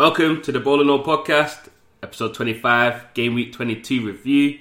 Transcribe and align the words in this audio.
Welcome 0.00 0.40
to 0.44 0.50
the 0.50 0.60
Ball 0.60 0.80
and 0.80 0.88
All 0.88 1.04
podcast, 1.04 1.68
episode 2.02 2.32
25, 2.32 3.12
game 3.12 3.34
week 3.34 3.52
22 3.52 4.06
review. 4.06 4.60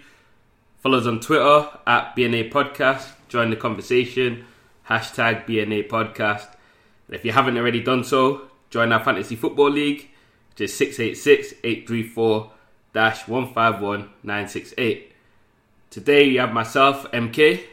Follow 0.80 0.98
us 0.98 1.08
on 1.08 1.22
Twitter 1.22 1.70
at 1.88 2.14
BNA 2.14 2.52
Podcast. 2.52 3.08
Join 3.30 3.50
the 3.50 3.56
conversation, 3.56 4.44
hashtag 4.90 5.48
BNA 5.48 5.88
Podcast. 5.88 6.50
And 7.08 7.16
if 7.16 7.24
you 7.24 7.32
haven't 7.32 7.58
already 7.58 7.82
done 7.82 8.04
so, 8.04 8.50
join 8.70 8.92
our 8.92 9.02
Fantasy 9.02 9.38
Football 9.38 9.70
League, 9.70 10.10
which 10.50 10.60
is 10.60 10.76
686 10.76 11.54
834 11.64 12.52
151 12.94 14.10
968. 14.22 15.14
Today 15.90 16.24
you 16.26 16.42
have 16.42 16.52
myself, 16.52 17.10
MK, 17.14 17.64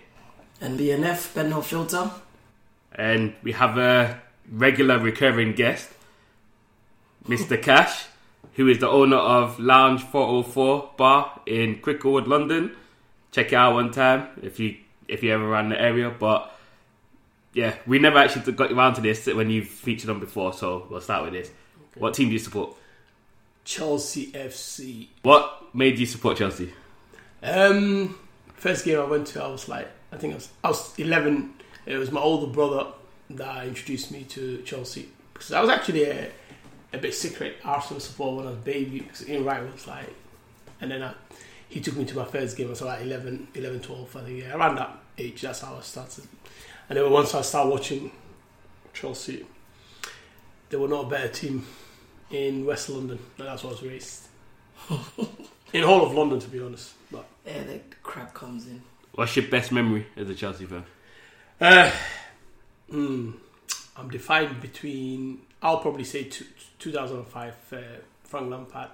And 0.60 0.78
BNF, 0.78 1.34
Ben 1.34 1.60
Filter. 1.62 2.12
and 2.92 3.34
we 3.42 3.50
have 3.50 3.76
a 3.76 4.20
regular 4.52 5.00
recurring 5.00 5.52
guest, 5.52 5.90
Mr. 7.28 7.60
Cash, 7.60 8.06
who 8.54 8.68
is 8.68 8.78
the 8.78 8.88
owner 8.88 9.16
of 9.16 9.58
Lounge 9.58 10.02
404 10.02 10.90
Bar 10.96 11.40
in 11.46 11.80
Cricklewood, 11.80 12.26
London. 12.26 12.76
Check 13.32 13.52
it 13.52 13.56
out 13.56 13.74
one 13.74 13.90
time 13.90 14.28
if 14.42 14.60
you 14.60 14.76
if 15.08 15.22
you 15.22 15.32
ever 15.32 15.44
around 15.44 15.70
the 15.70 15.80
area. 15.80 16.10
But 16.10 16.52
yeah, 17.52 17.74
we 17.86 17.98
never 17.98 18.18
actually 18.18 18.52
got 18.52 18.70
around 18.70 18.94
to 18.94 19.00
this 19.00 19.26
when 19.26 19.50
you've 19.50 19.68
featured 19.68 20.10
on 20.10 20.20
before, 20.20 20.52
so 20.52 20.86
we'll 20.88 21.00
start 21.00 21.24
with 21.24 21.32
this. 21.32 21.50
What 21.96 22.14
team 22.14 22.28
do 22.28 22.34
you 22.34 22.38
support? 22.38 22.74
Chelsea 23.64 24.30
FC. 24.32 25.08
What 25.22 25.74
made 25.74 25.98
you 25.98 26.06
support 26.06 26.36
Chelsea? 26.36 26.72
Um, 27.42 28.18
first 28.54 28.84
game 28.84 29.00
I 29.00 29.04
went 29.04 29.26
to, 29.28 29.42
I 29.42 29.48
was 29.48 29.68
like, 29.68 29.88
I 30.12 30.16
think 30.16 30.32
I 30.32 30.36
was, 30.36 30.48
I 30.62 30.68
was 30.68 30.98
11. 30.98 31.54
It 31.86 31.96
was 31.96 32.12
my 32.12 32.20
older 32.20 32.52
brother 32.52 32.92
that 33.30 33.66
introduced 33.66 34.12
me 34.12 34.24
to 34.24 34.62
Chelsea 34.62 35.08
because 35.32 35.52
I 35.52 35.60
was 35.60 35.70
actually 35.70 36.04
a, 36.04 36.30
a 36.96 37.02
bit 37.02 37.14
secret 37.14 37.56
Arsenal 37.64 38.00
supporter 38.00 38.36
when 38.36 38.46
I 38.46 38.50
was 38.50 38.58
a 38.58 38.62
baby. 38.62 39.00
Because 39.00 39.28
Ian 39.28 39.44
Wright 39.44 39.72
was 39.72 39.86
like, 39.86 40.12
and 40.80 40.90
then 40.90 41.02
I, 41.02 41.14
he 41.68 41.80
took 41.80 41.96
me 41.96 42.04
to 42.04 42.16
my 42.16 42.24
first 42.24 42.56
game. 42.56 42.66
I 42.68 42.70
was 42.70 42.82
like 42.82 43.02
11, 43.02 43.48
11, 43.54 43.80
12, 43.80 44.16
I 44.16 44.20
think. 44.20 44.42
Yeah, 44.42 44.56
around 44.56 44.76
that 44.76 44.98
age, 45.18 45.42
that's 45.42 45.60
how 45.60 45.76
I 45.76 45.80
started. 45.80 46.24
And 46.88 46.98
then 46.98 47.10
once 47.10 47.34
I 47.34 47.42
started 47.42 47.70
watching 47.70 48.10
Chelsea, 48.92 49.44
they 50.68 50.76
were 50.76 50.88
not 50.88 51.06
a 51.06 51.08
better 51.08 51.28
team 51.28 51.66
in 52.30 52.64
West 52.64 52.88
London, 52.88 53.18
and 53.38 53.46
that's 53.46 53.62
where 53.62 53.72
I 53.72 53.74
was 53.74 53.82
raised. 53.82 54.26
in 55.72 55.84
all 55.84 56.04
of 56.04 56.12
London, 56.12 56.38
to 56.40 56.48
be 56.48 56.60
honest. 56.60 56.92
But 57.10 57.26
Yeah, 57.46 57.62
the 57.64 57.80
crap 58.02 58.34
comes 58.34 58.66
in. 58.66 58.82
What's 59.14 59.36
your 59.36 59.46
best 59.48 59.72
memory 59.72 60.06
as 60.16 60.28
a 60.28 60.34
Chelsea 60.34 60.66
fan? 60.66 60.84
Uh, 61.60 61.90
mm, 62.92 63.34
I'm 63.96 64.10
divided 64.10 64.60
between. 64.60 65.40
I'll 65.62 65.78
probably 65.78 66.04
say 66.04 66.24
two, 66.24 66.44
2005 66.78 67.54
uh, 67.72 67.76
Frank 68.24 68.50
Lampard 68.50 68.88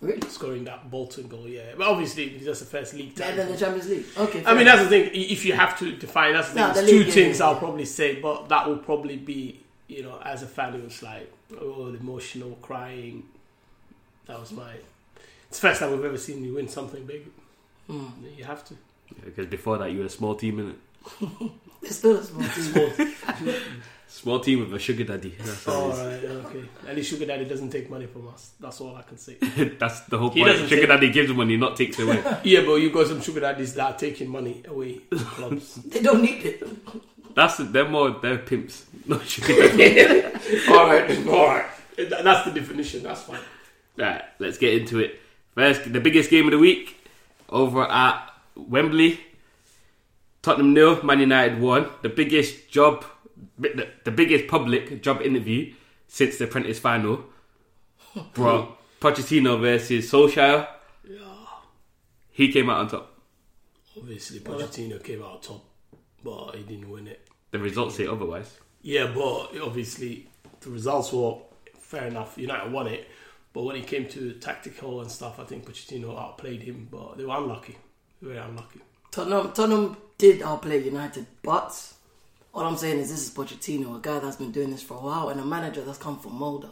Really? 0.00 0.20
scoring 0.30 0.64
that 0.64 0.90
Bolton 0.90 1.28
goal. 1.28 1.46
Yeah, 1.46 1.74
but 1.76 1.86
obviously 1.86 2.30
because 2.30 2.46
that's 2.46 2.60
the 2.60 2.66
first 2.66 2.94
league 2.94 3.14
Better 3.14 3.32
title. 3.32 3.44
than 3.44 3.52
the 3.52 3.58
Champions 3.58 3.88
League. 3.90 4.04
Okay. 4.16 4.42
I 4.46 4.52
mean, 4.52 4.62
enough. 4.62 4.76
that's 4.78 4.90
the 4.90 5.10
thing. 5.10 5.10
If 5.12 5.44
you 5.44 5.52
have 5.52 5.78
to 5.78 5.92
define, 5.92 6.32
that's 6.32 6.48
the 6.48 6.54
thing. 6.54 6.62
No, 6.62 6.68
the 6.68 6.74
There's 6.74 6.90
two 6.90 6.96
league, 6.98 7.06
yeah, 7.08 7.12
things 7.12 7.38
yeah, 7.38 7.44
I'll 7.44 7.52
yeah. 7.52 7.58
probably 7.58 7.84
say, 7.84 8.20
but 8.20 8.48
that 8.48 8.66
will 8.66 8.78
probably 8.78 9.18
be, 9.18 9.60
you 9.88 10.02
know, 10.02 10.18
as 10.24 10.42
a 10.42 10.46
fan, 10.46 10.74
it 10.74 10.82
was 10.82 11.02
like, 11.02 11.30
oh, 11.60 11.88
emotional 11.88 12.56
crying. 12.62 13.24
That 14.26 14.40
was 14.40 14.52
my. 14.52 14.72
It's 15.48 15.60
the 15.60 15.68
first 15.68 15.80
time 15.80 15.90
we've 15.90 16.04
ever 16.04 16.16
seen 16.16 16.44
you 16.44 16.54
win 16.54 16.68
something 16.68 17.04
big. 17.04 17.26
Hmm. 17.86 18.06
You 18.38 18.44
have 18.44 18.64
to. 18.66 18.74
Because 19.22 19.46
before 19.48 19.76
that, 19.78 19.90
you 19.90 19.98
were 19.98 20.06
a 20.06 20.10
small 20.10 20.34
team, 20.34 20.76
innit? 21.20 21.50
It's 21.82 21.96
still 21.96 22.16
a 22.16 22.22
small 22.22 22.42
team. 22.42 22.62
Small 22.62 22.90
team 22.90 23.12
with 24.24 24.74
a 24.74 24.78
sugar 24.78 25.04
daddy. 25.04 25.34
That's 25.38 25.68
all 25.68 25.92
All 25.92 25.98
it 26.06 26.24
is. 26.24 26.34
right, 26.34 26.44
okay. 26.46 26.64
At 26.88 26.96
least 26.96 27.10
Sugar 27.10 27.26
Daddy 27.26 27.44
doesn't 27.44 27.70
take 27.70 27.88
money 27.88 28.06
from 28.06 28.28
us. 28.28 28.50
That's 28.60 28.80
all 28.80 28.96
I 28.96 29.02
can 29.02 29.16
say. 29.18 29.34
That's 29.78 30.00
the 30.00 30.18
whole 30.18 30.30
He 30.30 30.40
point. 30.40 30.52
doesn't 30.52 30.68
Sugar 30.68 30.80
take- 30.82 30.88
daddy 30.88 31.10
gives 31.10 31.32
money, 31.32 31.56
not 31.56 31.76
takes 31.76 31.98
away. 31.98 32.22
yeah, 32.44 32.62
but 32.66 32.74
you've 32.76 32.92
got 32.92 33.06
some 33.06 33.20
Sugar 33.20 33.40
Daddies 33.40 33.74
that 33.74 33.92
are 33.94 33.98
taking 33.98 34.28
money 34.28 34.62
away 34.66 34.98
from 35.08 35.18
clubs. 35.18 35.74
they 35.86 36.00
don't 36.02 36.22
need 36.22 36.44
it. 36.44 36.62
That's 37.34 37.58
they're 37.58 37.88
more 37.88 38.10
they're 38.10 38.38
pimps, 38.38 38.84
not 39.06 39.24
sugar 39.24 39.54
daddy. 39.76 40.24
all 40.68 40.86
right, 40.86 41.26
all 41.28 41.46
right. 41.46 41.66
That- 41.96 42.24
That's 42.24 42.44
the 42.46 42.52
definition. 42.60 43.02
That's 43.04 43.22
fine. 43.22 43.38
right, 43.96 44.22
let's 44.40 44.58
get 44.58 44.74
into 44.74 44.98
it. 44.98 45.20
First, 45.54 45.92
the 45.92 46.00
biggest 46.00 46.30
game 46.30 46.46
of 46.46 46.50
the 46.52 46.58
week 46.58 46.96
over 47.48 47.82
at 47.84 48.28
Wembley. 48.56 49.20
Tottenham 50.42 50.72
nil, 50.72 51.02
Man 51.04 51.20
United 51.20 51.60
won. 51.60 51.88
The 52.02 52.08
biggest 52.08 52.70
job, 52.70 53.04
the, 53.58 53.88
the 54.04 54.10
biggest 54.10 54.48
public 54.48 55.02
job 55.02 55.22
interview 55.22 55.72
since 56.08 56.38
the 56.38 56.44
Apprentice 56.44 56.78
final. 56.78 57.24
Bro, 58.34 58.76
Pochettino 59.00 59.60
versus 59.60 60.10
Solskjaer. 60.10 60.68
Yeah. 61.08 61.18
He 62.30 62.52
came 62.52 62.70
out 62.70 62.78
on 62.78 62.88
top. 62.88 63.20
Obviously, 63.96 64.40
Pochettino 64.40 65.02
came 65.02 65.22
out 65.22 65.42
top, 65.42 65.64
but 66.22 66.56
he 66.56 66.62
didn't 66.62 66.90
win 66.90 67.06
it. 67.06 67.28
The 67.50 67.58
results 67.58 67.96
say 67.96 68.06
otherwise. 68.06 68.58
Yeah, 68.82 69.12
but 69.14 69.50
obviously 69.60 70.28
the 70.60 70.70
results 70.70 71.12
were 71.12 71.36
fair 71.78 72.06
enough. 72.06 72.38
United 72.38 72.72
won 72.72 72.86
it, 72.86 73.08
but 73.52 73.64
when 73.64 73.76
it 73.76 73.86
came 73.86 74.08
to 74.08 74.32
tactical 74.34 75.00
and 75.00 75.10
stuff, 75.10 75.38
I 75.38 75.44
think 75.44 75.66
Pochettino 75.66 76.18
outplayed 76.18 76.62
him. 76.62 76.88
But 76.90 77.18
they 77.18 77.24
were 77.24 77.36
unlucky. 77.36 77.76
Very 78.22 78.38
unlucky. 78.38 78.80
Tottenham, 79.10 79.52
Tottenham 79.52 79.96
did 80.18 80.42
outplay 80.42 80.84
United, 80.84 81.26
but 81.42 81.94
all 82.52 82.66
I'm 82.66 82.76
saying 82.76 82.98
is 82.98 83.10
this 83.10 83.22
is 83.22 83.34
Pochettino, 83.34 83.96
a 83.96 84.00
guy 84.00 84.18
that's 84.18 84.36
been 84.36 84.52
doing 84.52 84.70
this 84.70 84.82
for 84.82 84.94
a 84.94 85.00
while, 85.00 85.28
and 85.28 85.40
a 85.40 85.44
manager 85.44 85.82
that's 85.82 85.98
come 85.98 86.18
from 86.18 86.32
Molde. 86.32 86.68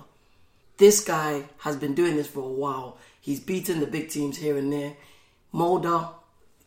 This 0.77 1.01
guy 1.01 1.45
has 1.59 1.77
been 1.77 1.95
doing 1.95 2.17
this 2.17 2.27
for 2.27 2.41
a 2.41 2.53
while. 2.53 2.99
He's 3.21 3.41
beaten 3.41 3.81
the 3.81 3.87
big 3.87 4.09
teams 4.09 4.39
here 4.39 4.57
and 4.57 4.73
there. 4.73 4.95
Molde, 5.53 6.09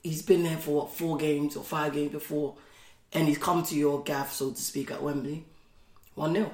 he's 0.03 0.21
been 0.21 0.43
there 0.43 0.57
for 0.57 0.81
what 0.81 0.93
four 0.93 1.17
games 1.17 1.55
or 1.55 1.63
five 1.63 1.93
games 1.93 2.11
before, 2.11 2.55
and 3.13 3.27
he's 3.27 3.37
come 3.37 3.63
to 3.63 3.75
your 3.75 4.03
gaff, 4.03 4.31
so 4.31 4.51
to 4.51 4.61
speak, 4.61 4.91
at 4.91 5.03
Wembley, 5.03 5.45
one 6.15 6.33
0 6.33 6.51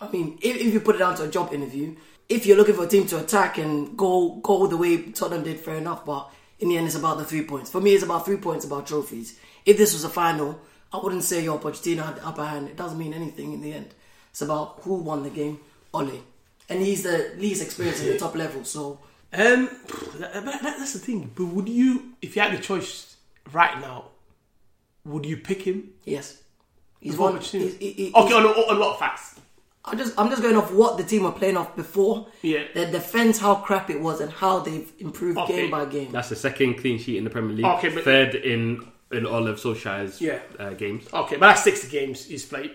I 0.00 0.08
mean, 0.10 0.38
if, 0.40 0.56
if 0.56 0.72
you 0.72 0.80
put 0.80 0.96
it 0.96 1.00
down 1.00 1.16
to 1.16 1.24
a 1.24 1.28
job 1.28 1.52
interview, 1.52 1.96
if 2.28 2.46
you're 2.46 2.56
looking 2.56 2.74
for 2.74 2.84
a 2.84 2.88
team 2.88 3.06
to 3.06 3.18
attack 3.18 3.58
and 3.58 3.96
go 3.96 4.36
go 4.42 4.66
the 4.66 4.76
way 4.76 5.10
Tottenham 5.12 5.44
did, 5.44 5.58
fair 5.58 5.76
enough. 5.76 6.04
But 6.04 6.30
in 6.60 6.68
the 6.68 6.76
end, 6.76 6.86
it's 6.86 6.96
about 6.96 7.18
the 7.18 7.24
three 7.24 7.42
points. 7.42 7.70
For 7.70 7.80
me, 7.80 7.94
it's 7.94 8.04
about 8.04 8.24
three 8.24 8.36
points, 8.36 8.64
about 8.64 8.86
trophies. 8.86 9.38
If 9.64 9.76
this 9.76 9.92
was 9.92 10.04
a 10.04 10.08
final, 10.08 10.60
I 10.92 10.98
wouldn't 10.98 11.24
say 11.24 11.42
your 11.44 11.58
Pochettino 11.58 12.04
had 12.04 12.16
the 12.16 12.26
upper 12.26 12.44
hand. 12.44 12.68
It 12.68 12.76
doesn't 12.76 12.98
mean 12.98 13.12
anything 13.12 13.52
in 13.52 13.60
the 13.60 13.72
end. 13.72 13.88
It's 14.30 14.40
about 14.42 14.80
who 14.82 14.94
won 14.94 15.22
the 15.22 15.30
game, 15.30 15.60
Ole, 15.92 16.22
and 16.68 16.80
he's 16.82 17.02
the 17.02 17.32
least 17.38 17.62
experienced 17.62 18.02
in 18.02 18.10
the 18.10 18.18
top 18.18 18.34
level. 18.34 18.64
So 18.64 19.00
Um, 19.32 19.68
that, 20.18 20.32
that- 20.44 20.62
that's 20.62 20.92
the 20.94 20.98
thing. 20.98 21.30
But 21.34 21.46
would 21.46 21.68
you, 21.68 22.12
if 22.22 22.34
you 22.36 22.42
had 22.42 22.56
the 22.56 22.62
choice 22.62 23.16
right 23.52 23.78
now, 23.80 24.06
would 25.04 25.26
you 25.26 25.36
pick 25.36 25.62
him? 25.62 25.90
yes, 26.04 26.42
he's 27.00 27.12
Before 27.12 27.30
won. 27.32 27.40
Pochettino? 27.40 27.78
he- 27.78 27.92
he- 27.92 28.12
okay, 28.14 28.34
on 28.34 28.44
a, 28.44 28.48
on 28.48 28.76
a 28.76 28.78
lot 28.78 28.94
of 28.94 28.98
facts. 28.98 29.34
I'm 29.84 29.96
just 29.96 30.12
I'm 30.18 30.28
just 30.28 30.42
going 30.42 30.56
off 30.56 30.70
what 30.72 30.98
the 30.98 31.04
team 31.04 31.22
were 31.22 31.32
playing 31.32 31.56
off 31.56 31.74
before. 31.74 32.26
Yeah. 32.42 32.64
The 32.74 32.86
defense, 32.86 33.38
how 33.38 33.54
crap 33.54 33.88
it 33.88 33.98
was, 34.00 34.20
and 34.20 34.30
how 34.30 34.58
they've 34.58 34.90
improved 34.98 35.38
Okay. 35.38 35.56
game 35.62 35.70
by 35.70 35.86
game. 35.86 36.12
That's 36.12 36.28
the 36.28 36.36
second 36.36 36.74
clean 36.78 36.98
sheet 36.98 37.16
in 37.16 37.24
the 37.24 37.30
Premier 37.30 37.54
League. 37.56 37.64
Okay, 37.64 37.88
but- 37.88 38.04
Third 38.04 38.34
in 38.34 38.86
in 39.12 39.24
all 39.26 39.46
of 39.48 39.58
Solskjaer's 39.58 40.20
Yeah. 40.20 40.40
uh, 40.58 40.70
games. 40.70 41.06
Okay, 41.12 41.36
but 41.36 41.48
that's 41.48 41.64
60 41.64 41.88
games 41.88 42.24
he's 42.26 42.44
played. 42.44 42.72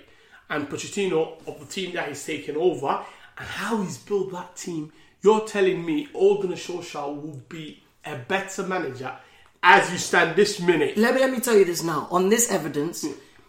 And 0.49 0.69
Pochettino, 0.69 1.37
of 1.47 1.59
the 1.59 1.65
team 1.65 1.93
that 1.93 2.07
he's 2.09 2.23
taken 2.25 2.57
over, 2.57 3.03
and 3.37 3.47
how 3.47 3.81
he's 3.81 3.97
built 3.97 4.31
that 4.31 4.55
team, 4.55 4.91
you're 5.21 5.47
telling 5.47 5.85
me 5.85 6.07
Ole 6.13 6.41
Gunnar 6.41 6.55
Solskjaer 6.55 7.21
will 7.21 7.41
be 7.49 7.83
a 8.05 8.17
better 8.17 8.63
manager 8.63 9.11
as 9.61 9.91
you 9.91 9.97
stand 9.97 10.35
this 10.35 10.59
minute. 10.59 10.97
Let 10.97 11.15
me 11.15 11.21
let 11.21 11.31
me 11.31 11.39
tell 11.39 11.55
you 11.57 11.63
this 11.65 11.81
now. 11.83 12.07
On 12.11 12.27
this 12.29 12.51
evidence, 12.51 13.05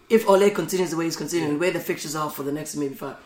if 0.09 0.29
Ole 0.29 0.49
continues 0.51 0.91
the 0.93 0.97
way 0.97 1.05
he's 1.07 1.17
continuing, 1.17 1.55
the 1.55 1.59
way 1.59 1.71
the 1.71 1.81
fixtures 1.81 2.15
are 2.15 2.31
for 2.31 2.45
the 2.45 2.53
next 2.53 2.77
maybe 2.77 2.95
five, 2.95 3.17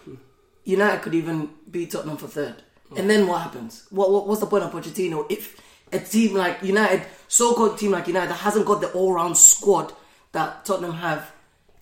United 0.64 1.02
could 1.02 1.14
even 1.14 1.50
beat 1.70 1.90
Tottenham 1.90 2.16
for 2.16 2.26
third. 2.28 2.62
And 2.96 3.08
then 3.10 3.26
what 3.26 3.42
happens? 3.42 3.86
What, 3.90 4.10
what 4.10 4.26
what's 4.26 4.40
the 4.40 4.46
point 4.46 4.64
of 4.64 4.72
Pochettino 4.72 5.30
if 5.30 5.60
a 5.92 5.98
team 5.98 6.34
like 6.34 6.62
United, 6.62 7.02
so-called 7.28 7.78
team 7.78 7.92
like 7.92 8.08
United, 8.08 8.30
that 8.30 8.38
hasn't 8.38 8.66
got 8.66 8.80
the 8.80 8.90
all-round 8.92 9.36
squad 9.36 9.92
that 10.32 10.64
Tottenham 10.64 10.94
have, 10.94 11.32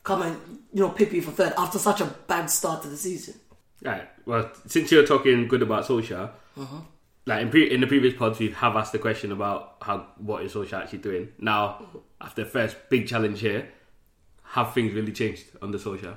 come 0.03 0.23
and 0.23 0.37
you 0.73 0.81
know 0.81 0.91
pip 0.91 1.13
you 1.13 1.23
for 1.23 1.33
third 1.33 1.53
after 1.59 1.79
such 1.79 2.01
a 2.01 2.05
bad 2.05 2.47
start 2.47 2.83
to 2.83 2.89
the 2.89 2.97
season? 2.97 3.35
Right. 3.83 4.09
Well, 4.25 4.51
since 4.67 4.91
you're 4.91 5.07
talking 5.07 5.49
good 5.49 5.63
about 5.63 5.87
Solskjaer, 5.87 6.31
uh-huh. 6.57 6.77
like 7.27 7.43
in, 7.43 7.51
pre- 7.51 7.71
in 7.71 7.81
the 7.81 7.87
previous 7.87 8.15
pods, 8.15 8.39
we 8.39 8.51
have 8.51 8.77
asked 8.77 8.93
the 8.93 8.99
question 8.99 9.33
about 9.33 9.77
how 9.83 10.07
what 10.19 10.43
is 10.43 10.55
Solskjaer 10.55 10.83
actually 10.83 10.99
doing. 10.99 11.29
Now, 11.39 11.87
after 12.21 12.45
the 12.45 12.51
first 12.51 12.77
big 12.91 13.07
challenge 13.07 13.41
here, 13.41 13.69
have 14.43 14.75
things 14.75 14.95
really 14.95 15.13
changed 15.13 15.45
under 15.63 15.79
Solskjaer? 15.79 16.17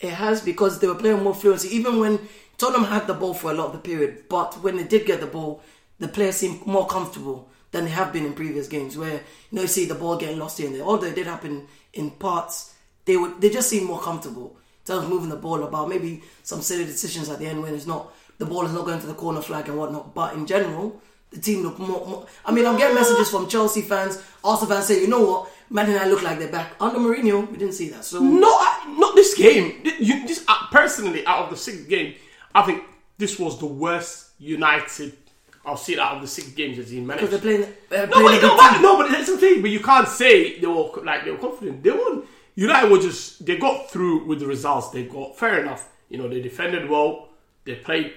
It 0.00 0.10
has 0.10 0.40
because 0.40 0.78
they 0.78 0.86
were 0.86 0.94
playing 0.94 1.22
more 1.22 1.34
fluency. 1.34 1.68
Even 1.76 2.00
when 2.00 2.18
Tottenham 2.56 2.84
had 2.84 3.06
the 3.06 3.14
ball 3.14 3.34
for 3.34 3.50
a 3.50 3.54
lot 3.54 3.66
of 3.66 3.72
the 3.72 3.78
period, 3.78 4.24
but 4.28 4.54
when 4.62 4.76
they 4.76 4.84
did 4.84 5.06
get 5.06 5.20
the 5.20 5.26
ball, 5.26 5.62
the 5.98 6.08
players 6.08 6.36
seemed 6.36 6.66
more 6.66 6.86
comfortable 6.86 7.49
than 7.72 7.84
they 7.84 7.90
have 7.90 8.12
been 8.12 8.26
in 8.26 8.32
previous 8.34 8.68
games. 8.68 8.96
Where 8.96 9.14
you 9.14 9.20
know 9.52 9.62
you 9.62 9.68
see 9.68 9.86
the 9.86 9.94
ball 9.94 10.16
getting 10.16 10.38
lost 10.38 10.58
here 10.58 10.66
and 10.66 10.76
there. 10.76 10.82
Although 10.82 11.08
it 11.08 11.14
did 11.14 11.26
happen 11.26 11.66
in 11.92 12.10
parts, 12.12 12.74
they 13.04 13.16
would 13.16 13.40
they 13.40 13.50
just 13.50 13.68
seem 13.68 13.84
more 13.84 14.00
comfortable 14.00 14.56
in 14.80 14.86
terms 14.86 15.04
of 15.04 15.10
moving 15.10 15.28
the 15.28 15.36
ball 15.36 15.62
about. 15.62 15.88
Maybe 15.88 16.22
some 16.42 16.62
silly 16.62 16.84
decisions 16.84 17.28
at 17.28 17.38
the 17.38 17.46
end 17.46 17.62
when 17.62 17.74
it's 17.74 17.86
not 17.86 18.12
the 18.38 18.46
ball 18.46 18.64
is 18.64 18.72
not 18.72 18.86
going 18.86 19.00
to 19.00 19.06
the 19.06 19.14
corner 19.14 19.42
flag 19.42 19.68
and 19.68 19.78
whatnot. 19.78 20.14
But 20.14 20.34
in 20.34 20.46
general, 20.46 21.00
the 21.30 21.40
team 21.40 21.62
look 21.62 21.78
more. 21.78 22.06
more 22.06 22.26
I 22.44 22.52
mean, 22.52 22.66
I'm 22.66 22.76
getting 22.76 22.94
messages 22.94 23.30
from 23.30 23.48
Chelsea 23.48 23.82
fans, 23.82 24.20
Arsenal 24.42 24.74
fans 24.74 24.86
say, 24.86 25.00
you 25.00 25.08
know 25.08 25.24
what, 25.24 25.52
Man 25.70 25.86
United 25.86 26.10
look 26.10 26.22
like 26.22 26.38
they're 26.38 26.48
back 26.48 26.72
under 26.80 26.98
Mourinho. 26.98 27.48
We 27.50 27.56
didn't 27.56 27.74
see 27.74 27.88
that. 27.90 28.04
So 28.04 28.20
not 28.20 28.88
not 28.98 29.14
this 29.14 29.34
game. 29.34 29.82
You, 30.00 30.26
this 30.26 30.44
uh, 30.48 30.66
personally, 30.72 31.24
out 31.26 31.44
of 31.44 31.50
the 31.50 31.56
six 31.56 31.82
game, 31.84 32.14
I 32.54 32.62
think 32.62 32.82
this 33.18 33.38
was 33.38 33.58
the 33.58 33.66
worst 33.66 34.30
United. 34.38 35.16
I'll 35.64 35.76
see 35.76 35.92
it 35.92 35.98
out 35.98 36.16
of 36.16 36.22
the 36.22 36.28
six 36.28 36.48
games 36.48 36.78
as 36.78 36.90
he 36.90 37.00
managed. 37.00 37.26
because 37.30 37.40
they're 37.42 37.58
playing. 37.58 37.74
They're 37.90 38.06
No, 38.06 38.12
playing 38.12 38.26
but, 38.26 38.38
a 38.38 38.46
no, 38.46 38.48
good 38.48 38.56
but, 38.58 38.80
no, 38.80 38.96
but 38.96 39.10
that's 39.10 39.30
the 39.30 39.36
thing. 39.38 39.60
But 39.60 39.70
you 39.70 39.80
can't 39.80 40.08
say 40.08 40.58
they 40.58 40.66
were 40.66 40.90
like 41.04 41.24
they 41.24 41.30
were 41.30 41.38
confident. 41.38 41.82
They 41.82 41.90
won. 41.90 42.22
United 42.54 42.90
were 42.90 42.98
just 42.98 43.44
they 43.46 43.56
got 43.58 43.90
through 43.90 44.24
with 44.24 44.40
the 44.40 44.46
results 44.46 44.88
they 44.90 45.04
got. 45.04 45.36
Fair 45.38 45.60
enough. 45.60 45.88
You 46.08 46.18
know 46.18 46.28
they 46.28 46.40
defended 46.40 46.88
well. 46.88 47.28
They 47.64 47.74
played 47.76 48.14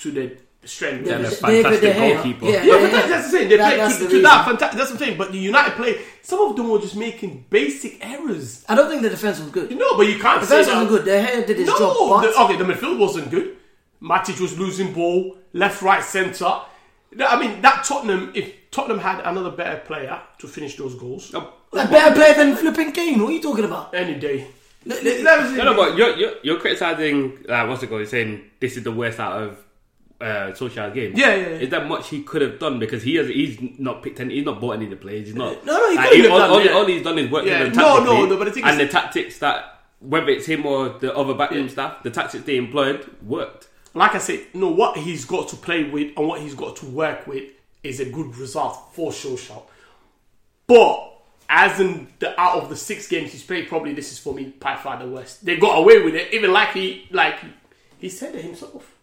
to 0.00 0.10
their 0.10 0.32
strength. 0.64 1.06
Yeah, 1.06 1.18
Yeah, 1.18 1.22
they're 1.22 1.30
David 1.30 1.40
fantastic 1.64 1.80
De 1.80 1.92
Gea. 2.00 2.12
goalkeeper. 2.14 2.44
Yeah, 2.46 2.50
yeah, 2.50 2.58
yeah, 2.64 2.72
but 2.72 2.80
yeah. 2.82 2.88
that, 2.90 3.08
that's 3.08 3.30
the 3.30 3.38
thing. 3.38 3.48
They 3.48 3.56
That- 3.56 3.74
played 3.88 3.98
to, 3.98 4.04
the 4.04 4.10
to 4.10 4.22
that. 4.22 4.44
Fantastic. 4.46 4.78
That's 4.78 4.90
the 4.92 4.98
thing. 4.98 5.16
But 5.18 5.32
the 5.32 5.38
United 5.38 5.74
play. 5.74 6.00
Some 6.22 6.40
of 6.40 6.56
them 6.56 6.68
were 6.70 6.78
just 6.80 6.96
making 6.96 7.46
basic 7.50 8.04
errors. 8.04 8.64
I 8.68 8.74
don't 8.74 8.90
think 8.90 9.02
the 9.02 9.10
defense 9.10 9.38
was 9.38 9.48
good. 9.50 9.70
You 9.70 9.78
know, 9.78 9.96
but 9.96 10.06
you 10.08 10.18
can't 10.18 10.40
The 10.40 10.46
say 10.46 10.58
defense 10.58 10.66
that. 10.74 10.82
wasn't 10.90 10.90
good. 10.90 11.04
De 11.04 11.26
Gea 11.26 11.46
did 11.46 11.56
his 11.58 11.68
no, 11.68 11.78
job, 11.78 11.96
but 12.10 12.20
the, 12.32 12.40
okay, 12.42 12.56
the 12.56 12.64
midfield 12.64 12.98
wasn't 12.98 13.30
good. 13.30 13.56
Matic 14.02 14.40
was 14.40 14.58
losing 14.58 14.92
ball, 14.92 15.36
left, 15.52 15.82
right, 15.82 16.02
centre. 16.02 16.60
I 17.18 17.38
mean, 17.40 17.60
that 17.62 17.84
Tottenham, 17.84 18.30
if 18.34 18.70
Tottenham 18.70 18.98
had 19.00 19.20
another 19.24 19.50
better 19.50 19.78
player 19.80 20.20
to 20.38 20.46
finish 20.46 20.76
those 20.76 20.94
goals, 20.94 21.32
No, 21.32 21.52
a 21.72 21.86
better 21.88 22.14
player 22.14 22.34
than 22.34 22.56
flipping 22.56 22.92
Kane. 22.92 23.20
What 23.20 23.30
are 23.30 23.32
you 23.32 23.42
talking 23.42 23.64
about? 23.64 23.94
any 23.94 24.14
day. 24.18 24.46
Look, 24.86 25.00
That 25.02 25.22
look, 25.24 25.56
no, 25.56 25.64
no, 25.64 25.74
but 25.74 25.96
you're, 25.98 26.16
you're, 26.16 26.32
you're 26.42 26.58
criticizing, 26.60 27.44
uh, 27.48 27.66
what's 27.66 27.82
it 27.82 27.88
called? 27.88 28.00
You're 28.00 28.08
saying 28.08 28.44
this 28.60 28.76
is 28.76 28.84
the 28.84 28.92
worst 28.92 29.18
out 29.20 29.42
of 29.42 29.58
uh, 30.20 30.52
Solskjaer 30.52 30.94
games. 30.94 31.18
Yeah, 31.18 31.34
yeah, 31.34 31.40
yeah. 31.40 31.46
Is 31.56 31.70
that 31.70 31.86
much 31.86 32.08
he 32.08 32.22
could 32.22 32.42
have 32.42 32.58
done? 32.58 32.78
Because 32.78 33.02
he 33.02 33.16
has, 33.16 33.28
he's 33.28 33.58
not 33.78 34.02
picked 34.02 34.20
any, 34.20 34.36
he's 34.36 34.44
not 34.44 34.60
bought 34.60 34.72
any 34.76 34.84
of 34.84 34.90
the 34.90 34.96
players. 34.96 35.26
He's 35.26 35.34
not. 35.34 35.64
No, 35.66 35.76
no, 35.78 35.90
he 35.90 35.96
couldn't 35.96 36.22
have 36.22 36.30
all, 36.32 36.38
done 36.38 36.50
all, 36.50 36.58
that. 36.60 36.72
all 36.72 36.86
he's 36.86 37.02
done 37.02 37.18
is 37.18 37.30
work 37.30 37.44
Yeah, 37.44 37.64
with 37.64 37.74
them 37.74 37.82
no, 37.82 37.88
tactically. 37.96 38.16
no, 38.16 38.26
no, 38.26 38.36
but 38.38 38.44
the 38.44 38.52
thing 38.52 38.64
and 38.64 38.80
is- 38.80 38.86
the 38.86 38.92
tactics 38.92 39.38
that, 39.38 39.80
whether 40.00 40.28
it's 40.28 40.46
him 40.46 40.64
or 40.64 40.90
the 41.00 41.14
other 41.14 41.34
backroom 41.34 41.68
staff, 41.68 42.02
the 42.02 42.10
tactics 42.10 42.44
they 42.44 42.56
employed 42.56 43.04
worked. 43.22 43.68
Like 43.94 44.14
I 44.14 44.18
said, 44.18 44.46
no, 44.54 44.68
what 44.68 44.96
he's 44.96 45.24
got 45.24 45.48
to 45.48 45.56
play 45.56 45.84
with 45.84 46.16
and 46.16 46.26
what 46.26 46.40
he's 46.40 46.54
got 46.54 46.76
to 46.76 46.86
work 46.86 47.26
with 47.26 47.50
is 47.82 48.00
a 48.00 48.04
good 48.04 48.36
result 48.36 48.78
for 48.92 49.10
Solskjaer. 49.10 49.62
But 50.66 51.12
as 51.48 51.80
in 51.80 52.06
the 52.20 52.40
out 52.40 52.62
of 52.62 52.68
the 52.68 52.76
six 52.76 53.08
games 53.08 53.32
he's 53.32 53.42
played, 53.42 53.68
probably 53.68 53.92
this 53.92 54.12
is 54.12 54.18
for 54.18 54.32
me 54.32 54.54
by 54.60 54.76
far 54.76 54.98
the 54.98 55.08
worst. 55.08 55.44
They 55.44 55.56
got 55.56 55.78
away 55.78 56.02
with 56.02 56.14
it, 56.14 56.32
even 56.32 56.52
like 56.52 56.72
he 56.72 57.08
like 57.10 57.40
he 57.98 58.08
said 58.08 58.34
it 58.36 58.44
himself. 58.44 58.94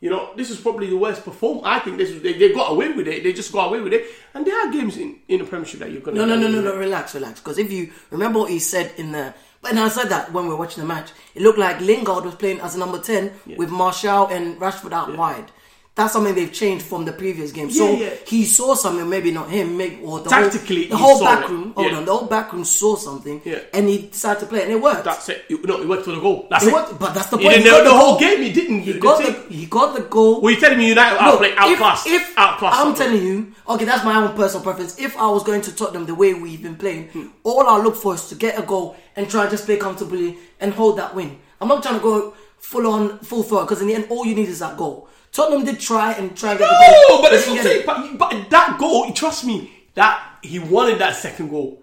You 0.00 0.10
know, 0.10 0.30
this 0.36 0.48
is 0.50 0.60
probably 0.60 0.88
the 0.88 0.96
worst 0.96 1.24
perform. 1.24 1.62
I 1.64 1.80
think 1.80 1.98
this 1.98 2.10
is, 2.10 2.22
they, 2.22 2.32
they 2.34 2.52
got 2.52 2.70
away 2.70 2.92
with 2.92 3.08
it. 3.08 3.24
They 3.24 3.32
just 3.32 3.52
got 3.52 3.66
away 3.66 3.80
with 3.80 3.92
it. 3.92 4.06
And 4.32 4.46
there 4.46 4.56
are 4.56 4.70
games 4.70 4.96
in, 4.96 5.18
in 5.26 5.40
the 5.40 5.44
Premiership 5.44 5.80
that 5.80 5.90
you're 5.90 6.00
gonna 6.00 6.18
No, 6.18 6.24
no, 6.24 6.36
no, 6.36 6.48
no, 6.48 6.60
no. 6.60 6.76
Relax, 6.76 7.16
relax. 7.16 7.40
Because 7.40 7.58
if 7.58 7.72
you 7.72 7.92
remember 8.12 8.38
what 8.38 8.50
he 8.50 8.60
said 8.60 8.92
in 8.96 9.10
the, 9.10 9.34
but 9.60 9.72
and 9.72 9.80
I 9.80 9.88
said 9.88 10.08
that 10.08 10.32
when 10.32 10.44
we 10.44 10.50
were 10.50 10.56
watching 10.56 10.82
the 10.82 10.88
match, 10.88 11.10
it 11.34 11.42
looked 11.42 11.58
like 11.58 11.80
Lingard 11.80 12.24
was 12.24 12.34
playing 12.34 12.60
as 12.60 12.74
a 12.74 12.78
number 12.78 12.98
ten 12.98 13.32
with 13.56 13.70
Martial 13.70 14.26
and 14.26 14.58
Rashford 14.60 14.92
out 14.92 15.16
wide. 15.16 15.50
That's 15.98 16.12
something 16.12 16.32
they've 16.32 16.52
changed 16.52 16.84
from 16.86 17.04
the 17.04 17.12
previous 17.12 17.50
game. 17.50 17.72
So 17.72 17.90
Yeah, 17.90 17.98
yeah. 17.98 18.10
he 18.24 18.44
saw 18.44 18.74
something, 18.76 19.08
maybe 19.10 19.32
not 19.32 19.50
him, 19.50 19.76
maybe 19.76 19.98
or 20.04 20.20
the 20.20 20.30
Tactically, 20.30 20.86
whole, 20.86 20.90
the 20.90 20.96
whole 20.96 21.20
back 21.24 21.44
it. 21.44 21.50
room. 21.50 21.72
Hold 21.74 21.90
Yeah. 21.90 21.96
on, 21.98 22.04
the 22.04 22.14
whole 22.16 22.28
back 22.28 22.52
room 22.52 22.64
saw 22.64 22.94
something, 22.94 23.42
Yeah. 23.44 23.58
and 23.74 23.88
he 23.88 24.02
decided 24.02 24.38
to 24.40 24.46
play, 24.46 24.60
it, 24.60 24.66
and 24.66 24.72
it 24.74 24.80
worked. 24.80 25.02
That's 25.02 25.28
it. 25.28 25.42
You- 25.48 25.58
No, 25.64 25.80
it 25.82 25.88
worked 25.88 26.04
for 26.04 26.12
the 26.12 26.20
goal. 26.20 26.46
That's 26.50 26.64
It 26.64 26.68
it. 26.68 26.72
worked, 26.72 26.98
but 27.00 27.14
that's 27.14 27.26
the 27.26 27.36
He 27.38 27.42
point. 27.46 27.54
didn't 27.56 27.66
He 27.66 27.70
know 27.72 27.82
the 27.84 27.90
the 27.90 27.96
whole 27.96 28.16
game. 28.16 28.40
He 28.42 28.52
didn't. 28.52 28.80
He 28.82 28.92
got 28.92 29.18
the 29.24 29.32
he 29.52 29.66
got 29.66 29.96
the 29.96 30.02
goal. 30.02 30.40
Well, 30.40 30.52
you're 30.52 30.60
telling 30.60 30.78
me 30.78 30.86
United 30.86 31.14
Look, 31.14 31.22
outplayed, 31.22 31.52
if, 31.54 31.58
outclassed, 31.58 32.06
if 32.06 32.32
outclassed. 32.38 32.78
I'm 32.78 32.94
telling 32.94 33.20
you, 33.20 33.52
okay, 33.68 33.84
that's 33.84 34.04
my 34.04 34.14
own 34.22 34.36
personal 34.36 34.62
preference. 34.62 34.96
If 35.00 35.16
I 35.18 35.26
was 35.28 35.42
going 35.42 35.62
to 35.62 35.74
Tottenham 35.74 36.06
the 36.06 36.14
way 36.14 36.32
we've 36.32 36.62
been 36.62 36.76
playing, 36.76 37.08
all 37.42 37.66
I 37.66 37.76
look 37.78 37.96
for 37.96 38.14
is 38.14 38.28
to 38.28 38.36
get 38.36 38.56
a 38.56 38.62
goal 38.62 38.94
and 39.16 39.28
try 39.28 39.42
and 39.42 39.50
just 39.50 39.66
play 39.66 39.76
comfortably 39.78 40.38
and 40.60 40.72
hold 40.74 40.96
that 40.98 41.16
win. 41.16 41.38
I'm 41.60 41.66
not 41.66 41.82
trying 41.82 41.96
to 41.96 42.00
go 42.00 42.34
full 42.60 42.86
on, 42.86 43.18
full 43.18 43.42
throw 43.42 43.62
because 43.62 43.80
in 43.80 43.88
the 43.88 43.94
end, 43.96 44.06
all 44.10 44.24
you 44.24 44.36
need 44.36 44.48
is 44.48 44.60
that 44.60 44.76
goal. 44.76 45.08
Tottenham 45.32 45.64
did 45.64 45.78
try 45.80 46.12
and 46.12 46.36
try 46.36 46.50
and 46.50 46.58
get 46.58 46.68
the 46.68 46.74
No, 47.08 47.08
goal. 47.16 47.22
but 47.22 47.30
They 47.30 47.36
that's 47.36 47.46
didn't 47.46 47.58
what 47.58 47.58
I'm 47.58 47.64
get 47.64 47.86
saying. 47.86 48.12
it. 48.14 48.18
But, 48.18 48.30
but 48.40 48.50
that 48.50 48.76
goal, 48.78 49.12
trust 49.12 49.44
me, 49.44 49.70
that 49.94 50.22
he 50.42 50.58
wanted 50.58 50.98
that 50.98 51.16
second 51.16 51.48
goal. 51.50 51.82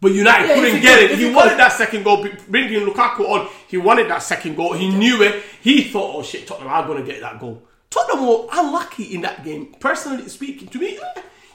But 0.00 0.12
United 0.12 0.48
Yeah, 0.48 0.54
couldn't 0.54 0.80
get 0.82 0.98
could- 1.00 1.10
it. 1.12 1.18
He 1.18 1.28
he 1.28 1.34
wanted 1.34 1.50
could. 1.50 1.58
that 1.60 1.72
second 1.72 2.02
goal. 2.04 2.26
Bringing 2.48 2.80
Lukaku 2.86 3.20
on, 3.28 3.48
he 3.68 3.78
wanted 3.78 4.08
that 4.10 4.22
second 4.22 4.54
goal. 4.56 4.74
He 4.74 4.88
knew 4.90 5.22
it. 5.22 5.42
He 5.62 5.84
thought, 5.84 6.14
oh 6.16 6.22
shit, 6.22 6.46
Tottenham 6.46 6.70
are 6.70 6.86
going 6.86 7.04
to 7.04 7.10
get 7.10 7.20
that 7.22 7.40
goal. 7.40 7.62
Tottenham 7.90 8.26
were 8.26 8.46
unlucky 8.52 9.14
in 9.14 9.22
that 9.22 9.44
game. 9.44 9.74
Personally 9.80 10.28
speaking, 10.28 10.68
to 10.68 10.78
me, 10.78 10.98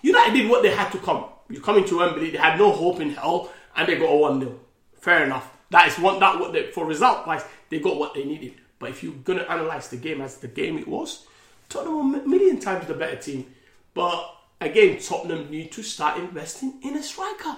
United 0.02 0.34
did 0.34 0.50
what 0.50 0.64
they 0.64 0.72
had 0.72 0.90
to 0.94 0.98
come. 0.98 1.26
You 1.50 1.62
come 1.62 1.78
into 1.78 1.98
Wembley, 2.00 2.32
they 2.32 2.38
had 2.38 2.58
no 2.58 2.72
hope 2.72 3.00
in 3.02 3.12
hell, 3.12 3.52
and 3.76 3.88
they 3.88 3.98
got 3.98 4.06
a 4.10 4.16
1 4.16 4.40
0. 4.40 4.60
Fair 5.00 5.26
enough. 5.26 5.50
That 5.72 5.88
is 5.88 6.00
one, 6.00 6.20
that 6.20 6.40
what 6.40 6.54
they, 6.54 6.72
for 6.72 6.86
result 6.86 7.28
wise, 7.28 7.44
they 7.70 7.80
got 7.80 7.98
what 7.98 8.14
they 8.16 8.24
needed. 8.24 8.56
But 8.80 8.92
if 8.92 9.04
you're 9.04 9.14
going 9.14 9.40
to 9.40 9.54
analyse 9.54 9.90
the 9.90 9.98
game 9.98 10.22
as 10.22 10.38
the 10.38 10.48
game 10.48 10.78
it 10.78 10.88
was, 10.88 11.28
Tottenham 11.68 12.14
were 12.14 12.20
a 12.20 12.28
million 12.28 12.60
times 12.60 12.88
the 12.88 12.94
better 12.94 13.18
team. 13.18 13.46
But 13.94 14.36
again, 14.60 15.00
Tottenham 15.00 15.52
need 15.52 15.72
to 15.74 15.84
start 15.84 16.18
investing 16.18 16.80
in 16.82 16.96
a 16.96 17.04
striker. 17.04 17.58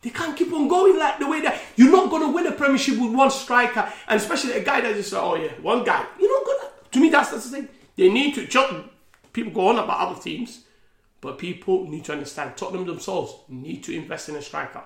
They 0.00 0.10
can't 0.10 0.36
keep 0.36 0.52
on 0.52 0.66
going 0.66 0.98
like 0.98 1.18
the 1.18 1.28
way 1.28 1.40
that 1.42 1.60
you're 1.76 1.92
not 1.92 2.10
going 2.10 2.22
to 2.22 2.32
win 2.32 2.46
a 2.48 2.52
Premiership 2.52 2.98
with 2.98 3.14
one 3.14 3.30
striker, 3.30 3.90
and 4.08 4.20
especially 4.20 4.54
a 4.54 4.64
guy 4.64 4.80
that 4.80 4.96
just 4.96 5.14
oh 5.14 5.36
yeah, 5.36 5.52
one 5.60 5.84
guy. 5.84 6.04
You're 6.18 6.40
not 6.40 6.46
gonna. 6.46 6.72
To 6.90 7.00
me, 7.00 7.08
that's 7.08 7.30
that's 7.30 7.48
the 7.48 7.58
thing. 7.58 7.68
They 7.96 8.08
need 8.08 8.34
to. 8.34 8.84
People 9.32 9.52
go 9.52 9.68
on 9.68 9.78
about 9.78 10.00
other 10.08 10.20
teams, 10.20 10.64
but 11.20 11.38
people 11.38 11.88
need 11.88 12.04
to 12.06 12.12
understand 12.12 12.56
Tottenham 12.56 12.84
themselves 12.84 13.32
need 13.48 13.84
to 13.84 13.94
invest 13.94 14.28
in 14.28 14.34
a 14.34 14.42
striker. 14.42 14.82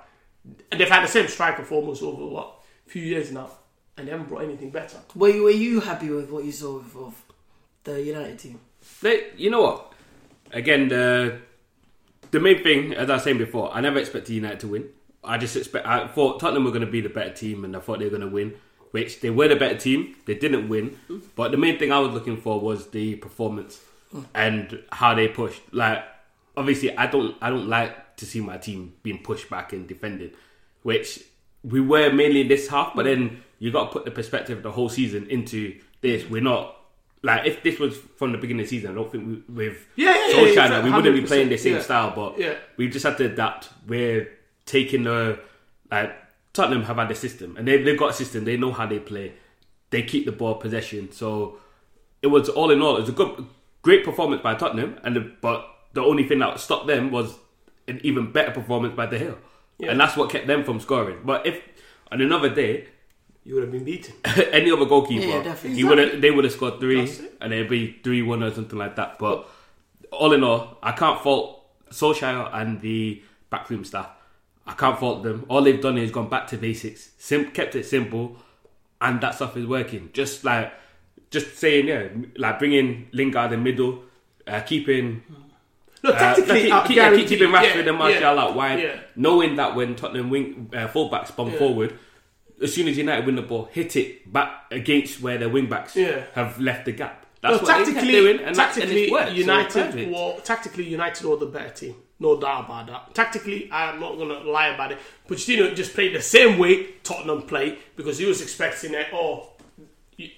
And 0.70 0.78
they've 0.78 0.88
had 0.88 1.02
the 1.02 1.08
same 1.08 1.28
striker 1.28 1.64
for 1.64 1.76
almost 1.76 2.02
over 2.02 2.26
what 2.26 2.60
few 2.86 3.02
years 3.02 3.32
now, 3.32 3.50
and 3.96 4.06
they 4.06 4.12
haven't 4.12 4.28
brought 4.28 4.44
anything 4.44 4.70
better. 4.70 4.98
Were 5.14 5.28
you, 5.28 5.42
were 5.44 5.50
you 5.50 5.80
happy 5.80 6.10
with 6.10 6.30
what 6.30 6.44
you 6.44 6.52
saw 6.52 6.76
of, 6.76 6.96
of 6.96 7.24
the 7.84 8.02
United 8.02 8.38
team? 8.38 8.60
They, 9.00 9.30
you 9.36 9.50
know 9.50 9.62
what? 9.62 9.92
Again, 10.52 10.88
the 10.88 11.40
the 12.30 12.40
main 12.40 12.62
thing, 12.62 12.94
as 12.94 13.10
I 13.10 13.14
was 13.14 13.24
saying 13.24 13.38
before, 13.38 13.72
I 13.72 13.80
never 13.80 13.98
expected 13.98 14.32
United 14.32 14.60
to 14.60 14.68
win. 14.68 14.88
I 15.24 15.38
just 15.38 15.56
expect. 15.56 15.86
I 15.86 16.06
thought 16.06 16.40
Tottenham 16.40 16.64
were 16.64 16.70
going 16.70 16.84
to 16.84 16.90
be 16.90 17.00
the 17.00 17.08
better 17.08 17.32
team, 17.32 17.64
and 17.64 17.76
I 17.76 17.80
thought 17.80 17.98
they 17.98 18.04
were 18.04 18.16
going 18.18 18.28
to 18.28 18.28
win. 18.28 18.54
Which 18.92 19.20
they 19.20 19.30
were 19.30 19.48
the 19.48 19.56
better 19.56 19.76
team. 19.76 20.14
They 20.24 20.34
didn't 20.34 20.68
win, 20.68 20.96
but 21.34 21.50
the 21.50 21.56
main 21.56 21.78
thing 21.78 21.92
I 21.92 21.98
was 21.98 22.14
looking 22.14 22.36
for 22.36 22.60
was 22.60 22.88
the 22.90 23.16
performance 23.16 23.80
and 24.34 24.82
how 24.90 25.14
they 25.14 25.28
pushed. 25.28 25.60
Like, 25.72 26.04
obviously, 26.56 26.96
I 26.96 27.06
don't, 27.06 27.36
I 27.42 27.50
don't 27.50 27.68
like 27.68 28.16
to 28.16 28.24
see 28.24 28.40
my 28.40 28.56
team 28.56 28.94
being 29.02 29.18
pushed 29.22 29.50
back 29.50 29.72
and 29.72 29.86
defended, 29.86 30.34
which 30.82 31.24
we 31.62 31.80
were 31.80 32.12
mainly 32.12 32.42
in 32.42 32.48
this 32.48 32.68
half. 32.68 32.94
But 32.94 33.04
then 33.04 33.42
you 33.58 33.70
got 33.72 33.84
to 33.86 33.90
put 33.92 34.04
the 34.04 34.10
perspective 34.10 34.58
of 34.58 34.62
the 34.62 34.72
whole 34.72 34.88
season 34.88 35.26
into 35.30 35.78
this. 36.00 36.28
We're 36.28 36.42
not 36.42 36.76
like 37.22 37.46
if 37.46 37.62
this 37.62 37.78
was 37.78 37.96
from 38.16 38.32
the 38.32 38.38
beginning 38.38 38.62
of 38.64 38.70
the 38.70 38.76
season. 38.76 38.92
I 38.92 38.94
don't 38.94 39.10
think 39.10 39.26
we, 39.48 39.54
with 39.54 39.86
Yeah, 39.96 40.14
yeah, 40.14 40.26
yeah, 40.28 40.34
Solskjaer 40.34 40.68
that 40.68 40.84
we 40.84 40.90
wouldn't 40.90 41.16
be 41.16 41.22
playing 41.26 41.48
the 41.48 41.56
same 41.56 41.74
yeah. 41.76 41.82
style. 41.82 42.12
But 42.14 42.38
Yeah. 42.38 42.54
we've 42.76 42.90
just 42.90 43.04
had 43.04 43.16
to 43.18 43.26
adapt. 43.26 43.70
We're 43.86 44.28
taking 44.66 45.04
the 45.04 45.38
like 45.90 46.14
Tottenham 46.52 46.82
have 46.84 46.96
had 46.96 47.10
a 47.10 47.14
system, 47.14 47.56
and 47.56 47.66
they've 47.66 47.84
they've 47.84 47.98
got 47.98 48.10
a 48.10 48.14
system. 48.14 48.44
They 48.44 48.56
know 48.56 48.72
how 48.72 48.86
they 48.86 48.98
play. 48.98 49.32
They 49.90 50.02
keep 50.02 50.26
the 50.26 50.32
ball 50.32 50.56
possession. 50.56 51.12
So 51.12 51.58
it 52.22 52.28
was 52.28 52.48
all 52.48 52.70
in 52.70 52.80
all, 52.82 52.96
it 52.96 53.00
was 53.00 53.08
a 53.08 53.12
good, 53.12 53.46
great 53.82 54.04
performance 54.04 54.42
by 54.42 54.54
Tottenham. 54.54 54.98
And 55.04 55.14
the, 55.16 55.20
but 55.40 55.68
the 55.92 56.02
only 56.02 56.26
thing 56.26 56.40
that 56.40 56.58
stopped 56.60 56.86
them 56.86 57.10
was 57.10 57.38
an 57.86 58.00
even 58.02 58.32
better 58.32 58.50
performance 58.50 58.94
by 58.94 59.06
De 59.06 59.18
Gea, 59.18 59.36
and 59.88 60.00
that's 60.00 60.16
what 60.16 60.30
kept 60.30 60.46
them 60.46 60.64
from 60.64 60.80
scoring. 60.80 61.18
But 61.24 61.46
if 61.46 61.60
on 62.10 62.20
another 62.20 62.48
day, 62.52 62.88
You 63.46 63.54
would 63.54 63.62
have 63.62 63.70
been 63.72 63.84
beaten. 63.84 64.12
any 64.52 64.72
other 64.72 64.86
goalkeeper, 64.86 65.24
Yeah, 65.24 65.42
definitely. 65.42 65.76
he 65.78 65.84
would 65.84 65.98
have 65.98 66.20
they 66.20 66.32
would 66.32 66.42
have 66.44 66.52
scored 66.52 66.80
three, 66.80 67.02
it. 67.02 67.36
and 67.40 67.52
it'd 67.52 67.68
be 67.70 67.96
three 68.02 68.20
one 68.22 68.42
or 68.42 68.52
something 68.52 68.76
like 68.78 68.96
that. 68.96 69.18
But 69.20 69.48
all 70.10 70.32
in 70.32 70.42
all, 70.42 70.78
I 70.82 70.90
can't 70.92 71.20
fault 71.22 71.62
Solskjaer 71.90 72.50
and 72.52 72.80
the 72.80 73.22
backroom 73.48 73.84
staff. 73.84 74.08
I 74.66 74.72
can't 74.72 74.98
fault 74.98 75.22
them. 75.22 75.46
All 75.48 75.62
they've 75.62 75.80
done 75.80 75.96
is 75.96 76.10
gone 76.10 76.28
back 76.28 76.48
to 76.48 76.56
basics, 76.56 77.10
sim- 77.18 77.52
kept 77.52 77.76
it 77.76 77.86
simple, 77.86 78.36
and 79.00 79.20
that 79.20 79.36
stuff 79.36 79.56
is 79.56 79.64
working. 79.64 80.10
Just 80.12 80.42
like 80.42 80.72
just 81.30 81.56
saying, 81.56 81.86
yeah, 81.86 82.08
like 82.36 82.58
bringing 82.58 83.08
Lingard 83.12 83.52
in 83.52 83.60
the 83.62 83.64
middle, 83.70 84.02
uh, 84.48 84.60
keeping 84.62 85.22
No, 86.02 86.10
uh, 86.10 86.18
tactically, 86.18 86.62
keep, 86.62 86.72
I 86.72 86.86
keep, 86.88 86.96
yeah, 86.96 87.14
keep 87.14 87.28
keeping 87.28 87.48
Rashford 87.50 87.84
yeah, 87.84 87.88
and 87.90 87.98
Martial 87.98 88.20
yeah, 88.22 88.42
out 88.42 88.56
wide, 88.56 88.80
yeah. 88.80 89.00
knowing 89.14 89.54
that 89.54 89.76
when 89.76 89.94
Tottenham 89.94 90.30
wing 90.30 90.68
uh, 90.74 90.88
fullbacks 90.88 91.34
bomb 91.36 91.52
Yeah. 91.52 91.58
forward, 91.58 91.98
as 92.62 92.74
soon 92.74 92.88
as 92.88 92.96
United 92.96 93.26
win 93.26 93.36
the 93.36 93.42
ball, 93.42 93.66
hit 93.72 93.96
it 93.96 94.32
back 94.32 94.64
against 94.70 95.20
where 95.20 95.38
their 95.38 95.48
wing 95.48 95.68
backs 95.68 95.94
Yeah. 95.96 96.24
have 96.34 96.60
left 96.60 96.84
the 96.86 96.92
gap. 96.92 97.26
No, 97.42 97.50
That's 97.50 97.62
what 97.62 97.66
they 97.68 97.72
kept 97.84 97.86
tactically, 97.86 98.12
doing, 98.12 98.36
and, 98.40 98.56
that, 98.56 98.76
and 98.76 98.82
tactically, 98.82 99.08
so 99.08 99.28
United 99.28 99.72
perfect. 99.72 100.10
were 100.12 100.40
tactically 100.42 100.84
United 100.84 101.26
were 101.26 101.36
the 101.36 101.46
better 101.46 101.70
team. 101.70 101.94
No 102.18 102.40
doubt 102.40 102.64
about 102.64 102.86
that. 102.86 103.14
Tactically, 103.14 103.68
I'm 103.70 104.00
not 104.00 104.16
gonna 104.16 104.40
lie 104.40 104.68
about 104.68 104.92
it. 104.92 104.98
Pochettino 105.28 105.74
just 105.76 105.92
played 105.94 106.14
the 106.14 106.22
same 106.22 106.58
way 106.58 106.92
Tottenham 107.02 107.42
played 107.42 107.78
because 107.94 108.16
he 108.18 108.24
was 108.24 108.40
expecting 108.40 108.94
it. 108.94 109.08
Oh, 109.12 109.50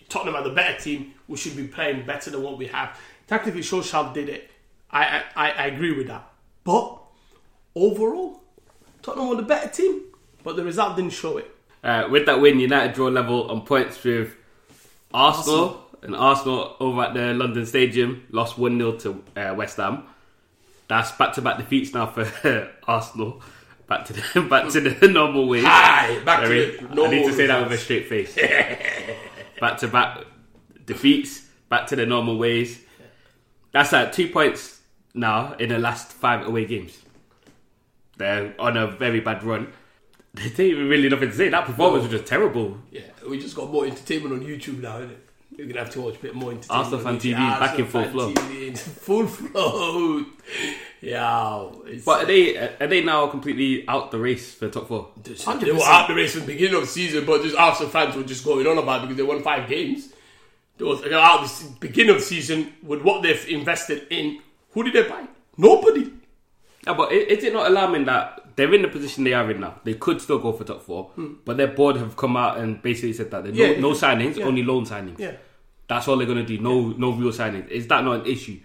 Tottenham 0.08 0.34
are 0.34 0.42
the 0.42 0.50
better 0.50 0.78
team. 0.78 1.14
We 1.28 1.36
should 1.36 1.56
be 1.56 1.68
playing 1.68 2.04
better 2.04 2.30
than 2.30 2.42
what 2.42 2.58
we 2.58 2.66
have. 2.66 2.98
Tactically, 3.28 3.60
Solskjaer 3.60 4.12
did 4.12 4.28
it. 4.28 4.50
I, 4.90 5.22
I, 5.36 5.50
I 5.52 5.66
agree 5.66 5.96
with 5.96 6.08
that. 6.08 6.28
But 6.64 6.98
overall, 7.76 8.42
Tottenham 9.02 9.28
were 9.28 9.36
the 9.36 9.42
better 9.42 9.68
team, 9.68 10.02
but 10.42 10.56
the 10.56 10.64
result 10.64 10.96
didn't 10.96 11.12
show 11.12 11.38
it. 11.38 11.54
Uh, 11.82 12.08
with 12.10 12.26
that 12.26 12.40
win, 12.40 12.58
United 12.58 12.94
draw 12.94 13.08
level 13.08 13.50
on 13.50 13.62
points 13.62 14.02
with 14.02 14.34
Arsenal. 15.12 15.84
And 16.02 16.14
Arsenal 16.14 16.76
over 16.78 17.02
at 17.02 17.14
the 17.14 17.34
London 17.34 17.66
Stadium 17.66 18.24
lost 18.30 18.56
1 18.56 18.78
0 18.78 18.92
to 18.98 19.24
uh, 19.36 19.54
West 19.56 19.78
Ham. 19.78 20.04
That's 20.86 21.10
back 21.12 21.32
to 21.34 21.42
back 21.42 21.58
defeats 21.58 21.92
now 21.92 22.06
for 22.06 22.70
Arsenal. 22.86 23.42
Back 23.88 24.04
to 24.06 24.12
the 24.12 24.42
back 24.50 24.68
to 24.70 24.80
the 24.80 25.08
normal 25.12 25.48
ways. 25.48 25.64
Aye, 25.66 26.20
back 26.24 26.40
to 26.42 26.46
Sorry, 26.46 26.76
the 26.76 27.02
I 27.02 27.08
need 27.10 27.26
to 27.26 27.32
say 27.32 27.46
that 27.46 27.62
with 27.62 27.72
a 27.72 27.78
straight 27.82 28.06
face. 28.08 28.36
back 29.60 29.78
to 29.78 29.88
back 29.88 30.24
defeats, 30.86 31.46
back 31.68 31.86
to 31.88 31.96
the 31.96 32.06
normal 32.06 32.38
ways. 32.38 32.80
That's 33.72 33.92
at 33.92 34.12
two 34.12 34.28
points 34.28 34.80
now 35.14 35.54
in 35.54 35.70
the 35.70 35.78
last 35.78 36.12
five 36.12 36.46
away 36.46 36.64
games. 36.64 36.96
They're 38.18 38.54
on 38.58 38.76
a 38.76 38.86
very 38.86 39.20
bad 39.20 39.42
run. 39.42 39.72
There's 40.34 40.60
even 40.60 40.88
really 40.88 41.08
nothing 41.08 41.30
to 41.30 41.34
say. 41.36 41.48
That 41.48 41.64
performance 41.66 42.02
was 42.04 42.12
just 42.12 42.26
terrible. 42.26 42.78
Yeah, 42.90 43.02
we 43.28 43.38
just 43.40 43.56
got 43.56 43.70
more 43.70 43.86
entertainment 43.86 44.34
on 44.34 44.46
YouTube 44.48 44.80
now, 44.80 44.98
innit? 45.00 45.16
We're 45.56 45.66
gonna 45.66 45.80
have 45.80 45.90
to 45.94 46.00
watch 46.02 46.16
a 46.16 46.18
bit 46.18 46.34
more 46.36 46.52
entertainment. 46.52 46.92
Arsenal 46.94 47.06
on 47.08 47.18
fan 47.18 47.32
TV 47.32 47.52
is 47.54 47.58
back 47.58 47.78
in 47.78 47.86
full 47.86 48.00
Arsenal 48.02 48.30
flow. 48.32 48.42
TV 48.42 48.68
in 48.68 48.74
full 48.76 49.26
flow. 49.26 50.24
Yeah, 51.00 51.68
it's, 51.86 52.04
But 52.04 52.24
are 52.24 52.26
they 52.26 52.56
are 52.56 52.86
they 52.88 53.04
now 53.04 53.28
completely 53.28 53.86
out 53.86 54.10
the 54.10 54.18
race 54.18 54.52
for 54.54 54.66
the 54.66 54.72
top 54.72 54.88
four? 54.88 55.08
they 55.22 55.30
100%. 55.30 55.72
were 55.76 55.82
out 55.84 56.08
the 56.08 56.14
race 56.14 56.32
from 56.32 56.40
the 56.40 56.46
beginning 56.48 56.74
of 56.74 56.80
the 56.80 56.86
season, 56.88 57.24
but 57.24 57.42
just 57.42 57.54
Arsenal 57.56 57.88
fans 57.90 58.16
were 58.16 58.24
just 58.24 58.44
going 58.44 58.66
on 58.66 58.78
about 58.78 58.98
it 58.98 59.02
because 59.02 59.16
they 59.16 59.22
won 59.22 59.40
five 59.42 59.68
games. 59.68 60.08
They 60.76 60.84
were 60.84 60.96
out 61.14 61.42
the 61.46 61.72
beginning 61.78 62.10
of 62.16 62.16
the 62.20 62.26
season 62.26 62.72
with 62.82 63.02
what 63.02 63.22
they've 63.22 63.48
invested 63.48 64.08
in. 64.10 64.40
Who 64.72 64.82
did 64.82 64.92
they 64.94 65.08
buy? 65.08 65.24
Nobody. 65.56 66.12
Yeah, 66.84 66.94
but 66.94 67.10
i- 67.12 67.14
is 67.14 67.44
it 67.44 67.52
not 67.52 67.68
alarming 67.68 68.04
that 68.06 68.47
they're 68.58 68.74
in 68.74 68.82
the 68.82 68.88
position 68.88 69.22
they 69.22 69.32
are 69.32 69.48
in 69.52 69.60
now? 69.60 69.80
They 69.84 69.94
could 69.94 70.20
still 70.20 70.40
go 70.40 70.52
for 70.52 70.64
top 70.64 70.82
four, 70.82 71.04
hmm. 71.14 71.34
but 71.44 71.56
their 71.56 71.68
board 71.68 71.96
have 71.96 72.16
come 72.16 72.36
out 72.36 72.58
and 72.58 72.82
basically 72.82 73.12
said 73.12 73.30
that 73.30 73.44
no, 73.44 73.50
Yeah, 73.52 73.78
no 73.80 73.90
yeah. 73.90 73.94
signings, 73.94 74.36
Yeah. 74.36 74.44
only 74.46 74.64
loan 74.64 74.84
signings. 74.84 75.18
Yeah. 75.20 75.36
That's 75.86 76.08
all 76.08 76.16
they're 76.16 76.26
going 76.26 76.44
to 76.44 76.44
do. 76.44 76.58
No, 76.58 76.88
no 76.88 77.12
real 77.12 77.30
signings. 77.30 77.68
Is 77.68 77.86
that 77.86 78.04
not 78.04 78.20
an 78.20 78.26
issue 78.26 78.58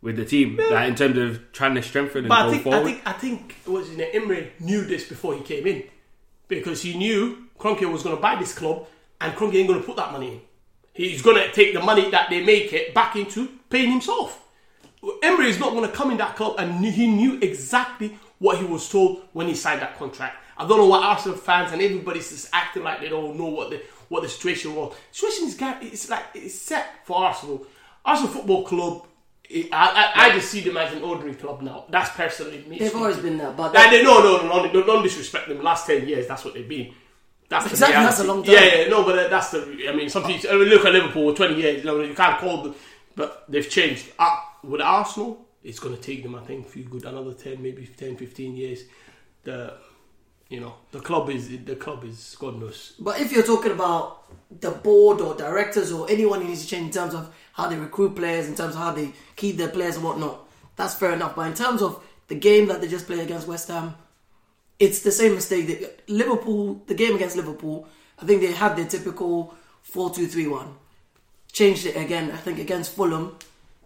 with 0.00 0.16
the 0.16 0.24
team? 0.24 0.56
Like, 0.56 0.88
in 0.88 0.94
terms 0.94 1.18
of 1.18 1.52
trying 1.52 1.74
to 1.74 1.82
strengthen 1.82 2.20
and 2.20 2.28
But 2.28 2.38
I 2.38 2.44
go 2.46 2.50
think 2.52 2.62
forward. 2.62 2.78
I 2.78 2.82
think 2.84 3.02
I 3.06 3.12
think 3.12 3.54
was 3.66 3.90
in 3.90 4.00
Emery 4.00 4.52
knew 4.60 4.82
this 4.82 5.06
before 5.06 5.34
he 5.34 5.42
came 5.42 5.66
in 5.66 5.84
because 6.48 6.80
he 6.80 6.96
knew 6.96 7.44
Kroenke 7.58 7.90
was 7.92 8.02
going 8.02 8.16
to 8.16 8.22
buy 8.22 8.36
this 8.36 8.54
club 8.54 8.86
and 9.20 9.34
Kroenke 9.34 9.56
ain't 9.56 9.68
going 9.68 9.80
to 9.80 9.86
put 9.86 9.96
that 9.96 10.10
money 10.10 10.32
in. 10.32 10.40
He's 10.94 11.20
going 11.20 11.36
to 11.36 11.52
take 11.52 11.74
the 11.74 11.82
money 11.82 12.10
that 12.10 12.30
they 12.30 12.42
make 12.42 12.72
it 12.72 12.94
back 12.94 13.14
into 13.14 13.48
paying 13.68 13.90
himself. 13.90 14.40
Emery 15.22 15.50
is 15.50 15.60
not 15.60 15.72
going 15.72 15.88
to 15.88 15.94
come 15.94 16.10
in 16.10 16.16
that 16.16 16.34
club 16.34 16.54
and 16.58 16.82
he 16.82 17.06
knew 17.06 17.38
exactly 17.42 18.18
what 18.44 18.58
he 18.58 18.64
was 18.64 18.86
told 18.90 19.22
when 19.32 19.48
he 19.48 19.54
signed 19.54 19.80
that 19.80 19.96
contract. 19.96 20.36
I 20.58 20.68
don't 20.68 20.76
know 20.76 20.86
why 20.86 20.98
Arsenal 21.02 21.38
fans 21.38 21.72
and 21.72 21.80
everybody's 21.80 22.28
just 22.28 22.50
acting 22.52 22.82
like 22.82 23.00
they 23.00 23.08
don't 23.08 23.38
know 23.38 23.46
what 23.46 23.70
the 23.70 23.82
what 24.10 24.22
the 24.22 24.28
situation 24.28 24.74
was. 24.74 24.94
situation 25.10 25.48
is 25.48 25.58
it's 25.92 26.10
like 26.10 26.24
it's 26.34 26.54
set 26.54 27.06
for 27.06 27.16
Arsenal. 27.24 27.66
Arsenal 28.04 28.30
Football 28.30 28.64
Club. 28.64 29.06
I, 29.50 30.12
I, 30.14 30.26
I 30.26 30.34
just 30.34 30.50
see 30.50 30.60
them 30.60 30.76
as 30.76 30.92
an 30.92 31.02
ordinary 31.02 31.34
club 31.34 31.62
now. 31.62 31.84
That's 31.88 32.10
personally 32.10 32.64
me. 32.68 32.78
They've 32.78 32.94
always 32.94 33.16
been 33.16 33.38
that, 33.38 33.56
but 33.56 33.72
they, 33.72 34.02
no, 34.02 34.20
no, 34.20 34.46
no, 34.46 34.72
no, 34.72 34.86
don't 34.86 35.02
disrespect 35.02 35.48
them. 35.48 35.62
Last 35.62 35.86
ten 35.86 36.06
years, 36.06 36.26
that's 36.26 36.44
what 36.44 36.52
they've 36.54 36.68
been. 36.68 36.92
That's 37.48 37.70
Exactly, 37.70 38.04
that's 38.04 38.20
a 38.20 38.24
long 38.24 38.42
time. 38.42 38.54
Yeah, 38.54 38.74
yeah, 38.76 38.88
no, 38.88 39.04
but 39.04 39.30
that's 39.30 39.50
the. 39.52 39.88
I 39.88 39.92
mean, 39.94 40.10
some 40.10 40.24
people 40.24 40.50
I 40.50 40.54
mean, 40.54 40.68
look 40.68 40.84
at 40.84 40.92
Liverpool. 40.92 41.34
Twenty 41.34 41.56
years, 41.62 41.78
you 41.78 41.84
know, 41.84 42.00
you 42.00 42.14
can't 42.14 42.38
call 42.38 42.62
them, 42.62 42.74
but 43.16 43.44
they've 43.48 43.68
changed. 43.68 44.12
Uh, 44.18 44.36
with 44.62 44.80
Arsenal, 44.80 45.43
it's 45.64 45.80
going 45.80 45.96
to 45.96 46.00
take 46.00 46.22
them, 46.22 46.34
I 46.34 46.40
think, 46.40 46.68
few 46.68 46.84
good 46.84 47.04
another 47.06 47.32
ten, 47.32 47.62
maybe 47.62 47.86
10, 47.86 48.16
15 48.16 48.54
years. 48.54 48.84
The, 49.42 49.74
you 50.50 50.60
know, 50.60 50.74
the 50.92 51.00
club 51.00 51.30
is 51.30 51.48
the 51.48 51.74
club 51.74 52.04
is 52.04 52.36
God 52.38 52.60
knows. 52.60 52.94
But 52.98 53.18
if 53.18 53.32
you're 53.32 53.42
talking 53.42 53.72
about 53.72 54.24
the 54.60 54.70
board 54.70 55.22
or 55.22 55.34
directors 55.34 55.90
or 55.90 56.08
anyone 56.10 56.42
who 56.42 56.48
needs 56.48 56.62
to 56.62 56.68
change 56.68 56.86
in 56.86 56.92
terms 56.92 57.14
of 57.14 57.34
how 57.54 57.68
they 57.68 57.76
recruit 57.76 58.14
players, 58.14 58.46
in 58.46 58.54
terms 58.54 58.74
of 58.74 58.82
how 58.82 58.92
they 58.92 59.12
keep 59.36 59.56
their 59.56 59.68
players 59.70 59.96
and 59.96 60.04
whatnot, 60.04 60.46
that's 60.76 60.94
fair 60.94 61.12
enough. 61.12 61.34
But 61.34 61.46
in 61.48 61.54
terms 61.54 61.80
of 61.80 62.04
the 62.28 62.34
game 62.34 62.68
that 62.68 62.80
they 62.82 62.88
just 62.88 63.06
played 63.06 63.20
against 63.20 63.48
West 63.48 63.68
Ham, 63.68 63.94
it's 64.78 65.00
the 65.00 65.12
same 65.12 65.34
mistake 65.34 65.66
that 65.68 66.08
Liverpool, 66.10 66.82
the 66.86 66.94
game 66.94 67.14
against 67.14 67.36
Liverpool, 67.36 67.88
I 68.18 68.26
think 68.26 68.42
they 68.42 68.52
had 68.52 68.76
their 68.76 68.86
typical 68.86 69.54
4 69.82 70.10
2 70.10 70.26
3 70.26 70.46
1. 70.46 70.74
Changed 71.52 71.86
it 71.86 71.96
again, 71.96 72.30
I 72.32 72.36
think 72.36 72.58
against 72.58 72.94
Fulham, 72.94 73.36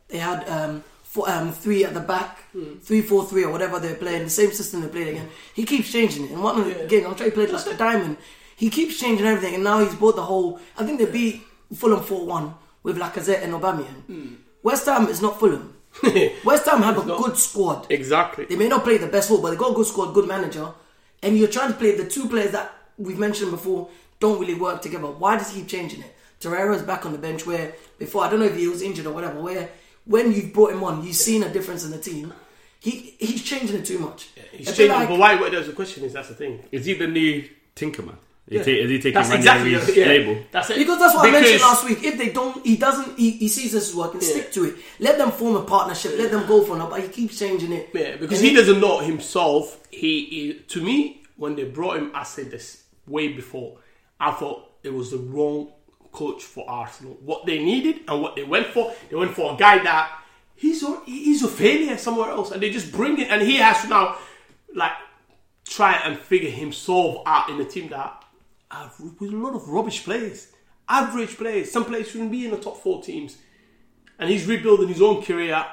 they 0.08 0.18
had 0.18 0.48
um, 0.48 0.82
four, 1.08 1.28
um, 1.30 1.52
three 1.52 1.84
at 1.84 1.94
the 1.94 2.00
back, 2.00 2.44
three 2.82 3.00
four 3.02 3.24
three 3.24 3.44
or 3.44 3.50
whatever 3.50 3.78
they're 3.80 3.94
playing, 4.04 4.24
the 4.24 4.30
same 4.30 4.52
system 4.52 4.82
they 4.82 4.88
played 4.88 5.08
again. 5.08 5.28
He 5.54 5.64
keeps 5.64 5.90
changing 5.90 6.24
it. 6.26 6.30
And 6.32 6.42
one 6.42 6.58
of 6.60 6.66
the 6.66 6.86
games, 6.86 7.06
I'm 7.06 7.14
trying 7.14 7.30
to 7.30 7.34
play 7.34 7.46
like 7.46 7.66
a 7.66 7.74
diamond. 7.74 8.16
He 8.56 8.68
keeps 8.70 9.00
changing 9.00 9.26
everything, 9.26 9.54
and 9.54 9.64
now 9.64 9.78
he's 9.80 9.94
bought 9.94 10.16
the 10.16 10.22
whole. 10.22 10.60
I 10.76 10.84
think 10.84 10.98
they 10.98 11.06
beat 11.06 11.42
Fulham 11.74 12.02
4 12.02 12.26
1 12.26 12.54
with 12.82 12.98
Lacazette 12.98 13.42
and 13.42 13.52
Aubameyang. 13.54 14.36
West 14.62 14.86
Ham 14.86 15.06
is 15.08 15.22
not 15.22 15.38
Fulham. 15.40 15.74
West 16.44 16.66
Ham 16.66 16.82
have 16.82 16.98
a 16.98 17.02
good 17.02 17.36
squad. 17.36 17.86
Exactly. 17.90 18.44
They 18.44 18.56
may 18.56 18.68
not 18.68 18.84
play 18.84 18.98
the 18.98 19.06
best 19.06 19.28
football, 19.28 19.44
but 19.44 19.50
they 19.52 19.56
got 19.56 19.72
a 19.72 19.74
good 19.74 19.86
squad, 19.86 20.12
good 20.12 20.28
manager, 20.28 20.68
and 21.22 21.38
you're 21.38 21.48
trying 21.48 21.72
to 21.72 21.78
play 21.78 21.96
the 21.96 22.08
two 22.08 22.28
players 22.28 22.52
that 22.52 22.72
we've 22.98 23.18
mentioned 23.18 23.50
before 23.50 23.88
don't 24.20 24.38
really 24.40 24.54
work 24.54 24.82
together. 24.82 25.06
Why 25.06 25.36
does 25.38 25.50
he 25.52 25.60
keep 25.60 25.68
changing 25.68 26.02
it? 26.02 26.14
Torreira's 26.40 26.82
back 26.82 27.06
on 27.06 27.12
the 27.12 27.18
bench 27.18 27.46
where 27.46 27.74
before 27.98 28.24
I 28.24 28.30
don't 28.30 28.40
know 28.40 28.46
if 28.46 28.56
he 28.56 28.68
was 28.68 28.82
injured 28.82 29.06
or 29.06 29.12
whatever. 29.12 29.40
Where 29.40 29.68
when 30.08 30.32
you've 30.32 30.52
brought 30.52 30.72
him 30.72 30.82
on, 30.82 31.04
you've 31.04 31.14
seen 31.14 31.44
a 31.44 31.48
difference 31.48 31.84
in 31.84 31.92
the 31.92 31.98
team. 31.98 32.32
He 32.80 33.14
he's 33.18 33.44
changing 33.44 33.76
it 33.76 33.84
too 33.84 33.98
much. 33.98 34.28
He's 34.52 34.68
I 34.68 34.72
feel 34.72 34.86
changing, 34.88 34.96
like- 35.00 35.08
but 35.08 35.18
why? 35.18 35.34
What 35.40 35.52
there's 35.52 35.68
a 35.68 35.72
question 35.72 36.04
is 36.04 36.12
that's 36.12 36.28
the 36.28 36.34
thing. 36.34 36.64
Is 36.72 36.84
he 36.86 36.94
the 36.94 37.06
new 37.06 37.48
Tinkerman? 37.76 38.16
Is, 38.48 38.66
Yeah. 38.66 38.72
he, 38.72 38.80
is 38.80 38.90
he 38.90 38.96
taking 38.98 39.12
That's 39.12 39.28
Randy 39.28 39.42
exactly 39.42 39.72
Henry's 39.74 39.96
yeah, 39.96 40.06
label? 40.06 40.42
That's 40.50 40.70
it. 40.70 40.78
Because 40.78 40.98
that's 40.98 41.14
what 41.14 41.28
I 41.28 41.32
mentioned 41.32 41.60
last 41.60 41.84
week. 41.84 42.02
If 42.02 42.16
they 42.16 42.30
don't, 42.30 42.64
he 42.64 42.76
doesn't. 42.78 43.18
He, 43.18 43.32
he 43.32 43.48
sees 43.48 43.72
this 43.72 43.90
is 43.90 43.94
working. 43.94 44.22
Stick 44.22 44.52
to 44.52 44.64
it. 44.64 44.76
Let 45.00 45.18
them 45.18 45.32
form 45.32 45.56
a 45.56 45.62
partnership. 45.62 46.14
Let 46.16 46.30
them 46.30 46.46
go 46.46 46.64
for 46.64 46.76
now. 46.78 46.88
But 46.88 47.02
he 47.02 47.08
keeps 47.08 47.38
changing 47.38 47.72
it. 47.72 47.90
Yeah, 47.92 48.16
because 48.16 48.38
And 48.40 48.48
he 48.48 48.54
doesn't 48.54 48.80
know 48.80 49.00
himself. 49.00 49.78
He, 49.90 50.24
he 50.26 50.54
to 50.68 50.82
me 50.82 51.24
when 51.36 51.56
they 51.56 51.64
brought 51.64 51.98
him, 51.98 52.10
I 52.14 52.22
said 52.22 52.50
this 52.50 52.84
way 53.06 53.28
before. 53.28 53.78
I 54.18 54.30
thought 54.32 54.70
it 54.82 54.94
was 54.94 55.10
the 55.10 55.18
wrong 55.18 55.72
coach 56.18 56.42
for 56.42 56.68
Arsenal. 56.68 57.16
What 57.24 57.46
they 57.46 57.62
needed 57.62 58.00
and 58.08 58.20
what 58.20 58.36
they 58.36 58.44
went 58.44 58.68
for, 58.68 58.92
they 59.08 59.16
went 59.16 59.34
for 59.34 59.54
a 59.54 59.56
guy 59.56 59.82
that 59.84 60.18
he's 60.54 60.82
a, 60.82 61.00
he's 61.06 61.42
a 61.42 61.48
failure 61.48 61.96
somewhere 61.96 62.30
else, 62.30 62.50
and 62.50 62.62
they 62.62 62.70
just 62.70 62.92
bring 62.92 63.18
it, 63.18 63.28
and 63.30 63.40
he 63.42 63.56
has 63.56 63.82
to 63.82 63.88
now 63.88 64.16
like 64.74 64.92
try 65.64 65.94
and 66.04 66.18
figure 66.18 66.50
himself 66.50 67.22
out 67.26 67.50
in 67.50 67.60
a 67.60 67.64
team 67.64 67.88
that 67.88 68.24
have 68.70 68.94
with 69.00 69.32
a 69.32 69.36
lot 69.36 69.54
of 69.54 69.68
rubbish 69.68 70.04
players, 70.04 70.48
average 70.88 71.36
players. 71.36 71.70
Some 71.70 71.84
players 71.84 72.08
shouldn't 72.08 72.30
be 72.30 72.44
in 72.44 72.50
the 72.50 72.58
top 72.58 72.78
four 72.82 73.02
teams 73.02 73.38
and 74.18 74.28
he's 74.28 74.46
rebuilding 74.46 74.88
his 74.88 75.00
own 75.00 75.22
career. 75.22 75.64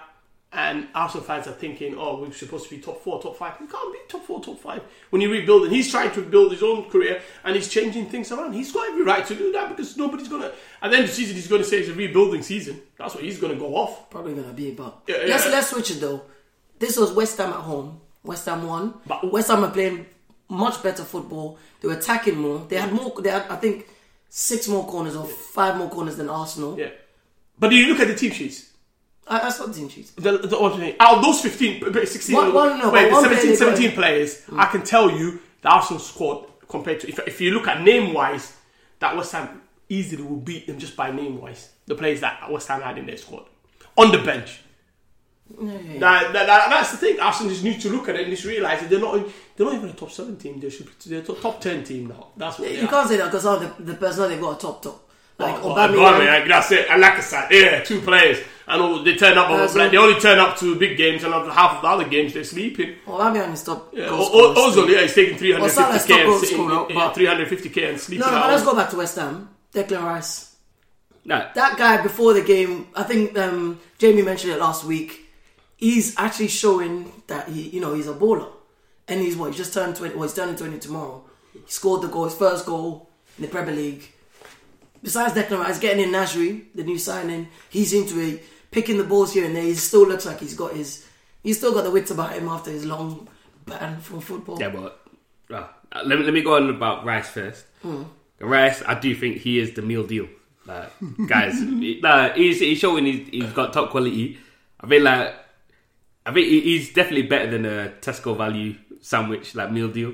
And 0.53 0.87
Arsenal 0.95 1.25
fans 1.25 1.47
are 1.47 1.51
thinking, 1.53 1.97
"Oh, 1.97 2.21
we're 2.21 2.31
supposed 2.31 2.69
to 2.69 2.75
be 2.75 2.81
top 2.81 3.01
four, 3.03 3.21
top 3.21 3.37
five. 3.37 3.55
We 3.59 3.67
can't 3.67 3.91
be 3.91 3.99
top 4.07 4.23
four, 4.25 4.41
top 4.41 4.57
five 4.59 4.81
when 5.09 5.21
you're 5.21 5.31
rebuilding." 5.31 5.69
He's 5.69 5.91
trying 5.91 6.11
to 6.13 6.21
build 6.21 6.53
his 6.53 6.63
own 6.63 6.89
career 6.89 7.21
and 7.43 7.55
he's 7.57 7.67
changing 7.67 8.05
things 8.05 8.31
around. 8.31 8.53
He's 8.53 8.71
got 8.71 8.87
every 8.87 9.03
right 9.03 9.25
to 9.27 9.35
do 9.35 9.51
that 9.51 9.67
because 9.69 9.97
nobody's 9.97 10.29
gonna. 10.29 10.53
At 10.81 10.91
the 10.91 10.95
end 10.97 11.03
of 11.05 11.09
the 11.09 11.15
season, 11.15 11.35
he's 11.35 11.47
gonna 11.47 11.65
say 11.65 11.79
it's 11.79 11.89
a 11.89 11.93
rebuilding 11.93 12.41
season. 12.41 12.81
That's 12.97 13.13
what 13.15 13.23
he's 13.25 13.37
gonna 13.37 13.55
go 13.55 13.75
off. 13.75 14.09
Probably 14.09 14.33
gonna 14.33 14.53
be, 14.53 14.71
but 14.71 14.99
Yeah, 15.07 15.17
yeah, 15.23 15.25
let's 15.27 15.45
yeah. 15.45 15.51
let's 15.51 15.69
switch 15.71 15.91
it 15.91 15.99
though. 15.99 16.21
This 16.79 16.95
was 16.97 17.11
West 17.11 17.37
Ham 17.37 17.49
at 17.49 17.55
home. 17.59 17.99
West 18.23 18.45
Ham 18.45 18.65
won. 18.65 18.93
But- 19.05 19.29
West 19.31 19.49
Ham 19.49 19.61
are 19.63 19.71
playing 19.71 20.05
much 20.47 20.81
better 20.81 21.03
football. 21.03 21.57
They 21.81 21.89
were 21.89 21.95
attacking 21.95 22.37
more. 22.37 22.65
They 22.69 22.77
had 22.77 22.93
more. 22.93 23.13
They 23.21 23.29
had, 23.31 23.45
I 23.49 23.57
think, 23.57 23.87
six 24.29 24.69
more 24.69 24.85
corners 24.87 25.17
or 25.17 25.25
five 25.25 25.75
more 25.75 25.89
corners 25.89 26.15
than 26.15 26.29
Arsenal. 26.29 26.79
Yeah, 26.79 26.91
but 27.59 27.69
do 27.71 27.75
you 27.75 27.87
look 27.87 27.99
at 27.99 28.07
the 28.07 28.15
team 28.15 28.31
sheets? 28.31 28.71
I, 29.27 29.47
I 29.47 29.71
team 29.71 29.89
sheets. 29.89 30.11
The, 30.11 30.37
the, 30.37 30.57
you 30.57 30.77
think? 30.77 30.97
out 30.99 31.17
of 31.17 31.23
those 31.23 31.41
15, 31.41 31.81
16, 32.05 32.35
One- 32.35 32.53
one- 32.53 32.79
no, 32.79 32.91
wait, 32.91 33.05
but 33.09 33.13
one 33.13 33.23
17, 33.23 33.41
player 33.45 33.55
17 33.57 33.89
in. 33.89 33.95
players, 33.95 34.43
hmm. 34.45 34.59
I 34.59 34.65
can 34.65 34.83
tell 34.83 35.09
you 35.11 35.39
the 35.61 35.69
Arsenal 35.69 35.99
squad 35.99 36.45
compared 36.67 36.99
to, 37.01 37.09
if, 37.09 37.19
if 37.27 37.41
you 37.41 37.51
look 37.51 37.67
at 37.67 37.81
name 37.81 38.13
wise, 38.13 38.55
that 38.99 39.15
West 39.17 39.31
Ham 39.31 39.61
easily 39.89 40.23
will 40.23 40.35
beat 40.37 40.67
them 40.67 40.77
just 40.77 40.95
by 40.95 41.11
name 41.11 41.41
wise. 41.41 41.69
The 41.87 41.95
players 41.95 42.21
that 42.21 42.51
West 42.51 42.67
Ham 42.67 42.81
had 42.81 42.97
in 42.97 43.05
their 43.07 43.17
squad. 43.17 43.45
On 43.97 44.11
the 44.11 44.19
bench. 44.19 44.61
Yeah. 45.61 45.99
That, 45.99 46.33
that, 46.33 46.45
that- 46.47 46.67
that's 46.69 46.91
the 46.91 46.97
thing. 46.97 47.19
Arsenal 47.19 47.51
just 47.51 47.63
need 47.63 47.79
to 47.81 47.89
look 47.89 48.09
at 48.09 48.15
it 48.15 48.21
and 48.21 48.31
just 48.31 48.45
realize 48.45 48.79
that 48.81 48.89
they're 48.89 48.99
not 48.99 49.25
they're 49.55 49.65
not 49.65 49.75
even 49.75 49.89
a 49.89 49.93
top 49.93 50.11
seven 50.11 50.37
team. 50.37 50.59
They 50.59 50.69
should 50.69 50.87
be 50.87 50.91
they're 51.07 51.19
a 51.19 51.23
top 51.23 51.61
ten 51.61 51.83
team 51.83 52.07
now. 52.07 52.27
That's 52.35 52.57
what 52.59 52.67
they 52.69 52.79
You 52.79 52.85
are. 52.85 52.89
can't 52.89 53.07
say 53.07 53.17
that 53.17 53.25
because 53.25 53.45
of 53.45 53.77
the, 53.77 53.83
the 53.83 53.93
personnel 53.93 54.29
they've 54.29 54.41
got 54.41 54.57
a 54.57 54.59
top 54.59 54.81
top. 54.81 55.07
Like 55.37 55.55
Oh, 55.63 55.69
Aubameyang. 55.75 55.95
Aubameyang, 56.19 56.47
that's 56.47 56.71
it. 56.71 56.87
And 56.89 57.03
Lacazette, 57.03 57.51
yeah, 57.51 57.83
two 57.83 58.01
players. 58.01 58.39
I 58.67 58.77
know 58.77 59.03
they 59.03 59.15
turn 59.15 59.37
up. 59.37 59.49
Like, 59.75 59.91
they 59.91 59.97
only 59.97 60.19
turn 60.19 60.39
up 60.39 60.57
to 60.57 60.75
big 60.75 60.97
games, 60.97 61.23
and 61.23 61.33
after 61.33 61.51
half 61.51 61.75
of 61.77 61.81
the 61.83 61.87
other 61.87 62.07
games 62.09 62.33
they're 62.33 62.43
sleeping. 62.43 62.95
Aubameyang 63.05 63.53
is 63.53 63.63
top. 63.63 63.93
Yeah, 63.93 64.09
goal 64.09 64.29
O- 64.33 64.53
O- 64.55 64.71
scorer 64.71 64.89
yeah, 64.89 65.01
he's 65.01 65.13
taking 65.13 65.37
350k 65.37 65.75
top 65.75 65.91
and 65.91 66.01
sitting, 66.41 66.55
scorer, 66.57 66.85
yeah, 66.89 67.13
350k 67.13 67.89
and 67.89 67.99
sleeping. 67.99 68.25
No, 68.25 68.31
no, 68.31 68.39
but 68.41 68.49
let's 68.49 68.63
go 68.63 68.75
back 68.75 68.89
to 68.89 68.97
West 68.97 69.15
Ham. 69.17 69.49
Declan 69.73 70.03
Rice. 70.03 70.55
Nah, 71.25 71.51
that 71.53 71.77
guy 71.77 72.01
before 72.01 72.33
the 72.33 72.41
game, 72.41 72.87
I 72.95 73.03
think 73.03 73.37
um, 73.37 73.79
Jamie 73.99 74.21
mentioned 74.21 74.53
it 74.53 74.59
last 74.59 74.83
week. 74.83 75.21
He's 75.77 76.17
actually 76.17 76.47
showing 76.47 77.11
that 77.27 77.49
he, 77.49 77.69
you 77.69 77.81
know, 77.81 77.93
he's 77.93 78.07
a 78.07 78.13
baller, 78.13 78.47
and 79.07 79.19
he's 79.21 79.35
what 79.35 79.51
he 79.51 79.57
just 79.57 79.73
turned 79.73 79.95
twenty. 79.95 80.15
Well, 80.15 80.23
he's 80.23 80.33
turning 80.35 80.55
twenty 80.55 80.79
tomorrow. 80.79 81.23
He 81.53 81.61
scored 81.67 82.01
the 82.01 82.07
goal, 82.07 82.25
his 82.25 82.35
first 82.35 82.65
goal 82.65 83.09
in 83.37 83.43
the 83.43 83.47
Premier 83.49 83.75
League. 83.75 84.11
Besides 85.03 85.33
Declan 85.35 85.59
Rice 85.59 85.77
getting 85.79 86.03
in 86.03 86.11
Nasri, 86.11 86.65
the 86.73 86.83
new 86.83 86.97
signing, 86.97 87.47
he's 87.69 87.93
into 87.93 88.19
it, 88.19 88.43
picking 88.75 88.97
the 88.97 89.03
balls 89.05 89.33
here 89.33 89.45
and 89.45 89.55
there. 89.55 89.63
He 89.63 89.73
still 89.75 90.05
looks 90.05 90.25
like 90.25 90.41
he's 90.41 90.53
got 90.53 90.73
his, 90.73 91.07
he's 91.41 91.57
still 91.57 91.73
got 91.73 91.83
the 91.85 91.91
wits 91.91 92.11
about 92.11 92.33
him 92.33 92.47
after 92.49 92.69
his 92.69 92.85
long 92.85 93.27
ban 93.65 93.99
from 94.01 94.19
football. 94.19 94.59
Yeah, 94.59 94.69
but 94.69 94.99
uh, 95.49 95.67
let, 96.05 96.19
me, 96.19 96.25
let 96.25 96.33
me 96.33 96.41
go 96.43 96.55
on 96.57 96.69
about 96.69 97.05
Rice 97.05 97.29
first. 97.29 97.65
Rice, 98.39 98.83
I 98.85 98.99
do 98.99 99.15
think 99.15 99.37
he 99.37 99.59
is 99.59 99.73
the 99.75 99.81
meal 99.81 100.05
deal. 100.05 100.27
Like, 100.65 100.91
guys, 101.27 101.53
nah, 101.61 102.33
he's, 102.33 102.59
he's 102.59 102.77
showing 102.79 103.05
he's, 103.05 103.27
he's 103.29 103.53
got 103.53 103.71
top 103.71 103.91
quality. 103.91 104.37
I 104.81 104.87
think 104.87 105.03
like 105.03 105.33
I 106.25 106.33
think 106.33 106.47
he- 106.47 106.61
he's 106.61 106.91
definitely 106.93 107.23
better 107.27 107.49
than 107.49 107.65
a 107.65 107.93
Tesco 108.01 108.35
value 108.35 108.75
sandwich 108.99 109.55
like 109.55 109.71
meal 109.71 109.87
deal. 109.87 110.13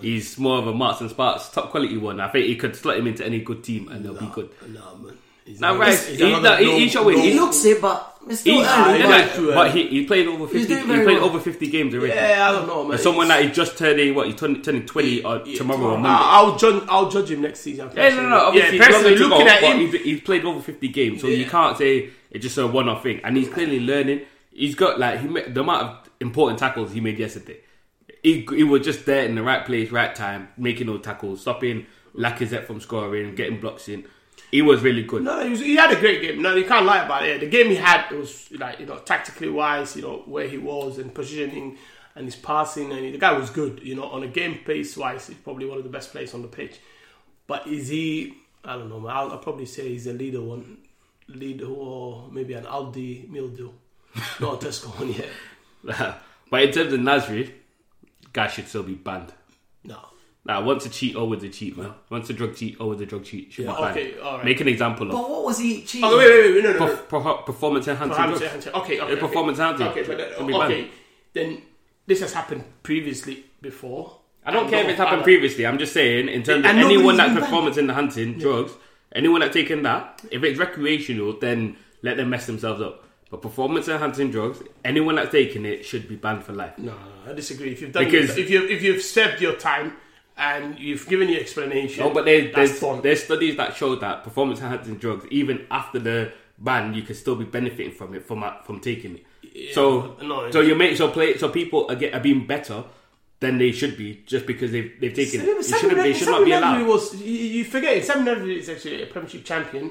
he's 0.00 0.38
more 0.38 0.58
of 0.58 0.66
a 0.68 0.72
Marks 0.74 1.00
and 1.00 1.10
Sparks 1.10 1.48
top 1.48 1.70
quality 1.70 1.96
one. 1.96 2.20
I 2.20 2.28
think 2.28 2.46
he 2.46 2.54
could 2.56 2.76
slot 2.76 2.98
him 2.98 3.06
into 3.08 3.24
any 3.26 3.40
good 3.40 3.64
team 3.64 3.88
and 3.88 4.04
they'll 4.04 4.14
be 4.14 4.26
good. 4.32 4.50
Nah, 4.68 4.94
man. 4.96 5.16
He's 5.46 5.60
Now, 5.60 5.76
Rice, 5.78 6.06
he's 6.08 6.18
he- 6.18 6.34
he- 6.34 6.78
he's 6.80 6.92
showing- 6.92 7.18
He 7.18 7.34
looks 7.38 7.64
it, 7.64 7.80
but 7.80 8.18
it's 8.28 8.40
still 8.40 8.56
He's, 8.58 8.66
early. 8.66 8.98
yeah, 8.98 9.28
but- 9.36 9.42
like, 9.44 9.54
but 9.54 9.70
he, 9.70 9.86
he 9.86 10.04
played 10.04 10.26
over 10.26 10.48
fifty. 10.48 10.74
He 10.74 10.82
played 10.82 11.06
well. 11.06 11.24
over 11.24 11.38
fifty 11.38 11.68
games 11.68 11.94
already. 11.94 12.14
Yeah, 12.14 12.48
I 12.48 12.52
don't 12.52 12.66
know, 12.66 12.82
man. 12.82 12.98
Someone 12.98 13.28
that 13.28 13.44
is 13.44 13.54
just 13.54 13.78
turning 13.78 14.12
what 14.16 14.26
he's 14.26 14.34
turning, 14.34 14.60
turning 14.62 14.84
twenty 14.86 15.22
or 15.22 15.36
Yeah, 15.44 15.54
uh, 15.54 15.56
tomorrow 15.56 15.84
or 15.92 15.98
Monday. 15.98 16.08
I'll, 16.10 16.56
judge. 16.56 16.82
I'll 16.88 17.08
judge 17.08 17.30
him 17.30 17.42
next 17.42 17.60
season. 17.60 17.88
Yeah, 17.94 18.08
no, 18.16 18.28
no. 18.28 18.36
Obviously, 18.46 18.78
yeah, 18.78 18.86
personally, 18.86 19.10
he's 19.12 19.20
looking 19.20 19.46
at 19.46 19.62
him, 19.62 19.78
he's, 19.78 19.94
he's 20.02 20.20
played 20.22 20.44
over 20.44 20.60
fifty 20.60 20.88
games, 20.88 21.20
so 21.20 21.28
you 21.28 21.46
can't 21.46 21.78
say 21.78 22.10
it's 22.32 22.42
just 22.42 22.58
a 22.58 22.66
one-off 22.66 23.04
thing. 23.04 23.20
And 23.22 23.36
he's 23.36 23.48
clearly 23.48 23.78
learning. 23.78 24.22
He's 24.52 24.74
got 24.74 24.98
like 24.98 25.20
he 25.20 25.28
made, 25.28 25.54
the 25.54 25.60
amount 25.60 25.82
of 25.84 26.10
important 26.20 26.58
tackles 26.58 26.90
he 26.92 27.00
made 27.00 27.18
yesterday. 27.20 27.58
He, 28.22 28.44
he 28.50 28.64
was 28.64 28.82
just 28.84 29.06
there 29.06 29.24
in 29.24 29.36
the 29.36 29.42
right 29.44 29.64
place, 29.64 29.92
right 29.92 30.12
time, 30.12 30.48
making 30.56 30.88
those 30.88 31.02
tackles, 31.02 31.42
stopping 31.42 31.86
Lacazette 32.16 32.64
from 32.64 32.80
scoring, 32.80 33.36
getting 33.36 33.60
blocks 33.60 33.88
in. 33.88 34.04
He 34.50 34.62
was 34.62 34.82
really 34.82 35.02
good. 35.02 35.24
No, 35.24 35.42
he, 35.42 35.50
was, 35.50 35.60
he 35.60 35.76
had 35.76 35.90
a 35.90 35.98
great 35.98 36.22
game. 36.22 36.40
No, 36.40 36.54
you 36.54 36.64
can't 36.64 36.86
lie 36.86 37.04
about 37.04 37.26
it. 37.26 37.40
The 37.40 37.48
game 37.48 37.68
he 37.68 37.76
had 37.76 38.10
was 38.10 38.48
like 38.52 38.80
you 38.80 38.86
know 38.86 38.98
tactically 38.98 39.50
wise, 39.50 39.96
you 39.96 40.02
know 40.02 40.22
where 40.26 40.48
he 40.48 40.58
was 40.58 40.98
and 40.98 41.12
positioning 41.14 41.78
and 42.14 42.24
his 42.24 42.36
passing, 42.36 42.92
and 42.92 43.04
he, 43.04 43.12
the 43.12 43.18
guy 43.18 43.32
was 43.32 43.50
good. 43.50 43.80
You 43.82 43.94
know, 43.94 44.04
on 44.04 44.22
a 44.22 44.28
game 44.28 44.58
pace 44.64 44.96
wise, 44.96 45.26
he's 45.26 45.36
probably 45.36 45.66
one 45.66 45.78
of 45.78 45.84
the 45.84 45.90
best 45.90 46.12
players 46.12 46.32
on 46.34 46.42
the 46.42 46.48
pitch. 46.48 46.78
But 47.46 47.66
is 47.66 47.88
he? 47.88 48.34
I 48.64 48.74
don't 48.74 48.88
know. 48.88 49.00
Man. 49.00 49.14
I'll, 49.14 49.32
I'll 49.32 49.38
probably 49.38 49.66
say 49.66 49.88
he's 49.88 50.06
a 50.06 50.14
Lidl 50.14 50.46
one, 50.46 50.78
Lidl 51.30 51.76
or 51.76 52.28
maybe 52.30 52.54
an 52.54 52.64
Aldi 52.64 53.28
meal 53.28 53.48
deal, 53.48 53.74
not 54.40 54.62
a 54.62 54.66
Tesco 54.66 54.98
one 54.98 55.12
yet. 55.12 55.28
but 56.50 56.62
in 56.62 56.72
terms 56.72 56.92
of 56.92 57.00
Nasri, 57.00 57.52
guy 58.32 58.46
should 58.48 58.68
still 58.68 58.82
be 58.82 58.94
banned. 58.94 59.32
No. 59.84 59.98
Now, 60.46 60.62
once 60.62 60.86
a 60.86 60.90
cheat, 60.90 61.16
always 61.16 61.42
a 61.42 61.48
cheat, 61.48 61.76
man. 61.76 61.92
Once 62.08 62.30
a 62.30 62.32
drug 62.32 62.54
cheat, 62.54 62.80
always 62.80 63.00
a 63.00 63.06
drug 63.06 63.24
cheat. 63.24 63.52
Should 63.52 63.64
Yeah, 63.64 63.72
be 63.72 63.82
banned. 63.82 63.96
okay, 63.98 64.18
all 64.20 64.36
right. 64.36 64.44
Make 64.44 64.60
an 64.60 64.68
example 64.68 65.06
of 65.08 65.12
But 65.12 65.28
what 65.28 65.44
was 65.44 65.58
he 65.58 65.82
cheating? 65.82 66.04
Okay, 66.08 66.16
wait, 66.16 66.44
wait, 66.44 66.54
wait, 66.54 66.64
no, 66.64 66.72
no, 66.72 66.78
no. 66.78 66.86
Perf- 66.94 67.06
perf- 67.08 67.46
performance 67.46 67.88
enhancing 67.88 68.10
Performance 68.10 68.38
drugs. 68.38 68.54
enhancing. 68.54 68.74
Okay, 68.74 69.00
okay. 69.00 69.14
Yeah, 69.14 69.20
performance 69.20 69.58
okay. 69.58 69.68
enhancing. 69.72 69.86
Okay, 69.88 70.08
but 70.08 70.18
then, 70.18 70.32
It'll 70.32 70.46
be 70.46 70.52
banned. 70.52 70.72
okay, 70.72 70.88
then 71.32 71.62
this 72.06 72.20
has 72.20 72.32
happened 72.32 72.64
previously 72.84 73.44
before. 73.60 74.18
I 74.44 74.52
don't 74.52 74.62
And 74.62 74.70
care 74.70 74.82
if 74.84 74.88
it's 74.90 74.98
happened 74.98 75.24
previously. 75.24 75.66
I'm 75.66 75.78
just 75.78 75.92
saying, 75.92 76.28
in 76.28 76.44
terms 76.44 76.64
of 76.64 76.70
And 76.70 76.78
anyone 76.78 77.16
nobody's 77.16 77.16
that 77.18 77.24
been 77.26 77.34
banned. 77.34 77.44
performance 77.46 77.76
enhancing 77.78 78.38
drugs, 78.38 78.72
anyone 79.16 79.40
that 79.40 79.52
taken 79.52 79.82
that, 79.82 80.22
if 80.30 80.44
it's 80.44 80.58
recreational, 80.60 81.36
then 81.40 81.76
let 82.02 82.16
them 82.16 82.30
mess 82.30 82.46
themselves 82.46 82.80
up. 82.80 83.02
But 83.30 83.42
performance 83.42 83.88
enhancing 83.88 84.30
drugs, 84.30 84.62
anyone 84.84 85.16
that's 85.16 85.32
taking 85.32 85.64
it 85.64 85.84
should 85.84 86.08
be 86.08 86.14
banned 86.14 86.44
for 86.44 86.52
life. 86.52 86.78
No, 86.78 86.92
no, 86.92 87.32
I 87.32 87.34
disagree. 87.34 87.72
If 87.72 87.80
you've 87.82 87.90
done, 87.90 88.04
Because- 88.04 88.38
if 88.38 88.48
you 88.48 88.62
if 88.68 88.82
you've 88.84 89.02
served 89.02 89.40
your 89.42 89.54
time 89.54 89.94
and 90.36 90.78
you've 90.78 91.06
given 91.08 91.28
your 91.28 91.40
explanation, 91.40 92.04
No, 92.04 92.10
but 92.10 92.24
there, 92.24 92.52
that's 92.52 92.78
there's 92.80 93.02
there's 93.02 93.24
studies 93.24 93.56
that 93.56 93.74
show 93.74 93.96
that 93.96 94.22
performance 94.24 94.60
enhancing 94.60 94.96
drugs, 94.96 95.26
even 95.30 95.66
after 95.70 95.98
the 95.98 96.32
ban, 96.58 96.94
you 96.94 97.02
can 97.02 97.14
still 97.14 97.36
be 97.36 97.44
benefiting 97.44 97.92
from 97.92 98.14
it 98.14 98.24
from 98.26 98.42
uh, 98.42 98.60
from 98.62 98.80
taking 98.80 99.20
it. 99.52 99.74
so 99.74 100.16
no, 100.22 100.50
so 100.50 100.60
you 100.60 100.74
make 100.74 100.96
so 100.96 101.08
play 101.08 101.36
so 101.38 101.48
people 101.48 101.86
are, 101.88 101.96
get, 101.96 102.12
are 102.14 102.20
being 102.20 102.46
better 102.46 102.84
than 103.40 103.58
they 103.58 103.72
should 103.72 103.96
be 103.96 104.22
just 104.26 104.46
because 104.46 104.72
they've 104.72 104.92
they've 105.00 105.14
taken 105.14 105.40
it. 105.40 105.48
It 105.48 105.64
shouldn't, 105.64 105.96
they 106.02 106.12
should 106.12 106.28
not 106.28 106.44
be 106.44 106.52
allowed. 106.52 106.86
Was 106.86 107.14
you, 107.20 107.32
you 107.32 107.64
forget? 107.64 108.02
Samir 108.02 108.36
Nasri 108.36 108.58
is 108.58 108.68
actually 108.68 109.02
a 109.02 109.06
Premiership 109.06 109.44
champion. 109.44 109.90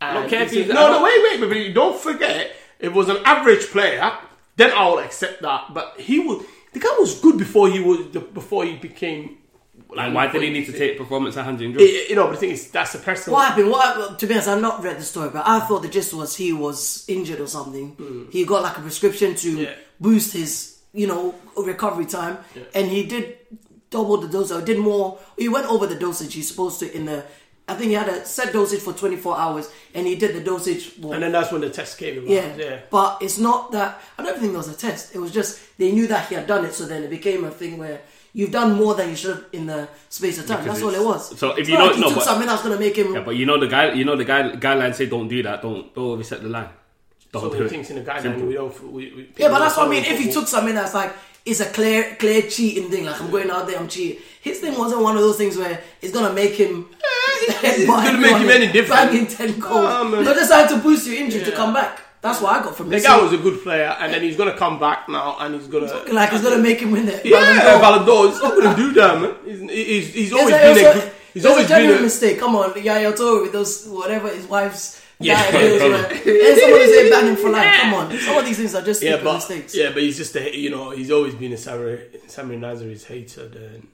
I 0.00 0.14
don't 0.14 0.28
care 0.30 0.42
if 0.42 0.52
no, 0.52 0.74
no, 0.74 0.74
don't- 0.74 1.02
wait, 1.02 1.40
wait, 1.40 1.48
but 1.48 1.74
don't 1.74 1.98
forget. 2.00 2.52
It 2.78 2.92
was 2.92 3.08
an 3.08 3.18
average 3.24 3.66
player. 3.66 4.10
Then 4.56 4.72
I 4.72 4.88
will 4.88 4.98
accept 4.98 5.42
that. 5.42 5.72
But 5.74 6.00
he 6.00 6.20
was 6.20 6.44
the 6.72 6.80
guy 6.80 6.88
was 6.98 7.20
good 7.20 7.38
before 7.38 7.68
he 7.70 7.80
was 7.80 8.06
before 8.06 8.64
he 8.64 8.76
became. 8.76 9.38
And 9.98 10.14
why 10.14 10.26
did 10.28 10.42
he 10.42 10.50
need 10.50 10.66
to 10.66 10.72
take 10.72 10.96
performance 10.98 11.36
enhancing 11.36 11.72
drugs? 11.72 11.90
You 12.08 12.16
know, 12.16 12.24
but 12.26 12.32
the 12.32 12.38
thing 12.38 12.50
is, 12.50 12.70
that's 12.70 12.94
a 12.94 12.98
personal. 12.98 13.36
What 13.38 13.48
happened? 13.48 13.70
What 13.70 13.84
happened? 13.98 14.18
To 14.18 14.26
be 14.26 14.34
honest, 14.34 14.48
I've 14.48 14.60
not 14.60 14.82
read 14.82 14.98
the 14.98 15.02
story, 15.04 15.30
but 15.30 15.46
I 15.46 15.60
thought 15.60 15.82
the 15.82 15.88
gist 15.88 16.12
was 16.14 16.36
he 16.36 16.52
was 16.52 17.04
injured 17.08 17.40
or 17.40 17.46
something. 17.46 17.90
Hmm. 17.90 18.30
He 18.30 18.44
got 18.44 18.62
like 18.62 18.76
a 18.78 18.80
prescription 18.80 19.34
to 19.36 19.50
Yeah. 19.62 19.74
boost 20.00 20.32
his, 20.34 20.78
you 20.92 21.06
know, 21.06 21.34
recovery 21.56 22.06
time, 22.06 22.38
and 22.74 22.88
he 22.88 23.04
did 23.04 23.38
double 23.90 24.16
the 24.18 24.28
dose 24.28 24.52
or 24.52 24.60
did 24.62 24.78
more. 24.78 25.18
He 25.36 25.48
went 25.48 25.66
over 25.66 25.86
the 25.86 25.96
dosage 25.96 26.34
he's 26.34 26.48
supposed 26.48 26.78
to 26.80 26.94
in 26.96 27.06
the. 27.06 27.24
I 27.68 27.74
think 27.74 27.88
he 27.90 27.94
had 27.94 28.08
a 28.08 28.24
set 28.26 28.52
dosage 28.52 28.80
for 28.80 28.92
24 28.92 29.38
hours, 29.38 29.70
and 29.94 30.04
he 30.04 30.16
did 30.16 30.34
the 30.34 30.40
dosage. 30.40 30.92
Well, 30.98 31.12
And 31.12 31.22
then 31.22 31.30
that's 31.30 31.52
when 31.52 31.60
the 31.60 31.70
test 31.70 31.98
came 31.98 32.18
about. 32.18 32.28
yeah. 32.28 32.56
yeah. 32.56 32.78
But 32.90 33.18
it's 33.22 33.38
not 33.38 33.70
that. 33.72 34.00
I 34.18 34.24
don't 34.24 34.38
think 34.40 34.50
there 34.52 34.58
was 34.58 34.68
a 34.68 34.74
test. 34.76 35.14
It 35.14 35.18
was 35.20 35.30
just 35.30 35.60
they 35.78 35.92
knew 35.92 36.08
that 36.08 36.28
he 36.28 36.34
had 36.34 36.48
done 36.48 36.64
it, 36.64 36.74
so 36.74 36.86
then 36.86 37.04
it 37.04 37.10
became 37.10 37.44
a 37.44 37.50
thing 37.50 37.78
where 37.78 38.00
you've 38.32 38.50
done 38.52 38.76
more 38.76 38.94
than 38.94 39.10
you 39.10 39.16
should 39.16 39.36
have 39.36 39.44
in 39.52 39.66
the 39.66 39.88
space 40.08 40.38
of 40.38 40.46
time. 40.46 40.62
Because 40.64 40.80
That's 40.80 40.96
all 40.96 41.02
it 41.02 41.06
was. 41.06 41.38
so 41.38 41.50
if 41.56 41.68
you 41.68 41.74
not 41.78 41.80
don't- 41.80 41.86
like 41.88 41.96
he 41.96 42.00
no, 42.02 42.08
took 42.08 42.16
but- 42.16 42.24
something 42.24 42.46
that's 42.46 42.62
going 42.62 42.74
to 42.74 42.80
make 42.80 42.96
him. 42.96 43.14
Yeah, 43.14 43.20
but 43.22 43.36
you 43.36 43.46
know 43.46 43.58
the 43.58 43.68
guy, 43.68 43.92
you 43.92 44.04
know 44.04 44.16
the 44.16 44.24
guy 44.24 44.50
guidelines 44.52 44.94
say 44.96 45.06
don't 45.06 45.28
do 45.28 45.42
that. 45.42 45.62
Don't 45.62 45.94
don't 45.94 46.18
reset 46.18 46.42
the 46.42 46.48
line. 46.48 46.68
Don't 47.32 47.42
So 47.42 47.48
do 47.48 47.54
many 47.54 47.66
it. 47.66 47.70
things 47.70 47.90
in 47.90 47.96
the 47.96 48.10
guideline 48.10 48.46
we 48.46 48.54
don't. 48.54 48.92
We, 48.92 49.12
we, 49.14 49.28
Yeah, 49.36 49.48
but 49.50 49.60
that's 49.60 49.76
what 49.76 49.86
I 49.86 49.90
mean. 49.90 50.04
If 50.04 50.18
he 50.18 50.24
follow 50.24 50.40
took 50.40 50.48
something 50.48 50.74
that's 50.74 50.94
like 50.94 51.12
it's 51.46 51.60
a 51.60 51.66
clear, 51.66 52.16
clear 52.18 52.42
cheating 52.42 52.90
thing, 52.90 53.04
like 53.06 53.20
I'm 53.20 53.30
going 53.30 53.50
out 53.50 53.66
there, 53.66 53.78
I'm 53.78 53.88
cheating. 53.88 54.20
His 54.42 54.58
thing 54.58 54.76
wasn't 54.76 55.02
one 55.02 55.16
of 55.16 55.22
those 55.22 55.36
things 55.36 55.56
where 55.56 55.80
it's 56.02 56.12
gonna 56.12 56.34
make 56.34 56.54
him. 56.54 56.88
it's 57.62 57.86
gonna 57.86 58.18
make 58.18 58.36
him 58.36 58.50
any 58.50 58.70
different. 58.72 59.10
Banging 59.12 59.26
ten 59.26 59.58
goals. 59.58 59.74
Ah, 59.86 60.04
man. 60.04 60.24
Just 60.24 60.50
trying 60.50 60.68
to 60.68 60.76
boost 60.78 61.06
your 61.06 61.16
injury 61.16 61.44
to 61.44 61.52
come 61.52 61.72
back. 61.72 62.00
That's 62.22 62.40
what 62.42 62.54
I 62.54 62.62
got 62.62 62.76
from 62.76 62.88
The 62.90 62.96
this. 62.96 63.06
guy 63.06 63.18
was 63.22 63.32
a 63.32 63.38
good 63.38 63.62
player, 63.62 63.96
and 63.98 64.12
then 64.12 64.22
he's 64.22 64.36
gonna 64.36 64.56
come 64.56 64.78
back 64.78 65.08
now, 65.08 65.36
and 65.40 65.54
he's 65.54 65.66
gonna 65.68 65.86
like 66.12 66.32
it's 66.32 66.42
gonna 66.42 66.58
make 66.62 66.80
him 66.80 66.90
win 66.90 67.06
the 67.06 67.12
Ballon 67.12 67.56
yeah, 67.56 67.72
d'Or. 67.72 67.80
Ballon 67.80 68.06
d'Or. 68.06 68.28
He's 68.30 68.42
not 68.42 68.58
gonna 68.60 68.76
do 68.76 68.92
that, 68.92 69.20
man. 69.20 69.34
He's 69.44 69.60
he's, 69.70 70.14
he's 70.14 70.32
always 70.32 70.54
It's 70.54 70.78
been 70.78 70.86
a, 70.86 70.90
a 70.90 70.94
good. 70.94 71.12
He's 71.32 71.44
it's 71.44 71.46
always 71.50 71.64
a 71.66 71.68
genuine 71.68 71.94
been 71.96 72.00
a. 72.02 72.04
mistake. 72.04 72.38
Come 72.38 72.56
on, 72.56 72.82
Yaya 72.82 73.12
Toure 73.12 73.42
with 73.42 73.52
those 73.52 73.86
whatever 73.86 74.28
his 74.28 74.46
wife's 74.46 75.00
Yeah. 75.20 75.50
diet 75.50 75.64
is. 75.64 75.80
where- 75.82 75.94
And 76.04 76.60
somebody 76.60 76.86
say 76.86 77.10
ban 77.10 77.26
him 77.28 77.36
for 77.36 77.50
life. 77.50 77.80
Come 77.80 77.94
on, 77.94 78.18
some 78.26 78.36
of 78.36 78.44
these 78.44 78.56
things 78.58 78.74
are 78.74 78.82
just 78.82 79.02
Yeah, 79.02 79.12
stupid 79.12 79.24
but 79.24 79.34
mistakes. 79.34 79.74
yeah, 79.74 79.90
but 79.92 80.02
he's 80.02 80.16
just 80.18 80.36
a 80.36 80.54
you 80.56 80.70
know 80.70 80.90
he's 80.90 81.10
always 81.10 81.34
been 81.34 81.52
a 81.52 81.56
Samir 81.56 82.20
Samir 82.26 82.58
Nasri's 82.58 83.04
hater. 83.04 83.48
Then 83.48 83.86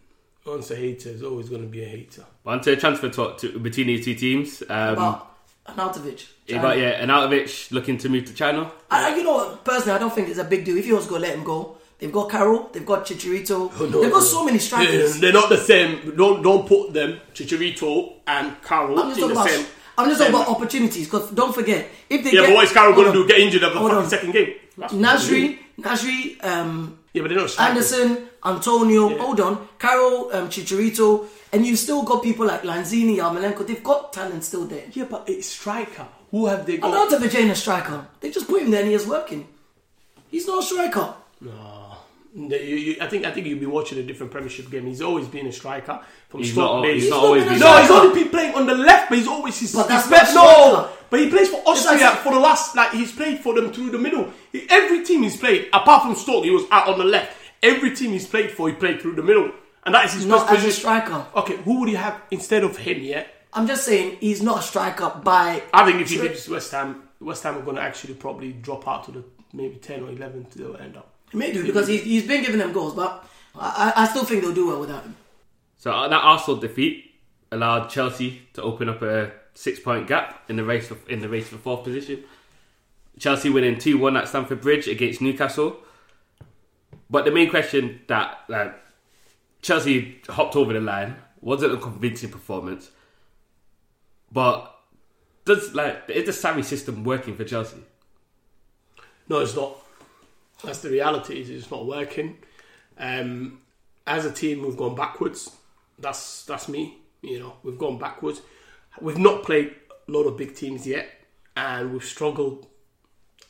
once 0.45 0.71
a 0.73 0.77
hater, 0.77 1.11
is 1.11 1.23
always 1.23 1.49
gonna 1.49 1.67
be 1.67 1.83
a 1.85 1.89
hater. 1.89 2.25
On 2.45 2.61
to 2.62 2.75
transfer 2.77 3.09
talk 3.09 3.39
to, 3.39 3.59
between 3.59 3.87
these 3.89 4.05
two 4.05 4.15
teams. 4.15 4.62
Um, 4.69 4.95
But 4.97 5.27
Arnautovic, 5.68 6.26
yeah, 6.46 6.62
but 6.62 6.79
yeah, 6.79 7.05
Arnautovic 7.05 7.70
looking 7.72 7.98
to 7.98 8.09
move 8.09 8.24
to 8.26 8.35
China. 8.35 8.70
I, 8.90 9.12
I- 9.12 9.16
you 9.16 9.24
know, 9.24 9.57
personally, 9.64 9.92
I 9.96 9.98
don't 9.98 10.14
think 10.14 10.29
it's 10.29 10.38
a 10.38 10.44
big 10.44 10.64
deal. 10.64 10.76
If 10.76 10.85
he 10.85 10.92
was 10.92 11.07
going 11.07 11.22
to 11.22 11.29
let 11.29 11.37
him 11.37 11.44
go, 11.44 11.76
they've 11.98 12.12
got 12.12 12.31
Carroll, 12.31 12.70
they've 12.72 12.87
got 12.87 13.05
Chicharito, 13.07 13.72
Oh, 13.79 13.87
no, 13.87 14.00
they've 14.02 14.11
got 14.11 14.18
no. 14.18 14.24
so 14.24 14.44
many 14.44 14.59
Yeah, 14.59 14.62
strikers. 14.62 15.20
they're 15.20 15.33
not 15.33 15.48
the 15.48 15.57
same. 15.59 16.14
Don't 16.16 16.42
don't 16.42 16.66
put 16.66 16.92
them 16.92 17.20
Chicharito 17.35 18.14
and 18.26 18.61
Carroll 18.62 18.98
I'm 19.00 19.09
just 19.09 19.20
in 19.20 19.29
talking 19.29 19.35
the 19.35 19.40
about. 19.40 19.50
same. 19.50 19.66
I'm 19.98 20.09
just 20.09 20.20
talking 20.20 20.35
about 20.35 20.48
opportunities 20.48 21.07
because 21.07 21.31
don't 21.31 21.55
forget 21.55 21.88
if 22.11 22.22
they 22.22 22.31
Yeah, 22.33 22.40
get, 22.42 22.46
but 22.48 22.55
what 22.57 22.64
is 22.64 22.72
Carroll 22.72 22.94
gonna 22.94 23.12
do? 23.12 23.26
Get 23.26 23.38
injured 23.40 23.62
at 23.62 23.72
the 23.72 23.81
fucking 23.81 23.96
on. 23.96 24.09
second 24.09 24.33
game? 24.33 24.52
That's 24.76 24.92
what 24.92 25.00
he's 25.00 25.29
gonna 25.31 25.57
do. 25.57 25.57
Nasri, 25.79 26.38
Nasri, 26.40 26.44
um, 26.44 26.98
Yeah, 27.14 27.22
but 27.22 27.29
they're 27.29 27.38
not 27.38 27.48
strikers. 27.50 27.92
Anderson, 27.92 28.29
Antonio, 28.44 29.09
Yeah. 29.11 29.16
hold 29.18 29.40
on, 29.40 29.68
Carroll, 29.79 30.31
um, 30.35 30.48
Chicharito, 30.50 31.26
and 31.52 31.64
you've 31.66 31.78
still 31.78 32.02
got 32.02 32.22
people 32.22 32.46
like 32.46 32.62
Lanzini, 32.62 33.16
Yarmolenko. 33.16 33.66
They've 33.66 33.82
got 33.82 34.12
talent 34.12 34.44
still 34.44 34.64
there. 34.66 34.85
Yeah, 34.92 35.04
but 35.04 35.28
it's 35.28 35.46
striker. 35.48 36.06
Who 36.30 36.46
have 36.46 36.66
they 36.66 36.76
got? 36.78 36.92
Arnautovic 37.11 37.35
ain't 37.38 37.50
a 37.50 37.54
striker. 37.54 38.06
They 38.20 38.30
just 38.30 38.46
put 38.48 38.62
him 38.62 38.70
there 38.70 38.80
and 38.80 38.88
he 38.88 38.94
is 38.94 39.06
working. 39.06 39.46
He's 40.30 40.46
not 40.46 40.62
a 40.62 40.66
striker. 40.66 41.14
No. 41.40 41.82
you- 42.35 42.56
you- 42.59 42.96
I 43.00 43.06
think 43.06 43.24
I 43.24 43.30
think 43.30 43.46
you've 43.46 43.61
been 43.61 43.70
watching 43.70 43.98
a 43.98 44.02
different 44.02 44.30
Premiership 44.32 44.70
game. 44.70 44.85
He's 44.87 45.00
always 45.00 45.26
been 45.26 45.46
a 45.46 45.52
striker 45.52 46.00
from 46.28 46.40
He's 46.40 46.52
Stoke 46.52 46.76
not- 46.76 46.82
days. 46.82 47.02
he's 47.04 47.11
not 47.11 47.16
not 47.16 47.24
always 47.26 47.44
been 47.44 47.52
a 47.52 47.59
been. 47.59 47.61
No, 47.61 47.80
he's 47.80 47.90
only 47.90 48.22
been 48.22 48.30
playing 48.30 48.54
on 48.54 48.66
the 48.66 48.74
left, 48.74 49.09
but 49.09 49.18
he's 49.18 49.26
always 49.28 49.59
he's, 49.59 49.72
But 49.74 49.90
he's 49.90 50.06
that's 50.09 50.32
played, 50.32 50.44
no. 50.44 50.88
But 51.09 51.20
he 51.20 51.30
plays 51.30 51.48
for 51.48 51.62
Austria 51.66 52.11
for 52.22 52.35
the 52.35 52.40
last 52.40 52.74
like 52.76 52.90
he's 52.92 53.12
played 53.12 53.38
for 53.40 53.54
them 53.54 53.72
through 53.72 53.90
the 53.90 53.98
middle. 53.98 54.30
He- 54.52 54.66
every 54.68 55.02
team 55.04 55.22
he's 55.22 55.37
played, 55.38 55.68
apart 55.72 56.02
from 56.02 56.14
Stoke, 56.14 56.44
he 56.44 56.50
was 56.50 56.64
out 56.70 56.88
on 56.88 56.98
the 56.98 57.04
left. 57.04 57.35
Every 57.62 57.94
team 57.96 58.11
he's 58.11 58.26
played 58.26 58.50
for, 58.50 58.68
he 58.68 58.74
played 58.74 59.00
through 59.00 59.14
the 59.14 59.22
middle, 59.22 59.50
and 59.87 59.94
that 59.94 60.05
is 60.05 60.12
his 60.14 60.27
Not 60.27 60.40
best 60.40 60.53
as 60.53 60.59
a 60.59 60.66
position. 60.66 60.81
striker. 60.81 61.27
Okay, 61.37 61.57
who 61.57 61.81
would 61.81 61.88
you 61.88 61.96
have 61.96 62.20
instead 62.31 62.62
of 62.64 62.77
him? 62.77 62.99
Yeah, 63.01 63.25
I'm 63.55 63.66
just 63.66 63.85
saying 63.87 64.18
he's 64.20 64.42
not 64.42 64.59
a 64.59 64.62
striker 64.62 65.11
by. 65.25 65.62
I 65.72 65.85
think 65.87 66.03
if 66.03 66.11
he 66.11 66.20
leaves 66.20 66.46
West 66.49 66.72
Ham, 66.72 67.05
West 67.20 67.42
Ham 67.44 67.57
are 67.57 67.62
going 67.62 67.77
to 67.77 67.83
actually 67.83 68.14
probably 68.14 68.53
drop 68.53 68.87
out 68.87 69.05
to 69.05 69.12
the 69.12 69.25
maybe 69.55 69.77
10 69.77 70.03
or 70.03 70.11
11 70.11 70.44
to 70.51 70.59
they'll 70.59 70.77
end 70.77 70.96
up. 70.96 71.09
Maybe 71.33 71.62
because 71.62 71.88
he's, 71.88 72.03
he's 72.03 72.27
been 72.27 72.42
giving 72.42 72.59
them 72.59 72.72
goals, 72.72 72.94
but 72.94 73.25
I, 73.55 73.92
I 73.96 74.03
I 74.03 74.07
still 74.09 74.25
think 74.25 74.42
they'll 74.42 74.53
do 74.53 74.66
well 74.68 74.81
without 74.81 75.03
him. 75.05 75.16
So 75.79 75.90
uh, 75.92 76.09
that 76.09 76.20
Arsenal 76.22 76.61
defeat 76.61 77.14
allowed 77.53 77.88
Chelsea 77.88 78.42
to 78.55 78.62
open 78.62 78.88
up 78.88 79.03
a 79.03 79.33
six-point 79.55 80.07
gap 80.09 80.42
in 80.51 80.57
the 80.57 80.64
race 80.64 80.88
for, 80.88 80.96
in 81.09 81.20
the 81.20 81.29
race 81.29 81.49
for 81.49 81.57
fourth 81.57 81.85
position. 81.85 82.25
Chelsea 83.18 83.49
winning 83.49 83.79
two-one 83.79 84.16
at 84.16 84.29
Stamford 84.29 84.61
Bridge 84.61 84.88
against 84.88 85.20
Newcastle. 85.22 85.79
But 87.09 87.25
the 87.25 87.31
main 87.31 87.49
question 87.49 88.01
that 88.09 88.40
like, 88.49 88.75
Chelsea 89.66 90.20
hopped 90.29 90.55
over 90.55 90.72
the 90.72 90.81
line 90.81 91.16
wasn't 91.40 91.72
a 91.72 91.76
convincing 91.76 92.31
performance. 92.31 92.92
But 94.31 94.72
does 95.44 95.74
like 95.74 96.05
is 96.09 96.26
the 96.26 96.31
Sarri 96.48 96.62
system 96.62 97.02
working 97.02 97.35
for 97.35 97.42
Chelsea? 97.42 97.79
No, 99.29 99.40
it's 99.40 99.57
not. 99.57 99.76
That's 100.62 100.79
the 100.83 100.90
reality. 100.90 101.40
Is 101.40 101.50
it's 101.50 101.68
not 101.68 101.85
working. 101.85 102.38
Um, 102.96 103.59
as 104.07 104.24
a 104.24 104.31
team, 104.31 104.62
we've 104.62 104.76
gone 104.76 104.94
backwards. 104.94 105.50
That's 105.98 106.44
that's 106.44 106.68
me. 106.68 106.98
You 107.22 107.40
know, 107.40 107.55
we've 107.64 107.79
gone 107.79 107.98
backwards. 107.98 108.42
We've 109.00 109.18
not 109.18 109.42
played 109.42 109.74
a 110.09 110.12
lot 110.12 110.29
of 110.29 110.37
big 110.37 110.55
teams 110.55 110.87
yet, 110.87 111.09
and 111.57 111.92
we've 111.92 112.05
struggled 112.05 112.68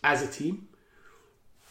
as 0.02 0.22
a 0.22 0.32
team. 0.32 0.68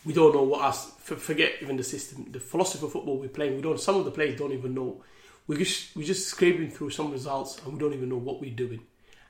We 0.05 0.13
don't 0.13 0.33
know 0.35 0.43
what 0.43 0.61
us. 0.61 0.91
Forget 0.99 1.53
even 1.61 1.77
the 1.77 1.83
system, 1.83 2.27
the 2.31 2.39
philosophy 2.39 2.85
of 2.85 2.91
football 2.91 3.17
we're 3.17 3.29
playing. 3.29 3.55
We 3.55 3.61
don't. 3.61 3.79
Some 3.79 3.95
of 3.95 4.05
the 4.05 4.11
players 4.11 4.37
don't 4.37 4.53
even 4.53 4.73
know. 4.73 5.03
We 5.47 5.57
just 5.57 5.95
we're 5.95 6.05
just 6.05 6.27
scraping 6.27 6.69
through 6.69 6.91
some 6.91 7.11
results, 7.11 7.59
and 7.63 7.73
we 7.73 7.79
don't 7.79 7.93
even 7.93 8.09
know 8.09 8.17
what 8.17 8.39
we're 8.39 8.55
doing. 8.55 8.81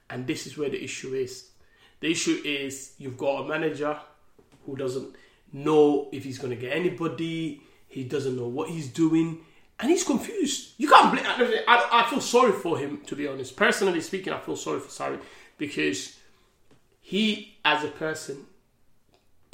And 0.09 0.27
this 0.27 0.45
is 0.45 0.57
where 0.57 0.69
the 0.69 0.83
issue 0.83 1.13
is. 1.13 1.49
The 2.01 2.11
issue 2.11 2.41
is 2.43 2.93
you've 2.97 3.17
got 3.17 3.45
a 3.45 3.47
manager 3.47 3.97
who 4.65 4.75
doesn't 4.75 5.15
know 5.53 6.09
if 6.11 6.23
he's 6.23 6.37
going 6.37 6.55
to 6.55 6.61
get 6.61 6.75
anybody. 6.75 7.61
He 7.87 8.03
doesn't 8.03 8.35
know 8.35 8.47
what 8.47 8.69
he's 8.69 8.89
doing, 8.89 9.39
and 9.79 9.89
he's 9.89 10.03
confused. 10.03 10.73
You 10.77 10.89
can't 10.89 11.13
blame. 11.13 11.25
I, 11.25 11.89
I, 11.91 12.09
feel 12.09 12.19
sorry 12.19 12.51
for 12.51 12.77
him, 12.77 13.01
to 13.05 13.15
be 13.15 13.27
honest. 13.27 13.55
Personally 13.55 14.01
speaking, 14.01 14.33
I 14.33 14.39
feel 14.39 14.57
sorry 14.57 14.81
for 14.81 14.89
Sarri 14.89 15.19
because 15.57 16.17
he, 16.99 17.57
as 17.63 17.83
a 17.83 17.87
person, 17.87 18.45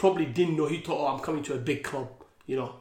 probably 0.01 0.25
didn't 0.25 0.57
know. 0.57 0.65
He 0.65 0.79
thought, 0.79 0.99
"Oh, 0.99 1.13
I'm 1.13 1.19
coming 1.19 1.43
to 1.43 1.53
a 1.53 1.59
big 1.59 1.83
club, 1.83 2.09
you 2.47 2.55
know, 2.55 2.73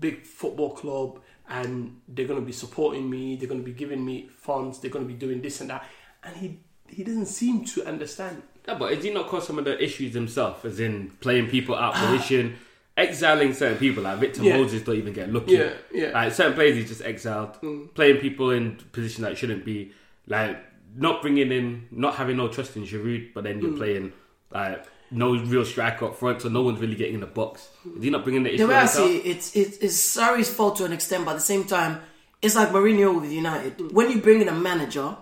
big 0.00 0.26
football 0.26 0.70
club, 0.70 1.20
and 1.48 2.00
they're 2.08 2.26
going 2.26 2.40
to 2.40 2.44
be 2.44 2.52
supporting 2.52 3.08
me. 3.08 3.36
They're 3.36 3.48
going 3.48 3.60
to 3.60 3.64
be 3.64 3.72
giving 3.72 4.04
me 4.04 4.28
funds. 4.36 4.80
They're 4.80 4.90
going 4.90 5.06
to 5.06 5.12
be 5.12 5.18
doing 5.18 5.40
this 5.40 5.60
and 5.60 5.70
that." 5.70 5.86
And 6.24 6.36
he 6.36 6.58
he 6.88 7.04
doesn't 7.04 7.26
seem 7.26 7.64
to 7.66 7.86
understand. 7.86 8.42
Yeah, 8.66 8.74
but 8.74 8.92
has 8.92 9.04
he 9.04 9.10
not 9.10 9.28
caused 9.28 9.46
some 9.46 9.58
of 9.60 9.64
the 9.64 9.80
issues 9.80 10.14
himself, 10.14 10.64
as 10.64 10.80
in 10.80 11.10
playing 11.20 11.46
people 11.46 11.76
out 11.76 11.94
of 11.94 12.00
position, 12.10 12.56
exiling 12.96 13.54
certain 13.54 13.78
people? 13.78 14.02
Like 14.02 14.18
Victor 14.18 14.42
Yeah. 14.42 14.56
Moses 14.56 14.82
don't 14.82 14.96
even 14.96 15.12
get 15.12 15.32
lucky. 15.32 15.52
Yeah, 15.52 15.74
yeah. 15.92 16.10
Like 16.10 16.32
certain 16.32 16.54
players 16.54 16.74
he's 16.74 16.88
just 16.88 17.02
exiled, 17.02 17.52
mm. 17.62 17.94
playing 17.94 18.16
people 18.16 18.50
in 18.50 18.76
position 18.90 19.22
that 19.22 19.38
shouldn't 19.38 19.64
be. 19.64 19.92
Like 20.26 20.58
not 20.96 21.22
bringing 21.22 21.52
in, 21.52 21.86
not 21.92 22.14
having 22.16 22.36
no 22.38 22.48
trust 22.48 22.76
in 22.76 22.82
Giroud, 22.82 23.32
but 23.32 23.44
then 23.44 23.60
you're 23.60 23.72
mm. 23.72 23.76
playing 23.76 24.12
like 24.50 24.86
no 25.14 25.36
real 25.36 25.64
striker 25.64 26.06
up 26.06 26.16
front, 26.16 26.42
so 26.42 26.48
no 26.48 26.62
one's 26.62 26.80
really 26.80 26.96
getting 26.96 27.14
in 27.14 27.20
the 27.20 27.26
box. 27.26 27.68
Is 27.96 28.02
he 28.02 28.10
not 28.10 28.24
bringing 28.24 28.42
the 28.42 28.50
issue? 28.54 28.64
The 28.66 28.68
way 28.68 28.76
I 28.76 28.86
see 28.86 29.18
it, 29.18 29.26
it's, 29.26 29.56
it's, 29.56 29.78
it's 29.78 30.16
Sarri's 30.16 30.52
fault 30.52 30.76
to 30.76 30.84
an 30.84 30.92
extent, 30.92 31.24
but 31.24 31.32
at 31.32 31.34
the 31.36 31.40
same 31.40 31.64
time, 31.64 32.00
it's 32.42 32.54
like 32.56 32.68
Mourinho 32.70 33.20
with 33.20 33.30
United. 33.30 33.78
Mm. 33.78 33.92
When 33.92 34.10
you 34.10 34.20
bring 34.20 34.42
in 34.42 34.48
a 34.48 34.54
manager, 34.54 35.16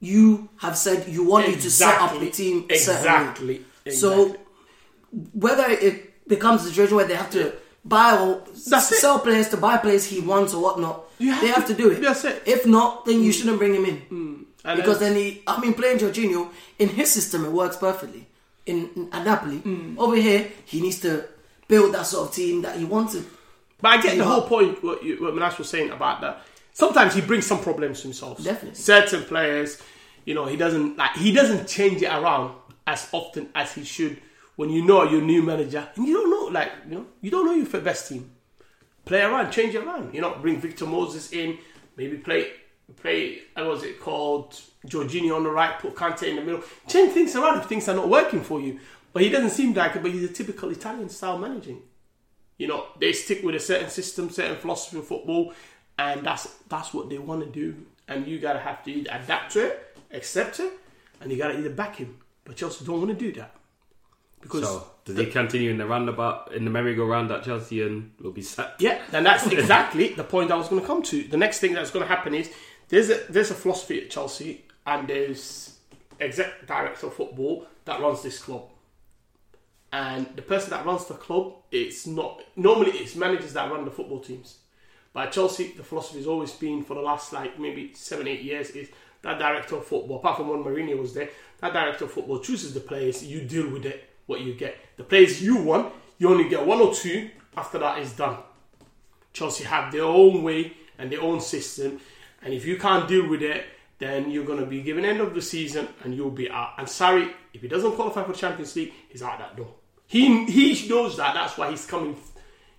you 0.00 0.48
have 0.56 0.76
said 0.76 1.08
you 1.08 1.24
want 1.24 1.48
you 1.48 1.56
to 1.56 1.70
set 1.70 2.00
up 2.00 2.18
the 2.18 2.30
team 2.30 2.66
a 2.70 2.76
certain 2.76 3.04
way. 3.46 3.60
Exactly. 3.86 3.92
So 3.92 4.36
whether 5.32 5.64
it 5.68 6.26
becomes 6.28 6.64
a 6.64 6.68
situation 6.70 6.96
where 6.96 7.06
they 7.06 7.14
have 7.14 7.30
to 7.30 7.52
buy 7.84 8.16
or 8.18 8.42
That's 8.68 8.90
it. 8.92 8.96
sell 8.96 9.18
players 9.20 9.50
to 9.50 9.56
buy 9.56 9.76
players 9.76 10.04
he 10.06 10.20
wants 10.20 10.54
or 10.54 10.62
whatnot, 10.62 11.04
You 11.18 11.30
have 11.32 11.40
they 11.42 11.48
have 11.48 11.66
to- 11.66 11.74
to 11.74 11.82
do 11.82 11.90
it. 11.90 12.00
that's 12.00 12.24
it. 12.24 12.42
If 12.46 12.66
not, 12.66 13.04
then 13.04 13.22
you 13.22 13.30
mm. 13.30 13.34
shouldn't 13.34 13.58
bring 13.58 13.74
him 13.74 13.84
in. 13.84 13.96
Mm. 14.10 14.44
And 14.64 14.76
because 14.80 14.98
then- 14.98 15.12
then 15.14 15.22
he, 15.22 15.42
I 15.46 15.60
mean, 15.60 15.74
playing 15.74 15.98
Jorginho 15.98 16.48
in 16.78 16.88
his 16.88 17.12
system, 17.12 17.44
it 17.44 17.52
works 17.52 17.76
perfectly. 17.76 18.26
In, 18.66 18.88
in 18.96 19.08
at 19.12 19.24
Napoli, 19.24 19.58
Mm. 19.58 19.98
over 19.98 20.16
here, 20.16 20.48
he 20.64 20.80
needs 20.80 21.00
to 21.00 21.24
build 21.68 21.94
that 21.94 22.06
sort 22.06 22.28
of 22.28 22.34
team 22.34 22.62
that 22.62 22.76
he 22.76 22.84
wanted. 22.84 23.24
But 23.80 23.88
I 23.98 24.02
get 24.02 24.16
the 24.16 24.24
whole 24.24 24.42
point 24.42 24.82
what, 24.82 25.02
you, 25.04 25.22
what 25.22 25.34
Manas 25.34 25.58
was 25.58 25.68
saying 25.68 25.90
about 25.90 26.20
that. 26.22 26.42
Sometimes 26.72 27.14
he 27.14 27.20
brings 27.20 27.46
some 27.46 27.60
problems 27.60 27.98
to 28.00 28.04
himself. 28.04 28.42
Definitely. 28.42 28.74
Certain 28.76 29.22
players, 29.24 29.80
you 30.24 30.34
know, 30.34 30.46
he 30.46 30.56
doesn't 30.56 30.96
like 30.96 31.12
he 31.16 31.32
doesn't 31.32 31.68
change 31.68 32.00
it 32.02 32.06
around 32.12 32.54
as 32.86 33.08
often 33.12 33.48
as 33.54 33.72
he 33.74 33.84
should. 33.84 34.20
When 34.56 34.70
you 34.70 34.84
know 34.84 35.02
your 35.04 35.20
new 35.20 35.42
manager 35.42 35.86
and 35.96 36.06
you 36.06 36.14
don't 36.14 36.30
know, 36.30 36.46
like 36.52 36.70
you 36.88 36.94
know, 36.96 37.06
you 37.20 37.30
don't 37.30 37.44
know 37.44 37.52
your 37.54 37.80
best 37.82 38.08
team. 38.08 38.30
Play 39.04 39.20
around, 39.22 39.50
change 39.50 39.74
it 39.74 39.84
around. 39.84 40.14
You 40.14 40.20
know, 40.22 40.36
bring 40.40 40.58
Victor 40.58 40.86
Moses 40.86 41.32
in, 41.32 41.58
maybe 41.96 42.16
play 42.16 42.52
play. 42.96 43.40
What 43.54 43.66
was 43.66 43.82
it 43.82 44.00
called? 44.00 44.58
Jorginho 44.86 45.36
on 45.36 45.44
the 45.44 45.50
right, 45.50 45.78
put 45.78 45.94
Kante 45.94 46.28
in 46.28 46.36
the 46.36 46.42
middle. 46.42 46.62
Change 46.88 47.12
things 47.12 47.34
around 47.36 47.58
if 47.58 47.66
things 47.66 47.88
are 47.88 47.94
not 47.94 48.08
working 48.08 48.42
for 48.42 48.60
you. 48.60 48.80
But 49.12 49.22
he 49.22 49.28
doesn't 49.30 49.50
seem 49.50 49.72
like 49.74 49.96
it. 49.96 50.02
But 50.02 50.12
he's 50.12 50.24
a 50.24 50.32
typical 50.32 50.70
Italian 50.70 51.08
style 51.08 51.38
managing. 51.38 51.82
You 52.58 52.68
know, 52.68 52.86
they 53.00 53.12
stick 53.12 53.42
with 53.42 53.54
a 53.54 53.60
certain 53.60 53.90
system, 53.90 54.30
certain 54.30 54.56
philosophy 54.56 54.98
of 54.98 55.06
football, 55.06 55.52
and 55.98 56.24
that's 56.24 56.46
that's 56.68 56.94
what 56.94 57.08
they 57.08 57.18
want 57.18 57.44
to 57.44 57.50
do. 57.50 57.86
And 58.06 58.26
you 58.26 58.38
gotta 58.38 58.58
have 58.60 58.84
to 58.84 58.92
either 58.92 59.10
adapt 59.12 59.52
to 59.52 59.66
it, 59.66 59.96
accept 60.12 60.60
it, 60.60 60.72
and 61.20 61.32
you 61.32 61.38
gotta 61.38 61.58
either 61.58 61.70
back 61.70 61.96
him. 61.96 62.18
But 62.44 62.56
Chelsea 62.56 62.84
don't 62.84 62.98
want 62.98 63.10
to 63.10 63.16
do 63.16 63.32
that 63.40 63.54
because 64.44 64.62
So 64.62 64.86
does 65.04 65.18
he 65.18 65.26
continue 65.26 65.70
in 65.70 65.78
the 65.78 65.86
roundabout 65.86 66.52
in 66.52 66.64
the 66.64 66.70
merry-go-round 66.70 67.30
at 67.32 67.44
Chelsea 67.44 67.82
and 67.82 68.12
will 68.20 68.30
be 68.30 68.42
sacked? 68.42 68.80
yeah, 68.80 69.00
and 69.12 69.24
that's 69.24 69.46
exactly 69.46 70.08
the 70.14 70.24
point 70.24 70.50
I 70.50 70.56
was 70.56 70.68
going 70.68 70.80
to 70.80 70.86
come 70.86 71.02
to. 71.04 71.24
The 71.24 71.36
next 71.36 71.58
thing 71.60 71.72
that's 71.72 71.90
going 71.90 72.06
to 72.06 72.08
happen 72.14 72.34
is 72.34 72.52
there's 72.88 73.10
a 73.10 73.20
there's 73.30 73.50
a 73.50 73.54
philosophy 73.54 74.02
at 74.02 74.10
Chelsea, 74.10 74.63
and 74.86 75.08
there's 75.08 75.78
exec 76.20 76.66
director 76.66 77.06
of 77.06 77.14
football 77.14 77.66
that 77.84 78.00
runs 78.00 78.22
this 78.22 78.38
club. 78.38 78.64
And 79.92 80.26
the 80.34 80.42
person 80.42 80.70
that 80.70 80.84
runs 80.84 81.06
the 81.06 81.14
club, 81.14 81.54
it's 81.70 82.06
not 82.06 82.42
normally 82.56 82.92
it's 82.92 83.14
managers 83.14 83.52
that 83.52 83.70
run 83.70 83.84
the 83.84 83.90
football 83.90 84.20
teams. 84.20 84.58
But 85.12 85.30
Chelsea, 85.30 85.72
the 85.76 85.84
philosophy 85.84 86.18
has 86.18 86.26
always 86.26 86.52
been 86.52 86.82
for 86.82 86.94
the 86.94 87.00
last 87.00 87.32
like 87.32 87.58
maybe 87.58 87.92
seven, 87.94 88.26
eight 88.26 88.42
years 88.42 88.70
is 88.70 88.88
that 89.22 89.38
director 89.38 89.76
of 89.76 89.86
football, 89.86 90.18
apart 90.18 90.36
from 90.36 90.48
when 90.48 90.64
Mourinho 90.64 90.98
was 90.98 91.14
there, 91.14 91.30
that 91.60 91.72
director 91.72 92.04
of 92.04 92.12
football 92.12 92.40
chooses 92.40 92.74
the 92.74 92.80
players, 92.80 93.24
you 93.24 93.40
deal 93.40 93.68
with 93.70 93.86
it, 93.86 94.10
what 94.26 94.40
you 94.40 94.54
get. 94.54 94.76
The 94.96 95.04
players 95.04 95.40
you 95.40 95.56
want, 95.56 95.92
you 96.18 96.28
only 96.28 96.48
get 96.48 96.66
one 96.66 96.80
or 96.80 96.92
two, 96.92 97.30
after 97.56 97.78
that 97.78 98.00
is 98.00 98.12
done. 98.12 98.38
Chelsea 99.32 99.64
have 99.64 99.92
their 99.92 100.04
own 100.04 100.42
way 100.42 100.72
and 100.98 101.10
their 101.10 101.22
own 101.22 101.40
system, 101.40 102.00
and 102.42 102.52
if 102.52 102.66
you 102.66 102.76
can't 102.76 103.08
deal 103.08 103.28
with 103.28 103.42
it, 103.42 103.64
then 104.04 104.30
you're 104.30 104.44
going 104.44 104.60
to 104.60 104.66
be 104.66 104.82
given 104.82 105.04
end 105.04 105.20
of 105.20 105.34
the 105.34 105.42
season 105.42 105.88
and 106.02 106.14
you'll 106.14 106.30
be 106.30 106.50
out. 106.50 106.74
And 106.78 106.86
Sarri, 106.86 107.32
if 107.52 107.62
he 107.62 107.68
doesn't 107.68 107.92
qualify 107.92 108.24
for 108.24 108.32
Champions 108.32 108.76
League, 108.76 108.92
he's 109.08 109.22
out 109.22 109.38
that 109.38 109.56
door. 109.56 109.72
He 110.06 110.44
he 110.44 110.88
knows 110.88 111.16
that. 111.16 111.34
That's 111.34 111.56
why 111.56 111.70
he's 111.70 111.86
coming. 111.86 112.16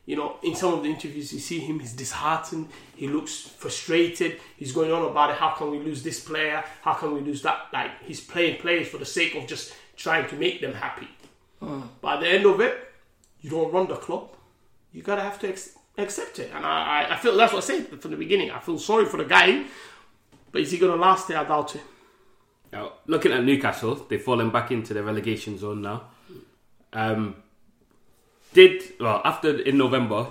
You 0.06 0.16
know, 0.16 0.36
in 0.44 0.56
some 0.56 0.76
of 0.76 0.84
the 0.84 0.90
interviews, 0.90 1.34
you 1.34 1.40
see 1.40 1.60
him. 1.60 1.80
He's 1.80 1.94
disheartened. 1.94 2.70
He 2.96 3.08
looks 3.08 3.40
frustrated. 3.40 4.40
He's 4.56 4.72
going 4.72 4.92
on 4.92 5.04
about 5.10 5.32
it. 5.32 5.38
How 5.38 5.50
can 5.56 5.72
we 5.72 5.80
lose 5.80 6.04
this 6.04 6.20
player? 6.24 6.64
How 6.84 6.94
can 6.94 7.14
we 7.14 7.22
lose 7.22 7.42
that? 7.42 7.68
Like 7.74 8.04
he's 8.04 8.22
playing 8.22 8.62
players 8.62 8.88
for 8.88 9.00
the 9.00 9.06
sake 9.06 9.34
of 9.36 9.48
just 9.48 9.74
trying 9.96 10.30
to 10.30 10.36
make 10.36 10.62
them 10.62 10.74
happy. 10.74 11.08
Hmm. 11.60 11.82
But 12.02 12.18
at 12.18 12.20
the 12.20 12.28
end 12.28 12.46
of 12.46 12.60
it, 12.62 12.92
you 13.42 13.50
don't 13.50 13.74
run 13.74 13.88
the 13.88 13.96
club. 13.96 14.30
You 14.92 15.02
gotta 15.02 15.24
have 15.24 15.40
to 15.40 15.50
ex- 15.50 15.76
accept 15.98 16.40
it. 16.40 16.52
And 16.54 16.66
I, 16.66 17.08
I, 17.10 17.14
I 17.14 17.18
feel 17.18 17.36
that's 17.36 17.54
what 17.54 17.64
I 17.64 17.66
said 17.66 18.02
from 18.02 18.12
the 18.12 18.18
beginning. 18.18 18.52
I 18.52 18.60
feel 18.60 18.78
sorry 18.78 19.06
for 19.06 19.18
the 19.18 19.26
guy, 19.26 19.66
but 20.56 20.62
is 20.62 20.72
he 20.72 20.78
gonna 20.78 20.96
last 20.96 21.28
there? 21.28 21.38
I 21.38 21.44
doubt 21.44 21.76
it. 21.76 21.82
Now, 22.72 22.94
looking 23.08 23.34
at 23.34 23.44
Newcastle, 23.44 23.96
they've 24.08 24.22
fallen 24.22 24.52
back 24.52 24.72
into 24.72 24.94
the 24.94 25.04
relegation 25.04 25.58
zone 25.58 25.82
now. 25.82 26.04
Um, 26.94 27.36
did 28.54 28.82
well 28.98 29.22
after 29.26 29.60
in 29.60 29.78
November, 29.78 30.28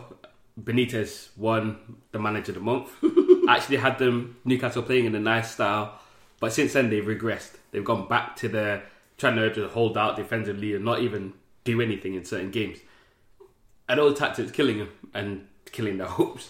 Benitez 0.58 1.28
won 1.36 1.98
the 2.12 2.18
manager 2.18 2.52
of 2.52 2.54
the 2.54 2.60
month. 2.62 2.88
Actually, 3.50 3.76
had 3.76 3.98
them 3.98 4.38
Newcastle 4.46 4.82
playing 4.82 5.04
in 5.04 5.14
a 5.14 5.20
nice 5.20 5.50
style, 5.50 6.00
but 6.40 6.54
since 6.54 6.72
then 6.72 6.88
they've 6.88 7.04
regressed. 7.04 7.56
They've 7.70 7.84
gone 7.84 8.08
back 8.08 8.34
to 8.36 8.48
the 8.48 8.80
trying 9.18 9.36
to 9.36 9.52
just 9.52 9.74
hold 9.74 9.98
out 9.98 10.16
defensively 10.16 10.74
and 10.74 10.86
not 10.86 11.00
even 11.02 11.34
do 11.64 11.82
anything 11.82 12.14
in 12.14 12.24
certain 12.24 12.50
games. 12.50 12.78
And 13.90 13.98
those 13.98 14.18
tactics 14.18 14.52
killing 14.52 14.78
them 14.78 14.90
and 15.12 15.48
killing 15.70 15.98
their 15.98 16.06
hopes. 16.18 16.48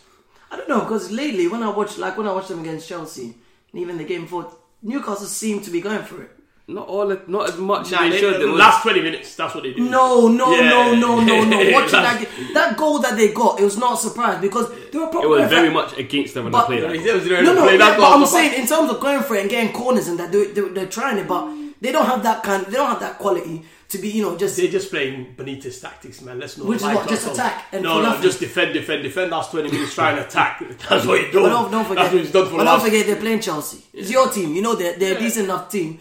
I 0.52 0.58
don't 0.58 0.68
know 0.68 0.78
because 0.82 1.10
lately 1.10 1.48
when 1.48 1.64
I 1.64 1.70
watch 1.70 1.98
like 1.98 2.16
when 2.16 2.28
I 2.28 2.32
watched 2.32 2.50
them 2.50 2.60
against 2.60 2.88
Chelsea 2.88 3.34
and 3.74 3.82
even 3.82 3.98
the 3.98 4.04
game 4.04 4.22
before, 4.22 4.50
Newcastle 4.82 5.26
seemed 5.26 5.64
to 5.64 5.70
be 5.70 5.80
going 5.80 6.02
for 6.04 6.22
it. 6.22 6.30
not 6.66 6.88
all, 6.88 7.14
not 7.26 7.50
as 7.50 7.58
much 7.58 7.90
Nah, 7.92 7.98
as 7.98 8.04
they 8.04 8.10
they- 8.10 8.20
should. 8.20 8.40
the 8.40 8.46
last 8.46 8.80
twenty 8.82 9.02
minutes, 9.02 9.34
that's 9.36 9.54
what 9.54 9.64
they 9.64 9.74
do. 9.74 9.82
No, 9.84 10.28
no, 10.28 10.54
Yeah. 10.54 10.70
no, 10.70 10.94
no, 10.94 11.20
no, 11.20 11.44
no. 11.44 11.58
Watching 11.72 12.00
that, 12.00 12.18
game- 12.20 12.54
that 12.54 12.76
goal 12.78 13.00
that 13.00 13.16
they 13.18 13.32
got, 13.32 13.60
it 13.60 13.64
was 13.64 13.76
not 13.76 13.94
a 13.94 13.96
surprise 13.98 14.40
because 14.40 14.70
they 14.90 14.98
were 14.98 15.04
it 15.08 15.10
probably 15.12 15.40
was 15.42 15.50
very 15.50 15.68
much 15.68 15.98
against 15.98 16.32
them 16.32 16.44
when 16.44 16.52
But- 16.52 16.68
they 16.70 16.78
played. 16.80 17.00
It 17.00 17.04
That. 17.04 17.14
was 17.16 17.26
No, 17.26 17.52
no, 17.52 17.62
play, 17.64 17.76
yeah, 17.76 17.90
but 17.90 18.00
what 18.00 18.12
I'm 18.14 18.20
was 18.22 18.32
saying 18.32 18.54
in 18.62 18.66
terms 18.66 18.90
of 18.90 18.98
going 18.98 19.22
for 19.24 19.34
it 19.36 19.40
and 19.42 19.50
getting 19.50 19.72
corners 19.74 20.08
and 20.08 20.18
that 20.20 20.32
they, 20.32 20.44
they, 20.56 20.62
they're 20.68 20.86
trying 20.86 21.18
it, 21.18 21.28
but 21.28 21.42
they 21.82 21.92
don't 21.92 22.06
have 22.06 22.22
that 22.22 22.42
kind. 22.42 22.64
They 22.64 22.78
don't 22.80 22.88
have 22.88 23.00
that 23.00 23.18
quality 23.18 23.62
to 23.94 23.98
be, 24.02 24.10
you 24.10 24.22
know, 24.22 24.36
just 24.36 24.56
They're 24.56 24.68
just 24.68 24.90
playing 24.90 25.34
Benitez 25.36 25.80
tactics, 25.80 26.20
man. 26.20 26.38
Let's 26.38 26.58
not 26.58 26.66
Which 26.66 26.78
is 26.78 26.84
what, 26.84 27.08
just 27.08 27.26
attack 27.26 27.66
and 27.72 27.82
no, 27.82 27.96
no, 27.96 28.02
nothing. 28.02 28.22
just 28.22 28.40
defend, 28.40 28.74
defend, 28.74 29.02
defend. 29.02 29.30
Last 29.30 29.50
twenty 29.50 29.70
minutes, 29.70 29.94
try 29.94 30.10
and 30.10 30.20
attack. 30.20 30.62
That's 30.88 31.06
what 31.06 31.20
you 31.20 31.32
do. 31.32 31.40
But 31.40 31.48
don't, 31.48 31.70
don't 31.70 31.84
forget. 31.84 32.04
That's 32.04 32.14
what 32.14 32.22
he's 32.22 32.32
done 32.32 32.44
for 32.46 32.52
but 32.52 32.58
the 32.58 32.64
don't 32.64 32.80
forget 32.82 33.06
they're 33.06 33.16
playing 33.16 33.40
Chelsea. 33.40 33.84
It's 33.92 34.10
your 34.10 34.28
team. 34.30 34.54
You 34.54 34.62
know 34.62 34.74
they're, 34.74 34.98
they're 34.98 35.16
a 35.16 35.20
decent 35.20 35.46
enough 35.46 35.70
team. 35.70 35.98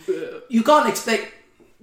You 0.49 0.63
can't 0.63 0.89
expect. 0.89 1.34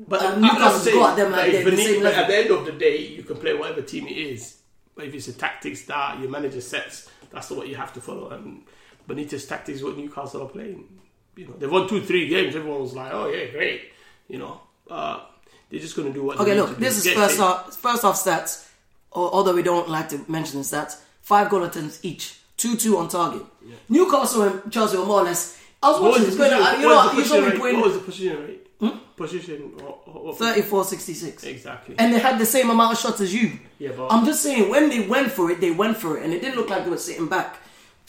But 0.07 0.23
uh, 0.23 0.39
Newcastle 0.39 0.81
saying 0.81 0.97
go 0.97 1.07
at 1.07 1.17
them 1.17 1.33
like 1.33 1.53
if 1.53 1.65
they're 1.65 1.71
the 1.71 1.77
same 1.77 2.03
level. 2.03 2.21
At 2.21 2.29
the 2.29 2.37
end 2.37 2.51
of 2.51 2.65
the 2.65 2.73
day, 2.73 2.99
you 3.07 3.23
can 3.23 3.37
play 3.37 3.55
whatever 3.55 3.83
team 3.83 4.07
it 4.07 4.17
is. 4.17 4.59
But 4.95 5.07
if 5.07 5.15
it's 5.15 5.29
a 5.29 5.33
tactics 5.35 5.83
that 5.87 6.19
your 6.21 6.31
manager 6.31 6.61
sets, 6.61 7.11
that's 7.31 7.49
the 7.49 7.55
what 7.55 7.69
you 7.69 7.77
have 7.77 7.93
to 7.95 8.01
follow. 8.01 8.31
And 8.31 8.63
Benitez 9.09 9.49
tactics 9.49 9.83
what 9.83 9.97
Newcastle 9.97 10.43
are 10.43 10.49
playing. 10.49 10.89
You 11.37 11.47
know, 11.49 11.55
they 11.59 11.67
won 11.67 11.89
two, 11.89 12.01
three 12.01 12.29
games. 12.29 12.57
Everyone 12.57 12.81
was 12.81 12.95
like, 12.95 13.13
"Oh 13.13 13.29
yeah, 13.29 13.51
great." 13.51 13.93
You 14.29 14.39
know, 14.39 14.61
uh, 14.91 15.21
they're 15.71 15.81
just 15.81 15.97
going 15.97 16.09
to 16.09 16.15
do 16.15 16.25
what. 16.25 16.41
Okay, 16.41 16.55
look, 16.55 16.77
this 16.79 17.05
is 17.05 17.13
first 17.13 17.41
off, 17.41 17.77
first 17.77 18.05
off 18.05 18.17
stats. 18.23 18.67
Although 19.13 19.55
we 19.55 19.63
don't 19.63 19.89
like 19.89 20.09
to 20.11 20.25
mention 20.29 20.59
the 20.61 20.65
stats, 20.65 21.01
five 21.21 21.51
goal 21.51 21.65
attempts 21.65 21.99
each, 22.05 22.39
two 22.57 22.77
two 22.77 22.97
on 22.99 23.09
target. 23.09 23.43
Newcastle 23.89 24.43
and 24.43 24.73
Chelsea 24.73 24.97
were 24.97 25.05
more 25.07 25.21
or 25.23 25.25
less. 25.25 25.59
I 25.83 25.91
was 25.91 26.01
watching 26.01 26.27
was 26.27 26.37
this 26.37 26.37
the 26.37 26.57
going. 26.57 26.63
position- 26.63 26.81
You 26.83 26.89
know, 26.89 27.13
you 27.13 27.25
saw 27.25 27.37
position 27.37 27.45
me 27.45 27.51
hmm? 27.51 27.59
putting 27.61 27.77
What 27.77 27.85
was 27.87 27.95
the 27.95 28.01
position 28.01 28.43
rate? 28.47 28.67
Position 29.17 29.73
or, 29.83 29.99
or, 30.07 30.15
or 30.31 30.35
34 30.35 30.85
66. 30.85 31.45
exactly. 31.45 31.95
And 31.99 32.15
they 32.15 32.19
had 32.19 32.39
the 32.39 32.47
same 32.47 32.71
amount 32.71 32.95
of 32.95 32.99
shots 32.99 33.21
as 33.21 33.35
you. 33.35 33.59
Yeah, 33.79 33.91
but- 33.97 34.09
I'm 34.13 34.25
just 34.25 34.43
saying, 34.43 34.71
when 34.71 34.89
they 34.89 35.07
went 35.07 35.31
for 35.33 35.51
it, 35.51 35.61
they 35.61 35.71
went 35.71 35.97
for 35.99 36.17
it, 36.19 36.25
and 36.25 36.33
it 36.33 36.41
didn't 36.41 36.57
look 36.57 36.71
like 36.71 36.85
they 36.85 36.91
were 36.91 36.97
sitting 36.97 37.27
back. 37.29 37.57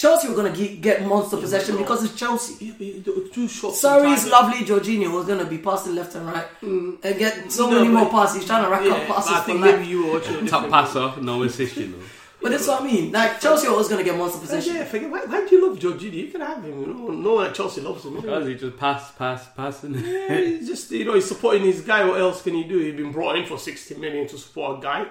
Chelsea 0.02 0.28
were 0.30 0.34
going 0.36 0.52
to 0.52 0.68
get 0.78 1.06
monster 1.06 1.38
possession 1.38 1.78
because 1.78 2.04
it's 2.04 2.16
Chelsea. 2.16 2.66
Yeah, 2.66 2.74
but 2.78 2.88
you 2.88 3.00
do- 3.02 3.30
two 3.32 3.48
shots. 3.48 3.84
Sarri's 3.84 4.28
lovely 4.28 4.66
Jorginho 4.66 5.14
was 5.14 5.28
going 5.28 5.38
to 5.38 5.46
be 5.46 5.60
passing 5.60 5.94
left 5.94 6.16
and 6.16 6.26
right 6.26 6.48
mm. 6.62 6.98
and 7.04 7.20
get 7.20 7.52
so 7.52 7.70
No, 7.70 7.78
many 7.78 7.90
more 7.90 8.10
passes. 8.10 8.38
He's 8.38 8.46
trying 8.48 8.64
to 8.64 8.70
rack 8.72 8.84
Yeah, 8.84 8.94
up 8.94 9.08
but 9.08 9.16
passes 9.18 9.32
I 9.32 9.40
for 9.42 9.46
think 9.46 9.62
life. 9.62 9.76
maybe 9.78 9.88
you 9.92 10.06
were 10.06 10.14
watching 10.14 10.36
a 10.38 10.38
Top 10.40 10.64
different- 10.64 10.74
passer, 10.74 11.22
no 11.22 11.44
assist, 11.44 11.78
you 11.78 11.88
know. 11.90 11.98
But 12.42 12.50
that's 12.54 12.68
what 12.68 12.82
I 12.82 12.86
mean. 12.86 13.12
Like 13.12 13.40
Chelsea 13.40 13.70
was 13.70 13.88
going 13.88 14.04
to 14.04 14.10
get 14.10 14.18
monster 14.18 14.40
Yeah, 14.40 14.42
possession. 14.46 14.76
yeah, 14.78 14.86
forget, 14.86 15.12
why, 15.12 15.20
why 15.26 15.46
do 15.48 15.56
you 15.56 15.70
love 15.70 15.78
Jorginho? 15.78 16.14
You 16.14 16.28
can 16.30 16.42
have 16.42 16.64
him. 16.64 16.80
You 16.82 16.88
know, 16.88 17.08
no 17.10 17.34
one 17.36 17.46
at 17.46 17.54
Chelsea 17.54 17.82
loves 17.82 18.04
him. 18.04 18.16
Because 18.16 18.48
he 18.48 18.56
just 18.56 18.78
pass, 18.78 19.12
pass, 19.12 19.48
passing. 19.56 19.94
Yeah, 19.94 20.38
he's 20.38 20.68
just 20.74 20.90
you 20.90 21.06
know 21.06 21.14
he's 21.14 21.28
supporting 21.28 21.62
his 21.62 21.82
guy. 21.82 22.04
What 22.04 22.20
else 22.20 22.42
can 22.42 22.56
he 22.56 22.64
do? 22.64 22.80
He's 22.80 22.96
been 22.96 23.12
brought 23.12 23.36
in 23.36 23.46
for 23.46 23.60
sixty 23.60 23.94
million 23.94 24.28
to 24.30 24.40
support 24.40 24.80
a 24.80 24.82
guy, 24.82 25.06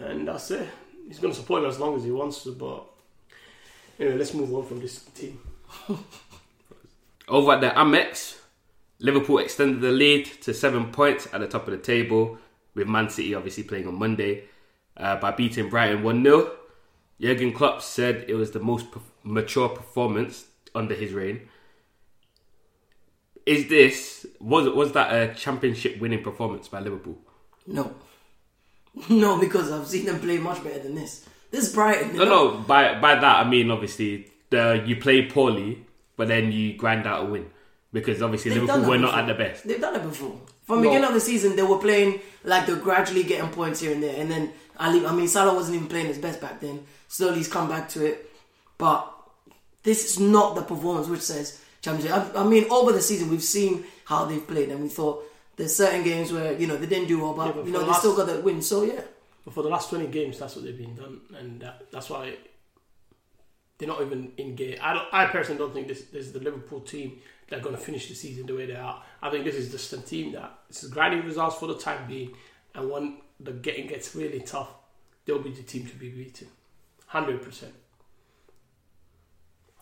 and 0.00 0.28
that's 0.28 0.52
it. 0.52 0.68
He's 1.08 1.18
going 1.18 1.34
to 1.34 1.40
support 1.40 1.64
him 1.64 1.68
as 1.70 1.80
long 1.80 1.96
as 1.96 2.04
he 2.04 2.12
wants 2.12 2.44
to. 2.44 2.52
But 2.52 2.84
anyway, 4.00 4.16
let's 4.16 4.34
move 4.34 4.52
on 4.54 4.66
from 4.66 4.80
this 4.80 5.02
team. 5.04 5.38
Over 7.28 7.52
at 7.52 7.60
the 7.60 7.68
Amex, 7.70 8.38
Liverpool 8.98 9.38
extended 9.38 9.80
the 9.80 9.92
lead 9.92 10.26
to 10.42 10.52
seven 10.52 10.90
points 10.90 11.28
at 11.32 11.40
the 11.40 11.46
top 11.46 11.68
of 11.68 11.72
the 11.72 11.78
table, 11.78 12.38
with 12.74 12.88
Man 12.88 13.08
City 13.08 13.34
obviously 13.34 13.62
playing 13.62 13.86
on 13.86 13.94
Monday 13.94 14.44
uh, 14.96 15.16
by 15.16 15.30
beating 15.30 15.68
Brighton 15.68 16.02
1 16.02 16.24
0. 16.24 16.52
Jurgen 17.20 17.52
Klopp 17.52 17.82
said 17.82 18.24
it 18.28 18.34
was 18.34 18.50
the 18.50 18.60
most 18.60 18.90
perf- 18.90 19.02
mature 19.22 19.68
performance 19.68 20.46
under 20.74 20.94
his 20.94 21.12
reign. 21.12 21.48
Is 23.46 23.68
this 23.68 24.26
was 24.38 24.68
was 24.68 24.92
that 24.92 25.12
a 25.12 25.34
championship 25.34 26.00
winning 26.00 26.22
performance 26.22 26.68
by 26.68 26.80
Liverpool? 26.80 27.18
No. 27.66 27.94
No, 29.08 29.38
because 29.38 29.70
I've 29.70 29.86
seen 29.86 30.04
them 30.04 30.18
play 30.18 30.38
much 30.38 30.64
better 30.64 30.80
than 30.80 30.96
this. 30.96 31.24
This 31.50 31.68
is 31.68 31.74
Brighton. 31.74 32.16
No, 32.16 32.24
no. 32.24 32.50
By 32.58 32.98
by 33.00 33.14
that 33.16 33.46
I 33.46 33.48
mean 33.48 33.70
obviously 33.70 34.30
the 34.50 34.82
you 34.86 34.96
play 34.96 35.26
poorly, 35.26 35.84
but 36.16 36.28
then 36.28 36.52
you 36.52 36.74
grind 36.76 37.06
out 37.06 37.22
a 37.24 37.26
win 37.26 37.50
because 37.92 38.22
obviously 38.22 38.50
They've 38.52 38.62
Liverpool 38.62 38.82
done 38.82 38.90
that 38.90 38.90
were 38.90 38.98
not 38.98 39.18
at 39.18 39.26
the 39.26 39.34
best. 39.34 39.66
They've 39.66 39.80
done 39.80 39.96
it 39.96 40.02
before. 40.02 40.38
From 40.64 40.78
the 40.78 40.84
No. 40.84 40.90
beginning 40.90 41.08
of 41.08 41.14
the 41.14 41.20
season, 41.20 41.56
they 41.56 41.62
were 41.64 41.78
playing 41.78 42.20
like 42.44 42.66
they're 42.66 42.76
gradually 42.76 43.24
getting 43.24 43.50
points 43.50 43.80
here 43.80 43.90
and 43.92 44.00
there. 44.02 44.14
And 44.20 44.30
then, 44.30 44.52
Ali, 44.78 45.04
I 45.04 45.12
mean, 45.12 45.26
Salah 45.26 45.52
wasn't 45.52 45.74
even 45.76 45.88
playing 45.88 46.06
his 46.06 46.18
best 46.18 46.40
back 46.40 46.60
then. 46.60 46.86
Slowly 47.08 47.38
he's 47.38 47.48
come 47.48 47.68
back 47.68 47.88
to 47.90 48.06
it. 48.06 48.30
But 48.78 49.12
this 49.82 50.04
is 50.04 50.20
not 50.20 50.54
the 50.54 50.62
performance 50.62 51.08
which 51.08 51.22
says 51.22 51.60
championship. 51.82 52.16
I, 52.36 52.42
I 52.42 52.44
mean, 52.44 52.66
over 52.70 52.92
the 52.92 53.02
season, 53.02 53.28
we've 53.30 53.42
seen 53.42 53.84
how 54.04 54.24
they've 54.26 54.46
played. 54.46 54.68
And 54.68 54.80
we 54.82 54.88
thought 54.88 55.24
there's 55.56 55.74
certain 55.74 56.04
games 56.04 56.32
where, 56.32 56.52
you 56.52 56.68
know, 56.68 56.76
they 56.76 56.86
didn't 56.86 57.08
do 57.08 57.20
well, 57.20 57.34
but, 57.34 57.46
Yeah, 57.46 57.52
but 57.52 57.66
you 57.66 57.72
know, 57.72 57.80
they 57.80 57.86
last- 57.86 57.98
still 58.00 58.14
got 58.16 58.28
that 58.28 58.44
win. 58.44 58.62
So, 58.62 58.84
yeah. 58.84 59.00
But 59.44 59.54
for 59.54 59.62
the 59.62 59.68
last 59.68 59.90
twenty 59.90 60.06
games, 60.06 60.38
that's 60.38 60.54
what 60.54 60.64
they've 60.64 60.76
been 60.76 60.94
done, 60.94 61.20
and 61.36 61.60
that, 61.62 61.90
that's 61.90 62.10
why 62.10 62.36
they're 63.78 63.88
not 63.88 64.02
even 64.02 64.32
in 64.36 64.54
gear. 64.54 64.76
I 64.82 64.92
don't. 64.92 65.08
I 65.12 65.26
personally 65.26 65.58
don't 65.58 65.72
think 65.72 65.88
this, 65.88 66.02
this 66.04 66.26
is 66.26 66.32
the 66.32 66.40
Liverpool 66.40 66.80
team 66.80 67.18
that 67.48 67.58
are 67.58 67.62
going 67.62 67.74
to 67.74 67.80
finish 67.80 68.08
the 68.08 68.14
season 68.14 68.46
the 68.46 68.54
way 68.54 68.66
they 68.66 68.76
are. 68.76 69.02
I 69.22 69.30
think 69.30 69.44
this 69.44 69.54
is 69.54 69.70
just 69.70 69.92
a 69.92 69.98
team 69.98 70.32
that 70.32 70.52
this 70.68 70.84
is 70.84 70.90
grinding 70.90 71.24
results 71.24 71.56
for 71.56 71.66
the 71.66 71.78
time 71.78 72.06
being, 72.06 72.34
and 72.74 72.90
when 72.90 73.18
the 73.40 73.52
getting 73.52 73.86
gets 73.86 74.14
really 74.14 74.40
tough, 74.40 74.68
they'll 75.24 75.42
be 75.42 75.52
the 75.52 75.62
team 75.62 75.86
to 75.86 75.94
be 75.94 76.10
beaten, 76.10 76.48
hundred 77.06 77.40
percent, 77.40 77.72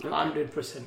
hundred 0.01 0.53
percent. 0.53 0.87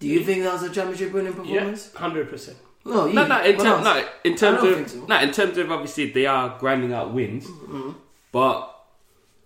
Do 0.00 0.08
you 0.08 0.24
think 0.24 0.42
that 0.42 0.52
was 0.52 0.62
a 0.64 0.70
championship 0.70 1.12
winning 1.12 1.32
performance? 1.32 1.52
Yeah, 1.52 1.60
performance? 1.60 1.94
hundred 1.94 2.28
percent. 2.28 2.58
No, 2.88 3.06
you. 3.06 3.14
No, 3.14 3.26
no, 3.26 3.42
in, 3.44 3.56
term, 3.56 3.84
no, 3.84 4.08
in 4.24 4.34
terms 4.36 4.62
of 4.62 4.90
so. 4.90 5.06
no, 5.06 5.20
in 5.20 5.32
terms 5.32 5.58
of 5.58 5.70
obviously 5.70 6.10
they 6.10 6.26
are 6.26 6.58
grinding 6.58 6.92
out 6.92 7.12
wins, 7.12 7.46
mm-hmm. 7.46 7.92
but 8.32 8.74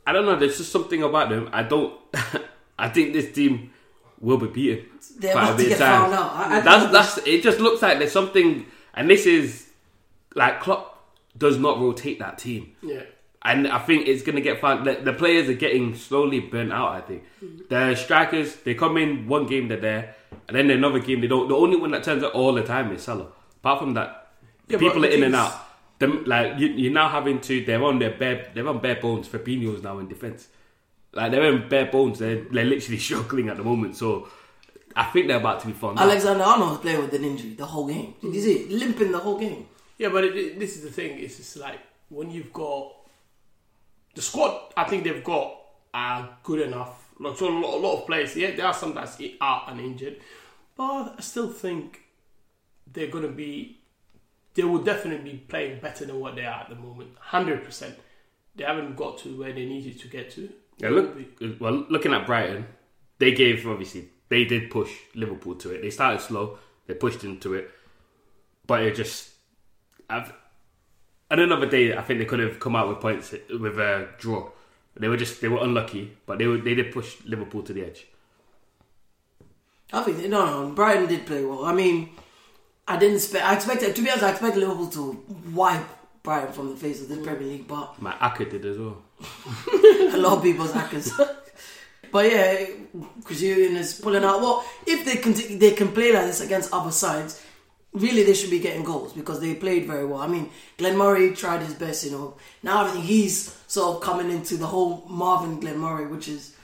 I 0.07 0.13
don't 0.13 0.25
know. 0.27 0.37
There's 0.37 0.59
just 0.59 0.73
something 0.73 1.03
about 1.03 1.29
them. 1.29 1.49
I 1.53 1.63
don't. 1.63 1.99
I 2.79 2.89
think 2.89 3.13
this 3.13 3.33
team 3.33 3.73
will 4.21 4.39
be 4.39 4.47
beaten. 4.47 4.87
They're 5.19 5.33
about 5.33 5.59
to 5.59 5.65
get 5.65 5.73
of 5.73 5.79
times. 5.79 6.01
found 6.01 6.15
out. 6.15 6.31
I- 6.33 6.57
I 6.57 6.61
that's 6.61 6.93
that's. 6.93 7.27
It 7.27 7.43
just 7.43 7.61
looks 7.61 7.83
like 7.83 7.99
there's 7.99 8.13
something, 8.13 8.67
and 8.95 9.11
this 9.11 9.27
is 9.27 9.69
like 10.35 10.61
Klopp 10.61 10.93
does 11.37 11.59
not 11.59 11.81
rotate 11.81 12.19
that 12.19 12.39
team. 12.39 12.75
Yeah. 12.83 13.03
And 13.45 13.67
I 13.67 13.81
think 13.81 14.07
it's 14.07 14.23
going 14.23 14.37
to 14.37 14.41
get 14.41 14.61
found. 14.61 14.87
The, 14.87 14.95
the 14.95 15.13
players 15.13 15.49
are 15.49 15.55
getting 15.55 15.97
slowly 15.97 16.39
burnt 16.39 16.73
out. 16.73 16.93
I 16.93 17.01
think 17.01 17.25
mm-hmm. 17.43 17.63
the 17.69 17.97
strikers 17.97 18.55
they 18.57 18.75
come 18.75 18.97
in 18.97 19.27
one 19.27 19.47
game 19.47 19.69
they're 19.69 19.81
there, 19.81 20.15
and 20.55 20.71
then 20.71 20.79
another 20.79 20.99
game 20.99 21.21
they 21.21 21.27
don't. 21.27 21.49
The 21.49 21.57
only 21.57 21.77
one 21.77 21.91
that 21.93 22.05
turns 22.05 22.23
up 22.23 22.35
all 22.35 22.53
the 22.53 22.63
time 22.63 22.93
is 22.93 23.03
Salah. 23.03 23.29
Apart 23.57 23.79
from 23.81 23.95
that, 23.95 24.33
Yeah, 24.69 24.79
people 24.79 25.05
are 25.05 25.09
in 25.09 25.23
and 25.23 25.35
out. 25.37 25.55
Them, 25.99 26.25
like 26.25 26.59
you, 26.59 26.69
you're 26.69 26.93
now 26.93 27.09
having 27.09 27.41
to. 27.43 27.65
They're 27.65 27.83
on 27.83 27.99
their 27.99 28.11
bare. 28.17 28.51
They're 28.55 28.67
on 28.69 28.81
bare 28.81 28.97
bones. 29.01 29.29
Fabinho's 29.29 29.83
now 29.83 29.99
in 29.99 30.09
defense. 30.09 30.49
Like 31.13 31.31
they're 31.31 31.45
in 31.53 31.69
bare 31.69 31.87
bones. 31.87 32.19
They're, 32.19 32.43
they're 32.51 32.65
literally 32.65 32.99
struggling 33.09 33.49
at 33.49 33.57
the 33.57 33.63
moment. 33.63 33.97
So 33.97 34.29
I 34.97 35.05
think 35.05 35.29
they're 35.29 35.37
about 35.39 35.61
to 35.61 35.67
be 35.69 35.73
found. 35.73 35.99
out. 35.99 36.05
Alexander 36.09 36.43
Arnold 36.45 36.71
was 36.71 36.79
playing 36.81 37.01
with 37.01 37.15
an 37.15 37.25
injury 37.25 37.55
the 37.55 37.67
whole 37.67 37.87
game. 37.87 38.15
Did 38.21 38.35
you 38.35 38.41
see 38.41 38.53
it? 38.65 38.71
Limping 38.71 39.13
the 39.13 39.19
whole 39.19 39.39
game. 39.39 39.67
Yeah, 39.99 40.09
but 40.09 40.25
it, 40.25 40.37
it- 40.37 40.59
this 40.59 40.77
is 40.77 40.83
the 40.83 40.91
thing. 40.91 41.19
It's 41.21 41.37
just 41.37 41.57
like 41.59 41.79
when 42.09 42.31
you've 42.31 42.53
got 42.53 42.93
the 44.15 44.23
squad. 44.23 44.73
I 44.77 44.85
think 44.85 45.05
they've 45.05 45.23
got 45.25 45.55
are 45.95 46.37
good 46.43 46.61
enough. 46.61 47.11
Like 47.21 47.37
so, 47.37 47.49
a 47.49 47.51
lot, 47.57 47.75
a 47.75 47.77
lot 47.79 48.01
of 48.01 48.07
players. 48.07 48.35
Yeah, 48.35 48.57
there 48.57 48.67
are 48.67 48.75
some 48.75 48.95
that's 48.95 49.21
i- 49.21 49.35
out 49.41 49.71
and 49.71 49.81
injured, 49.81 50.17
but 50.77 51.15
I 51.19 51.21
still 51.21 51.51
think 51.51 52.03
they're 52.91 53.09
going 53.09 53.25
to 53.25 53.31
be. 53.31 53.79
They 54.55 54.65
will 54.65 54.83
definitely 54.83 55.33
be 55.33 55.39
playing 55.39 55.81
better 55.81 56.05
than 56.05 56.21
what 56.21 56.35
they 56.37 56.45
are 56.45 56.61
at 56.61 56.69
the 56.69 56.75
moment. 56.75 57.11
Hundred 57.19 57.65
percent. 57.65 57.97
They 58.55 58.65
haven't 58.65 58.97
got 58.97 59.19
to 59.19 59.39
where 59.39 59.53
they 59.53 59.65
needed 59.65 59.99
to 60.01 60.09
get 60.09 60.31
to. 60.33 60.51
Yeah, 60.79 60.91
look. 60.91 61.17
Well, 61.61 61.87
looking 61.89 62.13
at 62.13 62.27
Brighton, 62.27 62.67
they 63.19 63.33
gave 63.33 63.67
obviously 63.67 64.09
they 64.29 64.45
did 64.45 64.71
push 64.71 64.91
Liverpool 65.15 65.55
to 65.57 65.71
it. 65.71 65.83
They 65.83 65.91
started 65.91 66.21
slow, 66.21 66.59
they 66.87 66.95
pushed 66.95 67.25
into 67.25 67.55
it, 67.55 67.71
but 68.67 68.83
it 68.83 68.95
just. 68.95 69.31
I've, 70.11 70.33
on 71.31 71.39
another 71.39 71.67
day, 71.67 71.97
I 71.97 72.03
think 72.03 72.19
they 72.19 72.27
could 72.27 72.41
have 72.41 72.61
come 72.61 72.77
out 72.77 72.89
with 72.89 73.01
points 73.01 73.33
with 73.33 73.79
a 73.79 74.09
draw. 74.19 74.51
They 74.97 75.09
were 75.09 75.17
just 75.17 75.41
they 75.41 75.49
were 75.49 75.63
unlucky, 75.63 76.17
but 76.27 76.39
they 76.39 76.47
were, 76.47 76.59
they 76.59 76.75
did 76.75 76.93
push 76.93 77.17
Liverpool 77.25 77.63
to 77.63 77.73
the 77.73 77.85
edge. 77.85 78.07
I 79.93 80.03
think 80.03 80.19
no, 80.29 80.67
no. 80.67 80.75
Brighton 80.75 81.07
did 81.07 81.27
play 81.27 81.45
well. 81.45 81.65
I 81.65 81.75
mean, 81.75 82.11
I 82.89 82.97
didn't 82.99 83.17
expect. 83.17 83.45
I 83.45 83.55
expected 83.55 83.95
to 83.95 84.03
be 84.03 84.09
honest. 84.09 84.25
I 84.25 84.31
expected 84.31 84.61
Liverpool 84.61 84.89
to 84.89 85.25
wipe 85.53 85.87
Brighton 86.23 86.53
from 86.53 86.71
the 86.71 86.77
face 86.77 87.03
of 87.03 87.09
this 87.09 87.19
Premier 87.19 87.47
League, 87.49 87.69
but 87.69 88.01
My 88.01 88.13
acca 88.13 88.51
did 88.51 88.65
as 88.65 88.79
well. 88.79 89.03
a 90.13 90.17
lot 90.17 90.39
of 90.39 90.43
people's 90.43 90.73
hackers. 90.73 91.13
but 92.13 92.31
yeah, 92.31 92.67
Kuzurian 93.23 93.77
is 93.77 94.01
pulling 94.01 94.25
out. 94.25 94.41
Well, 94.41 94.65
if 94.87 95.05
they 95.05 95.17
continue, 95.17 95.59
they 95.59 95.73
can 95.73 95.89
play 95.93 96.13
like 96.13 96.27
this 96.27 96.41
against 96.41 96.73
other 96.73 96.93
sides. 96.93 97.43
Really, 97.93 98.23
they 98.23 98.33
should 98.33 98.51
be 98.51 98.59
getting 98.59 98.85
goals 98.85 99.13
because 99.13 99.41
they 99.41 99.55
played 99.55 99.87
very 99.87 100.07
well. 100.07 100.21
I 100.21 100.27
mean, 100.27 100.49
Glenn 100.79 100.97
Murray 100.97 101.35
tried 101.35 101.61
his 101.61 101.75
best. 101.75 102.05
You 102.05 102.13
know, 102.13 102.37
now 102.63 102.85
I 102.85 102.91
think 102.91 103.05
he's 103.05 103.55
sort 103.67 103.97
of 103.97 104.03
coming 104.03 104.31
into 104.31 104.57
the 104.57 104.67
whole 104.67 105.05
Marvin 105.09 105.61
Glenn 105.61 105.79
Murray, 105.79 106.07
which 106.07 106.29
is, 106.29 106.57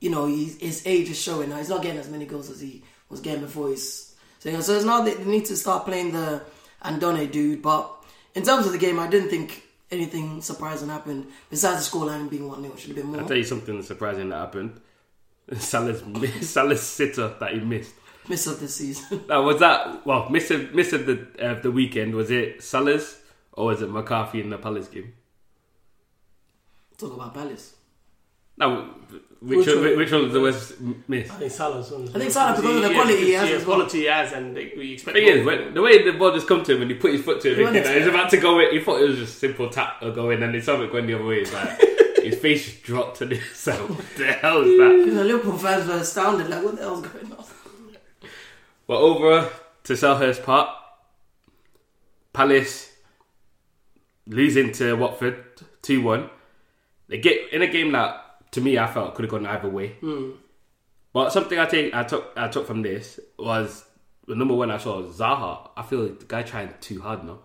you 0.00 0.10
know, 0.10 0.26
his 0.26 0.82
age 0.86 1.10
is 1.10 1.20
showing 1.20 1.50
now. 1.50 1.56
He's 1.56 1.68
not 1.68 1.82
getting 1.82 1.98
as 1.98 2.08
many 2.08 2.26
goals 2.26 2.50
as 2.50 2.60
he 2.60 2.82
was 3.08 3.20
getting 3.20 3.42
before. 3.42 3.68
He's 3.70 4.14
so, 4.38 4.48
you 4.48 4.56
know, 4.56 4.60
so 4.60 4.74
it's 4.74 4.84
now 4.84 5.02
they 5.02 5.14
they 5.14 5.24
need 5.24 5.44
to 5.46 5.56
start 5.56 5.84
playing 5.84 6.12
the 6.12 6.42
Andone 6.84 7.30
dude. 7.30 7.62
But 7.62 7.90
in 8.34 8.44
terms 8.44 8.66
of 8.66 8.72
the 8.72 8.78
game, 8.78 8.98
I 8.98 9.08
didn't 9.08 9.30
think 9.30 9.62
anything 9.90 10.42
surprising 10.42 10.88
happened 10.88 11.26
besides 11.50 11.88
the 11.88 11.96
scoreline 11.96 12.30
being 12.30 12.48
1 12.48 12.62
0. 12.62 12.76
Should 12.76 12.88
have 12.88 12.96
been 12.96 13.06
more. 13.06 13.20
I'll 13.20 13.26
tell 13.26 13.36
you 13.36 13.44
something 13.44 13.82
surprising 13.82 14.28
that 14.28 14.36
happened. 14.36 14.80
Salah's, 15.56 16.02
Salah's 16.48 16.82
sitter 16.82 17.34
that 17.40 17.52
he 17.52 17.60
missed. 17.60 17.94
Miss 18.28 18.46
of 18.46 18.60
the 18.60 18.68
season. 18.68 19.24
Now, 19.28 19.42
was 19.42 19.60
that, 19.60 20.06
well, 20.06 20.28
miss 20.28 20.50
of, 20.50 20.74
miss 20.74 20.92
of 20.92 21.06
the, 21.06 21.26
uh, 21.40 21.60
the 21.60 21.70
weekend, 21.70 22.14
was 22.14 22.30
it 22.30 22.62
Salah's 22.62 23.18
or 23.52 23.66
was 23.66 23.80
it 23.80 23.90
McCarthy 23.90 24.40
in 24.40 24.50
the 24.50 24.58
Palace 24.58 24.88
game? 24.88 25.14
Talk 26.98 27.14
about 27.14 27.32
Palace. 27.32 27.74
Now, 28.58 28.94
which, 29.40 29.58
Which 29.58 29.66
one, 29.68 29.84
one? 29.84 29.96
which 29.96 30.12
one 30.12 30.22
was 30.24 30.32
the 30.32 30.40
worst 30.40 30.74
miss? 31.06 31.30
I 31.30 31.34
think 31.34 31.52
Salah's 31.52 31.90
one. 31.92 32.08
I 32.08 32.18
think 32.18 32.30
Salah 32.32 32.56
because 32.56 32.76
of 32.76 32.82
the 32.82 32.94
quality 32.94 33.16
he 33.24 33.32
has 33.32 33.48
Yeah, 33.48 33.56
as 33.56 33.64
well. 33.66 33.76
quality 33.76 33.98
he 34.00 34.04
has, 34.06 34.32
and 34.32 34.54
we 34.56 34.92
expect. 34.94 35.16
thing 35.16 35.26
is, 35.28 35.46
when, 35.46 35.74
the 35.74 35.82
way 35.82 36.02
the 36.02 36.18
ball 36.18 36.32
just 36.32 36.48
come 36.48 36.64
to 36.64 36.74
him 36.74 36.82
and 36.82 36.90
he 36.90 36.96
put 36.96 37.12
his 37.12 37.22
foot 37.22 37.40
to 37.42 37.52
it, 37.52 37.58
He 37.58 37.64
thinking 37.64 37.82
wanted 37.84 37.98
he's 37.98 38.06
about 38.08 38.30
to 38.30 38.36
go 38.38 38.58
in, 38.58 38.72
he 38.72 38.80
thought 38.80 39.00
it 39.00 39.08
was 39.08 39.18
just 39.18 39.38
simple 39.38 39.68
tap 39.70 40.02
or 40.02 40.10
go 40.10 40.30
in, 40.30 40.42
and 40.42 40.54
he 40.54 40.60
saw 40.60 40.80
it 40.82 40.90
going 40.90 41.06
the 41.06 41.14
other 41.14 41.24
way. 41.24 41.36
It's 41.36 41.52
like 41.52 41.78
his 42.24 42.36
face 42.36 42.64
just 42.64 42.82
dropped 42.82 43.18
to 43.18 43.26
the 43.26 43.38
side. 43.54 43.78
What 43.88 44.04
the 44.16 44.26
hell 44.32 44.60
is 44.62 44.76
that? 44.76 45.06
You 45.06 45.14
know, 45.14 45.22
Liverpool 45.22 45.56
fans 45.56 45.86
were 45.86 45.94
astounded, 45.98 46.48
like, 46.48 46.64
what 46.64 46.74
the 46.76 46.82
hell's 46.82 47.06
going 47.06 47.32
on? 47.32 47.44
Well, 48.88 48.98
over 48.98 49.50
to 49.84 49.92
Selhurst 49.92 50.42
Park, 50.42 50.68
Palace 52.32 52.92
losing 54.26 54.72
to 54.72 54.94
Watford 54.94 55.44
two 55.82 56.02
one. 56.02 56.28
They 57.08 57.18
get 57.18 57.52
in 57.52 57.62
a 57.62 57.66
game 57.66 57.92
that 57.92 58.24
to 58.52 58.60
me 58.60 58.78
I 58.78 58.86
felt 58.86 59.14
could 59.14 59.24
have 59.24 59.30
gone 59.30 59.46
either 59.46 59.68
way. 59.68 59.88
Hmm. 60.00 60.30
But 61.12 61.30
something 61.32 61.58
I 61.58 61.66
take 61.66 61.94
I 61.94 62.04
took 62.04 62.32
I 62.36 62.48
took 62.48 62.66
from 62.66 62.82
this 62.82 63.18
was 63.38 63.84
the 64.26 64.34
number 64.34 64.54
one 64.54 64.70
I 64.70 64.78
saw 64.78 65.00
was 65.00 65.18
Zaha. 65.18 65.70
I 65.76 65.82
feel 65.82 66.00
like 66.00 66.18
the 66.20 66.26
guy 66.26 66.42
trying 66.42 66.72
too 66.80 67.00
hard 67.00 67.24
now. 67.24 67.40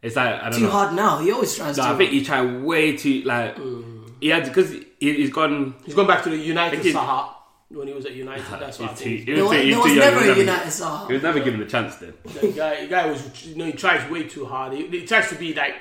It's 0.00 0.14
like 0.16 0.34
I 0.40 0.50
don't 0.50 0.60
Too 0.60 0.66
know. 0.66 0.70
hard 0.70 0.94
now. 0.94 1.18
He 1.18 1.32
always 1.32 1.56
tries 1.56 1.76
No, 1.76 1.82
to. 1.84 1.88
I 1.90 1.96
think 1.96 2.10
he 2.12 2.24
tried 2.24 2.62
way 2.62 2.96
too 2.96 3.22
like 3.22 3.56
hmm. 3.56 4.06
he 4.20 4.28
had 4.28 4.44
because 4.44 4.70
he, 4.70 4.86
he's 5.00 5.30
gone. 5.30 5.74
He's 5.84 5.94
gone 5.94 6.06
back 6.06 6.22
to 6.24 6.30
the 6.30 6.36
United 6.36 6.80
he- 6.84 6.92
Zaha 6.92 7.34
when 7.70 7.86
he 7.88 7.92
was 7.92 8.06
at 8.06 8.14
United. 8.14 8.44
Ah, 8.50 8.58
that's 8.58 8.78
what 8.78 8.90
I 8.90 8.92
He's 8.92 8.98
too, 9.00 9.04
think. 9.16 9.28
he 9.28 9.34
there 9.34 9.44
was 9.44 9.50
there 9.52 9.78
was 9.78 9.94
never 9.94 10.20
a 10.32 10.38
United 10.38 10.68
Zaha. 10.68 11.06
he 11.08 11.12
was 11.14 11.22
never 11.22 11.40
given 11.40 11.60
a 11.60 11.66
chance 11.66 11.96
then. 11.96 12.14
The 12.24 12.52
guy, 12.52 12.80
the 12.82 12.86
guy 12.86 13.10
was, 13.10 13.44
you 13.46 13.56
know, 13.56 13.64
he 13.66 13.72
tries 13.72 14.08
way 14.10 14.22
too 14.28 14.46
hard. 14.46 14.72
He, 14.72 14.86
he 14.86 15.04
tries 15.04 15.28
to 15.30 15.34
be 15.34 15.52
like 15.52 15.74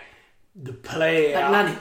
the 0.62 0.74
player. 0.74 1.39
Like 1.39 1.52
Nani. 1.52 1.76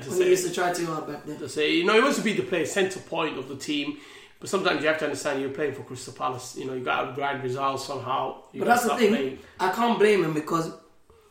to 0.00 0.10
When 0.10 0.22
he 0.22 0.28
used 0.30 0.46
to 0.48 0.52
try 0.54 0.72
too 0.72 0.86
hard 0.86 1.06
back 1.06 1.24
then. 1.26 1.38
to 1.38 1.48
say, 1.48 1.72
you 1.74 1.84
know, 1.84 1.94
he 1.94 2.00
wants 2.00 2.16
to 2.18 2.22
be 2.24 2.32
the 2.32 2.42
player, 2.42 2.66
center 2.66 2.98
point 3.00 3.38
of 3.38 3.48
the 3.48 3.56
team. 3.56 3.98
But 4.40 4.48
sometimes 4.50 4.82
you 4.82 4.88
have 4.88 4.98
to 4.98 5.04
understand 5.06 5.40
you're 5.40 5.50
playing 5.50 5.74
for 5.74 5.82
Crystal 5.82 6.12
Palace. 6.12 6.56
You 6.58 6.66
know, 6.66 6.74
you 6.74 6.84
got 6.84 7.06
to 7.06 7.12
grind 7.14 7.42
results 7.42 7.86
somehow. 7.86 8.42
You 8.52 8.60
But 8.60 8.66
that's 8.68 8.84
the 8.84 8.96
thing. 8.96 9.08
playing. 9.14 9.38
I 9.60 9.70
can't 9.72 9.98
blame 9.98 10.24
him 10.24 10.34
because 10.34 10.72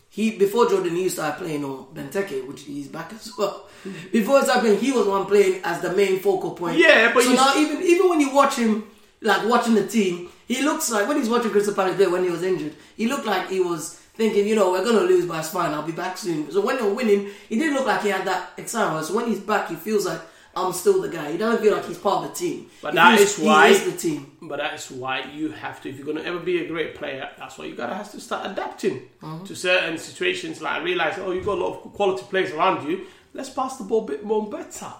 he 0.10 0.38
before 0.38 0.68
Jordan 0.70 0.96
he 0.96 1.10
started 1.10 1.38
playing 1.44 1.64
on 1.66 1.86
Benteke, 1.94 2.48
which 2.48 2.62
he's 2.64 2.88
back 2.88 3.12
as 3.14 3.32
well. 3.38 3.68
Before 4.12 4.40
it 4.40 4.46
happened, 4.48 4.80
he 4.80 4.92
was 4.92 5.06
the 5.06 5.12
one 5.12 5.26
playing 5.28 5.62
as 5.64 5.80
the 5.82 5.94
main 5.94 6.20
focal 6.20 6.52
point. 6.52 6.80
Yeah, 6.80 7.14
but 7.14 7.24
so 7.24 7.30
you- 7.30 7.36
now 7.36 7.54
even 7.58 7.84
even 7.84 8.10
when 8.10 8.20
you 8.22 8.34
watch 8.34 8.56
him, 8.56 8.86
like 9.22 9.48
watching 9.48 9.76
the 9.76 9.86
team, 9.86 10.30
he 10.48 10.64
looks 10.64 10.90
like 10.90 11.08
when 11.08 11.18
he's 11.18 11.30
watching 11.30 11.52
Crystal 11.52 11.76
Palace 11.76 11.96
play 11.98 12.08
when 12.08 12.24
he 12.24 12.32
was 12.32 12.42
injured, 12.42 12.74
he 12.98 13.08
looked 13.08 13.26
like 13.28 13.50
he 13.50 13.60
was 13.60 14.02
thinking, 14.16 14.48
you 14.48 14.56
know, 14.56 14.72
we're 14.72 14.84
gonna 14.84 15.02
lose, 15.02 15.26
but 15.26 15.40
it's 15.40 15.50
fine. 15.50 15.74
I'll 15.74 15.84
be 15.84 15.92
back 15.92 16.18
soon. 16.18 16.52
So 16.52 16.62
when 16.62 16.78
they're 16.78 16.94
winning, 16.94 17.30
he 17.50 17.58
didn't 17.58 17.76
look 17.76 17.88
like 17.88 18.02
he 18.02 18.10
had 18.10 18.26
that 18.26 18.54
excitement. 18.58 19.06
So 19.06 19.16
when 19.16 19.28
he's 19.28 19.40
back, 19.40 19.70
he 19.70 19.76
feels 19.76 20.06
like 20.06 20.22
I'm 20.56 20.72
still 20.72 21.02
the 21.02 21.10
guy. 21.10 21.34
He 21.34 21.38
doesn't 21.38 21.62
feel 21.62 21.76
like 21.76 21.86
he's 21.86 21.98
part 21.98 22.24
of 22.24 22.32
the 22.32 22.36
team. 22.36 22.68
But 22.82 22.94
He 22.94 22.96
that 22.96 23.18
feels 23.18 23.40
is 23.40 23.46
why- 23.46 23.68
he 23.68 23.76
is 23.76 23.84
the 23.92 23.98
team. 23.98 24.38
But 24.42 24.58
that 24.58 24.74
is 24.76 24.90
why 24.90 25.24
you 25.34 25.52
have 25.52 25.82
to, 25.82 25.90
if 25.90 25.98
you're 25.98 26.06
going 26.06 26.18
to 26.18 26.26
ever 26.26 26.40
be 26.40 26.64
a 26.64 26.68
great 26.68 26.96
player, 26.96 27.30
that's 27.38 27.58
why 27.58 27.66
you 27.66 27.76
gotta 27.76 27.96
have 27.96 28.12
to 28.12 28.22
start 28.22 28.50
adapting 28.50 29.10
mm-hmm. 29.22 29.44
to 29.44 29.56
certain 29.56 29.98
situations. 29.98 30.62
Like 30.62 30.84
realize, 30.84 31.18
oh, 31.18 31.32
you've 31.32 31.46
got 31.46 31.58
a 31.58 31.62
lot 31.62 31.84
of 31.84 31.94
quality 31.94 32.26
players 32.30 32.52
around 32.52 32.88
you. 32.88 33.06
Let's 33.34 33.50
pass 33.50 33.78
the 33.78 33.84
ball 33.84 34.06
a 34.06 34.08
bit 34.08 34.24
more 34.24 34.50
better. 34.50 34.94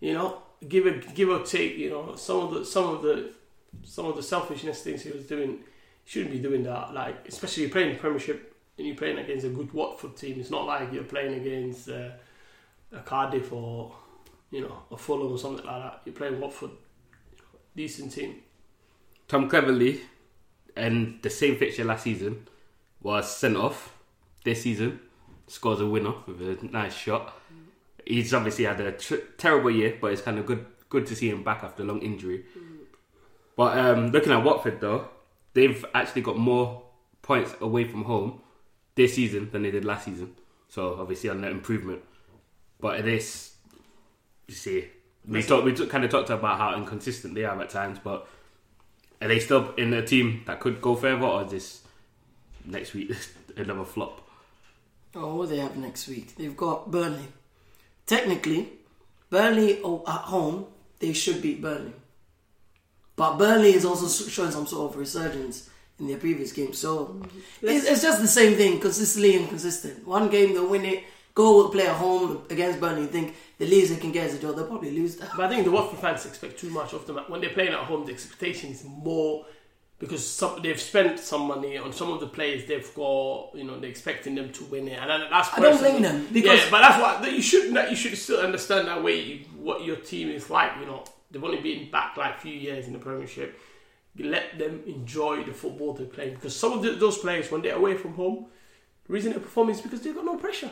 You 0.00 0.12
know, 0.12 0.42
give 0.68 0.84
a 0.86 0.98
give 0.98 1.30
or 1.30 1.42
take. 1.44 1.78
You 1.78 1.90
know, 1.90 2.16
some 2.16 2.40
of 2.40 2.50
the 2.52 2.64
some 2.66 2.84
of 2.94 3.00
the 3.00 3.30
some 3.84 4.04
of 4.04 4.16
the 4.16 4.22
selfishness 4.22 4.82
things 4.82 5.02
he 5.02 5.10
was 5.10 5.26
doing, 5.26 5.60
shouldn't 6.04 6.32
be 6.32 6.38
doing 6.38 6.62
that. 6.64 6.92
Like 6.94 7.26
especially 7.28 7.64
you're 7.64 7.72
playing 7.72 7.94
the 7.94 7.98
Premiership 7.98 8.54
and 8.78 8.86
you're 8.86 8.96
playing 8.96 9.18
against 9.18 9.46
a 9.46 9.50
good 9.50 9.72
Watford 9.72 10.16
team. 10.16 10.38
It's 10.40 10.50
not 10.50 10.66
like 10.66 10.92
you're 10.92 11.04
playing 11.04 11.34
against 11.34 11.88
uh, 11.88 12.10
a 12.92 13.00
Cardiff 13.00 13.52
or 13.52 13.94
you 14.50 14.62
know 14.62 14.82
a 14.90 14.96
Fulham 14.96 15.32
or 15.32 15.38
something 15.38 15.64
like 15.64 15.82
that. 15.82 16.00
You're 16.04 16.14
playing 16.14 16.40
Watford, 16.40 16.70
decent 17.74 18.12
team. 18.12 18.42
Tom 19.28 19.48
Cleverley 19.48 20.00
and 20.76 21.18
the 21.22 21.30
same 21.30 21.56
fixture 21.56 21.84
last 21.84 22.04
season 22.04 22.46
was 23.00 23.34
sent 23.34 23.56
off 23.56 23.96
this 24.44 24.62
season. 24.62 25.00
Scores 25.46 25.80
a 25.80 25.86
winner 25.86 26.14
with 26.26 26.40
a 26.40 26.66
nice 26.66 26.94
shot. 26.94 27.38
He's 28.06 28.34
obviously 28.34 28.64
had 28.64 28.80
a 28.80 28.92
tr- 28.92 29.26
terrible 29.38 29.70
year, 29.70 29.96
but 30.00 30.12
it's 30.12 30.22
kind 30.22 30.38
of 30.38 30.46
good 30.46 30.66
good 30.88 31.06
to 31.06 31.16
see 31.16 31.28
him 31.30 31.42
back 31.42 31.62
after 31.64 31.82
a 31.82 31.86
long 31.86 32.00
injury. 32.00 32.44
But 33.56 33.78
um, 33.78 34.10
looking 34.10 34.32
at 34.32 34.44
Watford 34.44 34.80
though, 34.80 35.08
they've 35.54 35.84
actually 35.94 36.22
got 36.22 36.36
more 36.36 36.82
points 37.22 37.54
away 37.60 37.84
from 37.84 38.04
home 38.04 38.40
this 38.94 39.14
season 39.14 39.50
than 39.50 39.62
they 39.62 39.70
did 39.70 39.84
last 39.84 40.04
season. 40.04 40.34
So 40.68 40.96
obviously 41.00 41.30
on 41.30 41.40
that 41.40 41.50
improvement. 41.50 42.02
But 42.80 43.00
it 43.00 43.08
is, 43.08 43.54
you 44.46 44.54
see, 44.54 44.88
we 45.26 45.42
talk, 45.42 45.64
we 45.64 45.72
kind 45.86 46.04
of 46.04 46.10
talked 46.10 46.30
about 46.30 46.58
how 46.58 46.76
inconsistent 46.76 47.34
they 47.34 47.44
are 47.44 47.60
at 47.60 47.70
times, 47.70 47.98
but 48.02 48.28
are 49.22 49.28
they 49.28 49.38
still 49.38 49.72
in 49.76 49.92
a 49.94 50.04
team 50.04 50.42
that 50.46 50.60
could 50.60 50.82
go 50.82 50.94
further, 50.94 51.24
or 51.24 51.44
is 51.44 51.50
this 51.50 51.82
next 52.66 52.92
week 52.92 53.10
another 53.56 53.84
flop? 53.84 54.20
Oh, 55.14 55.36
what 55.36 55.48
do 55.48 55.54
they 55.54 55.62
have 55.62 55.76
next 55.76 56.08
week? 56.08 56.34
They've 56.36 56.56
got 56.56 56.90
Burnley. 56.90 57.28
Technically, 58.06 58.68
Burnley 59.30 59.78
at 59.78 59.82
home, 59.82 60.66
they 60.98 61.12
should 61.12 61.40
beat 61.40 61.62
Burnley. 61.62 61.92
But 63.16 63.38
Burnley 63.38 63.74
is 63.74 63.84
also 63.84 64.28
showing 64.28 64.50
some 64.50 64.66
sort 64.66 64.90
of 64.90 64.98
resurgence 64.98 65.70
in 65.98 66.08
their 66.08 66.18
previous 66.18 66.52
game. 66.52 66.72
So 66.72 67.06
mm-hmm. 67.06 67.38
it's, 67.62 67.84
it's 67.86 68.02
just 68.02 68.20
the 68.20 68.28
same 68.28 68.56
thing, 68.56 68.80
consistently 68.80 69.36
inconsistent. 69.36 70.06
One 70.06 70.28
game 70.28 70.54
they'll 70.54 70.68
win 70.68 70.84
it, 70.84 71.04
go 71.34 71.56
will 71.56 71.68
play 71.70 71.86
at 71.86 71.96
home 71.96 72.42
against 72.50 72.80
Burnley, 72.80 73.02
you 73.02 73.08
think 73.08 73.34
the 73.58 73.66
least 73.66 73.92
they 73.92 74.00
can 74.00 74.12
get 74.12 74.26
is 74.26 74.34
a 74.34 74.38
draw. 74.38 74.52
They'll 74.52 74.66
probably 74.66 74.90
lose 74.90 75.16
that. 75.16 75.30
But 75.36 75.46
I 75.46 75.48
think 75.48 75.64
the 75.64 75.70
Watford 75.70 76.00
fans 76.00 76.26
expect 76.26 76.58
too 76.58 76.70
much 76.70 76.92
of 76.92 77.06
them. 77.06 77.18
When 77.28 77.40
they're 77.40 77.50
playing 77.50 77.72
at 77.72 77.80
home, 77.80 78.04
the 78.04 78.12
expectation 78.12 78.70
is 78.70 78.84
more 78.84 79.46
because 79.98 80.26
some, 80.26 80.60
they've 80.60 80.80
spent 80.80 81.20
some 81.20 81.42
money 81.42 81.78
on 81.78 81.92
some 81.92 82.10
of 82.12 82.20
the 82.20 82.26
players. 82.26 82.66
They've 82.66 82.94
got, 82.94 83.50
you 83.54 83.64
know, 83.64 83.78
they're 83.78 83.90
expecting 83.90 84.34
them 84.34 84.52
to 84.52 84.64
win 84.64 84.88
it, 84.88 84.98
and 84.98 85.08
that's 85.30 85.56
I 85.56 85.60
don't 85.60 85.78
blame 85.78 86.02
them, 86.02 86.28
because- 86.32 86.58
yeah, 86.58 86.70
but 86.70 86.80
that's 86.80 87.00
what 87.00 87.32
you 87.32 87.40
should 87.40 87.72
you 87.90 87.96
should 87.96 88.18
still 88.18 88.40
understand 88.40 88.88
that 88.88 89.02
way 89.02 89.20
you- 89.20 89.44
what 89.56 89.84
your 89.84 89.96
team 89.96 90.30
is 90.30 90.50
like. 90.50 90.72
You 90.80 90.86
know, 90.86 91.04
they've 91.34 91.44
only 91.44 91.60
been 91.60 91.90
back 91.90 92.16
like 92.16 92.36
a 92.36 92.40
few 92.40 92.54
years 92.54 92.86
in 92.86 92.94
the 92.94 92.98
Premiership. 92.98 93.58
You 94.16 94.30
let 94.30 94.58
them 94.58 94.82
enjoy 94.86 95.42
the 95.44 95.52
football 95.52 95.92
they're 95.92 96.06
playing 96.06 96.34
because 96.36 96.54
some 96.56 96.72
of 96.72 96.82
the, 96.82 96.92
those 96.92 97.18
players, 97.18 97.50
when 97.50 97.60
they're 97.62 97.74
away 97.76 97.96
from 97.96 98.14
home, 98.14 98.46
the 99.06 99.12
reason 99.12 99.32
they're 99.32 99.40
performing 99.40 99.74
is 99.74 99.80
because 99.82 100.00
they've 100.02 100.14
got 100.14 100.24
no 100.24 100.36
pressure. 100.36 100.70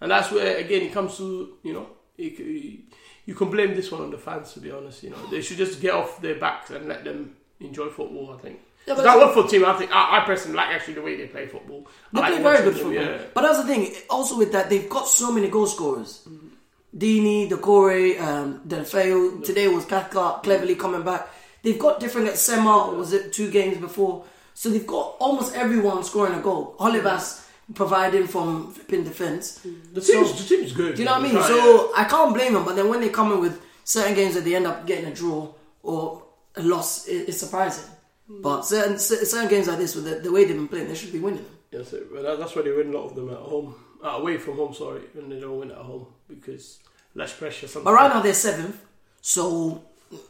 And 0.00 0.10
that's 0.10 0.30
where 0.30 0.56
again 0.58 0.82
it 0.82 0.92
comes 0.92 1.16
to 1.16 1.56
you 1.62 1.72
know 1.72 1.88
you, 2.16 2.36
c- 2.36 2.84
you 3.24 3.34
can 3.34 3.50
blame 3.50 3.74
this 3.74 3.90
one 3.90 4.02
on 4.02 4.10
the 4.10 4.18
fans 4.18 4.52
to 4.52 4.60
be 4.60 4.70
honest. 4.70 5.02
You 5.02 5.10
know 5.10 5.26
they 5.30 5.40
should 5.42 5.56
just 5.56 5.80
get 5.80 5.94
off 5.94 6.20
their 6.20 6.36
backs 6.38 6.70
and 6.70 6.86
let 6.86 7.02
them 7.04 7.34
enjoy 7.60 7.88
football. 7.88 8.34
I 8.38 8.40
think. 8.42 8.60
Yeah, 8.86 8.94
but- 8.94 9.02
that 9.04 9.18
Watford 9.18 9.48
team, 9.50 9.64
I 9.64 9.72
think 9.72 9.90
I, 9.92 10.20
I 10.20 10.24
personally 10.24 10.56
like 10.58 10.68
actually 10.68 10.94
the 10.94 11.02
way 11.02 11.16
they 11.16 11.26
play 11.26 11.46
football. 11.48 11.88
They 12.12 12.20
I 12.20 12.28
like 12.28 12.34
play 12.34 12.42
very 12.42 12.62
good 12.64 12.74
football. 12.74 12.92
Yeah. 12.92 13.18
But 13.34 13.40
that's 13.42 13.58
the 13.58 13.64
thing. 13.66 13.92
Also 14.10 14.38
with 14.38 14.52
that, 14.52 14.70
they've 14.70 14.88
got 14.88 15.08
so 15.08 15.32
many 15.32 15.48
goal 15.48 15.66
scorers. 15.66 16.22
Mm-hmm. 16.28 16.48
Deeney, 16.96 17.48
Doucouré, 17.48 18.18
um, 18.20 18.60
Deulofeu. 18.66 19.44
Today 19.44 19.68
was 19.68 19.84
Cathcart 19.84 20.42
Cleverley 20.42 20.78
coming 20.78 21.02
back. 21.02 21.28
They've 21.62 21.78
got 21.78 22.00
different. 22.00 22.28
at 22.28 22.38
Sema 22.38 22.90
was 22.92 23.12
it 23.12 23.32
two 23.32 23.50
games 23.50 23.78
before? 23.78 24.24
So 24.54 24.70
they've 24.70 24.86
got 24.86 25.16
almost 25.18 25.54
everyone 25.54 26.04
scoring 26.04 26.34
a 26.34 26.40
goal. 26.40 26.74
Holebas 26.78 27.44
providing 27.74 28.26
from 28.26 28.72
flipping 28.72 29.04
defense. 29.04 29.60
The 29.92 30.00
team's 30.00 30.32
the 30.48 30.56
team's 30.56 30.72
good. 30.72 30.94
Do 30.94 31.02
you 31.02 31.06
know 31.06 31.12
what 31.14 31.20
I 31.20 31.24
mean? 31.24 31.34
Right, 31.36 31.46
So 31.46 31.92
I 31.94 32.04
can't 32.04 32.32
blame 32.32 32.54
them. 32.54 32.64
But 32.64 32.76
then 32.76 32.88
when 32.88 33.00
they 33.00 33.10
come 33.10 33.32
in 33.32 33.40
with 33.40 33.60
certain 33.84 34.14
games 34.14 34.34
that 34.34 34.44
they 34.44 34.54
end 34.54 34.66
up 34.66 34.86
getting 34.86 35.06
a 35.06 35.14
draw 35.14 35.52
or 35.82 36.22
a 36.54 36.62
loss, 36.62 37.06
it, 37.08 37.28
it's 37.28 37.38
surprising. 37.38 37.84
But 38.28 38.62
certain 38.62 38.98
certain 38.98 39.48
games 39.48 39.68
like 39.68 39.78
this, 39.78 39.94
with 39.94 40.04
the, 40.04 40.16
the 40.16 40.32
way 40.32 40.44
they've 40.44 40.56
been 40.56 40.68
playing, 40.68 40.88
they 40.88 40.94
should 40.94 41.12
be 41.12 41.20
winning 41.20 41.44
them. 41.44 41.58
yeah. 41.72 42.36
That's 42.36 42.56
why 42.56 42.62
they 42.62 42.72
win 42.72 42.92
a 42.94 42.98
lot 42.98 43.06
of 43.10 43.14
them 43.14 43.28
at 43.30 43.36
home, 43.36 43.74
uh, 44.02 44.08
away 44.08 44.38
from 44.38 44.56
home. 44.56 44.72
Sorry, 44.74 45.02
when 45.14 45.28
they 45.28 45.38
don't 45.38 45.58
win 45.60 45.70
at 45.70 45.76
home 45.76 46.06
because 46.28 46.78
less 47.16 47.32
pressure. 47.40 47.66
Sometimes. 47.66 47.84
But 47.86 47.94
right 47.94 48.10
now 48.14 48.20
they're 48.22 48.34
seventh, 48.34 48.78
so 49.20 49.82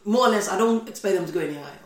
more 0.04 0.26
or 0.28 0.30
less 0.30 0.48
I 0.48 0.56
don't 0.56 0.88
expect 0.88 1.16
them 1.16 1.26
to 1.26 1.32
go 1.32 1.40
any 1.40 1.54
higher. 1.54 1.84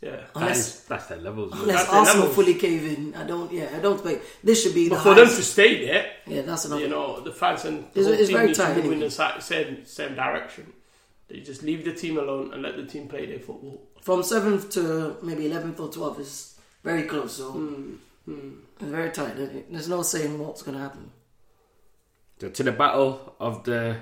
yeah. 0.00 0.20
Unless 0.36 0.58
is, 0.58 0.84
that's 0.84 1.06
their 1.06 1.18
levels. 1.18 1.50
man. 1.52 1.62
unless 1.62 1.80
That's 1.82 1.92
Arsenal 1.92 2.26
levels. 2.28 2.36
fully 2.36 2.54
cave 2.54 2.84
in, 2.98 3.14
I 3.16 3.24
don't. 3.26 3.50
Yeah, 3.50 3.68
I 3.74 3.80
don't 3.80 3.94
expect 3.98 4.20
this 4.44 4.62
should 4.62 4.74
be 4.74 4.88
But 4.88 4.96
the 4.96 5.02
for 5.02 5.14
them 5.14 5.26
to 5.26 5.42
stay 5.42 5.84
there, 5.86 6.04
yeah, 6.26 6.42
that's 6.42 6.64
another. 6.66 6.82
you 6.82 6.88
know, 6.88 7.20
the 7.20 7.32
fans 7.32 7.64
and 7.64 7.78
the 7.92 8.00
It's- 8.00 8.04
whole 8.06 8.14
it's 8.14 8.28
team 8.28 8.36
very 8.36 8.46
need 8.48 8.54
to 8.54 8.62
tight 8.62 8.76
move 8.84 8.92
in 8.92 9.00
the 9.00 9.10
same 9.40 9.84
same 9.86 10.14
direction. 10.14 10.72
They 11.28 11.40
just 11.40 11.62
leave 11.62 11.84
the 11.84 11.92
team 11.92 12.16
alone 12.18 12.52
and 12.54 12.62
let 12.62 12.76
the 12.76 12.86
team 12.86 13.08
play 13.08 13.26
their 13.26 13.40
football. 13.40 13.82
From 14.00 14.22
seventh 14.22 14.70
to 14.76 15.16
maybe 15.22 15.46
eleventh 15.50 15.78
or 15.80 15.88
twelfth 15.90 16.20
is 16.20 16.54
very 16.84 17.02
close. 17.04 17.32
So 17.40 17.50
Hmm. 17.52 17.94
It's 18.80 18.90
very 19.00 19.10
tight. 19.10 19.34
There's 19.72 19.88
no 19.88 20.02
saying 20.02 20.38
what's 20.38 20.62
going 20.62 20.76
to 20.76 20.82
happen. 20.82 21.10
So 22.40 22.50
to 22.50 22.62
the 22.62 22.72
battle 22.72 23.34
of 23.40 23.64
the 23.64 23.96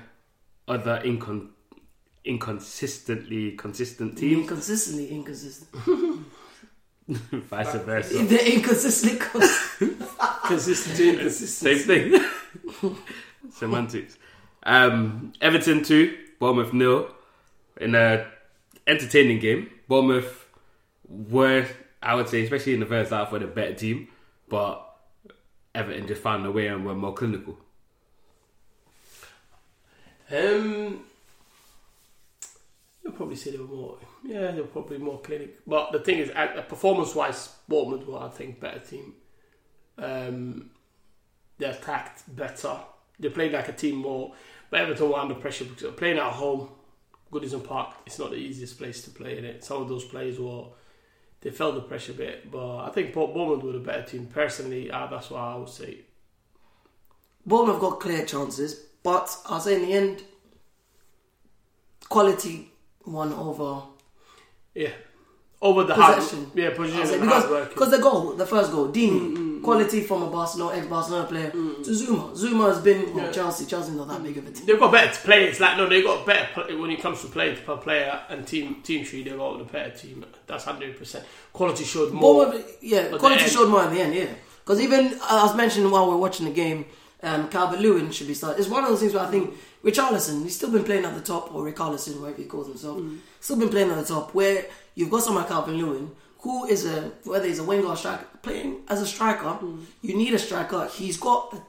other 0.67 1.01
incon- 1.05 1.49
inconsistently 2.25 3.51
consistent 3.53 4.17
teams, 4.17 4.41
Inconsistently 4.41 5.09
inconsistent. 5.09 5.69
vice 7.07 7.73
versa. 7.75 8.17
They're 8.23 8.53
inconsistently 8.53 9.17
consistent. 9.31 10.01
Consistent, 10.45 10.99
inconsistent. 10.99 11.77
Same 11.79 12.11
thing. 12.11 12.95
Semantics. 13.51 14.17
Um, 14.63 15.31
Everton 15.41 15.83
2, 15.83 16.17
Bournemouth 16.39 16.73
nil. 16.73 17.09
In 17.79 17.95
a 17.95 18.27
entertaining 18.87 19.39
game. 19.39 19.69
Bournemouth 19.87 20.45
were, 21.07 21.65
I 22.01 22.15
would 22.15 22.27
say, 22.27 22.43
especially 22.43 22.73
in 22.73 22.79
the 22.79 22.85
first 22.85 23.11
half, 23.11 23.31
were 23.31 23.39
the 23.39 23.47
better 23.47 23.73
team. 23.73 24.07
But 24.49 24.83
Everton 25.75 26.07
just 26.07 26.21
found 26.21 26.45
a 26.45 26.51
way 26.51 26.67
and 26.67 26.85
were 26.85 26.95
more 26.95 27.13
clinical. 27.13 27.57
Um, 30.31 31.03
you'll 33.03 33.13
probably 33.13 33.35
say 33.35 33.51
they 33.51 33.57
were 33.57 33.65
more. 33.65 33.97
Yeah, 34.23 34.51
they 34.51 34.61
were 34.61 34.67
probably 34.67 34.97
more 34.97 35.19
clinic. 35.19 35.59
But 35.65 35.91
the 35.91 35.99
thing 35.99 36.19
is, 36.19 36.31
performance-wise, 36.67 37.55
Bournemouth 37.67 38.05
were, 38.07 38.19
I 38.19 38.29
think, 38.29 38.59
better 38.59 38.79
team. 38.79 39.13
Um, 39.97 40.71
they 41.57 41.65
attacked 41.65 42.23
better. 42.35 42.77
They 43.19 43.29
played 43.29 43.53
like 43.53 43.69
a 43.69 43.73
team 43.73 43.95
more. 43.95 44.33
But 44.69 44.81
Everton 44.81 45.09
were 45.09 45.17
under 45.17 45.35
pressure 45.35 45.65
because 45.65 45.93
playing 45.95 46.17
at 46.17 46.33
home. 46.33 46.69
Goodison 47.31 47.61
Park, 47.61 47.93
it's 48.05 48.19
not 48.19 48.29
the 48.29 48.37
easiest 48.37 48.77
place 48.77 49.01
to 49.03 49.09
play 49.09 49.37
in 49.37 49.43
it. 49.43 49.61
Some 49.63 49.81
of 49.81 49.89
those 49.89 50.05
players 50.05 50.39
were. 50.39 50.65
They 51.41 51.51
felt 51.51 51.75
the 51.75 51.81
pressure 51.81 52.13
a 52.13 52.15
bit, 52.15 52.49
but 52.49 52.79
I 52.79 52.89
think 52.89 53.13
Bournemouth 53.13 53.63
were 53.63 53.75
a 53.75 53.79
better 53.79 54.03
team. 54.03 54.27
Personally, 54.27 54.89
uh, 54.89 55.07
that's 55.07 55.29
what 55.29 55.39
I 55.39 55.55
would 55.57 55.69
say. 55.69 55.99
Bournemouth 57.45 57.79
got 57.79 57.99
clear 57.99 58.25
chances, 58.25 58.86
but 59.09 59.27
I'll 59.49 59.61
say 59.61 59.75
in 59.75 59.83
the 59.87 59.93
end, 59.93 60.15
quality 62.09 62.71
won 63.05 63.31
over 63.33 63.83
Yeah, 64.75 64.89
over 65.61 65.83
the 65.85 65.95
hard, 65.95 66.15
possession. 66.15 66.51
yeah, 66.55 66.69
I'll 66.69 66.75
possession 66.75 67.21
hard 67.27 67.43
because 67.43 67.67
because 67.69 67.91
the 67.91 67.99
goal, 67.99 68.33
the 68.33 68.45
first 68.45 68.71
goal, 68.71 68.87
Digne, 68.89 69.19
Mm, 69.19 69.63
quality 69.63 70.01
from 70.01 70.23
a 70.23 70.29
Barcelona 70.29 70.77
ex-Barcelona 70.77 71.25
player 71.27 71.49
to 71.51 71.91
Zouma. 71.99 72.25
Zouma 72.41 72.65
has 72.73 72.79
been 72.81 73.01
well, 73.15 73.25
Yeah. 73.25 73.31
Chelsea. 73.31 73.65
Chelsea's 73.65 73.95
not 73.95 74.07
that 74.09 74.21
big 74.23 74.37
of 74.37 74.45
a 74.47 74.51
team. 74.51 74.65
They've 74.67 74.79
got 74.79 74.91
better 74.91 75.19
players. 75.27 75.59
Like 75.59 75.77
no, 75.77 75.87
they've 75.89 76.03
got 76.05 76.25
better 76.25 76.77
when 76.81 76.91
it 76.91 77.01
comes 77.01 77.21
to 77.21 77.27
playing 77.27 77.57
per 77.65 77.77
player 77.77 78.21
and 78.29 78.45
team 78.45 78.81
team 78.83 79.03
tree. 79.05 79.23
They've 79.23 79.37
got 79.37 79.57
the 79.57 79.63
better 79.75 79.93
team. 80.01 80.25
That's 80.47 80.63
hundred 80.65 80.97
percent. 80.97 81.25
Quality 81.53 81.83
showed 81.85 82.11
more. 82.13 82.45
Bournemouth, 82.45 82.77
yeah, 82.81 83.03
quality 83.17 83.47
showed 83.55 83.69
more 83.69 83.83
in 83.87 83.93
the 83.95 84.01
end, 84.01 84.13
yeah. 84.13 84.31
Because 84.63 84.79
even 84.81 85.01
uh, 85.21 85.41
I 85.41 85.43
was 85.47 85.55
mentioning 85.55 85.89
while 85.89 86.07
we 86.07 86.13
are 86.13 86.23
watching 86.27 86.45
the 86.45 86.51
game, 86.53 86.85
um, 87.23 87.49
Calvert 87.49 87.79
Lewin 87.79 88.11
should 88.11 88.27
be 88.27 88.33
started. 88.33 88.59
It's 88.59 88.69
one 88.69 88.83
of 88.83 88.89
those 88.89 88.99
things 88.99 89.13
where 89.13 89.23
I 89.23 89.31
think 89.31 89.55
Richarlison, 89.83 90.43
he's 90.43 90.55
still 90.55 90.71
been 90.71 90.83
playing 90.83 91.05
at 91.05 91.15
the 91.15 91.21
top, 91.21 91.53
or 91.53 91.69
Richarlison, 91.69 92.19
whatever 92.19 92.41
he 92.41 92.45
calls 92.45 92.67
himself, 92.67 92.97
mm. 92.97 93.17
still 93.39 93.57
been 93.57 93.69
playing 93.69 93.89
at 93.89 93.97
the 93.97 94.05
top. 94.05 94.33
Where 94.33 94.65
you've 94.95 95.09
got 95.09 95.23
someone 95.23 95.43
like 95.43 95.51
Calvert 95.51 95.75
Lewin, 95.75 96.11
who 96.39 96.65
is 96.65 96.85
a 96.85 97.11
whether 97.23 97.47
he's 97.47 97.59
a 97.59 97.63
winger 97.63 97.87
or 97.87 97.95
striker, 97.95 98.25
playing 98.41 98.81
as 98.87 99.01
a 99.01 99.05
striker. 99.05 99.45
Mm. 99.45 99.85
You 100.01 100.15
need 100.15 100.33
a 100.33 100.39
striker. 100.39 100.87
He's 100.93 101.17
got 101.17 101.51
the 101.51 101.61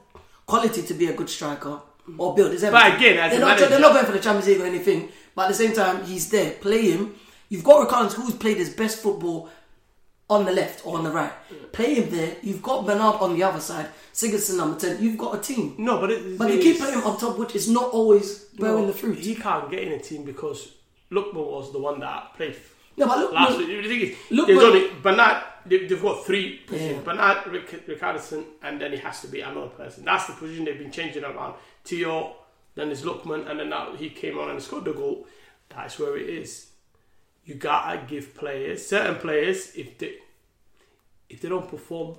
quality 0.45 0.83
to 0.83 0.93
be 0.93 1.07
a 1.07 1.13
good 1.13 1.29
striker 1.29 1.79
mm. 2.07 2.15
or 2.19 2.35
build. 2.35 2.51
But 2.51 2.95
again, 2.95 3.17
as 3.17 3.31
they're 3.31 3.37
a 3.37 3.39
not, 3.39 3.47
manager- 3.47 3.69
they're 3.69 3.79
not 3.79 3.93
going 3.93 4.05
for 4.05 4.11
the 4.11 4.19
Champions 4.19 4.47
League 4.47 4.61
or 4.61 4.65
anything. 4.65 5.09
But 5.35 5.43
at 5.43 5.47
the 5.49 5.53
same 5.55 5.73
time, 5.73 6.03
he's 6.05 6.29
there. 6.29 6.51
Play 6.51 6.91
him. 6.91 7.15
You've 7.49 7.63
got 7.63 7.87
Richarlison, 7.87 8.15
who's 8.15 8.35
played 8.35 8.57
his 8.57 8.69
best 8.69 8.99
football 8.99 9.49
on 10.29 10.45
the 10.45 10.51
left 10.51 10.85
or 10.85 10.97
on 10.97 11.03
the 11.03 11.11
right. 11.11 11.31
Play 11.71 11.95
him 11.95 12.09
there. 12.09 12.35
You've 12.41 12.61
got 12.61 12.85
Bernard 12.85 13.15
on 13.15 13.33
the 13.35 13.43
other 13.43 13.59
side. 13.59 13.87
Sigurdsson 14.13 14.57
number 14.57 14.79
ten. 14.79 15.01
You've 15.01 15.17
got 15.17 15.35
a 15.35 15.41
team. 15.41 15.75
no, 15.77 15.99
but 15.99 16.11
it, 16.11 16.37
But 16.37 16.53
you 16.53 16.59
keep 16.61 16.77
playing 16.77 16.95
him 16.99 17.03
on 17.03 17.17
top, 17.17 17.37
which 17.37 17.55
is 17.55 17.69
not 17.69 17.91
always 17.91 18.45
bearing 18.59 18.87
the 18.87 18.93
fruit. 18.93 19.17
He 19.19 19.35
can't 19.35 19.69
get 19.71 19.81
in 19.83 19.93
a 19.93 19.99
team 19.99 20.23
because 20.23 20.73
Lookman 21.11 21.45
was 21.45 21.71
the 21.71 21.79
one 21.79 21.99
that 22.01 22.35
played 22.35 22.55
No, 22.97 23.07
but 23.07 23.17
look, 23.17 23.31
last 23.33 23.57
look, 23.57 23.67
week. 23.67 23.83
The 23.83 23.89
thing 23.89 24.01
is, 24.01 24.17
Look 24.29 24.47
there's 24.47 24.63
only 24.63 24.91
Bernard. 25.01 25.43
They, 25.65 25.85
they've 25.85 26.01
got 26.01 26.25
three 26.25 26.57
positions: 26.67 26.97
Yeah. 26.97 27.13
Bernard, 27.13 27.47
Rick, 27.47 27.87
Ricardson, 27.87 28.45
and 28.61 28.79
then 28.79 28.93
it 28.93 28.99
has 28.99 29.21
to 29.21 29.27
be 29.27 29.41
another 29.41 29.67
person. 29.67 30.05
That's 30.05 30.27
the 30.27 30.33
position 30.33 30.65
they've 30.65 30.77
been 30.77 30.91
changing 30.91 31.23
around. 31.23 31.55
Tio, 31.83 32.35
then 32.75 32.87
there's 32.87 33.03
Lookman, 33.03 33.49
and 33.49 33.59
then 33.59 33.69
now 33.69 33.95
he 33.95 34.09
came 34.09 34.37
on 34.37 34.49
and 34.51 34.61
scored 34.61 34.85
the 34.85 34.93
goal. 34.93 35.27
That's 35.69 35.99
where 35.99 36.17
it 36.17 36.29
is. 36.29 36.68
You 37.49 37.55
gotta 37.55 38.05
give 38.05 38.35
players, 38.35 38.85
certain 38.85 39.15
players, 39.15 39.75
if 39.75 39.97
they 39.97 40.17
if 41.27 41.41
they 41.41 41.49
don't 41.49 41.67
perform 41.67 42.15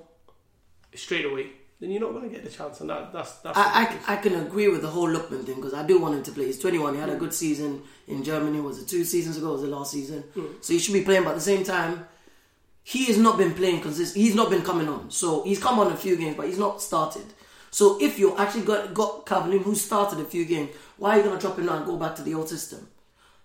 straight 0.92 1.24
away, 1.24 1.46
then 1.78 1.92
you're 1.92 2.00
not 2.00 2.14
gonna 2.14 2.28
get 2.28 2.42
the 2.42 2.50
chance. 2.50 2.80
And 2.80 2.90
that, 2.90 3.12
that's 3.12 3.34
that's. 3.36 3.56
I, 3.56 3.62
I, 3.62 4.14
I 4.14 4.16
can 4.16 4.34
agree 4.34 4.66
with 4.66 4.82
the 4.82 4.88
whole 4.88 5.06
Lookman 5.08 5.44
thing 5.44 5.54
because 5.54 5.72
I 5.72 5.86
do 5.86 6.00
want 6.00 6.16
him 6.16 6.24
to 6.24 6.32
play. 6.32 6.46
He's 6.46 6.58
21. 6.58 6.94
He 6.94 7.00
had 7.00 7.10
a 7.10 7.14
good 7.14 7.32
season 7.32 7.80
in 8.08 8.24
Germany. 8.24 8.58
Was 8.60 8.82
it 8.82 8.88
two 8.88 9.04
seasons 9.04 9.36
ago? 9.36 9.52
Was 9.52 9.62
it 9.62 9.68
last 9.68 9.92
season? 9.92 10.22
Hmm. 10.34 10.46
So 10.62 10.72
he 10.72 10.80
should 10.80 10.94
be 10.94 11.02
playing. 11.02 11.22
But 11.22 11.30
at 11.30 11.36
the 11.36 11.42
same 11.42 11.62
time, 11.62 12.08
he 12.82 13.04
has 13.04 13.16
not 13.16 13.38
been 13.38 13.54
playing 13.54 13.82
consistent. 13.82 14.20
He's 14.20 14.34
not 14.34 14.50
been 14.50 14.62
coming 14.62 14.88
on. 14.88 15.12
So 15.12 15.44
he's 15.44 15.62
come 15.62 15.78
on 15.78 15.92
a 15.92 15.96
few 15.96 16.16
games, 16.16 16.36
but 16.36 16.46
he's 16.48 16.58
not 16.58 16.82
started. 16.82 17.26
So 17.70 18.02
if 18.02 18.18
you 18.18 18.36
actually 18.36 18.62
got 18.64 18.94
got 18.94 19.28
who 19.28 19.76
started 19.76 20.18
a 20.18 20.24
few 20.24 20.44
games, 20.44 20.70
why 20.96 21.10
are 21.14 21.16
you 21.18 21.22
gonna 21.22 21.40
drop 21.40 21.56
him 21.56 21.66
now 21.66 21.76
and 21.76 21.86
go 21.86 21.96
back 21.96 22.16
to 22.16 22.22
the 22.22 22.34
old 22.34 22.48
system? 22.48 22.88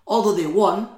Although 0.07 0.33
they 0.33 0.47
won 0.47 0.89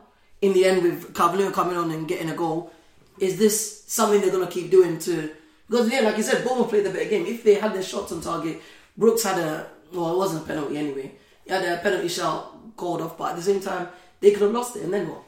in 0.42 0.54
the 0.54 0.66
end 0.66 0.84
with 0.84 1.14
Calvin 1.16 1.52
coming 1.52 1.78
on 1.78 1.92
and 1.92 2.08
getting 2.08 2.30
a 2.30 2.36
goal, 2.36 2.72
is 3.20 3.38
this 3.38 3.84
something 3.88 4.22
they're 4.22 4.32
gonna 4.32 4.48
keep 4.48 4.70
doing 4.70 5.00
to? 5.00 5.32
Because 5.70 5.92
yeah, 5.92 6.02
like 6.02 6.18
you 6.18 6.24
said, 6.24 6.44
Bournemouth 6.46 6.70
played 6.70 6.86
a 6.86 6.90
better 6.90 7.10
game. 7.10 7.26
If 7.26 7.44
they 7.44 7.56
had 7.56 7.74
their 7.74 7.84
shots 7.84 8.12
on 8.12 8.22
target, 8.22 8.62
Brooks 8.96 9.24
had 9.24 9.40
a 9.40 9.68
well, 9.92 10.14
it 10.14 10.18
wasn't 10.18 10.44
a 10.44 10.48
penalty 10.48 10.78
anyway. 10.78 11.12
He 11.46 11.52
had 11.52 11.64
a 11.64 11.82
penalty 11.82 12.08
shot 12.08 12.76
called 12.76 13.02
off, 13.02 13.18
but 13.18 13.32
at 13.32 13.36
the 13.38 13.42
same 13.42 13.62
time, 13.62 13.88
they 14.20 14.32
could 14.32 14.42
have 14.44 14.52
lost 14.52 14.76
it. 14.76 14.84
And 14.84 14.94
then 14.94 15.10
what? 15.10 15.24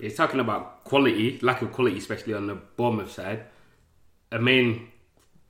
He's 0.00 0.14
talking 0.14 0.40
about 0.40 0.84
quality, 0.84 1.38
lack 1.40 1.62
of 1.62 1.72
quality, 1.72 1.98
especially 1.98 2.34
on 2.34 2.46
the 2.46 2.54
Bournemouth 2.54 3.10
side. 3.10 3.44
A 4.30 4.38
main 4.38 4.88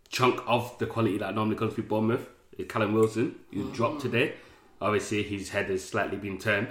chunk 0.09 0.41
of 0.47 0.77
the 0.79 0.87
quality 0.87 1.19
that 1.19 1.35
normally 1.35 1.57
comes 1.57 1.77
with 1.77 1.89
Bournemouth 1.89 2.29
is 2.57 2.67
Callum 2.69 2.95
Wilson, 2.95 3.35
who 3.53 3.71
dropped 3.73 3.99
mm. 3.99 4.03
today. 4.03 4.35
Obviously, 4.81 5.23
his 5.23 5.51
head 5.51 5.67
has 5.67 5.85
slightly 5.85 6.17
been 6.17 6.39
turned 6.39 6.69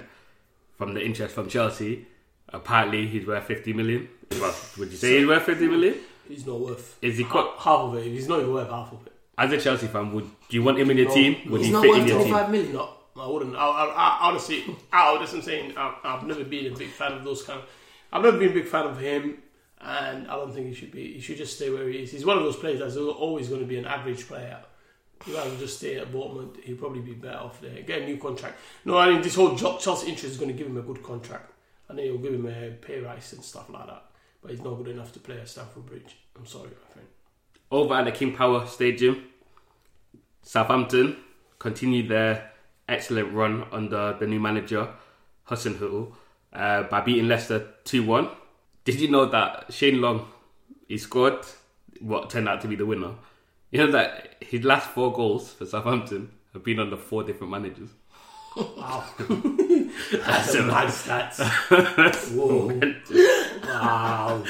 from 0.76 0.94
the 0.94 1.04
interest 1.04 1.34
from 1.34 1.48
Chelsea. 1.48 2.06
Apparently, 2.52 3.06
he's 3.06 3.26
worth 3.26 3.44
50 3.44 3.72
million. 3.72 4.08
Well, 4.32 4.54
would 4.78 4.90
you 4.90 4.96
say 4.96 5.18
he's 5.18 5.26
worth 5.26 5.42
50 5.44 5.66
million? 5.68 5.94
he's 6.28 6.44
not 6.46 6.58
worth 6.60 6.96
Is 7.02 7.16
he 7.18 7.22
half, 7.22 7.32
quite, 7.32 7.50
half 7.58 7.80
of 7.80 7.94
it. 7.96 8.04
He's 8.04 8.28
not 8.28 8.40
even 8.40 8.52
worth 8.52 8.68
half 8.70 8.92
of 8.92 9.06
it. 9.06 9.12
as 9.38 9.52
a 9.52 9.58
Chelsea 9.60 9.86
fan, 9.86 10.12
would 10.12 10.24
do 10.48 10.56
you 10.56 10.62
want 10.62 10.78
him 10.78 10.90
in 10.90 10.96
your 10.98 11.08
No, 11.08 11.14
team? 11.14 11.50
Would 11.50 11.60
He's 11.60 11.66
he 11.68 11.72
not 11.72 11.82
fit 11.82 11.90
worth 11.90 12.00
in 12.00 12.08
your 12.08 12.18
team? 12.18 12.28
25 12.30 12.50
million. 12.50 12.72
No, 12.72 12.90
I 13.18 13.26
wouldn't. 13.28 13.56
I, 13.56 13.60
I, 13.66 13.84
I 13.86 14.18
honestly, 14.28 14.64
I, 14.92 15.16
that's 15.18 15.32
what 15.32 15.38
I'm 15.38 15.42
saying. 15.44 15.72
I, 15.76 15.96
I've 16.04 16.24
never 16.26 16.44
been 16.44 16.72
a 16.72 16.76
big 16.76 16.88
fan 16.88 17.12
of 17.12 17.24
those 17.24 17.42
kind 17.42 17.60
of. 17.60 17.68
I've 18.12 18.22
never 18.22 18.38
been 18.38 18.50
a 18.50 18.54
big 18.54 18.66
fan 18.66 18.86
of 18.86 18.98
him, 18.98 19.38
and 19.80 20.28
I 20.28 20.34
don't 20.36 20.52
think 20.52 20.66
he 20.68 20.74
should 20.74 20.92
be. 20.92 21.14
He 21.14 21.20
should 21.20 21.36
just 21.36 21.56
stay 21.56 21.70
where 21.70 21.88
he 21.88 21.98
is. 22.02 22.10
He's 22.12 22.24
one 22.26 22.36
of 22.38 22.44
those 22.44 22.56
players 22.56 22.80
that's 22.80 22.96
always 22.96 23.48
going 23.48 23.60
to 23.60 23.66
be 23.66 23.78
an 23.78 23.86
average 23.86 24.26
player. 24.28 24.58
You 25.26 25.34
rather 25.36 25.56
just 25.56 25.78
stay 25.78 25.96
at 25.96 26.12
Bournemouth. 26.12 26.56
He'd 26.62 26.78
probably 26.78 27.00
be 27.00 27.12
better 27.14 27.38
off 27.38 27.60
there. 27.60 27.80
Get 27.82 28.02
a 28.02 28.04
new 28.04 28.18
contract. 28.18 28.58
No, 28.84 28.98
I 28.98 29.10
mean 29.10 29.22
this 29.22 29.34
whole 29.34 29.56
Chelsea 29.56 30.08
interest 30.08 30.32
is 30.34 30.36
going 30.38 30.50
to 30.50 30.56
give 30.56 30.66
him 30.66 30.76
a 30.76 30.82
good 30.82 31.02
contract, 31.02 31.52
and 31.88 31.98
he'll 31.98 32.18
give 32.18 32.34
him 32.34 32.46
a 32.46 32.70
pay 32.70 33.00
rise 33.00 33.32
and 33.32 33.44
stuff 33.44 33.68
like 33.70 33.86
that. 33.86 34.04
But 34.42 34.50
he's 34.50 34.62
not 34.62 34.74
good 34.76 34.88
enough 34.88 35.12
to 35.12 35.20
play 35.20 35.38
at 35.38 35.48
Stamford 35.48 35.86
Bridge. 35.86 36.16
I'm 36.36 36.46
sorry, 36.46 36.68
my 36.68 36.92
friend. 36.92 37.08
over 37.70 37.94
at 37.94 38.04
the 38.04 38.12
King 38.12 38.34
Power 38.34 38.66
Stadium, 38.66 39.24
Southampton 40.42 41.16
continued 41.58 42.08
their 42.08 42.52
excellent 42.88 43.32
run 43.32 43.64
under 43.72 44.16
the 44.18 44.26
new 44.26 44.38
manager, 44.38 44.88
Hudson 45.44 45.74
Huttle, 45.74 46.12
uh, 46.52 46.84
by 46.84 47.00
beating 47.00 47.28
Leicester 47.28 47.66
2 47.84 48.04
1. 48.04 48.28
Did 48.84 49.00
you 49.00 49.08
know 49.10 49.26
that 49.26 49.72
Shane 49.72 50.00
Long, 50.00 50.28
he 50.86 50.98
scored 50.98 51.44
what 52.00 52.30
turned 52.30 52.48
out 52.48 52.60
to 52.60 52.68
be 52.68 52.76
the 52.76 52.86
winner? 52.86 53.14
You 53.70 53.84
know 53.84 53.90
that 53.92 54.36
his 54.40 54.62
last 54.62 54.90
four 54.90 55.12
goals 55.12 55.52
for 55.52 55.66
Southampton 55.66 56.30
have 56.52 56.62
been 56.62 56.78
under 56.78 56.96
four 56.96 57.24
different 57.24 57.50
managers. 57.50 57.90
Wow, 58.56 59.04
that's 59.18 60.54
a 60.54 60.62
mad 60.62 60.88
stats. 60.88 61.38
Whoa, 62.34 62.72
wow, 63.68 64.42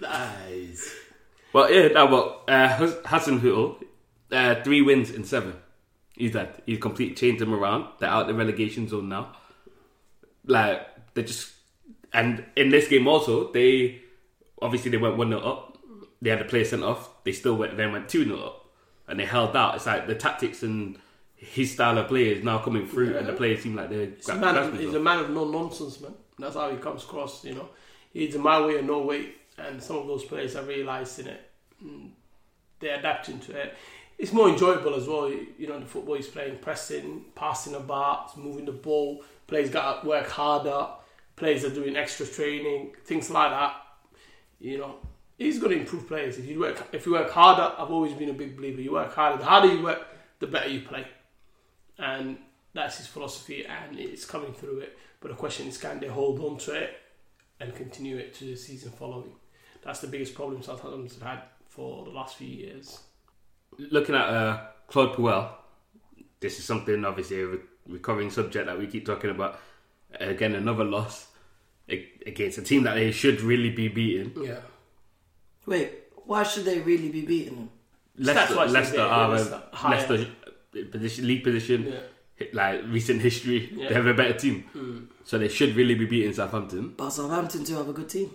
nice. 0.00 0.94
Well, 1.52 1.72
yeah, 1.72 1.88
that 1.88 2.10
what 2.10 2.44
uh, 2.46 2.68
Hassan 3.04 3.40
uh, 4.30 4.62
three 4.62 4.82
wins 4.82 5.10
in 5.10 5.24
seven. 5.24 5.54
He's 6.12 6.32
that 6.32 6.62
he's 6.66 6.78
completely 6.78 7.14
changed 7.14 7.40
them 7.40 7.52
around. 7.52 7.86
They're 7.98 8.08
out 8.08 8.26
the 8.26 8.34
relegation 8.34 8.88
zone 8.88 9.08
now. 9.08 9.32
Like 10.44 10.86
they 11.14 11.24
just 11.24 11.52
and 12.12 12.44
in 12.56 12.70
this 12.70 12.88
game 12.88 13.08
also 13.08 13.52
they 13.52 14.02
obviously 14.62 14.90
they 14.90 14.96
went 14.96 15.16
one 15.16 15.30
0 15.30 15.40
up. 15.40 15.78
They 16.22 16.30
had 16.30 16.40
a 16.40 16.44
player 16.44 16.64
sent 16.64 16.84
off. 16.84 17.10
They 17.24 17.32
still 17.32 17.56
went 17.56 17.76
then 17.76 17.92
went 17.92 18.08
two 18.08 18.24
0 18.24 18.38
up, 18.38 18.66
and 19.08 19.18
they 19.18 19.24
held 19.24 19.56
out. 19.56 19.74
It's 19.74 19.86
like 19.86 20.06
the 20.06 20.14
tactics 20.14 20.62
and 20.62 20.98
his 21.52 21.72
style 21.72 21.96
of 21.98 22.08
play 22.08 22.28
is 22.28 22.44
now 22.44 22.58
coming 22.58 22.86
through, 22.86 23.16
and 23.16 23.26
the 23.26 23.32
players 23.32 23.62
seem 23.62 23.76
like 23.76 23.88
they're. 23.90 24.06
He's 24.06 24.28
a, 24.28 24.34
man 24.34 24.56
of, 24.56 24.78
he's 24.78 24.94
a 24.94 25.00
man 25.00 25.20
of 25.20 25.30
no 25.30 25.44
nonsense, 25.44 26.00
man. 26.00 26.14
That's 26.38 26.54
how 26.54 26.70
he 26.70 26.76
comes 26.76 27.04
across, 27.04 27.44
you 27.44 27.54
know. 27.54 27.68
He's 28.12 28.34
a 28.34 28.38
my 28.38 28.60
way 28.64 28.76
or 28.76 28.82
no 28.82 29.02
way, 29.02 29.32
and 29.58 29.82
some 29.82 29.96
of 29.96 30.06
those 30.06 30.24
players 30.24 30.54
have 30.54 30.68
realised 30.68 31.18
in 31.20 31.28
it. 31.28 31.50
they're 32.80 32.98
adapting 32.98 33.40
to 33.40 33.52
it. 33.52 33.74
It's 34.18 34.32
more 34.32 34.48
enjoyable 34.48 34.94
as 34.94 35.06
well. 35.06 35.30
You 35.30 35.66
know, 35.66 35.78
the 35.78 35.86
football 35.86 36.16
he's 36.16 36.26
playing, 36.26 36.58
pressing, 36.58 37.26
passing 37.34 37.74
about, 37.74 38.36
moving 38.36 38.64
the 38.64 38.72
ball. 38.72 39.22
Players 39.46 39.70
got 39.70 40.02
to 40.02 40.08
work 40.08 40.28
harder. 40.28 40.88
Players 41.36 41.64
are 41.64 41.70
doing 41.70 41.96
extra 41.96 42.26
training, 42.26 42.92
things 43.04 43.30
like 43.30 43.50
that. 43.50 43.74
You 44.58 44.78
know, 44.78 44.96
he's 45.38 45.58
going 45.58 45.72
to 45.72 45.80
improve 45.80 46.08
players. 46.08 46.38
If 46.38 46.46
you 46.46 46.60
work, 46.60 46.88
if 46.92 47.04
you 47.04 47.12
work 47.12 47.30
harder, 47.30 47.74
I've 47.78 47.90
always 47.90 48.14
been 48.14 48.30
a 48.30 48.34
big 48.34 48.56
believer. 48.56 48.80
You 48.80 48.92
work 48.92 49.14
harder. 49.14 49.38
The 49.38 49.44
harder 49.44 49.72
you 49.72 49.82
work, 49.82 50.06
the 50.40 50.46
better 50.46 50.70
you 50.70 50.80
play, 50.80 51.06
and 51.98 52.38
that's 52.72 52.98
his 52.98 53.06
philosophy, 53.06 53.64
and 53.66 53.98
it's 53.98 54.24
coming 54.24 54.52
through 54.52 54.80
it. 54.80 54.98
But 55.20 55.30
the 55.30 55.36
question 55.36 55.66
is, 55.66 55.78
can 55.78 55.98
they 55.98 56.08
hold 56.08 56.40
on 56.40 56.58
to 56.58 56.72
it 56.72 56.98
and 57.60 57.74
continue 57.74 58.16
it 58.16 58.34
to 58.34 58.44
the 58.44 58.56
season 58.56 58.92
following? 58.92 59.32
That's 59.82 60.00
the 60.00 60.08
biggest 60.08 60.34
problem 60.34 60.62
Southampton 60.62 61.08
have 61.08 61.22
had 61.22 61.42
for 61.68 62.04
the 62.04 62.10
last 62.10 62.36
few 62.36 62.48
years. 62.48 63.00
Looking 63.78 64.14
at 64.14 64.28
uh, 64.28 64.60
Claude 64.88 65.16
Puel, 65.16 65.48
this 66.40 66.58
is 66.58 66.64
something 66.64 67.04
obviously 67.04 67.42
a 67.42 67.58
recurring 67.86 68.30
subject 68.30 68.66
that 68.66 68.78
we 68.78 68.86
keep 68.86 69.06
talking 69.06 69.30
about. 69.30 69.58
Again, 70.18 70.54
another 70.54 70.84
loss 70.84 71.28
against 71.88 72.58
a 72.58 72.62
team 72.62 72.82
that 72.82 72.94
they 72.94 73.12
should 73.12 73.40
really 73.40 73.70
be 73.70 73.88
beating. 73.88 74.32
Yeah. 74.42 74.60
Wait, 75.66 75.92
why 76.24 76.42
should 76.42 76.64
they 76.64 76.80
really 76.80 77.10
be 77.10 77.24
beating 77.24 77.56
them? 77.56 77.70
Leicester, 78.18 78.54
Stats-wise, 78.54 78.72
Leicester 78.72 79.00
are 79.00 79.28
Leicester. 79.28 79.62
Leicester 79.84 80.26
position, 80.84 81.26
league 81.26 81.42
position, 81.44 81.92
Yeah. 82.38 82.46
like 82.52 82.82
recent 82.88 83.20
history. 83.22 83.72
Yeah. 83.74 83.88
They 83.88 83.94
have 83.94 84.06
a 84.06 84.14
better 84.14 84.34
team, 84.34 85.08
so 85.24 85.38
they 85.38 85.48
should 85.48 85.74
really 85.76 85.94
be 85.94 86.06
beating 86.06 86.32
Southampton. 86.32 86.94
But 86.96 87.10
Southampton 87.10 87.64
do 87.64 87.74
have 87.76 87.88
a 87.88 87.92
good 87.92 88.08
team. 88.08 88.30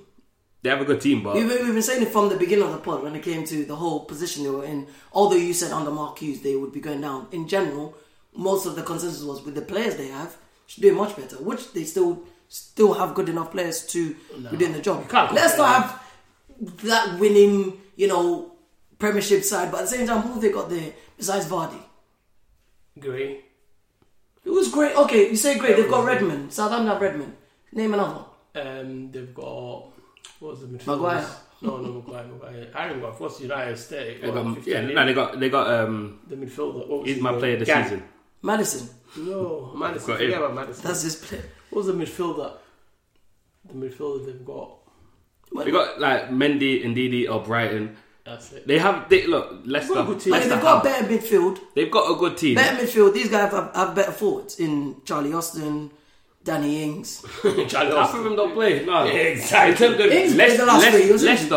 They 0.64 0.70
have 0.70 0.82
a 0.82 0.86
good 0.86 1.02
team, 1.02 1.24
but 1.24 1.34
We've, 1.36 1.48
we've 1.48 1.74
been 1.74 1.82
saying 1.82 2.04
it 2.04 2.10
from 2.10 2.30
the 2.30 2.36
beginning 2.36 2.66
of 2.66 2.72
the 2.72 2.78
pod 2.78 3.02
when 3.02 3.16
it 3.16 3.24
came 3.24 3.44
to 3.46 3.66
the 3.66 3.76
whole 3.76 4.02
position 4.06 4.44
they 4.44 4.50
were 4.52 4.64
in. 4.64 4.86
Although 5.12 5.38
you 5.38 5.54
said 5.54 5.72
under 5.72 5.90
Mark 5.90 6.20
Hughes 6.20 6.42
they 6.42 6.56
would 6.56 6.72
be 6.72 6.80
going 6.80 7.02
down, 7.02 7.28
in 7.32 7.48
general, 7.48 7.96
most 8.36 8.68
of 8.68 8.76
the 8.76 8.84
consensus 8.84 9.24
was 9.24 9.44
with 9.44 9.56
the 9.56 9.64
players 9.64 9.96
they 9.96 10.10
have 10.10 10.38
should 10.68 10.84
do 10.84 10.94
much 10.94 11.16
better, 11.16 11.38
which 11.38 11.74
they 11.74 11.84
still 11.84 12.22
still 12.48 12.94
have 12.94 13.16
good 13.16 13.28
enough 13.30 13.50
players 13.52 13.88
to 13.88 14.16
be 14.52 14.58
doing 14.58 14.74
the 14.74 14.82
job. 14.82 15.10
Let's 15.12 15.58
not 15.58 15.82
have 15.82 16.04
that 16.84 17.18
winning, 17.20 17.80
you 17.96 18.08
know, 18.08 18.52
Premiership 19.00 19.44
side, 19.44 19.72
but 19.72 19.80
at 19.80 19.90
the 19.90 19.96
same 19.98 20.06
time, 20.06 20.22
who 20.22 20.34
have 20.34 20.42
they 20.42 20.52
got 20.52 20.70
there 20.70 20.94
besides 21.18 21.46
Vardy? 21.48 21.82
Gray. 23.00 23.42
It 24.44 24.50
was 24.50 24.70
great. 24.70 24.96
Okay, 24.96 25.30
you 25.30 25.36
say 25.36 25.58
great. 25.58 25.78
They've 25.78 25.90
got 25.90 26.06
Redmond. 26.06 26.52
Southampton 26.52 26.88
have 26.88 27.02
Redmond. 27.02 27.36
Name 27.72 27.94
another. 27.94 28.26
Um, 28.56 29.12
they've 29.12 29.34
got 29.34 29.86
what 30.40 30.52
was 30.52 30.62
the 30.62 30.68
midfield? 30.68 30.88
Maguire. 30.88 31.28
No, 31.62 31.78
no 31.78 31.94
Maguire. 31.94 32.26
Maguire. 32.26 32.68
Aaron 32.76 33.00
got 33.02 33.20
what's 33.22 33.40
United 33.40 33.78
State? 33.78 34.22
they 34.22 34.32
got, 34.32 34.56
15 34.56 34.74
yeah, 34.74 34.82
no, 34.82 35.06
they 35.06 35.14
got 35.14 35.40
they 35.40 35.50
got 35.50 35.68
um, 35.70 36.20
the 36.28 36.36
midfielder. 36.36 36.88
What 36.88 37.02
was 37.02 37.08
he's 37.10 37.22
my 37.22 37.34
player 37.38 37.54
of 37.54 37.60
the 37.60 37.66
season. 37.66 38.04
Maddison. 38.42 38.90
No, 39.18 39.72
Maddison. 39.76 40.08
got 40.08 40.18
Forget 40.18 40.34
him. 40.38 40.44
about 40.44 40.56
Maddison. 40.56 40.84
That's 40.88 41.02
his 41.04 41.16
play. 41.16 41.42
what 41.70 41.86
was 41.86 41.88
the 41.88 41.94
midfielder? 41.94 42.54
The 43.66 43.74
midfielder 43.74 44.26
they've 44.26 44.46
got. 44.46 44.78
They 45.64 45.70
got 45.72 46.00
like 46.00 46.30
Mendy, 46.30 46.84
Ndidi, 46.84 47.30
or 47.30 47.44
Brighton. 47.44 47.96
That's 48.24 48.54
it. 48.54 48.68
They 48.68 48.78
have 48.78 49.10
they 49.10 49.26
look 49.28 49.62
Leicester. 49.66 49.96
Got 49.96 50.04
a 50.04 50.08
good 50.14 50.20
team. 50.20 50.32
Leicester 50.34 50.50
they've 50.50 50.62
got 50.62 50.86
have- 50.86 51.08
better 51.08 51.08
midfield. 51.18 51.60
they've 51.76 51.92
got 51.92 52.12
a 52.12 52.16
good 52.16 52.38
team. 52.38 52.56
Better 52.56 52.84
midfield. 52.86 53.14
These 53.14 53.30
guys 53.30 53.52
have, 53.52 53.72
have 53.76 53.96
better 53.96 54.12
forwards 54.12 54.60
in 54.60 55.02
Charlie 55.06 55.34
Austin, 55.34 55.90
Danny 56.44 56.84
Ings. 56.84 57.26
Charlie 57.68 57.96
Half 57.96 58.14
of 58.16 58.24
them 58.24 58.36
don't 58.36 58.54
play. 58.54 58.86
No, 58.86 59.04
Yeah, 59.06 59.12
exactly. 59.14 59.72
In 59.88 59.94
terms 59.94 60.06
of 60.06 60.12
Ings 60.12 60.34
Leic- 60.36 60.58
the 60.58 60.66
last 60.66 60.86
Leic- 60.86 60.94
week, 60.94 61.04
he 61.20 61.26
Leicester, 61.26 61.56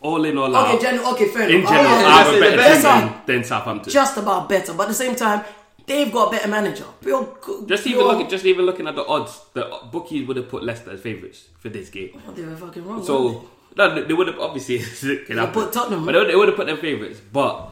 all 0.00 0.24
in 0.24 0.38
all 0.38 0.54
out, 0.54 0.74
Okay, 0.74 0.82
gen- 0.82 1.00
okay, 1.00 1.28
fair 1.28 1.48
in 1.48 1.56
enough. 1.60 1.70
general, 1.70 1.94
I'm 1.94 2.02
not- 2.02 2.26
are 2.26 2.30
a 2.30 2.34
the 2.34 2.56
better 2.56 2.74
team 2.74 2.82
than, 2.82 3.22
than 3.26 3.44
Southampton. 3.44 3.92
just 3.92 4.16
about 4.16 4.48
better, 4.48 4.72
but 4.74 4.82
at 4.84 4.88
the 4.88 4.94
same 4.94 5.16
time, 5.16 5.42
they've 5.86 6.12
got 6.12 6.28
a 6.28 6.30
better 6.36 6.48
manager. 6.48 6.84
Pure, 7.00 7.38
Just 7.66 7.86
even 7.86 8.04
looking, 8.04 8.28
just 8.28 8.44
even 8.44 8.66
looking 8.66 8.86
at 8.86 8.94
the 8.94 9.04
odds, 9.06 9.40
the 9.54 9.64
bookies 9.90 10.26
would 10.28 10.36
have 10.36 10.48
put 10.50 10.62
Leicester 10.62 10.90
as 10.92 11.00
favourites 11.00 11.46
for 11.58 11.70
this 11.70 11.88
game. 11.88 12.20
Oh, 12.28 12.32
they 12.32 12.42
were 12.44 12.54
fucking 12.56 12.84
wrong. 12.84 12.96
weren't 12.96 13.06
So 13.06 13.48
no, 13.78 14.02
they 14.04 14.12
would 14.12 14.26
have 14.26 14.40
obviously 14.40 14.74
it 15.02 15.52
put 15.52 15.72
Tottenham. 15.72 16.04
but 16.04 16.12
they 16.12 16.18
would, 16.18 16.28
they 16.28 16.46
have 16.46 16.56
put 16.56 16.66
them 16.66 16.78
favourites. 16.78 17.20
But 17.20 17.70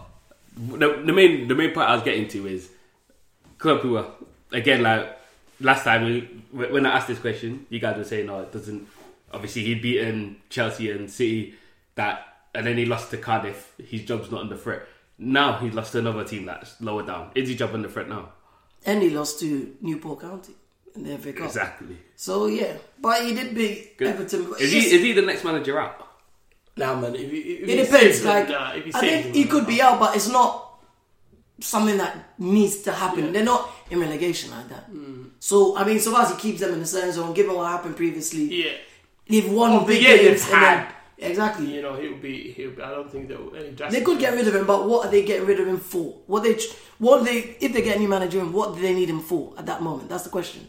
the, 0.56 1.02
the 1.04 1.12
main 1.12 1.48
the 1.48 1.54
main 1.54 1.72
point 1.72 1.88
I 1.88 1.94
was 1.94 2.04
getting 2.04 2.28
to 2.28 2.46
is 2.46 2.70
Claude 3.58 3.82
Puel. 3.82 4.06
Again, 4.52 4.82
like 4.82 5.18
last 5.60 5.82
time 5.84 6.04
we, 6.04 6.66
when 6.66 6.86
I 6.86 6.96
asked 6.96 7.08
this 7.08 7.18
question, 7.18 7.66
you 7.68 7.80
guys 7.80 7.96
were 7.96 8.04
saying, 8.04 8.26
"No, 8.26 8.40
it 8.40 8.52
doesn't." 8.52 8.86
Obviously, 9.32 9.64
he'd 9.64 9.82
beaten 9.82 10.36
Chelsea 10.48 10.90
and 10.92 11.10
City, 11.10 11.54
that, 11.96 12.24
and 12.54 12.64
then 12.64 12.78
he 12.78 12.86
lost 12.86 13.10
to 13.10 13.16
Cardiff. 13.16 13.72
His 13.84 14.04
job's 14.04 14.30
not 14.30 14.42
under 14.42 14.56
threat. 14.56 14.86
Now 15.18 15.58
he's 15.58 15.74
lost 15.74 15.92
to 15.92 15.98
another 15.98 16.24
team 16.24 16.46
that's 16.46 16.80
lower 16.80 17.02
down. 17.04 17.32
Is 17.34 17.48
his 17.48 17.58
job 17.58 17.74
under 17.74 17.88
threat 17.88 18.08
now? 18.08 18.28
And 18.84 19.02
he 19.02 19.10
lost 19.10 19.40
to 19.40 19.74
Newport 19.80 20.20
County 20.20 20.54
in 20.96 21.04
the 21.04 21.18
FA 21.18 21.32
Cup. 21.32 21.46
Exactly. 21.46 21.96
So 22.16 22.46
yeah, 22.46 22.72
but 23.00 23.22
he 23.24 23.34
did 23.34 23.54
beat 23.54 23.96
Everton. 24.00 24.54
Is 24.60 24.72
he 24.72 24.78
is 24.78 25.02
he 25.02 25.12
the 25.12 25.22
next 25.22 25.44
manager 25.44 25.78
out? 25.78 26.02
Nah, 26.76 26.94
man. 27.00 27.14
If, 27.14 27.30
he- 27.30 27.36
if 27.38 27.68
It 27.68 27.76
depends. 27.76 27.90
saves 27.90 28.22
them, 28.22 28.34
Like 28.34 28.48
nah, 28.50 28.72
if 28.72 28.84
he 28.84 28.92
I 28.94 29.00
saves 29.00 29.22
think 29.24 29.34
he 29.34 29.44
could 29.44 29.66
be 29.66 29.80
out, 29.80 29.98
but 29.98 30.14
it's 30.16 30.28
not 30.28 30.78
something 31.60 31.96
that 31.96 32.34
needs 32.38 32.82
to 32.82 32.92
happen. 32.92 33.32
They're 33.32 33.44
not 33.44 33.70
in 33.90 33.98
relegation 34.00 34.50
like 34.50 34.68
that. 34.68 34.84
Hmm. 34.84 35.24
So 35.38 35.76
I 35.76 35.84
mean, 35.84 36.00
so 36.00 36.12
far 36.12 36.22
as 36.22 36.30
he 36.32 36.36
keeps 36.36 36.60
them 36.60 36.72
in 36.74 36.80
the 36.80 36.86
same 36.86 37.10
zone, 37.12 37.32
given 37.34 37.54
what 37.56 37.66
happened 37.70 37.96
previously, 37.96 38.44
Yeah. 38.64 38.72
they've 39.28 39.50
won 39.50 39.72
Of 39.72 39.86
the 39.86 39.94
big 39.94 40.02
year 40.02 40.18
games. 40.18 40.42
they've 40.42 40.50
then- 40.50 40.60
had. 40.60 40.92
exactly. 41.18 41.74
You 41.74 41.80
know, 41.82 41.94
he'll 41.94 42.18
be. 42.18 42.52
He'll 42.52 42.72
be. 42.72 42.82
I 42.82 42.90
don't 42.90 43.10
think 43.10 43.28
they'll. 43.28 43.52
Any 43.56 43.70
They 43.90 44.02
could 44.02 44.18
get 44.18 44.34
rid 44.34 44.46
of 44.46 44.54
him, 44.54 44.66
but 44.66 44.86
what 44.86 45.06
are 45.06 45.10
they 45.10 45.24
getting 45.24 45.46
rid 45.46 45.58
of 45.60 45.66
him 45.66 45.78
for? 45.78 46.18
What 46.26 46.42
they, 46.42 46.58
what 46.98 47.24
they, 47.24 47.56
if 47.60 47.72
they 47.72 47.80
get 47.80 47.96
a 47.96 48.00
new 48.00 48.08
manager 48.08 48.38
in, 48.40 48.52
what 48.52 48.74
do 48.74 48.82
they 48.82 48.92
need 48.94 49.08
him 49.08 49.20
for 49.20 49.54
at 49.56 49.64
that 49.66 49.80
moment? 49.82 50.10
That's 50.10 50.24
the 50.24 50.30
question. 50.30 50.68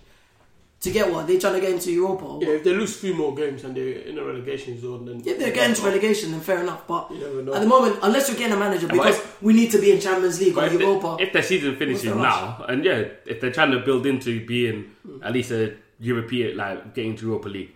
To 0.88 0.94
get 0.94 1.12
what? 1.12 1.28
They're 1.28 1.40
trying 1.40 1.56
to 1.56 1.60
get 1.60 1.72
into 1.72 1.92
Europa? 1.92 2.26
Or 2.26 2.42
Yeah, 2.42 2.50
if 2.58 2.64
they 2.64 2.74
lose 2.74 2.96
three 2.98 3.14
more 3.14 3.36
games 3.36 3.64
and 3.66 3.76
they're 3.76 4.00
in 4.10 4.18
a 4.18 4.24
relegation 4.24 4.80
zone, 4.80 5.06
then 5.06 5.18
If 5.26 5.38
they're 5.38 5.52
getting 5.52 5.76
to 5.76 5.82
relegation, 5.82 6.32
then 6.32 6.40
fair 6.40 6.62
enough. 6.62 6.88
But 6.88 7.12
You 7.12 7.20
never 7.20 7.42
know. 7.44 7.54
at 7.56 7.62
the 7.62 7.68
moment, 7.68 8.00
unless 8.02 8.30
you're 8.30 8.38
getting 8.38 8.54
a 8.54 8.60
manager, 8.60 8.88
because 8.88 9.18
if- 9.18 9.42
we 9.42 9.52
need 9.54 9.70
to 9.72 9.80
be 9.80 9.92
in 9.92 10.00
Champions 10.00 10.40
League 10.40 10.58
or 10.58 10.66
if, 10.66 10.74
Europa. 10.74 11.16
they, 11.18 11.26
if 11.26 11.34
their 11.34 11.44
season 11.44 11.76
finishes 11.76 12.04
the 12.04 12.16
now, 12.16 12.64
and 12.70 12.86
yeah, 12.86 13.04
if 13.26 13.42
they're 13.42 13.52
trying 13.52 13.72
to 13.72 13.80
build 13.80 14.06
into 14.06 14.46
being 14.46 14.92
hmm. 15.06 15.24
at 15.24 15.34
least 15.34 15.52
a 15.52 15.74
European, 16.00 16.56
like 16.56 16.96
getting 16.96 17.16
to 17.18 17.26
Europa 17.26 17.50
League, 17.50 17.74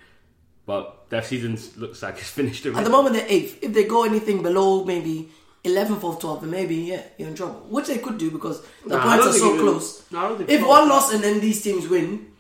but 0.66 1.10
their 1.10 1.22
season 1.24 1.60
looks 1.78 2.02
like 2.02 2.18
it's 2.18 2.30
finished 2.40 2.66
At 2.66 2.84
the 2.84 2.90
moment, 2.90 3.16
they're 3.16 3.28
eighth. 3.28 3.60
If 3.62 3.74
they 3.74 3.84
go 3.84 4.06
anything 4.06 4.42
below 4.42 4.86
maybe 4.86 5.30
11th 5.64 6.04
or 6.04 6.18
12th, 6.18 6.42
then 6.42 6.52
maybe, 6.52 6.76
yeah, 6.76 7.04
you're 7.18 7.28
in 7.30 7.36
trouble. 7.36 7.66
Which 7.70 7.88
they 7.88 8.00
could 8.00 8.18
do 8.18 8.32
because 8.32 8.62
the 8.86 8.98
Nah, 8.98 9.04
points 9.04 9.28
are 9.28 9.40
so 9.40 9.60
close. 9.60 10.04
nah, 10.12 10.36
I 10.36 10.46
if 10.48 10.66
one 10.66 10.90
loss 10.90 11.14
and 11.14 11.24
then 11.24 11.40
these 11.40 11.62
teams 11.62 11.88
win, 11.88 12.31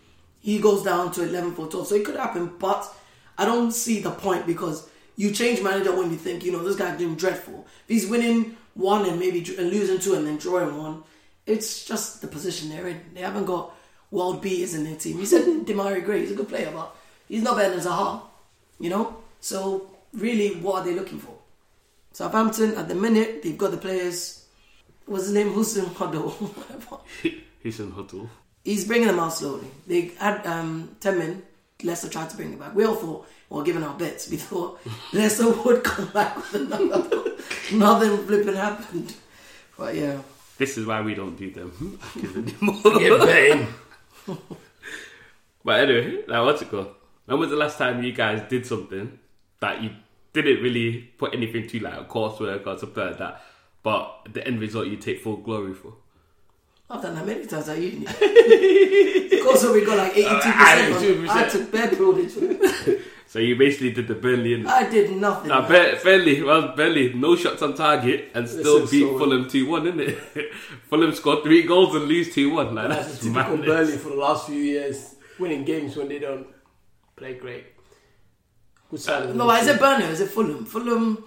he 0.41 0.59
goes 0.59 0.83
down 0.83 1.11
to 1.13 1.23
11 1.23 1.53
for 1.53 1.67
12. 1.67 1.87
So 1.87 1.95
it 1.95 2.05
could 2.05 2.17
happen, 2.17 2.53
but 2.59 2.91
I 3.37 3.45
don't 3.45 3.71
see 3.71 4.01
the 4.01 4.11
point 4.11 4.45
because 4.45 4.89
you 5.15 5.31
change 5.31 5.61
manager 5.61 5.95
when 5.95 6.11
you 6.11 6.17
think, 6.17 6.43
you 6.43 6.51
know, 6.51 6.63
this 6.63 6.75
guy's 6.75 6.97
doing 6.97 7.15
dreadful. 7.15 7.65
If 7.87 7.89
he's 7.89 8.07
winning 8.07 8.57
one 8.73 9.05
and 9.05 9.19
maybe 9.19 9.39
and 9.57 9.69
losing 9.69 9.99
two 9.99 10.15
and 10.15 10.25
then 10.25 10.37
drawing 10.37 10.77
one, 10.77 11.03
it's 11.45 11.85
just 11.85 12.21
the 12.21 12.27
position 12.27 12.69
they're 12.69 12.87
in. 12.87 13.01
They 13.13 13.21
haven't 13.21 13.45
got 13.45 13.75
world 14.09 14.41
beaters 14.41 14.73
in 14.73 14.83
their 14.83 14.95
team. 14.95 15.19
He 15.19 15.25
said 15.25 15.43
Demarai 15.65 16.03
Gray, 16.03 16.21
he's 16.21 16.31
a 16.31 16.35
good 16.35 16.49
player, 16.49 16.71
but 16.73 16.95
he's 17.27 17.43
not 17.43 17.57
better 17.57 17.75
than 17.75 17.85
Zaha, 17.85 18.21
you 18.79 18.89
know? 18.89 19.17
So 19.39 19.91
really, 20.13 20.55
what 20.55 20.81
are 20.81 20.85
they 20.85 20.95
looking 20.95 21.19
for? 21.19 21.33
Southampton, 22.13 22.75
at 22.75 22.87
the 22.87 22.95
minute, 22.95 23.41
they've 23.43 23.57
got 23.57 23.71
the 23.71 23.77
players. 23.77 24.45
What's 25.05 25.25
his 25.25 25.33
name? 25.33 25.49
Hussein 25.49 25.85
Huddle. 25.85 26.29
Hussein 27.63 27.91
Huddle. 27.91 28.29
He's 28.63 28.85
bringing 28.85 29.07
them 29.07 29.19
out 29.19 29.33
slowly. 29.33 29.67
They 29.87 30.11
had 30.19 30.45
um, 30.45 30.95
10 30.99 31.17
men. 31.17 31.43
Leicester 31.83 32.09
tried 32.09 32.29
to 32.29 32.35
bring 32.37 32.51
them 32.51 32.59
back. 32.59 32.75
We 32.75 32.85
all 32.85 32.95
thought, 32.95 33.27
well, 33.49 33.63
given 33.63 33.83
our 33.83 33.97
bets, 33.97 34.29
we 34.29 34.37
thought 34.49 34.79
Leicester 35.13 35.49
would 35.49 35.83
come 35.83 36.07
back 36.09 36.35
with 36.37 36.71
another. 36.71 37.35
Nothing 37.73 38.25
flipping 38.25 38.55
happened. 38.55 39.15
But 39.77 39.95
yeah. 39.95 40.21
This 40.57 40.77
is 40.77 40.85
why 40.85 41.01
we 41.01 41.15
don't 41.15 41.35
do 41.35 41.49
them 41.49 41.99
anymore. 42.15 42.99
Get 42.99 43.19
betting. 43.25 43.67
But 45.63 45.79
anyway, 45.79 46.23
now 46.27 46.45
what's 46.45 46.61
it 46.61 46.69
called? 46.69 46.89
When 47.25 47.39
was 47.39 47.49
the 47.49 47.55
last 47.55 47.77
time 47.77 48.03
you 48.03 48.11
guys 48.11 48.47
did 48.49 48.65
something 48.65 49.17
that 49.59 49.81
you 49.81 49.91
didn't 50.33 50.61
really 50.61 51.01
put 51.17 51.33
anything 51.33 51.67
to, 51.67 51.79
like 51.79 51.99
a 51.99 52.03
coursework 52.03 52.65
or 52.65 52.77
something 52.77 53.03
like 53.05 53.17
that, 53.17 53.41
but 53.83 54.27
the 54.31 54.45
end 54.45 54.59
result 54.59 54.87
you 54.87 54.97
take 54.97 55.21
full 55.21 55.37
glory 55.37 55.73
for? 55.73 55.93
I've 56.91 57.01
done 57.01 57.15
that 57.15 57.25
many 57.25 57.45
times 57.45 57.69
at 57.69 57.77
uni. 57.77 58.05
of 58.05 59.43
course, 59.45 59.63
we 59.65 59.85
got 59.85 59.97
like 59.97 60.13
82%. 60.13 61.27
Uh, 61.27 61.31
I 61.33 61.47
took 61.49 61.71
bad 61.71 61.89
privilege. 61.95 62.33
So 63.27 63.39
you 63.39 63.55
basically 63.55 63.93
did 63.93 64.09
the 64.09 64.15
Burnley 64.15 64.55
and 64.55 64.67
I 64.67 64.89
did 64.89 65.09
nothing. 65.11 65.47
Now, 65.47 65.65
Bur- 65.65 65.97
Burnley, 66.03 66.43
well, 66.43 66.75
Burnley, 66.75 67.13
no 67.13 67.37
shots 67.37 67.61
on 67.61 67.75
target 67.75 68.29
and 68.35 68.49
still 68.49 68.81
beat 68.81 69.07
so- 69.07 69.17
Fulham 69.17 69.47
2 69.47 69.67
1, 69.69 69.87
isn't 69.87 69.99
it? 70.01 70.53
Fulham 70.89 71.13
scored 71.13 71.43
three 71.43 71.63
goals 71.63 71.95
and 71.95 72.05
lose 72.09 72.33
2 72.35 72.49
1. 72.53 72.75
Like, 72.75 72.89
That's 72.89 73.07
that's 73.07 73.19
typical 73.19 73.55
madness. 73.55 73.67
Burnley 73.67 73.97
for 73.99 74.09
the 74.09 74.15
last 74.15 74.47
few 74.47 74.59
years, 74.59 75.15
winning 75.39 75.63
games 75.63 75.95
when 75.95 76.09
they 76.09 76.19
don't 76.19 76.45
play 77.15 77.35
great. 77.35 77.67
Side 78.97 79.33
no, 79.33 79.49
is 79.51 79.65
it 79.65 79.79
Burnley 79.79 80.07
or 80.07 80.09
is 80.09 80.19
it 80.19 80.29
Fulham? 80.29 80.65
Fulham, 80.65 81.23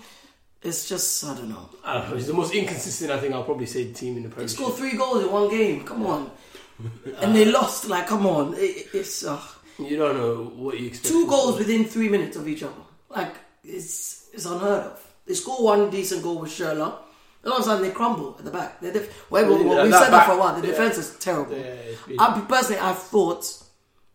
It's 0.65 0.89
just 0.89 1.23
I 1.25 1.35
don't 1.37 1.51
know. 1.51 1.69
I 1.85 1.99
don't 1.99 2.11
know. 2.11 2.17
It's 2.17 2.27
the 2.27 2.33
most 2.33 2.55
inconsistent. 2.55 3.11
I 3.11 3.19
think 3.21 3.35
I'll 3.35 3.45
probably 3.45 3.67
say 3.67 3.93
team 3.93 4.17
in 4.17 4.23
the 4.23 4.29
They 4.31 4.35
Premier 4.35 4.49
scored 4.49 4.75
three 4.75 4.97
goals 4.97 5.23
in 5.23 5.31
one 5.31 5.49
game. 5.51 5.85
Come 5.85 6.07
on, 6.07 6.31
and 7.21 7.37
they 7.37 7.45
lost. 7.45 7.87
Like, 7.89 8.07
come 8.07 8.27
on, 8.27 8.55
it, 8.57 8.89
it's 8.95 9.25
uh, 9.25 9.41
You 9.79 9.97
don't 9.99 10.17
know 10.17 10.45
what 10.57 10.81
you 10.81 10.87
expect. 10.89 11.09
two 11.13 11.27
goals 11.29 11.59
within 11.59 11.85
three 11.85 12.09
minutes 12.09 12.37
of 12.37 12.49
each 12.49 12.63
other. 12.63 12.83
Like, 13.11 13.35
it's 13.63 14.29
it's 14.33 14.47
unheard 14.47 14.85
of. 14.93 15.15
They 15.27 15.35
score 15.35 15.63
one 15.63 15.91
decent 15.91 16.23
goal 16.23 16.39
with 16.41 16.51
Sherlock. 16.53 17.03
And 17.43 17.53
all 17.53 17.59
of 17.59 17.65
a 17.67 17.69
sudden 17.69 17.83
they 17.87 17.91
crumble 17.95 18.37
at 18.39 18.45
the 18.47 18.51
back. 18.51 18.81
They're 18.81 18.91
def- 18.95 19.31
well, 19.31 19.43
Yeah, 19.43 19.65
well, 19.69 19.85
we've 19.85 19.93
said 19.93 20.09
that 20.11 20.25
for 20.27 20.33
a 20.33 20.39
while. 20.39 20.59
The 20.59 20.67
yeah. 20.67 20.73
defense 20.73 20.97
is 20.97 21.15
terrible. 21.19 21.59
Yeah, 21.59 21.75
been- 22.09 22.19
I 22.19 22.41
personally, 22.41 22.81
I 22.81 22.93
thought, 22.95 23.45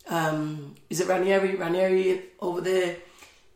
um, 0.08 0.74
is 0.90 1.00
it 1.00 1.08
Ranieri? 1.08 1.56
Ranieri 1.56 2.24
over 2.40 2.60
there. 2.62 2.96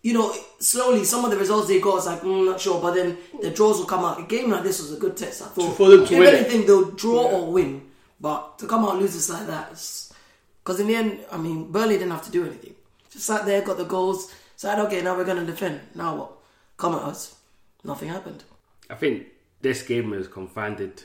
You 0.04 0.14
know, 0.14 0.36
slowly 0.60 1.04
some 1.06 1.24
of 1.26 1.32
the 1.32 1.38
results 1.38 1.68
they 1.70 1.80
got, 1.80 1.92
I 1.92 1.96
was 1.96 2.06
like, 2.08 2.22
mm, 2.22 2.46
not 2.46 2.60
sure. 2.60 2.80
But 2.82 2.94
then 2.94 3.18
the 3.42 3.50
draws 3.52 3.80
will 3.80 3.86
come 3.86 4.04
out. 4.04 4.20
A 4.20 4.24
game 4.24 4.50
like 4.52 4.62
this 4.64 4.80
was 4.82 4.92
a 4.94 4.98
good 5.00 5.16
test. 5.18 5.42
I 5.42 5.46
thought 5.46 5.76
For 5.78 5.90
them 5.90 6.06
to 6.06 6.14
if 6.14 6.20
win 6.20 6.28
it. 6.28 6.34
anything, 6.42 6.66
they'll 6.68 6.92
draw 6.92 7.24
or 7.24 7.52
win. 7.52 7.90
But 8.20 8.60
to 8.60 8.68
come 8.68 8.84
out 8.86 9.00
losers 9.00 9.30
like 9.30 9.48
that, 9.48 9.70
because 9.70 10.80
in 10.80 10.88
the 10.88 10.96
end, 10.96 11.20
I 11.32 11.38
mean, 11.38 11.72
Burnley 11.72 11.96
didn't 11.98 12.12
have 12.12 12.26
to 12.26 12.32
do 12.32 12.46
anything. 12.46 12.76
Just 13.10 13.26
sat 13.26 13.46
there, 13.46 13.62
got 13.62 13.78
the 13.78 13.86
goals. 13.86 14.34
Said, 14.58 14.78
okay, 14.80 15.02
now 15.02 15.16
we're 15.18 15.26
going 15.26 15.38
to 15.46 15.46
defend. 15.46 15.80
Now 15.96 16.16
what? 16.18 16.32
Come 16.78 16.96
at 16.96 17.02
us. 17.02 17.36
Nothing 17.84 18.10
happened. 18.10 18.44
I 18.90 18.96
think 18.96 19.28
this 19.62 19.84
game 19.84 20.12
has 20.14 20.28
confounded 20.28 21.04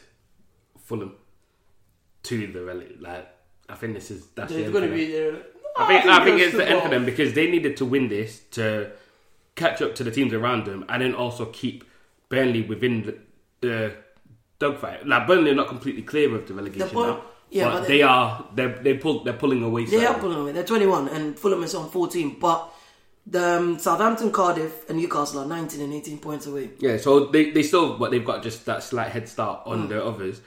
Fulham 0.84 1.14
to 2.24 2.46
the 2.52 2.64
rally. 2.64 2.96
Like, 3.00 3.28
I 3.68 3.74
think 3.74 3.94
this 3.94 4.10
is 4.10 4.26
that's 4.34 4.48
the 4.50 4.56
They're 4.58 4.64
end 4.66 4.72
going 4.72 4.88
to 4.90 4.94
be 4.94 5.06
there. 5.12 5.42
I 5.78 5.86
think 5.86 6.06
I 6.06 6.24
think 6.24 6.40
it's 6.40 6.56
the 6.56 6.68
end 6.68 6.82
for 6.82 6.88
them 6.88 7.04
because 7.04 7.32
they 7.34 7.50
needed 7.50 7.76
to 7.78 7.84
win 7.84 8.08
this 8.08 8.40
to 8.52 8.90
catch 9.54 9.80
up 9.82 9.94
to 9.96 10.04
the 10.04 10.10
teams 10.10 10.32
around 10.32 10.64
them 10.66 10.84
and 10.88 11.02
then 11.02 11.14
also 11.14 11.46
keep 11.46 11.84
Burnley 12.28 12.62
within 12.62 13.02
the, 13.02 13.18
the 13.60 13.92
dogfight. 14.58 15.06
Like 15.06 15.26
Burnley 15.26 15.50
are 15.50 15.54
not 15.54 15.68
completely 15.68 16.02
clear 16.02 16.34
of 16.34 16.46
the 16.46 16.54
relegation 16.54 16.88
pull- 16.90 17.06
now, 17.06 17.22
yeah, 17.50 17.64
but, 17.64 17.72
but 17.80 17.80
they, 17.88 17.98
they- 17.98 18.02
are 18.02 18.44
they're 18.54 18.78
they 18.82 18.94
pull 18.94 19.24
they're 19.24 19.32
pulling 19.34 19.62
away. 19.62 19.84
They 19.86 20.04
are 20.06 20.18
pulling 20.18 20.38
away. 20.40 20.52
They're 20.52 20.64
21 20.64 21.08
and 21.08 21.38
Fulham 21.38 21.62
is 21.62 21.74
on 21.74 21.88
14. 21.90 22.38
But 22.40 22.70
the 23.26 23.58
um, 23.58 23.78
Southampton, 23.78 24.32
Cardiff, 24.32 24.88
and 24.88 24.98
Newcastle 24.98 25.40
are 25.40 25.46
19 25.46 25.80
and 25.82 25.92
18 25.92 26.18
points 26.18 26.46
away. 26.46 26.70
Yeah, 26.78 26.96
so 26.96 27.26
they, 27.26 27.50
they 27.50 27.62
still, 27.62 27.98
but 27.98 28.10
they've 28.10 28.24
got 28.24 28.42
just 28.42 28.64
that 28.66 28.82
slight 28.82 29.10
head 29.10 29.28
start 29.28 29.62
on 29.66 29.84
Mm. 29.84 29.88
the 29.90 30.04
others. 30.04 30.40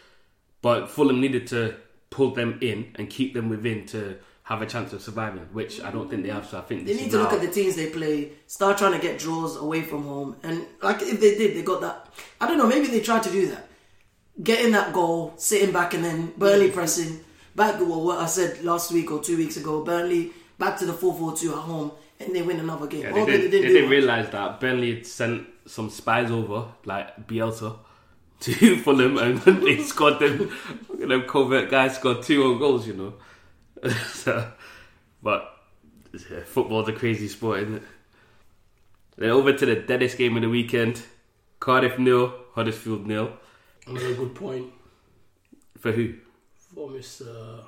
But 0.63 0.89
Fulham 0.89 1.21
needed 1.21 1.45
to 1.47 1.75
pull 2.09 2.31
them 2.33 2.57
in 2.61 2.91
and 2.95 3.09
keep 3.09 3.33
them 3.35 3.49
within 3.49 3.85
to 3.87 4.17
have 4.51 4.61
a 4.61 4.65
chance 4.65 4.91
of 4.93 5.01
surviving, 5.01 5.47
which 5.53 5.81
I 5.81 5.91
don't 5.91 6.09
think 6.09 6.23
they 6.23 6.29
have. 6.29 6.45
So 6.45 6.57
I 6.59 6.61
think 6.61 6.85
They 6.85 6.93
need 6.93 7.11
to 7.11 7.17
look 7.19 7.31
now- 7.31 7.37
at 7.37 7.41
the 7.41 7.51
teams 7.51 7.75
they 7.75 7.89
play, 7.89 8.31
start 8.47 8.77
trying 8.77 8.91
to 8.93 8.99
get 8.99 9.17
draws 9.17 9.55
away 9.55 9.81
from 9.81 10.03
home. 10.03 10.35
And 10.43 10.65
like 10.81 11.01
if 11.01 11.19
they 11.19 11.35
did, 11.37 11.55
they 11.55 11.61
got 11.63 11.81
that. 11.81 12.07
I 12.39 12.47
don't 12.47 12.57
know, 12.57 12.67
maybe 12.67 12.87
they 12.87 12.99
tried 13.01 13.23
to 13.23 13.31
do 13.31 13.47
that. 13.47 13.67
Getting 14.41 14.71
that 14.71 14.93
goal, 14.93 15.33
sitting 15.37 15.71
back, 15.71 15.93
and 15.93 16.03
then 16.03 16.33
Burnley 16.37 16.71
pressing. 16.71 17.19
Back 17.55 17.77
to 17.79 17.85
what 17.85 18.17
I 18.19 18.25
said 18.27 18.63
last 18.63 18.91
week 18.91 19.11
or 19.11 19.21
two 19.21 19.37
weeks 19.37 19.57
ago. 19.57 19.83
Burnley 19.83 20.31
back 20.57 20.77
to 20.79 20.85
the 20.85 20.93
4 20.93 21.13
4 21.13 21.35
2 21.35 21.51
at 21.51 21.57
home, 21.57 21.91
and 22.19 22.33
they 22.35 22.41
win 22.41 22.59
another 22.59 22.87
game. 22.87 23.01
Yeah, 23.01 23.11
Well, 23.11 23.25
they, 23.25 23.37
did, 23.41 23.51
they 23.51 23.61
do 23.61 23.67
didn't 23.67 23.89
realise 23.89 24.29
that 24.29 24.59
Burnley 24.61 24.95
had 24.95 25.05
sent 25.05 25.47
some 25.65 25.89
spies 25.89 26.31
over, 26.31 26.65
like 26.85 27.27
Bielsa, 27.27 27.77
to 28.41 28.77
Fulham, 28.77 29.17
and 29.17 29.39
they 29.63 29.83
scored 29.83 30.19
them. 30.19 30.49
them 30.97 31.23
covert 31.23 31.69
guys 31.69 31.95
scored 31.95 32.23
two 32.23 32.41
own 32.43 32.57
goals, 32.57 32.87
you 32.87 32.93
know. 32.93 33.13
so, 34.13 34.51
but 35.23 35.57
yeah, 36.13 36.43
football's 36.45 36.87
a 36.89 36.93
crazy 36.93 37.27
sport, 37.27 37.61
isn't 37.63 37.75
it? 37.75 37.83
Then 39.17 39.29
over 39.29 39.53
to 39.53 39.65
the 39.65 39.75
deadest 39.75 40.17
game 40.17 40.35
of 40.35 40.41
the 40.43 40.49
weekend: 40.49 41.01
Cardiff 41.59 41.97
nil, 41.99 42.33
Huddersfield 42.53 43.05
nil. 43.07 43.33
Another 43.87 44.13
good 44.13 44.35
point 44.35 44.71
For 45.79 45.91
who? 45.91 46.13
for 46.73 46.89
Mr. 46.89 47.63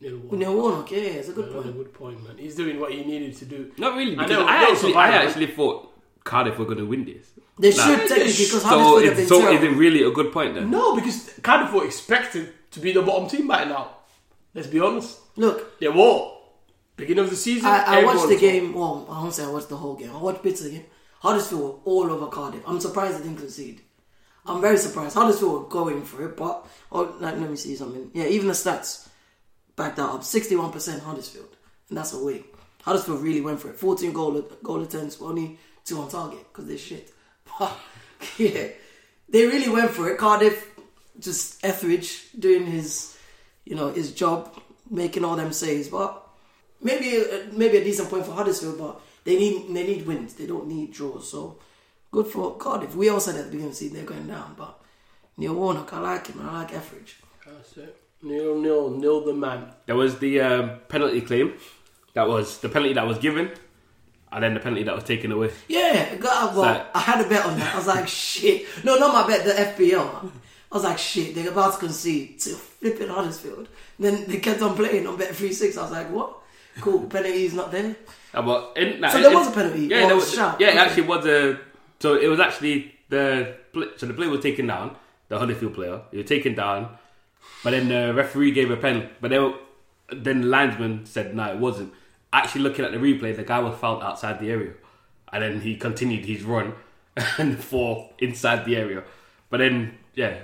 Neil 0.00 0.16
Warnock. 0.18 0.32
Neil 0.38 0.54
Warnock, 0.56 0.90
yeah, 0.92 0.98
yeah, 0.98 1.04
it's 1.10 1.28
a 1.28 1.32
good 1.32 1.48
Another 1.48 1.62
point. 1.64 1.76
good 1.76 1.92
point, 1.94 2.24
man. 2.24 2.38
He's 2.38 2.54
doing 2.54 2.80
what 2.80 2.92
he 2.92 3.04
needed 3.04 3.36
to 3.36 3.44
do. 3.44 3.72
Not 3.76 3.96
really, 3.96 4.16
I 4.16 4.26
know, 4.26 4.46
I, 4.46 4.56
actually, 4.62 4.76
survive, 4.92 5.14
I 5.14 5.24
actually 5.24 5.46
thought 5.48 5.92
Cardiff 6.24 6.58
were 6.58 6.64
going 6.64 6.78
to 6.78 6.86
win 6.86 7.04
this. 7.04 7.32
They 7.58 7.70
Nah. 7.70 7.76
should 7.84 8.08
technically 8.08 8.44
because 8.44 8.62
So, 8.62 8.68
Huddersfield 8.68 9.02
have 9.04 9.12
is, 9.12 9.18
been 9.18 9.28
so 9.28 9.52
is 9.52 9.62
it 9.62 9.76
really 9.76 10.02
a 10.04 10.10
good 10.10 10.32
point 10.32 10.54
then? 10.54 10.70
No, 10.70 10.94
because 10.96 11.32
Cardiff 11.42 11.72
were 11.74 11.84
expected 11.84 12.52
to 12.70 12.80
be 12.80 12.92
the 12.92 13.02
bottom 13.02 13.28
team 13.28 13.46
by 13.48 13.64
now. 13.64 13.90
Let's 14.54 14.68
be 14.68 14.80
honest. 14.80 15.18
Look, 15.36 15.78
They 15.80 15.88
were. 15.88 16.32
Beginning 16.96 17.24
of 17.24 17.30
the 17.30 17.36
season, 17.36 17.66
I, 17.66 18.00
I 18.00 18.04
watched 18.04 18.28
the 18.28 18.38
game. 18.38 18.72
Well, 18.72 19.06
I 19.10 19.20
won't 19.20 19.34
say 19.34 19.44
I 19.44 19.50
watched 19.50 19.68
the 19.68 19.76
whole 19.76 19.96
game. 19.96 20.10
I 20.14 20.16
watched 20.18 20.42
bits 20.42 20.60
of 20.62 20.66
the 20.66 20.78
game. 20.78 20.86
Huddersfield 21.20 21.60
were 21.62 21.78
all 21.84 22.10
over 22.10 22.28
Cardiff. 22.28 22.62
I'm 22.66 22.80
surprised 22.80 23.18
they 23.18 23.22
didn't 23.22 23.38
concede. 23.38 23.82
I'm 24.46 24.60
very 24.60 24.78
surprised. 24.78 25.14
Huddersfield 25.14 25.52
were 25.52 25.68
going 25.68 26.02
for 26.04 26.24
it, 26.24 26.36
but 26.36 26.66
oh, 26.92 27.16
like, 27.20 27.36
let 27.36 27.50
me 27.50 27.56
see 27.56 27.76
something. 27.76 28.10
Yeah, 28.14 28.26
even 28.26 28.46
the 28.46 28.54
stats 28.54 29.08
back 29.74 29.96
that 29.96 30.08
up. 30.08 30.22
61% 30.22 31.00
Huddersfield, 31.00 31.56
and 31.88 31.98
that's 31.98 32.14
a 32.14 32.16
away. 32.16 32.44
Huddersfield 32.82 33.20
really 33.22 33.40
went 33.40 33.60
for 33.60 33.70
it. 33.70 33.76
14 33.76 34.12
goal 34.12 34.40
goal 34.62 34.82
attempts, 34.82 35.20
only 35.20 35.58
two 35.84 36.00
on 36.00 36.08
target 36.08 36.46
because 36.52 36.66
they're 36.66 36.78
shit. 36.78 37.12
But 37.58 37.76
yeah, 38.38 38.68
they 39.28 39.46
really 39.46 39.68
went 39.68 39.90
for 39.90 40.08
it. 40.10 40.18
Cardiff, 40.18 40.74
just 41.18 41.64
Etheridge 41.64 42.26
doing 42.38 42.66
his, 42.66 43.16
you 43.64 43.74
know, 43.76 43.92
his 43.92 44.12
job, 44.12 44.60
making 44.90 45.24
all 45.24 45.36
them 45.36 45.52
saves, 45.52 45.88
but 45.88 46.26
maybe 46.80 47.24
maybe 47.52 47.78
a 47.78 47.84
decent 47.84 48.10
point 48.10 48.24
for 48.26 48.32
Huddersfield, 48.32 48.78
but 48.78 49.00
they 49.24 49.36
need 49.38 49.74
they 49.74 49.86
need 49.86 50.06
wins. 50.06 50.34
They 50.34 50.46
don't 50.46 50.66
need 50.68 50.92
draws. 50.92 51.30
So 51.30 51.58
good 52.10 52.26
for 52.26 52.56
Cardiff. 52.56 52.94
We 52.94 53.08
all 53.08 53.20
said 53.20 53.36
at 53.36 53.44
the 53.46 53.50
beginning 53.50 53.66
of 53.66 53.72
the 53.72 53.76
season 53.76 53.96
they're 53.96 54.06
going 54.06 54.26
down, 54.26 54.54
but 54.56 54.78
Neil 55.36 55.54
Warnock, 55.54 55.92
I 55.92 55.98
like 56.00 56.26
him. 56.28 56.40
I 56.46 56.60
like 56.62 56.72
Etheridge. 56.72 57.16
That's 57.46 57.76
it. 57.76 57.96
Nil, 58.22 58.58
nil, 58.60 58.90
nil 58.90 59.24
the 59.24 59.34
man. 59.34 59.70
There 59.86 59.94
was 59.96 60.18
the 60.18 60.40
um, 60.40 60.70
penalty 60.88 61.20
claim. 61.20 61.54
That 62.14 62.26
was 62.28 62.58
the 62.60 62.68
penalty 62.70 62.94
that 62.94 63.06
was 63.06 63.18
given, 63.18 63.50
and 64.32 64.42
then 64.42 64.54
the 64.54 64.60
penalty 64.60 64.84
that 64.84 64.94
was 64.94 65.04
taken 65.04 65.30
away. 65.32 65.50
Yeah, 65.68 66.14
God, 66.16 66.56
well, 66.56 66.74
So- 66.74 66.86
I 66.94 67.00
had 67.00 67.24
a 67.24 67.28
bet 67.28 67.44
on 67.44 67.58
that. 67.58 67.74
I 67.74 67.76
was 67.76 67.86
like, 67.86 68.08
shit. 68.32 68.66
No, 68.84 68.96
not 68.96 69.12
my 69.12 69.26
bet, 69.36 69.44
the 69.44 69.52
FPL. 69.84 70.30
I 70.72 70.74
was 70.74 70.84
like, 70.84 70.98
shit, 70.98 71.34
they're 71.34 71.50
about 71.50 71.74
to 71.74 71.78
concede 71.78 72.40
to 72.40 72.50
flipping 72.50 73.08
Huddersfield. 73.08 73.68
Then 73.98 74.24
they 74.26 74.38
kept 74.38 74.60
on 74.62 74.76
playing 74.76 75.06
on 75.06 75.16
bet 75.16 75.34
3 75.34 75.52
6. 75.52 75.76
I 75.76 75.82
was 75.82 75.90
like, 75.92 76.10
what? 76.10 76.38
Cool, 76.80 77.00
penalty's 77.08 77.54
not 77.54 77.70
there. 77.72 77.96
Uh, 78.34 78.42
but 78.42 78.72
in, 78.76 79.00
like, 79.00 79.12
So 79.12 79.20
there 79.22 79.32
was 79.34 79.48
a 79.48 79.50
penalty, 79.52 79.86
Yeah, 79.86 80.00
there 80.02 80.12
a 80.12 80.16
was, 80.16 80.34
shout? 80.34 80.60
yeah, 80.60 80.68
it 80.68 80.76
actually 80.76 81.04
was 81.04 81.24
a. 81.26 81.58
So 82.00 82.14
it 82.16 82.28
was 82.28 82.40
actually 82.40 82.94
the 83.08 83.56
so 83.96 84.06
the 84.06 84.12
player 84.14 84.28
was 84.30 84.40
taken 84.40 84.66
down, 84.66 84.96
the 85.28 85.38
Huddersfield 85.38 85.74
player. 85.74 86.02
He 86.10 86.18
was 86.18 86.26
taken 86.26 86.54
down, 86.54 86.96
but 87.64 87.70
then 87.70 87.88
the 87.88 88.12
referee 88.12 88.50
gave 88.52 88.70
a 88.70 88.76
pen. 88.76 89.08
But 89.20 89.30
then 89.30 89.54
then 90.12 90.42
the 90.42 90.46
linesman 90.48 91.06
said 91.06 91.34
no, 91.34 91.44
it 91.50 91.58
wasn't. 91.58 91.92
Actually, 92.32 92.62
looking 92.62 92.84
at 92.84 92.92
the 92.92 92.98
replay, 92.98 93.34
the 93.34 93.44
guy 93.44 93.58
was 93.60 93.78
fouled 93.78 94.02
outside 94.02 94.40
the 94.40 94.50
area, 94.50 94.72
and 95.32 95.42
then 95.42 95.60
he 95.62 95.76
continued 95.76 96.26
his 96.26 96.42
run 96.42 96.74
and 97.38 97.58
fall 97.58 98.12
inside 98.18 98.66
the 98.66 98.76
area. 98.76 99.02
But 99.48 99.58
then 99.58 99.96
yeah, 100.14 100.36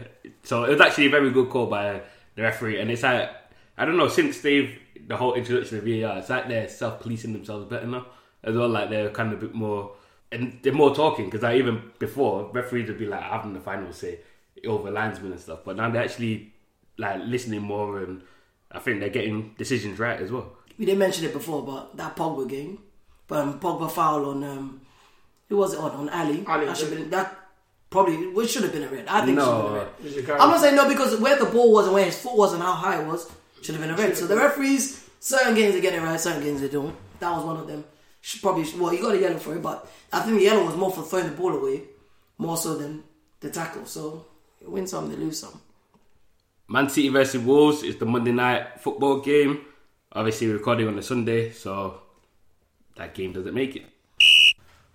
so 0.42 0.64
it 0.64 0.70
was 0.70 0.80
actually 0.80 1.06
a 1.06 1.10
very 1.10 1.30
good 1.30 1.50
call 1.50 1.66
by 1.66 2.00
the 2.34 2.42
referee, 2.42 2.80
and 2.80 2.90
it's 2.90 3.02
like 3.02 3.28
I 3.76 3.84
don't 3.84 3.96
know 3.96 4.08
since 4.08 4.40
they've 4.40 4.78
the 5.06 5.16
whole 5.16 5.34
introduction 5.34 5.78
of 5.78 5.84
VAR, 5.84 6.18
it's 6.18 6.30
like 6.30 6.48
they're 6.48 6.68
self 6.68 7.00
policing 7.00 7.32
themselves 7.32 7.68
better 7.68 7.86
now 7.86 8.06
as 8.44 8.56
well. 8.56 8.68
Like 8.68 8.90
they're 8.90 9.10
kind 9.10 9.32
of 9.32 9.42
a 9.42 9.46
bit 9.46 9.54
more 9.54 9.92
and 10.30 10.58
they're 10.62 10.72
more 10.72 10.94
talking 10.94 11.26
because 11.26 11.42
like 11.42 11.56
even 11.58 11.82
before 11.98 12.50
referees 12.52 12.88
would 12.88 12.98
be 12.98 13.06
like 13.06 13.22
having 13.22 13.52
the 13.52 13.60
final 13.60 13.92
say 13.92 14.20
over 14.66 14.90
linesmen 14.90 15.32
and 15.32 15.40
stuff, 15.40 15.60
but 15.64 15.76
now 15.76 15.90
they're 15.90 16.02
actually 16.02 16.52
like 16.98 17.20
listening 17.24 17.62
more 17.62 17.98
and 18.00 18.22
I 18.70 18.78
think 18.78 19.00
they're 19.00 19.08
getting 19.10 19.54
decisions 19.58 19.98
right 19.98 20.20
as 20.20 20.30
well. 20.30 20.52
We 20.78 20.86
didn't 20.86 21.00
mention 21.00 21.24
it 21.24 21.32
before, 21.32 21.62
but 21.62 21.96
that 21.96 22.16
Pogba 22.16 22.48
game, 22.48 22.78
but 23.26 23.40
um, 23.40 23.60
Pogba 23.60 23.90
foul 23.90 24.26
on 24.26 24.44
um, 24.44 24.80
who 25.48 25.56
was 25.56 25.74
it 25.74 25.80
on 25.80 25.90
on 25.92 26.08
Alli? 26.08 26.44
Alli, 26.46 26.66
that 26.66 26.76
should 26.76 26.90
yeah. 26.90 26.98
been 26.98 27.10
that 27.10 27.38
probably 27.90 28.28
which 28.28 28.50
should 28.50 28.62
have 28.62 28.72
been 28.72 28.84
a 28.84 28.88
red. 28.88 29.06
I 29.06 29.24
think 29.26 29.38
it 29.38 29.42
should 29.42 29.52
have 29.52 29.62
been 29.62 29.66
a 29.66 29.74
No, 29.74 29.76
red. 29.76 29.88
There's 30.00 30.16
a 30.16 30.22
guy- 30.22 30.38
I'm 30.38 30.50
not 30.50 30.60
saying 30.60 30.76
no 30.76 30.88
because 30.88 31.20
where 31.20 31.38
the 31.38 31.46
ball 31.46 31.72
was 31.72 31.86
and 31.86 31.94
where 31.94 32.04
his 32.04 32.18
foot 32.18 32.36
was 32.36 32.54
and 32.54 32.62
how 32.62 32.72
high 32.72 33.02
it 33.02 33.06
was 33.06 33.30
should 33.62 33.74
have 33.74 33.82
been 33.82 33.90
a 33.90 33.96
red. 33.96 34.16
So 34.16 34.26
the 34.26 34.36
referees, 34.36 35.08
certain 35.20 35.54
games 35.54 35.74
they 35.74 35.80
get 35.80 35.94
it 35.94 36.02
right, 36.02 36.18
certain 36.18 36.42
games 36.42 36.60
they 36.60 36.68
don't. 36.68 36.94
That 37.20 37.30
was 37.30 37.44
one 37.44 37.56
of 37.56 37.66
them. 37.66 37.84
Should 38.20 38.42
probably 38.42 38.64
well, 38.78 38.92
you 38.92 39.02
got 39.02 39.14
a 39.14 39.18
yellow 39.18 39.38
for 39.38 39.56
it, 39.56 39.62
but 39.62 39.90
I 40.12 40.20
think 40.20 40.38
the 40.38 40.44
yellow 40.44 40.64
was 40.64 40.76
more 40.76 40.92
for 40.92 41.02
throwing 41.02 41.26
the 41.26 41.32
ball 41.32 41.52
away, 41.54 41.82
more 42.38 42.56
so 42.56 42.76
than 42.76 43.02
the 43.40 43.50
tackle. 43.50 43.84
So 43.86 44.26
you 44.60 44.70
win 44.70 44.86
some, 44.86 45.08
they 45.08 45.16
lose 45.16 45.40
some. 45.40 45.60
Man 46.68 46.88
City 46.88 47.08
versus 47.08 47.42
Wolves 47.42 47.82
is 47.82 47.96
the 47.96 48.06
Monday 48.06 48.32
night 48.32 48.80
football 48.80 49.20
game. 49.20 49.64
Obviously, 50.12 50.46
we're 50.46 50.54
recording 50.54 50.88
on 50.88 50.98
a 50.98 51.02
Sunday, 51.02 51.50
so 51.50 52.00
that 52.96 53.14
game 53.14 53.32
doesn't 53.32 53.54
make 53.54 53.76
it. 53.76 53.86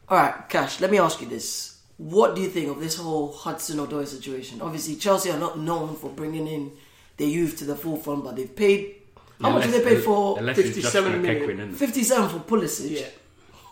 All 0.07 0.17
right, 0.17 0.47
Cash. 0.47 0.79
Let 0.79 0.91
me 0.91 0.97
ask 0.97 1.19
you 1.21 1.27
this: 1.27 1.81
What 1.97 2.35
do 2.35 2.41
you 2.41 2.49
think 2.49 2.69
of 2.69 2.79
this 2.79 2.95
whole 2.95 3.33
Hudson 3.33 3.77
Odoi 3.79 4.07
situation? 4.07 4.61
Obviously, 4.61 4.95
Chelsea 4.95 5.31
are 5.31 5.39
not 5.39 5.59
known 5.59 5.95
for 5.95 6.09
bringing 6.09 6.47
in 6.47 6.71
their 7.17 7.27
youth 7.27 7.57
to 7.57 7.65
the 7.65 7.75
forefront, 7.75 8.23
but 8.23 8.35
they've 8.35 8.55
paid. 8.55 8.95
How 9.41 9.51
much 9.51 9.63
did 9.63 9.73
they 9.73 9.95
pay 9.95 10.01
for? 10.01 10.39
Unless 10.39 10.57
it's 10.57 10.75
just 10.75 10.93
57 10.93 11.11
for 11.11 11.19
million. 11.19 11.49
Kekwin, 11.49 11.73
it? 11.73 11.75
Fifty-seven 11.77 12.29
for 12.29 12.39
Pulisic. 12.39 13.11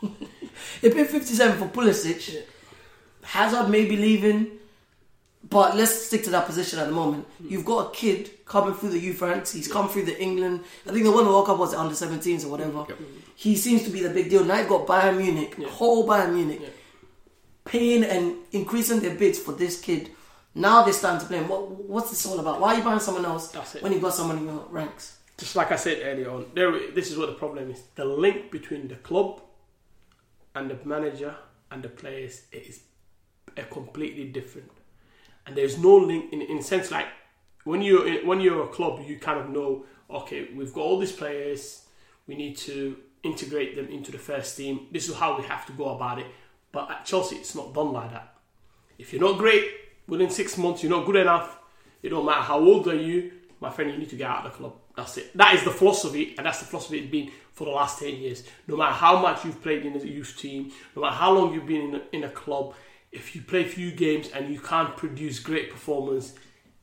Yeah. 0.04 0.10
They 0.82 0.90
paid 0.90 1.08
fifty-seven 1.08 1.58
for 1.58 1.68
Pulisic. 1.68 2.44
Hazard 3.24 3.70
may 3.70 3.86
be 3.86 3.98
leaving, 3.98 4.52
but 5.50 5.76
let's 5.76 6.06
stick 6.06 6.24
to 6.26 6.30
that 6.32 6.46
position 6.46 6.80
at 6.80 6.88
the 6.88 6.94
moment. 6.94 7.26
Hmm. 7.40 7.48
You've 7.50 7.66
got 7.66 7.88
a 7.88 7.96
kid 7.96 8.46
coming 8.46 8.74
through 8.74 8.90
the 8.90 9.00
youth 9.00 9.22
ranks. 9.22 9.52
He's 9.52 9.68
come 9.68 9.90
through 9.90 10.06
the 10.06 10.22
England. 10.22 10.62
I 10.88 10.92
think 10.92 11.04
the 11.04 11.12
one 11.12 11.26
the 11.26 11.30
World 11.32 11.48
Cup 11.48 11.58
was 11.58 11.72
the 11.72 11.80
under 11.80 11.94
17s 11.96 12.46
or 12.46 12.50
whatever. 12.50 12.86
He 13.36 13.56
seems 13.56 13.84
to 13.84 13.90
be 13.90 14.02
the 14.02 14.10
big 14.10 14.30
deal. 14.30 14.46
Now 14.46 14.60
you've 14.60 14.70
got 14.70 14.88
Bayern 14.88 15.18
Munich, 15.18 15.56
whole 15.64 16.08
Bayern 16.08 16.34
Munich, 16.34 16.62
paying 17.66 18.04
and 18.04 18.36
increasing 18.52 19.00
their 19.00 19.16
bids 19.16 19.40
for 19.40 19.52
this 19.52 19.82
kid. 19.82 20.12
Now 20.56 20.84
they're 20.84 20.94
starting 20.94 21.20
to 21.20 21.26
play 21.28 21.38
him. 21.38 21.50
What, 21.50 21.70
what's 21.70 22.10
this 22.10 22.26
all 22.26 22.40
about? 22.40 22.62
Why 22.62 22.74
are 22.74 22.78
you 22.78 22.84
buying 22.84 23.00
someone 23.00 23.26
else 23.26 23.54
when 23.82 23.92
you've 23.92 24.02
got 24.02 24.14
someone 24.14 24.38
in 24.38 24.46
your 24.46 24.66
ranks? 24.70 25.20
just 25.38 25.56
like 25.56 25.72
I 25.72 25.76
said 25.76 26.02
earlier 26.04 26.30
on, 26.30 26.46
there, 26.54 26.72
this 26.94 27.12
is 27.12 27.18
what 27.18 27.28
the 27.28 27.34
problem 27.34 27.70
is. 27.70 27.82
The 27.96 28.06
link 28.06 28.52
between 28.52 28.88
the 28.88 28.96
club 28.96 29.42
and 30.54 30.70
the 30.70 30.78
manager 30.86 31.36
and 31.70 31.84
the 31.84 31.90
players 31.90 32.44
is 32.52 32.84
a 33.58 33.64
completely 33.64 34.26
different. 34.26 34.72
And 35.46 35.56
there's 35.56 35.78
no 35.78 35.96
link 35.98 36.32
in 36.32 36.42
in 36.42 36.60
a 36.60 36.64
sense 36.64 36.90
like 36.90 37.08
when 37.66 37.82
you're 37.82 38.08
in, 38.08 38.26
when 38.26 38.40
you're 38.40 38.64
a 38.64 38.68
club, 38.68 39.02
you 39.06 39.20
kind 39.20 39.40
of 39.40 39.50
know 39.50 39.86
okay, 40.10 40.50
we've 40.56 40.74
got 40.74 40.82
all 40.82 41.00
these 41.00 41.12
players, 41.12 41.86
we 42.28 42.36
need 42.36 42.56
to 42.56 42.96
integrate 43.24 43.76
them 43.76 43.88
into 43.88 44.12
the 44.12 44.18
first 44.18 44.56
team. 44.56 44.88
This 44.92 45.10
is 45.10 45.16
how 45.16 45.38
we 45.38 45.44
have 45.46 45.66
to 45.66 45.74
go 45.74 45.90
about 45.96 46.20
it. 46.20 46.28
But 46.72 46.92
at 46.92 47.06
Chelsea, 47.06 47.38
it's 47.38 47.56
not 47.56 47.74
done 47.74 47.92
like 47.92 48.12
that. 48.12 48.36
If 48.98 49.12
you're 49.12 49.22
not 49.22 49.38
great 49.38 49.66
within 50.08 50.30
six 50.30 50.58
months, 50.58 50.84
you're 50.84 50.92
not 50.92 51.06
good 51.06 51.18
enough. 51.18 51.60
It 52.04 52.10
don't 52.10 52.26
matter 52.26 52.42
how 52.42 52.60
old 52.60 52.88
are 52.88 52.96
you, 52.96 53.32
my 53.60 53.70
friend. 53.70 53.92
You 53.92 53.98
need 53.98 54.10
to 54.10 54.16
get 54.16 54.30
out 54.30 54.46
of 54.46 54.52
the 54.52 54.58
club. 54.58 54.74
That's 54.96 55.18
it. 55.18 55.36
That 55.36 55.56
is 55.56 55.64
the 55.64 55.72
philosophy, 55.72 56.36
and 56.38 56.46
that's 56.46 56.60
the 56.60 56.66
philosophy 56.66 57.00
it's 57.00 57.12
been 57.12 57.32
for 57.52 57.66
the 57.66 57.72
last 57.72 58.00
ten 58.00 58.16
years. 58.16 58.44
No 58.68 58.78
matter 58.78 58.94
how 58.94 59.20
much 59.20 59.44
you've 59.44 59.62
played 59.62 59.86
in 59.86 59.96
a 59.96 60.00
youth 60.00 60.38
team, 60.38 60.72
no 60.96 61.02
matter 61.02 61.16
how 61.16 61.34
long 61.34 61.54
you've 61.54 61.66
been 61.66 61.82
in 61.82 61.96
a, 61.96 62.02
in 62.14 62.24
a 62.24 62.30
club, 62.30 62.74
if 63.12 63.36
you 63.36 63.42
play 63.42 63.64
few 63.64 63.92
games 63.92 64.30
and 64.34 64.54
you 64.54 64.60
can't 64.60 64.96
produce 64.96 65.40
great 65.40 65.72
performance, 65.72 66.34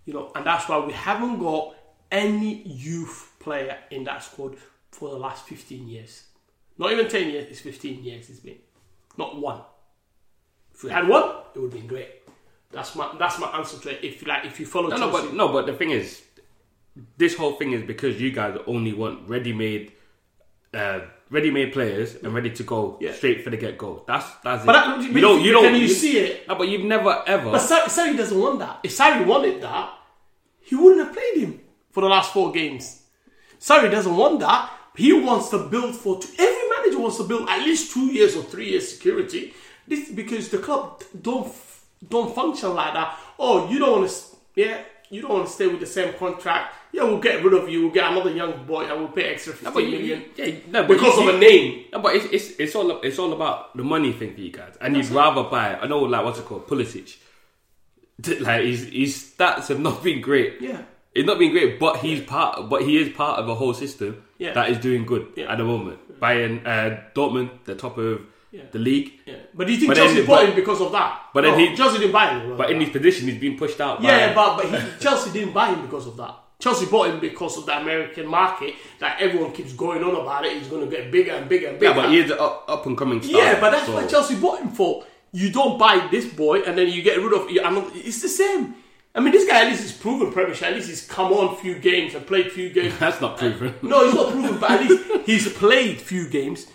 you 0.04 0.12
know, 0.12 0.32
and 0.34 0.44
that's 0.44 0.68
why 0.68 0.78
we 0.78 0.92
haven't 0.92 1.38
got 1.38 1.74
any 2.10 2.62
youth 2.62 3.32
player 3.38 3.78
in 3.90 4.04
that 4.04 4.22
squad 4.22 4.56
for 4.90 5.10
the 5.10 5.16
last 5.16 5.46
fifteen 5.46 5.88
years. 5.88 6.24
Not 6.78 6.92
even 6.92 7.08
ten 7.08 7.30
years. 7.30 7.46
It's 7.50 7.60
fifteen 7.60 8.02
years. 8.02 8.28
It's 8.28 8.40
been 8.40 8.58
not 9.16 9.40
one. 9.40 9.60
If 10.74 10.84
we 10.84 10.90
had 10.90 11.06
one, 11.06 11.30
it 11.54 11.58
would 11.58 11.72
have 11.72 11.80
been 11.80 11.86
great. 11.86 12.21
That's 12.72 12.94
my 12.96 13.14
that's 13.18 13.38
my 13.38 13.48
answer 13.48 13.78
to 13.80 13.90
it. 13.90 14.02
If 14.04 14.22
you 14.22 14.28
like, 14.28 14.44
if 14.46 14.58
you 14.58 14.66
follow 14.66 14.88
No, 14.88 14.96
no, 14.96 15.10
but 15.12 15.34
no, 15.34 15.48
but 15.52 15.66
the 15.66 15.74
thing 15.74 15.90
is, 15.90 16.22
this 17.16 17.36
whole 17.36 17.52
thing 17.52 17.72
is 17.72 17.82
because 17.82 18.20
you 18.20 18.30
guys 18.32 18.58
only 18.66 18.92
want 18.92 19.28
ready-made, 19.28 19.92
uh, 20.74 21.00
ready-made 21.30 21.72
players 21.72 22.14
and 22.16 22.34
ready 22.34 22.50
to 22.50 22.62
go 22.62 22.96
Yeah. 23.00 23.12
straight 23.12 23.42
for 23.44 23.50
the 23.50 23.56
get-go. 23.56 24.04
That's 24.06 24.26
that's 24.42 24.64
But 24.64 24.74
it. 24.74 25.02
that- 25.02 25.12
you 25.14 25.20
don't, 25.20 25.42
you 25.42 25.52
don't, 25.52 25.64
then 25.64 25.76
you 25.80 25.88
see 25.88 26.18
it. 26.18 26.48
No, 26.48 26.54
but 26.54 26.68
you've 26.68 26.84
never 26.84 27.22
ever. 27.26 27.50
But 27.52 27.60
Sarri, 27.60 27.84
Sarri 27.88 28.16
doesn't 28.16 28.38
want 28.40 28.58
that. 28.60 28.80
If 28.82 28.96
Sarri 28.96 29.26
wanted 29.26 29.60
that, 29.62 29.90
he 30.60 30.74
wouldn't 30.74 31.04
have 31.06 31.14
played 31.14 31.36
him 31.44 31.60
for 31.90 32.00
the 32.02 32.08
last 32.08 32.32
four 32.32 32.52
games. 32.52 33.02
Sarri 33.60 33.90
doesn't 33.90 34.16
want 34.16 34.40
that. 34.40 34.70
He 34.96 35.12
wants 35.12 35.48
to 35.50 35.58
build 35.58 35.94
for 35.96 36.20
two, 36.20 36.28
every 36.38 36.68
manager 36.70 36.98
wants 37.00 37.16
to 37.18 37.24
build 37.24 37.48
at 37.48 37.60
least 37.64 37.92
two 37.92 38.06
years 38.06 38.36
or 38.36 38.42
three 38.42 38.70
years 38.70 38.92
security. 38.94 39.54
This 39.86 40.10
because 40.10 40.48
the 40.50 40.58
club 40.58 41.02
don't 41.20 41.48
don't 42.08 42.34
function 42.34 42.74
like 42.74 42.94
that. 42.94 43.18
Oh, 43.38 43.68
you 43.70 43.78
don't 43.78 44.00
want 44.00 44.10
to, 44.10 44.16
yeah, 44.54 44.82
you 45.10 45.22
don't 45.22 45.32
want 45.32 45.46
to 45.46 45.52
stay 45.52 45.66
with 45.66 45.80
the 45.80 45.86
same 45.86 46.14
contract. 46.14 46.74
Yeah, 46.92 47.04
we'll 47.04 47.20
get 47.20 47.42
rid 47.42 47.54
of 47.54 47.68
you. 47.70 47.82
We'll 47.82 47.90
get 47.92 48.10
another 48.12 48.30
young 48.30 48.66
boy 48.66 48.84
and 48.84 48.98
we'll 49.00 49.08
pay 49.08 49.24
extra 49.32 49.52
No, 49.54 49.70
fifteen 49.70 49.74
but 49.74 49.84
you, 49.84 49.90
million 49.98 50.22
you- 50.36 50.44
yeah, 50.44 50.54
no, 50.68 50.84
because 50.86 51.16
you- 51.16 51.28
of 51.28 51.34
a 51.34 51.38
name. 51.38 51.84
No, 51.92 52.00
but 52.00 52.16
it's, 52.16 52.26
it's 52.26 52.50
it's 52.60 52.74
all 52.74 53.00
it's 53.00 53.18
all 53.18 53.32
about 53.32 53.76
the 53.76 53.82
money 53.82 54.12
thing 54.12 54.34
for 54.34 54.40
you 54.40 54.50
guys, 54.52 54.74
and 54.80 54.96
you'd 54.96 55.08
rather 55.10 55.44
buy. 55.44 55.76
I 55.76 55.86
know, 55.86 56.00
like 56.00 56.24
what's 56.24 56.38
it 56.38 56.44
called, 56.44 56.66
Pulisic. 56.66 57.16
Like 58.40 58.64
his 58.64 58.84
his 58.88 59.34
stats 59.36 59.68
have 59.68 59.80
not 59.80 60.02
been 60.02 60.20
great. 60.20 60.60
Yeah. 60.60 60.82
it's 61.14 61.26
not 61.26 61.38
been 61.38 61.50
great, 61.50 61.80
but 61.80 61.96
he's 61.98 62.20
part. 62.20 62.68
But 62.68 62.82
he 62.82 62.96
is 62.98 63.08
part 63.16 63.40
of 63.40 63.48
a 63.48 63.54
whole 63.54 63.74
system 63.74 64.22
Yeah. 64.38 64.52
that 64.52 64.70
is 64.70 64.78
doing 64.78 65.04
good 65.06 65.28
Yeah. 65.36 65.50
at 65.50 65.58
the 65.58 65.64
moment. 65.64 65.98
Bayern, 66.20 66.64
uh, 66.66 67.00
Dortmund, 67.14 67.50
the 67.64 67.74
top 67.74 67.98
of 67.98 68.20
Yeah. 68.52 68.62
the 68.70 68.78
league, 68.78 69.12
Yeah. 69.26 69.34
But 69.54 69.66
do 69.66 69.72
you 69.72 69.78
think 69.78 69.88
But 69.90 69.96
then- 69.96 70.06
Chelsea 70.08 70.26
bought 70.26 70.40
but- 70.40 70.48
him 70.50 70.54
because 70.54 70.80
of 70.82 70.92
that? 70.92 71.22
but 71.34 71.40
then 71.42 71.52
No, 71.52 71.58
he- 71.58 71.74
Chelsea 71.76 71.98
didn't 71.98 72.12
buy 72.12 72.26
him. 72.38 72.56
but 72.56 72.70
in 72.70 72.80
his 72.80 72.90
position, 72.90 73.26
he's 73.28 73.40
been 73.40 73.56
pushed 73.56 73.80
out. 73.80 74.02
Yeah, 74.02 74.34
but 74.34 74.56
but 74.58 74.66
he, 74.66 74.76
Chelsea 75.00 75.30
didn't 75.30 75.54
buy 75.54 75.68
him 75.68 75.80
because 75.82 76.06
of 76.06 76.16
that. 76.18 76.34
Chelsea 76.60 76.86
bought 76.86 77.08
him 77.10 77.18
because 77.18 77.56
of 77.58 77.66
the 77.66 77.76
American 77.76 78.26
market 78.26 78.74
that 79.00 79.20
everyone 79.20 79.50
keeps 79.52 79.72
going 79.72 80.04
on 80.04 80.14
about 80.14 80.44
it. 80.46 80.52
He's 80.58 80.68
going 80.68 80.88
to 80.88 80.96
get 80.96 81.10
bigger 81.10 81.32
and 81.32 81.48
bigger 81.48 81.68
and 81.68 81.78
bigger. 81.80 81.90
yeah, 81.92 82.00
but 82.02 82.10
he 82.10 82.18
is 82.20 82.30
an 82.30 82.38
up, 82.38 82.64
up 82.68 82.86
and 82.86 82.96
coming 82.96 83.20
star. 83.22 83.40
Yeah, 83.42 83.58
but 83.60 83.70
that's 83.70 83.86
so- 83.86 83.94
what 83.94 84.08
Chelsea 84.08 84.36
bought 84.36 84.60
him 84.60 84.70
for. 84.70 85.04
You 85.32 85.50
don't 85.50 85.78
buy 85.78 86.06
this 86.10 86.26
boy 86.26 86.60
and 86.60 86.76
then 86.78 86.88
you 86.88 87.00
get 87.02 87.16
rid 87.18 87.32
of. 87.32 87.48
another- 87.48 87.90
It's 87.94 88.20
the 88.22 88.28
same. 88.28 88.74
I 89.14 89.20
mean, 89.20 89.32
this 89.32 89.46
guy 89.48 89.62
at 89.62 89.68
least 89.68 89.84
is 89.84 89.92
proven 89.92 90.30
Premiership. 90.32 90.68
At 90.68 90.74
least 90.74 90.88
he's 90.88 91.06
come 91.06 91.32
on 91.32 91.56
few 91.56 91.74
games 91.78 92.14
and 92.14 92.26
played 92.26 92.52
few 92.52 92.68
games. 92.70 92.94
That's 93.00 93.20
not 93.20 93.32
uh, 93.42 93.50
proven. 93.50 93.74
no, 93.82 94.04
he's 94.06 94.14
not 94.14 94.30
proven, 94.30 94.58
but 94.58 94.70
at 94.70 94.80
least 94.88 95.04
he's 95.26 95.52
played 95.52 96.00
few 96.00 96.28
games. 96.28 96.66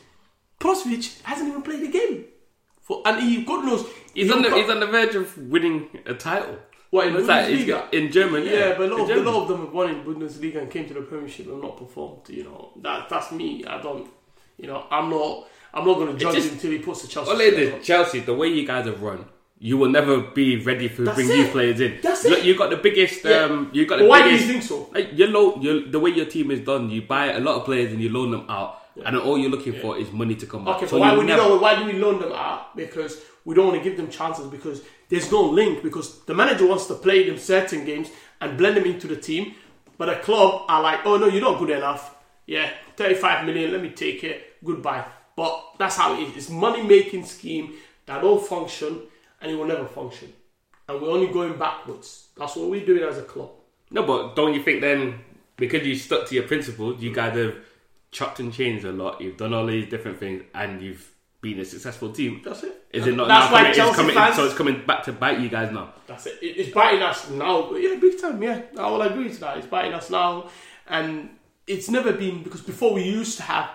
Brozovic 0.59 1.21
hasn't 1.23 1.49
even 1.49 1.61
played 1.61 1.83
a 1.83 1.91
game. 1.91 2.25
For, 2.81 3.01
and 3.05 3.21
he, 3.21 3.43
God 3.43 3.65
knows, 3.65 3.85
He's 4.13 4.31
on 4.31 4.41
the 4.41 4.49
pro- 4.49 4.61
he's 4.61 4.69
on 4.69 4.79
the 4.79 4.87
verge 4.87 5.15
of 5.15 5.37
winning 5.37 5.89
a 6.05 6.13
title. 6.13 6.57
What, 6.89 7.07
in 7.07 7.13
What's 7.15 7.27
Bundesliga? 7.27 7.93
in 7.93 8.11
German, 8.11 8.45
yeah. 8.45 8.51
Yeah, 8.69 8.77
but 8.77 8.89
a 8.89 8.95
lot, 8.95 9.11
of, 9.11 9.17
a 9.17 9.29
lot 9.29 9.41
of 9.43 9.47
them 9.49 9.59
have 9.65 9.73
won 9.73 9.89
in 9.89 10.03
Bundesliga 10.05 10.61
and 10.61 10.71
came 10.71 10.87
to 10.87 10.93
the 10.93 11.01
Premiership 11.01 11.47
and 11.47 11.61
not 11.61 11.77
performed. 11.77 12.29
You 12.29 12.45
know, 12.45 12.71
that 12.81 13.09
that's 13.09 13.31
me. 13.33 13.65
I 13.65 13.81
don't. 13.81 14.09
You 14.57 14.67
know, 14.67 14.85
I'm 14.89 15.09
not. 15.09 15.47
I'm 15.73 15.85
not 15.85 15.95
going 15.95 16.13
to 16.13 16.17
judge 16.17 16.35
just- 16.35 16.47
him 16.47 16.53
until 16.55 16.71
he 16.71 16.79
puts 16.79 17.01
the 17.01 17.09
Chelsea. 17.09 17.29
All 17.29 17.39
it 17.41 17.53
shirt 17.55 17.73
on. 17.73 17.79
is, 17.81 17.85
Chelsea, 17.85 18.19
the 18.21 18.33
way 18.33 18.47
you 18.47 18.65
guys 18.65 18.85
have 18.85 19.01
run, 19.01 19.25
you 19.59 19.77
will 19.77 19.89
never 19.89 20.21
be 20.21 20.63
ready 20.63 20.87
to 20.87 21.03
That's 21.03 21.15
bring 21.17 21.29
it. 21.29 21.35
new 21.35 21.47
players 21.49 21.81
in. 21.81 21.99
That's 22.01 22.23
Look, 22.23 22.39
it. 22.39 22.45
you 22.45 22.57
got 22.57 22.69
the 22.69 22.77
biggest. 22.77 23.23
Yeah. 23.25 23.41
Um, 23.41 23.69
you 23.73 23.85
got 23.85 23.97
the 23.97 24.05
biggest. 24.05 24.09
why 24.09 24.23
do 24.23 24.31
you 24.31 24.39
think 24.39 24.63
so? 24.63 24.89
Like, 24.93 25.09
you 25.13 25.27
loan, 25.27 25.61
you 25.61 25.91
the 25.91 25.99
way 25.99 26.11
your 26.11 26.25
team 26.25 26.51
is 26.51 26.61
done, 26.61 26.89
you 26.89 27.01
buy 27.01 27.33
a 27.33 27.39
lot 27.41 27.55
of 27.57 27.65
players 27.65 27.91
and 27.91 28.01
you 28.01 28.09
loan 28.09 28.31
them 28.31 28.45
out, 28.49 28.81
and 29.05 29.17
all 29.17 29.37
you're 29.37 29.49
looking 29.49 29.73
for 29.73 29.97
is 29.97 30.11
money 30.11 30.35
to 30.35 30.45
come 30.45 30.65
back. 30.65 30.77
Okay, 30.77 30.87
so 30.87 30.97
but 30.97 31.01
why 31.01 31.13
would 31.13 31.25
never, 31.25 31.41
you 31.41 31.49
know? 31.49 31.57
Why 31.57 31.75
do 31.75 31.85
we 31.85 31.93
loan 31.93 32.19
them 32.19 32.31
out? 32.31 32.75
Because 32.75 33.21
we 33.45 33.55
don't 33.55 33.67
want 33.67 33.81
to 33.81 33.89
give 33.89 33.97
them 33.97 34.09
chances 34.09 34.47
because 34.47 34.81
there's 35.09 35.31
no 35.31 35.41
link. 35.41 35.83
Because 35.83 36.19
the 36.25 36.33
manager 36.33 36.67
wants 36.67 36.87
to 36.87 36.95
play 36.95 37.27
them 37.27 37.37
certain 37.37 37.85
games 37.85 38.09
and 38.41 38.57
blend 38.57 38.77
them 38.77 38.85
into 38.85 39.07
the 39.07 39.15
team, 39.15 39.55
but 39.97 40.05
the 40.07 40.15
club 40.15 40.63
are 40.67 40.81
like, 40.81 41.05
oh 41.05 41.17
no, 41.17 41.27
you're 41.27 41.41
not 41.41 41.59
good 41.59 41.71
enough. 41.71 42.15
Yeah, 42.45 42.69
35 42.95 43.45
million, 43.45 43.71
let 43.71 43.81
me 43.81 43.89
take 43.89 44.23
it. 44.23 44.63
Goodbye. 44.63 45.05
But 45.35 45.73
that's 45.77 45.97
how 45.97 46.13
it 46.15 46.23
is. 46.23 46.37
It's 46.37 46.49
money 46.49 46.81
making 46.81 47.25
scheme 47.25 47.73
that 48.05 48.21
don't 48.21 48.45
function 48.45 49.01
and 49.41 49.51
it 49.51 49.55
will 49.55 49.65
never 49.65 49.85
function. 49.85 50.33
And 50.87 51.01
we're 51.01 51.11
only 51.11 51.27
going 51.27 51.57
backwards. 51.57 52.29
That's 52.37 52.55
what 52.55 52.69
we're 52.69 52.85
doing 52.85 53.03
as 53.03 53.17
a 53.17 53.23
club. 53.23 53.51
No, 53.91 54.03
but 54.03 54.35
don't 54.35 54.53
you 54.53 54.63
think 54.63 54.81
then 54.81 55.19
because 55.57 55.85
you 55.85 55.95
stuck 55.95 56.27
to 56.27 56.35
your 56.35 56.45
principles, 56.45 57.01
you 57.01 57.11
mm. 57.11 57.15
guys 57.15 57.35
have 57.37 57.55
chopped 58.17 58.39
and 58.39 58.51
changed 58.53 58.85
a 58.85 58.91
lot. 58.91 59.21
You've 59.21 59.37
done 59.37 59.53
all 59.53 59.65
these 59.65 59.89
different 59.89 60.19
things, 60.19 60.43
and 60.53 60.81
you've 60.81 61.05
been 61.41 61.59
a 61.59 61.65
successful 61.65 62.11
team. 62.11 62.41
That's 62.43 62.63
it. 62.63 62.73
Is 62.91 63.05
it 63.07 63.15
not? 63.15 63.27
That's 63.27 63.45
now 63.47 63.51
why 63.53 63.57
coming, 63.59 63.69
it's 63.69 63.77
Chelsea 63.77 63.95
coming, 63.95 64.15
fans- 64.15 64.35
So 64.35 64.45
it's 64.45 64.55
coming 64.55 64.85
back 64.85 65.03
to 65.03 65.11
bite 65.13 65.39
you 65.39 65.49
guys 65.49 65.71
now. 65.71 65.93
That's 66.07 66.25
it. 66.25 66.39
It- 66.41 66.57
It's 66.57 66.73
biting 66.73 67.01
us 67.03 67.29
now. 67.29 67.73
Yeah, 67.75 67.95
big 67.99 68.19
time. 68.19 68.41
Yeah, 68.41 68.61
I 68.77 68.89
will 68.89 69.01
agree 69.03 69.29
to 69.29 69.39
that. 69.41 69.57
It's 69.59 69.67
biting 69.67 69.93
us 69.93 70.09
now, 70.09 70.49
and 70.87 71.29
it's 71.67 71.89
never 71.89 72.11
been 72.13 72.43
because 72.43 72.61
before 72.61 72.93
we 72.93 73.03
used 73.03 73.37
to 73.37 73.43
have 73.43 73.69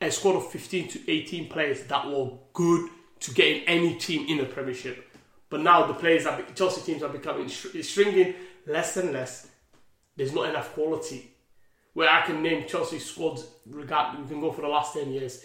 a 0.00 0.10
squad 0.10 0.36
of 0.36 0.50
fifteen 0.50 0.88
to 0.88 1.10
eighteen 1.10 1.48
players 1.48 1.82
that 1.84 2.06
were 2.08 2.30
good 2.52 2.88
to 3.20 3.34
get 3.34 3.48
in 3.56 3.62
any 3.64 3.94
team 3.96 4.26
in 4.28 4.38
the 4.38 4.44
Premiership. 4.44 5.10
But 5.50 5.60
now 5.60 5.86
the 5.86 5.94
players 5.94 6.26
are 6.26 6.40
Chelsea 6.54 6.80
teams 6.80 7.02
are 7.02 7.08
becoming 7.10 7.48
sh- 7.48 7.74
is 7.74 7.88
shrinking 7.90 8.34
less 8.66 8.96
and 8.96 9.12
less. 9.12 9.48
There's 10.16 10.32
not 10.32 10.48
enough 10.48 10.72
quality. 10.74 11.30
Where 11.94 12.10
I 12.10 12.22
can 12.22 12.42
name 12.42 12.66
Chelsea 12.66 12.98
squads, 12.98 13.46
regard 13.66 14.18
we 14.18 14.26
can 14.28 14.40
go 14.40 14.52
for 14.52 14.62
the 14.62 14.68
last 14.68 14.94
ten 14.94 15.12
years. 15.12 15.44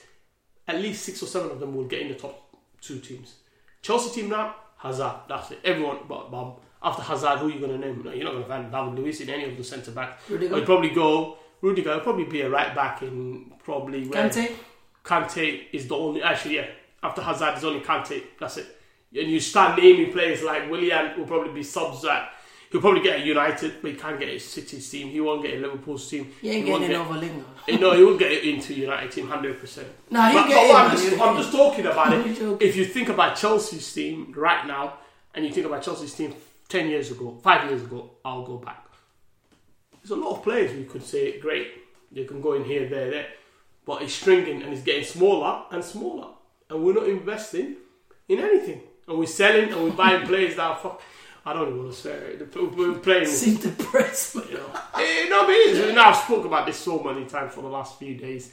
At 0.68 0.82
least 0.82 1.04
six 1.04 1.24
or 1.24 1.26
seven 1.26 1.50
of 1.52 1.60
them 1.60 1.76
will 1.76 1.86
get 1.86 2.02
in 2.02 2.10
the 2.10 2.16
top 2.16 2.56
two 2.82 3.00
teams. 3.00 3.36
Chelsea 3.82 4.22
team 4.22 4.30
now, 4.30 4.56
Hazard. 4.78 5.22
That's 5.28 5.52
it. 5.52 5.60
Everyone, 5.64 6.00
but, 6.08 6.30
but 6.30 6.60
after 6.84 7.02
Hazard, 7.02 7.39
who 7.39 7.47
are 7.47 7.52
you 7.52 7.60
going 7.60 7.72
to 7.72 7.78
name? 7.78 8.02
No, 8.04 8.12
you're 8.12 8.24
not 8.24 8.32
going 8.32 8.43
to 8.43 8.50
find 8.50 8.72
David 8.72 9.00
Luiz 9.00 9.22
in 9.22 9.30
any 9.30 9.45
of 9.45 9.58
the 9.58 9.64
centre 9.64 9.91
backs. 9.91 10.30
Rudiger? 10.30 10.56
I'd 10.56 10.66
probably 10.66 10.89
go 10.89 11.38
Rudiger. 11.62 11.93
Will 11.93 12.00
probably 12.02 12.26
be 12.26 12.41
a 12.41 12.50
right 12.50 12.74
back 12.74 13.02
in 13.02 13.52
probably 13.64 14.08
where 14.08 14.30
Kante? 14.30 14.52
Kante 15.04 15.66
is 15.72 15.88
the 15.88 15.95
only. 15.95 16.22
Actually, 16.22 16.56
yeah. 16.56 16.68
After 17.02 17.22
Hazard, 17.22 17.58
is 17.58 17.64
only 17.64 17.82
Kante. 17.82 18.24
That's 18.39 18.58
it. 18.58 18.68
And 19.16 19.30
you 19.30 19.39
start 19.39 19.80
naming 19.80 20.12
players 20.12 20.43
like 20.43 20.70
Willian 20.70 21.18
will 21.18 21.26
probably 21.26 21.54
be 21.54 21.64
subs 21.64 22.04
that 22.04 22.34
he'll 22.72 22.82
probably 22.82 23.02
get 23.02 23.22
a 23.22 23.26
United, 23.26 23.82
but 23.82 23.92
he 23.92 23.98
can't 23.98 24.20
get 24.20 24.30
a 24.30 24.40
City's 24.40 24.90
team. 24.90 25.10
He 25.10 25.20
won't 25.22 25.42
get 25.44 25.56
a 25.56 25.58
Liverpool's 25.62 26.08
team. 26.10 26.32
Ain't 26.44 26.66
He 26.66 26.72
won't 26.72 26.86
get- 26.88 26.96
over 26.96 27.14
Lingard. 27.16 27.46
Eh, 27.68 27.78
No, 27.78 27.92
he 27.94 28.04
will 28.04 28.18
get 28.18 28.32
it 28.32 28.44
into 28.44 28.74
United 28.74 29.12
team, 29.12 29.28
hundred 29.28 29.60
percent. 29.60 29.88
No, 30.10 30.22
he'll 30.24 30.42
but, 30.42 30.48
get 30.48 30.56
but 30.56 30.70
in, 30.70 30.76
I'm, 30.76 30.92
just, 30.98 31.22
I'm 31.22 31.38
just 31.38 31.52
talking 31.52 31.86
about 31.86 32.14
it. 32.14 32.62
If 32.62 32.76
you 32.76 32.86
think 32.86 33.10
about 33.10 33.36
Chelsea's 33.38 33.92
team 33.94 34.34
right 34.36 34.66
now, 34.66 34.94
and 35.34 35.46
you 35.46 35.52
think 35.52 35.66
about 35.68 35.84
Chelsea's 35.84 36.14
team 36.14 36.34
ten 36.68 36.90
years 36.90 37.12
ago, 37.12 37.38
five 37.44 37.70
years 37.70 37.84
ago, 37.84 38.12
I'll 38.26 38.46
go 38.46 38.58
back. 38.58 38.86
There's 40.02 40.12
a 40.12 40.16
lot 40.16 40.38
of 40.38 40.44
players 40.44 40.74
we 40.76 40.86
could 40.86 41.04
say 41.04 41.40
great. 41.40 41.68
You 42.12 42.26
can 42.26 42.42
go 42.42 42.54
in 42.54 42.64
here, 42.64 42.88
there, 42.90 43.12
there, 43.12 43.28
but 43.86 44.02
it's 44.02 44.14
shrinking 44.14 44.64
and 44.64 44.74
it's 44.74 44.82
getting 44.84 45.04
smaller 45.04 45.64
and 45.72 45.84
smaller, 45.84 46.30
and 46.70 46.84
we're 46.84 46.94
not 46.94 47.08
investing 47.08 47.76
in 48.28 48.40
anything. 48.40 48.82
and 49.08 49.18
we're 49.18 49.26
selling 49.26 49.72
and 49.72 49.84
we're 49.84 49.92
buying 49.92 50.26
players 50.26 50.56
that 50.56 50.64
are 50.64 50.78
fuck. 50.78 51.02
I 51.50 51.54
don't 51.54 51.68
even 51.70 51.80
want 51.84 51.93
to 51.93 52.00
say 52.00 52.12
it. 52.12 52.52
The- 52.52 52.64
We're 52.66 52.93
playing. 53.00 53.26
Seem 53.26 53.58
depressed, 53.58 54.36
man. 54.36 54.45
You 54.50 54.58
know, 54.58 54.66
Eh, 54.95 55.28
no, 55.30 55.41
but 55.43 55.50
it 55.52 55.70
is. 55.72 55.78
You 55.80 55.93
know, 55.93 56.02
I've 56.04 56.16
spoken 56.18 56.47
about 56.47 56.66
this 56.66 56.78
so 56.78 57.02
many 57.04 57.26
times 57.26 57.54
for 57.54 57.62
the 57.62 57.68
last 57.70 57.97
few 58.00 58.16
days. 58.16 58.52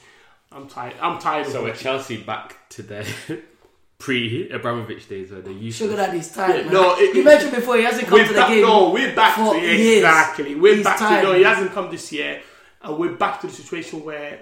I'm 0.52 0.68
tired. 0.68 0.94
I'm 1.00 1.18
tired 1.18 1.46
So 1.48 1.58
of 1.58 1.64
we're. 1.64 1.74
Chelsea 1.74 2.16
back 2.18 2.56
to 2.70 2.82
their 2.82 3.04
pre 3.98 4.48
Abramovich 4.50 5.08
days 5.08 5.30
where 5.30 5.40
they 5.40 5.52
used 5.52 5.78
Sugar 5.78 5.92
to. 5.92 5.96
Daddy's 5.96 6.32
tired, 6.32 6.66
man. 6.66 6.74
No, 6.74 6.94
it- 6.98 7.14
you 7.14 7.24
mentioned 7.24 7.52
before 7.54 7.76
he 7.76 7.82
hasn't 7.84 8.06
come 8.08 8.20
to 8.20 8.28
the 8.28 8.34
back, 8.34 8.48
game. 8.48 8.62
no, 8.62 8.90
we're 8.90 9.14
back 9.14 9.36
for 9.36 9.54
to 9.54 9.60
years. 9.60 9.96
exactly. 9.98 10.54
We're 10.54 10.76
He's 10.76 10.84
back 10.84 10.98
tired. 10.98 11.22
to 11.22 11.26
no. 11.28 11.34
He 11.36 11.42
hasn't 11.44 11.72
come 11.72 11.90
this 11.90 12.12
year, 12.12 12.40
and 12.82 12.96
we're 12.98 13.12
back 13.16 13.40
to 13.42 13.46
the 13.48 13.52
situation 13.52 14.04
where 14.04 14.40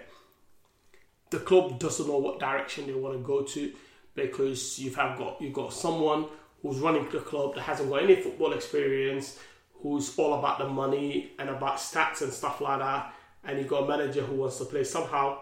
the 1.30 1.38
club 1.40 1.78
doesn't 1.78 2.06
know 2.06 2.18
what 2.18 2.38
direction 2.38 2.86
they 2.86 2.92
want 2.94 3.16
to 3.16 3.22
go 3.24 3.42
to 3.42 3.72
because 4.14 4.78
you've 4.78 4.94
have 4.94 5.18
got 5.18 5.40
you've 5.40 5.52
got 5.52 5.72
someone 5.72 6.26
who's 6.64 6.78
running 6.78 7.06
the 7.10 7.20
club 7.20 7.54
that 7.54 7.60
hasn't 7.60 7.90
got 7.90 8.02
any 8.02 8.16
football 8.16 8.54
experience, 8.54 9.38
who's 9.74 10.18
all 10.18 10.38
about 10.38 10.58
the 10.58 10.66
money 10.66 11.32
and 11.38 11.50
about 11.50 11.76
stats 11.76 12.22
and 12.22 12.32
stuff 12.32 12.62
like 12.62 12.78
that, 12.78 13.14
and 13.44 13.58
you've 13.58 13.68
got 13.68 13.84
a 13.84 13.86
manager 13.86 14.22
who 14.22 14.36
wants 14.36 14.56
to 14.56 14.64
play 14.64 14.82
somehow. 14.82 15.38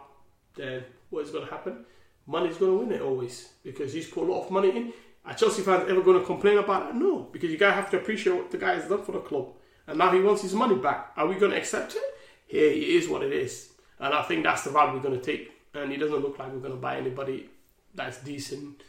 Then 0.56 0.82
what 1.10 1.24
is 1.24 1.30
going 1.30 1.44
to 1.44 1.50
happen? 1.50 1.84
Money's 2.26 2.56
going 2.56 2.72
to 2.72 2.78
win 2.78 2.92
it 2.92 3.02
always 3.02 3.50
because 3.62 3.92
he's 3.92 4.10
put 4.10 4.24
a 4.24 4.32
lot 4.32 4.46
of 4.46 4.50
money 4.50 4.76
in. 4.76 4.92
Are 5.24 5.34
Chelsea 5.34 5.62
fans 5.62 5.88
ever 5.88 6.02
going 6.02 6.18
to 6.18 6.26
complain 6.26 6.58
about 6.58 6.90
it? 6.90 6.96
No, 6.96 7.28
because 7.32 7.52
you 7.52 7.56
guys 7.56 7.74
have 7.74 7.90
to 7.90 7.98
appreciate 7.98 8.34
what 8.34 8.50
the 8.50 8.58
guy 8.58 8.74
has 8.74 8.88
done 8.88 9.04
for 9.04 9.12
the 9.12 9.20
club, 9.20 9.46
and 9.86 9.98
now 9.98 10.10
he 10.10 10.20
wants 10.20 10.42
his 10.42 10.54
money 10.54 10.74
back. 10.74 11.12
Are 11.16 11.28
we 11.28 11.36
going 11.36 11.52
to 11.52 11.56
accept 11.56 11.94
it? 11.94 12.02
Here, 12.48 12.68
it 12.68 12.82
is 12.82 13.08
what 13.08 13.22
it 13.22 13.32
is, 13.32 13.70
and 14.00 14.12
I 14.12 14.22
think 14.22 14.42
that's 14.42 14.64
the 14.64 14.70
route 14.70 14.92
we're 14.92 15.00
going 15.00 15.20
to 15.20 15.24
take. 15.24 15.52
And 15.72 15.92
it 15.92 15.98
doesn't 15.98 16.18
look 16.18 16.38
like 16.40 16.52
we're 16.52 16.58
going 16.58 16.74
to 16.74 16.80
buy 16.80 16.96
anybody 16.96 17.48
that's 17.94 18.18
decent 18.18 18.82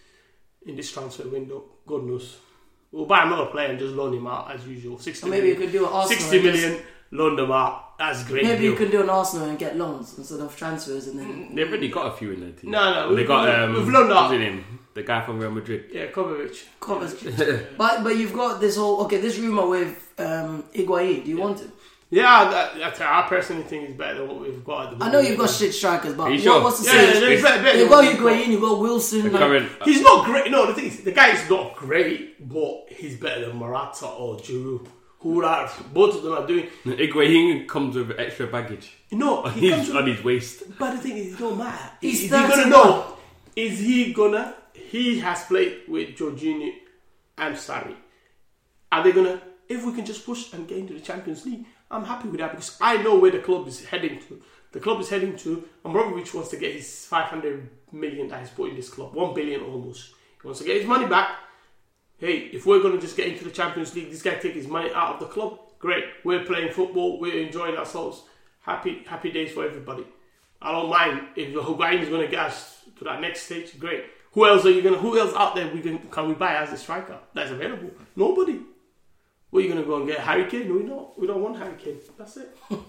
in 0.66 0.76
this 0.76 0.92
transfer 0.92 1.28
window. 1.28 1.64
God 1.88 2.04
knows. 2.06 2.38
We'll 2.92 3.06
buy 3.06 3.24
another 3.24 3.48
player 3.48 3.70
and 3.70 3.80
just 3.80 3.94
loan 3.96 4.14
him 4.14 4.28
out 4.28 4.52
as 4.52 4.66
usual. 4.68 5.00
60 5.00 5.26
Or 5.28 5.30
maybe 5.30 5.48
you 5.50 5.56
could 5.56 5.72
do 5.72 5.86
an 5.86 5.92
Arsenal. 5.92 6.20
60 6.20 6.38
and 6.50 6.58
just- 6.58 6.84
loan 7.12 7.36
them 7.36 7.52
out. 7.52 7.98
That's 8.00 8.24
great. 8.24 8.44
Maybe 8.44 8.64
you 8.64 8.76
can 8.76 8.90
do 8.90 9.02
an 9.04 9.10
Arsenal 9.10 9.48
and 9.50 9.58
get 9.60 9.78
loans 9.78 10.18
instead 10.18 10.40
of 10.40 10.56
transfers, 10.56 11.08
and 11.08 11.20
then 11.20 11.56
They've 11.56 11.68
already 11.68 11.90
got 11.90 12.08
a 12.14 12.18
few 12.18 12.32
in 12.32 12.40
their 12.42 12.52
team. 12.52 12.72
No, 12.72 12.92
no, 12.94 13.10
they 13.10 13.16
we've- 13.16 13.28
got 13.28 13.46
we've- 13.46 13.56
um, 13.58 13.74
we've 13.74 13.88
loaned 13.94 14.12
out. 14.12 14.32
what's 14.32 14.44
his? 14.44 14.60
The 14.96 15.04
guy 15.04 15.22
from 15.26 15.40
Real 15.40 15.52
Madrid. 15.52 15.86
Yeah, 15.92 16.08
Kovacic. 16.12 16.64
Covers. 16.80 17.14
but 17.78 18.04
but 18.04 18.16
you've 18.16 18.34
got 18.34 18.60
this 18.62 18.76
whole 18.78 19.02
okay. 19.06 19.18
This 19.18 19.38
rumor 19.40 19.68
with 19.68 20.14
um, 20.20 20.64
Higuain. 20.74 21.24
Do 21.24 21.30
you 21.32 21.38
want 21.38 21.60
him? 21.62 21.72
Yeah, 22.16 22.50
that, 22.50 22.78
that's, 22.78 23.02
I 23.02 23.26
personally 23.28 23.64
think 23.64 23.90
it's 23.90 23.98
better 23.98 24.20
than 24.20 24.28
what 24.28 24.42
we've 24.42 24.64
got 24.64 24.94
at 24.94 25.00
the 25.00 25.06
I 25.06 25.12
know 25.12 25.20
you've 25.20 25.38
got 25.40 25.50
shit 25.50 25.74
strikers, 25.74 26.14
but 26.14 26.24
Are 26.24 26.30
you 26.30 26.36
what, 26.36 26.44
sure? 26.44 26.64
what's 26.64 26.80
the 26.86 26.86
Yeah, 26.96 27.02
yeah, 27.02 27.20
there's 27.20 27.42
better- 27.42 27.64
better 27.64 27.78
You've 27.80 27.90
got 27.90 28.06
what 28.06 28.16
Higuain. 28.16 28.48
You've 28.50 28.62
got 28.62 28.80
Wilson. 28.80 29.32
Like- 29.34 29.82
He's 29.84 30.02
not 30.02 30.26
great. 30.26 30.52
No, 30.52 30.68
the 30.68 30.74
thing 30.76 30.86
is, 30.86 31.02
the 31.04 31.12
guy 31.12 31.30
is 31.32 31.50
not 31.50 31.76
great, 31.76 32.48
but 32.48 32.86
he's 32.90 33.16
better 33.18 33.48
than 33.48 33.56
Morata 33.58 34.06
or 34.08 34.38
Giroud. 34.38 34.88
Who 35.22 35.44
are 35.44 35.72
both 35.94 36.18
of 36.18 36.24
them 36.24 36.34
are 36.34 36.46
doing. 36.46 36.68
Higuain 36.86 37.68
comes 37.68 37.96
with 37.96 38.12
extra 38.20 38.46
baggage 38.46 38.92
No, 39.12 39.44
on 39.46 39.54
he 39.54 39.72
his, 39.72 39.88
comes. 39.88 39.96
on 39.96 40.06
his 40.08 40.24
waist. 40.24 40.64
But 40.78 40.92
the 40.92 40.98
thing 41.00 41.18
is, 41.18 41.34
it 41.34 41.40
don't 41.40 41.58
matter. 41.58 41.92
He's 42.02 42.16
is 42.16 42.22
he 42.24 42.30
gonna 42.30 42.66
know? 42.70 43.18
Is 43.56 43.80
he 43.80 44.14
gonna? 44.14 44.54
He 44.74 45.20
has 45.20 45.46
played 45.46 45.84
with 45.88 46.10
Jorginho 46.18 46.74
and 47.38 47.56
Sarri. 47.56 47.96
Are 48.92 49.02
they 49.04 49.14
gonna? 49.14 49.42
If 49.70 49.86
we 49.86 49.94
can 49.94 50.06
just 50.06 50.26
push 50.26 50.52
and 50.54 50.68
get 50.68 50.78
into 50.78 50.94
the 50.94 51.00
Champions 51.00 51.46
League, 51.46 51.66
I'm 51.94 52.06
happy 52.06 52.28
with 52.28 52.40
that 52.40 52.52
because 52.52 52.78
I 52.82 52.98
know 52.98 53.18
where 53.20 53.32
the 53.32 53.40
club 53.40 53.68
is 53.68 53.86
heading 53.86 54.20
to. 54.28 54.42
The 54.72 54.80
club 54.80 55.00
is 55.00 55.10
heading 55.10 55.38
to. 55.38 55.64
Abramovich 55.86 56.34
wants 56.34 56.50
to 56.50 56.58
get 56.58 56.74
his 56.74 57.06
500 57.06 57.70
million 57.92 58.28
that 58.30 58.42
he's 58.42 58.50
put 58.50 58.72
in 58.72 58.76
this 58.76 58.90
club, 58.90 59.14
one 59.14 59.34
billion 59.34 59.62
almost. 59.62 60.14
He 60.42 60.48
wants 60.48 60.60
to 60.62 60.66
get 60.66 60.78
his 60.78 60.88
money 60.88 61.06
back. 61.06 61.30
Hey, 62.18 62.38
if 62.52 62.66
we're 62.66 62.82
gonna 62.82 63.00
just 63.00 63.16
get 63.16 63.28
into 63.28 63.44
the 63.44 63.52
Champions 63.52 63.94
League, 63.96 64.10
this 64.10 64.22
guy 64.22 64.36
take 64.36 64.56
his 64.56 64.68
money 64.68 64.92
out 64.94 65.14
of 65.16 65.20
the 65.20 65.28
club. 65.28 65.60
Great, 65.78 66.06
we're 66.24 66.44
playing 66.46 66.72
football, 66.72 67.20
we're 67.20 67.46
enjoying 67.46 67.76
ourselves. 67.76 68.24
Happy, 68.62 69.04
happy 69.06 69.32
days 69.32 69.52
for 69.52 69.66
everybody. 69.66 70.06
I 70.62 70.72
don't 70.72 70.90
mind 70.90 71.28
if 71.36 71.54
Higuain 71.54 72.02
is 72.02 72.10
going 72.10 72.22
to 72.22 72.32
get 72.32 72.46
us 72.46 72.86
to 72.98 73.04
that 73.04 73.20
next 73.20 73.44
stage. 73.44 73.78
Great. 73.78 74.06
Who 74.32 74.48
else 74.48 74.66
are 74.66 74.72
you 74.72 74.82
going 74.82 74.96
to? 74.96 75.02
Who 75.02 75.20
else 75.20 75.34
out 75.36 75.56
there 75.56 75.72
we 75.72 75.82
can 75.82 76.00
can 76.00 76.30
we 76.30 76.34
buy 76.34 76.56
as 76.56 76.72
a 76.72 76.78
striker 76.78 77.20
that's 77.34 77.52
available? 77.52 77.92
Nobody. 78.16 78.62
What 79.54 79.60
are 79.60 79.68
you 79.68 79.72
going 79.72 79.84
to 79.84 79.88
go 79.88 79.98
and 79.98 80.08
get? 80.08 80.20
Harry 80.22 80.50
Kane? 80.50 80.68
No, 80.68 80.74
we 80.74 80.84
don't. 80.84 81.20
We 81.20 81.28
don't 81.28 81.44
want 81.44 81.58
Harry 81.60 81.76
Kane. 81.78 82.00
That's 82.18 82.38
it. 82.38 82.58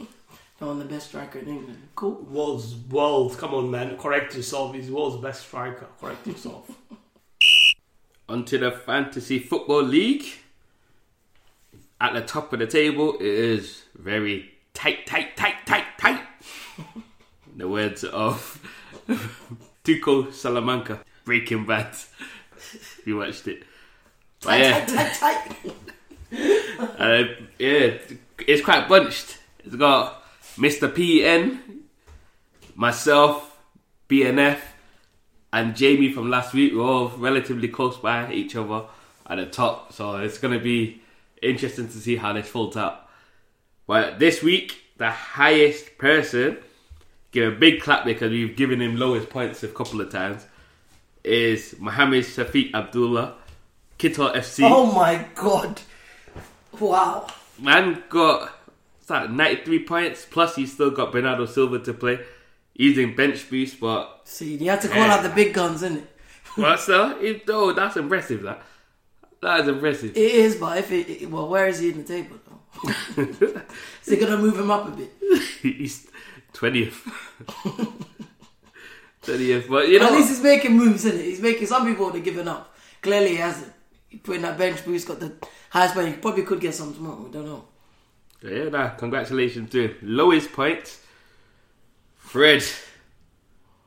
No, 0.61 0.71
I'm 0.71 0.79
the 0.79 0.85
best 0.85 1.09
striker 1.09 1.41
in 1.41 1.49
England. 1.49 1.89
Cool. 1.97 2.25
World's 2.31 2.77
world. 2.77 3.37
Come 3.37 3.55
on, 3.55 3.73
man. 3.73 3.99
Correct 3.99 4.37
yourself. 4.37 4.73
He's 4.73 4.89
world's 4.89 5.21
best 5.21 5.49
striker. 5.49 5.89
Correct 6.01 6.25
yourself. 6.29 6.71
Onto 8.29 8.57
the 8.59 8.71
Fantasy 8.71 9.41
Football 9.41 9.83
League. 9.83 10.25
At 12.01 12.15
the 12.15 12.21
top 12.21 12.53
of 12.53 12.61
the 12.61 12.69
table, 12.69 13.15
it 13.17 13.27
is 13.27 13.83
very 13.97 14.53
tight, 14.75 15.07
tight, 15.07 15.37
tight, 15.37 15.67
tight, 15.67 15.87
tight. 15.99 16.23
The 17.57 17.69
words 17.69 18.05
of 18.05 18.61
Tuco 19.85 20.33
Salamanca, 20.33 21.01
Breaking 21.25 21.67
Bad. 21.67 21.97
If 22.57 23.03
you 23.05 23.17
watched 23.17 23.49
it. 23.49 23.65
Tight, 24.41 24.61
yeah, 24.61 24.87
tight, 24.87 25.15
tight, 25.15 25.51
tight. 25.63 25.75
uh, 26.99 27.25
yeah, 27.59 27.99
it's 28.47 28.63
quite 28.63 28.89
bunched. 28.89 29.39
It's 29.65 29.77
got 29.77 30.23
Mr. 30.57 30.93
PN, 30.93 31.59
myself, 32.75 33.59
BNF, 34.09 34.61
and 35.53 35.77
Jamie 35.77 36.13
from 36.13 36.31
last 36.31 36.55
week. 36.55 36.73
We're 36.75 36.83
all 36.83 37.09
relatively 37.09 37.69
close 37.69 37.97
by 37.97 38.33
each 38.33 38.57
other 38.57 38.85
at 39.27 39.37
the 39.37 39.47
top, 39.47 39.93
so 39.93 40.17
it's 40.17 40.39
going 40.39 40.55
to 40.55 40.63
be 40.63 41.01
interesting 41.41 41.87
to 41.89 41.99
see 41.99 42.17
how 42.17 42.33
this 42.33 42.49
folds 42.49 42.77
out. 42.77 43.09
But 43.87 44.19
this 44.19 44.43
week, 44.43 44.77
the 44.97 45.11
highest 45.11 45.99
person, 45.99 46.59
give 47.31 47.53
a 47.53 47.57
big 47.57 47.81
clap 47.81 48.05
because 48.05 48.31
we've 48.31 48.57
given 48.57 48.81
him 48.81 48.97
lowest 48.97 49.31
points 49.31 49.63
a 49.63 49.69
couple 49.69 50.01
of 50.01 50.11
times, 50.11 50.47
is 51.23 51.77
Mohamed 51.79 52.25
Shafiq 52.25 52.75
Abdullah, 52.75 53.35
Kito 53.99 54.35
FC. 54.35 54.61
Oh 54.65 54.93
my 54.93 55.27
god. 55.35 55.81
Wow. 56.81 57.27
Man 57.61 58.03
got 58.09 58.53
that, 59.07 59.31
93 59.33 59.85
points, 59.85 60.27
plus 60.29 60.57
he's 60.57 60.73
still 60.73 60.91
got 60.91 61.13
Bernardo 61.13 61.47
Silva 61.47 61.79
to 61.81 61.95
play. 61.95 62.19
He's 62.75 62.99
in 62.99 63.15
bench 63.15 63.49
boost, 63.49 63.79
but 63.79 64.23
See, 64.25 64.57
you 64.57 64.71
have 64.71 64.81
to 64.83 64.89
call 64.89 64.97
Yeah. 64.99 65.15
out 65.15 65.23
the 65.23 65.29
big 65.29 65.55
guns, 65.55 65.83
innit? 65.83 66.05
well, 66.57 66.77
so 66.79 67.19
it, 67.21 67.45
oh, 67.49 67.73
that's 67.73 67.97
impressive. 67.97 68.43
That 68.43 68.63
that 69.43 69.61
is 69.61 69.69
impressive. 69.69 70.17
It 70.17 70.35
is, 70.35 70.57
but 70.57 70.79
if 70.79 70.91
it, 70.91 71.09
it- 71.23 71.31
well, 71.31 71.49
where 71.49 71.67
is 71.69 71.79
he 71.79 71.91
in 71.91 71.99
the 71.99 72.05
table 72.05 72.37
though? 72.47 73.23
is 73.23 74.09
it 74.13 74.21
gonna 74.21 74.37
move 74.39 74.59
him 74.59 74.71
up 74.71 74.89
a 74.89 74.91
bit? 74.91 75.13
he's 75.63 76.07
twentieth, 76.53 77.01
twentieth. 79.23 79.69
But 79.69 79.89
you 79.89 79.99
know, 80.01 80.07
At 80.07 80.13
least 80.13 80.29
he's 80.31 80.43
making 80.43 80.77
moves, 80.77 81.05
isn't 81.05 81.21
it? 81.21 81.25
He's 81.25 81.41
making 81.41 81.67
some 81.67 81.87
people 81.87 82.07
would 82.07 82.15
have 82.15 82.25
given 82.25 82.49
up. 82.49 82.75
Clearly, 83.03 83.31
he 83.31 83.37
hasn't. 83.37 83.73
He 84.15 84.21
put 84.21 84.37
in 84.37 84.43
that 84.43 84.57
bench 84.57 84.85
boost, 84.85 85.09
got 85.09 85.19
the 85.19 85.33
highest 85.71 85.95
point. 85.95 86.07
He 86.07 86.15
probably 86.15 86.45
could 86.45 86.61
get 86.61 86.73
some 86.73 86.95
tomorrow. 86.95 87.21
We 87.23 87.33
don't 87.33 87.47
know. 87.47 87.65
yeah, 88.43 88.69
nah, 88.69 88.91
congratulations 88.91 89.73
to. 89.73 89.97
Lowest 90.03 90.53
points, 90.53 91.01
Fred. 92.15 92.63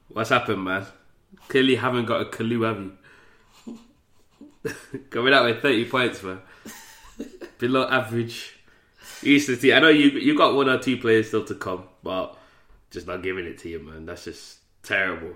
What's 0.10 0.32
happened, 0.32 0.66
man? 0.66 0.86
Clearly, 1.48 1.78
haven't 1.78 2.08
got 2.08 2.20
a 2.20 2.26
clue, 2.26 2.64
have 2.64 2.78
you? 2.78 3.80
Coming 5.10 5.34
out 5.34 5.46
with 5.46 5.62
thirty 5.62 5.86
points, 5.86 6.22
man. 6.22 6.42
Below 7.58 7.88
average. 7.88 8.58
You 9.22 9.32
used 9.36 9.48
to 9.48 9.56
see. 9.56 9.72
I 9.72 9.80
know 9.80 9.88
you 9.88 10.10
you 10.10 10.38
got 10.38 10.56
one 10.56 10.68
or 10.68 10.80
two 10.80 10.98
players 10.98 11.30
still 11.30 11.46
to 11.46 11.56
come, 11.56 11.86
but 12.04 12.38
just 12.92 13.08
not 13.08 13.24
giving 13.24 13.46
it 13.46 13.60
to 13.60 13.70
you, 13.70 13.80
man. 13.80 14.06
That's 14.06 14.26
just 14.26 14.58
terrible, 14.84 15.36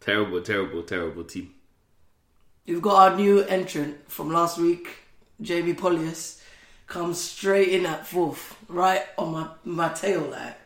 terrible, 0.00 0.42
terrible, 0.42 0.82
terrible 0.82 1.22
team. 1.22 1.54
You've 2.66 2.80
got 2.82 3.12
our 3.12 3.16
new 3.16 3.40
entrant 3.42 4.10
from 4.10 4.32
last 4.32 4.56
week, 4.56 4.88
Jamie 5.40 5.74
Polius, 5.74 6.42
comes 6.86 7.20
straight 7.20 7.68
in 7.68 7.84
at 7.84 8.06
fourth, 8.06 8.56
right 8.68 9.02
on 9.18 9.32
my 9.32 9.48
my 9.64 9.88
tail. 9.90 10.22
Like, 10.22 10.56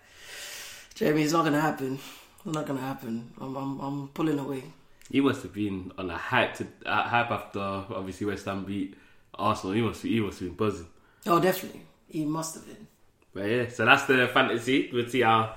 Jamie, 0.94 1.22
it's 1.22 1.32
not 1.32 1.44
gonna 1.44 1.60
happen. 1.60 1.98
It's 2.44 2.54
not 2.54 2.66
gonna 2.66 2.80
happen. 2.80 3.32
I'm 3.40 3.56
I'm, 3.56 3.80
I'm 3.80 4.08
pulling 4.08 4.38
away. 4.38 4.62
He 5.10 5.20
must 5.20 5.42
have 5.42 5.52
been 5.52 5.90
on 5.98 6.08
a 6.10 6.16
hype 6.16 6.54
to 6.54 6.66
uh, 6.86 7.02
hype 7.02 7.32
after 7.32 7.58
obviously 7.58 8.26
West 8.28 8.44
Ham 8.44 8.64
beat 8.64 8.96
Arsenal. 9.34 9.74
He 9.74 9.82
must 9.82 10.02
he 10.02 10.20
must 10.20 10.38
have 10.38 10.48
been 10.50 10.56
buzzing. 10.56 10.86
Oh, 11.26 11.40
definitely. 11.40 11.82
He 12.08 12.24
must 12.24 12.54
have 12.54 12.66
been. 12.66 12.86
But 13.34 13.42
yeah, 13.48 13.68
so 13.68 13.84
that's 13.84 14.04
the 14.04 14.28
fantasy. 14.28 14.88
We'll 14.92 15.08
see 15.08 15.22
how 15.22 15.56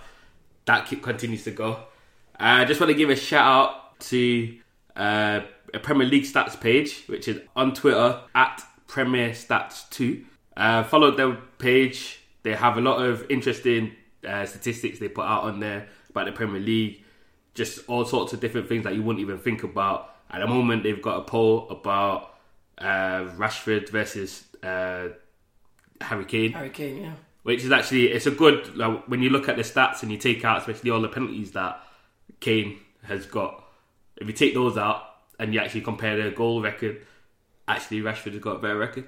that 0.65 0.87
keep, 0.87 1.03
continues 1.03 1.43
to 1.43 1.51
go. 1.51 1.83
I 2.35 2.65
just 2.65 2.79
want 2.79 2.89
to 2.89 2.97
give 2.97 3.11
a 3.11 3.15
shout 3.15 3.45
out 3.45 3.99
to 3.99 4.57
uh, 4.95 5.41
a 5.73 5.79
Premier 5.79 6.07
League 6.07 6.23
stats 6.23 6.59
page, 6.59 7.03
which 7.07 7.27
is 7.27 7.41
on 7.55 7.73
Twitter 7.73 8.21
at 8.35 8.63
Premier 8.87 9.31
Stats 9.31 9.89
2. 9.89 10.23
Uh, 10.57 10.83
follow 10.83 11.11
their 11.11 11.33
page. 11.57 12.19
They 12.43 12.53
have 12.53 12.77
a 12.77 12.81
lot 12.81 13.05
of 13.05 13.25
interesting 13.29 13.93
uh, 14.27 14.45
statistics 14.45 14.99
they 14.99 15.07
put 15.07 15.25
out 15.25 15.43
on 15.43 15.59
there 15.59 15.87
about 16.09 16.25
the 16.25 16.31
Premier 16.31 16.59
League. 16.59 17.03
Just 17.53 17.87
all 17.87 18.05
sorts 18.05 18.33
of 18.33 18.39
different 18.39 18.67
things 18.67 18.83
that 18.83 18.95
you 18.95 19.03
wouldn't 19.03 19.21
even 19.21 19.37
think 19.37 19.63
about. 19.63 20.15
At 20.29 20.39
the 20.39 20.47
moment, 20.47 20.83
they've 20.83 21.01
got 21.01 21.17
a 21.19 21.23
poll 21.23 21.69
about 21.69 22.35
uh, 22.77 23.25
Rashford 23.37 23.89
versus 23.89 24.45
uh, 24.63 25.09
Harry 25.99 26.25
Kane, 26.25 26.53
Harry 26.53 26.69
Kane, 26.69 27.03
yeah. 27.03 27.13
which 27.43 27.63
is 27.63 27.71
actually 27.71 28.07
it's 28.07 28.25
a 28.25 28.31
good 28.31 28.75
like, 28.75 29.05
when 29.07 29.21
you 29.21 29.29
look 29.29 29.49
at 29.49 29.57
the 29.57 29.61
stats 29.61 30.03
and 30.03 30.11
you 30.11 30.17
take 30.17 30.43
out 30.45 30.59
especially 30.59 30.89
all 30.89 31.01
the 31.01 31.09
penalties 31.09 31.51
that 31.51 31.81
Kane 32.39 32.79
has 33.03 33.25
got. 33.25 33.65
If 34.17 34.27
you 34.27 34.33
take 34.33 34.53
those 34.53 34.77
out 34.77 35.10
and 35.41 35.53
you 35.53 35.59
actually 35.59 35.81
compare 35.81 36.15
their 36.15 36.29
goal 36.31 36.61
record, 36.61 37.01
actually 37.67 37.99
Rashford 38.01 38.33
has 38.33 38.41
got 38.41 38.57
a 38.57 38.59
better 38.59 38.77
record, 38.77 39.07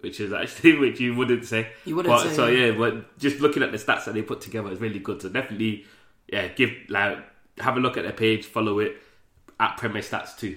which 0.00 0.20
is 0.20 0.32
actually 0.32 0.78
which 0.84 1.00
you 1.00 1.14
wouldn't 1.14 1.44
say. 1.44 1.68
You 1.84 1.96
wouldn't 1.96 2.14
But- 2.14 2.28
say, 2.28 2.34
So 2.34 2.46
yeah. 2.46 2.66
yeah, 2.66 2.78
but 2.78 3.18
just 3.18 3.40
looking 3.40 3.62
at 3.62 3.72
the 3.72 3.78
stats 3.78 4.04
that 4.04 4.14
they 4.14 4.22
put 4.22 4.40
together 4.40 4.70
is 4.70 4.80
really 4.80 5.00
good. 5.00 5.20
So 5.20 5.28
definitely, 5.28 5.84
yeah, 6.28 6.48
give 6.48 6.70
like 6.88 7.18
have 7.58 7.76
a 7.76 7.80
look 7.80 7.96
at 7.96 8.04
their 8.04 8.12
page, 8.12 8.46
follow 8.46 8.78
it 8.78 8.96
at 9.60 9.76
Premier 9.76 10.02
Stats 10.02 10.36
too. 10.38 10.56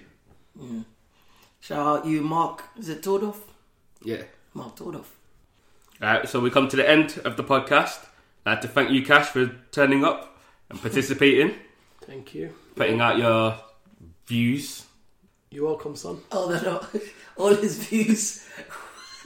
Shout 1.59 1.85
out 1.99 2.05
you, 2.05 2.21
Mark. 2.21 2.63
Is 2.77 2.89
it 2.89 3.01
Tordorf? 3.01 3.37
Yeah. 4.03 4.23
Mark 4.53 4.75
Tordorf. 4.77 5.05
Alright, 6.01 6.29
so 6.29 6.39
we 6.39 6.49
come 6.49 6.67
to 6.69 6.75
the 6.75 6.87
end 6.89 7.19
of 7.25 7.35
the 7.37 7.43
podcast. 7.43 8.05
I'd 8.45 8.51
like 8.51 8.61
to 8.61 8.67
thank 8.67 8.91
you, 8.91 9.03
Cash, 9.03 9.27
for 9.27 9.51
turning 9.71 10.03
up 10.05 10.37
and 10.69 10.79
participating, 10.79 11.55
Thank 12.05 12.35
you. 12.35 12.53
putting 12.75 13.01
out 13.01 13.17
your 13.17 13.57
views. 14.27 14.85
You're 15.55 15.67
welcome, 15.67 15.95
son. 15.95 16.19
Oh, 16.33 16.49
no, 16.49 16.61
no. 16.61 16.85
All 17.37 17.55
his 17.55 17.77
views. 17.77 18.45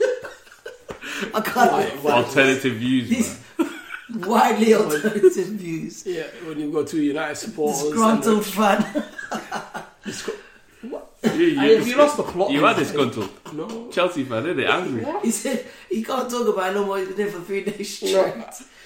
I 1.34 1.40
can't. 1.40 1.72
Why- 1.72 1.90
why- 2.02 2.12
Alternative 2.12 2.74
views. 2.74 3.08
These 3.08 3.40
man. 3.58 3.70
widely 4.28 4.74
alternative 4.74 5.48
views. 5.48 6.06
Yeah, 6.06 6.26
when 6.46 6.60
you 6.60 6.70
go 6.70 6.84
to 6.84 7.02
United 7.02 7.34
supporters. 7.36 7.82
Disgruntled 7.82 8.46
fan. 8.46 8.84
and- 8.94 9.84
Disgr- 10.04 10.36
You, 10.84 11.46
you, 11.46 11.60
Hey, 11.60 11.76
have 11.76 11.86
you 11.88 11.96
lost 11.96 12.16
the 12.16 12.22
plot? 12.22 12.50
you 12.52 12.64
are 12.64 12.74
disgruntled. 12.74 13.30
No. 13.52 13.88
Chelsea 13.90 14.22
fan, 14.24 14.46
isn't 14.46 14.60
it? 14.60 14.68
Angry. 14.70 15.04
He 15.22 15.30
said 15.32 15.66
he 15.88 16.02
can't 16.04 16.30
talk 16.30 16.46
about 16.48 16.70
it 16.70 16.74
no 16.74 16.84
more. 16.86 16.98
He's 16.98 17.08
been 17.08 17.16
there 17.16 17.26
for 17.30 17.40
three 17.40 17.64
days 17.64 17.96
straight. 17.96 18.34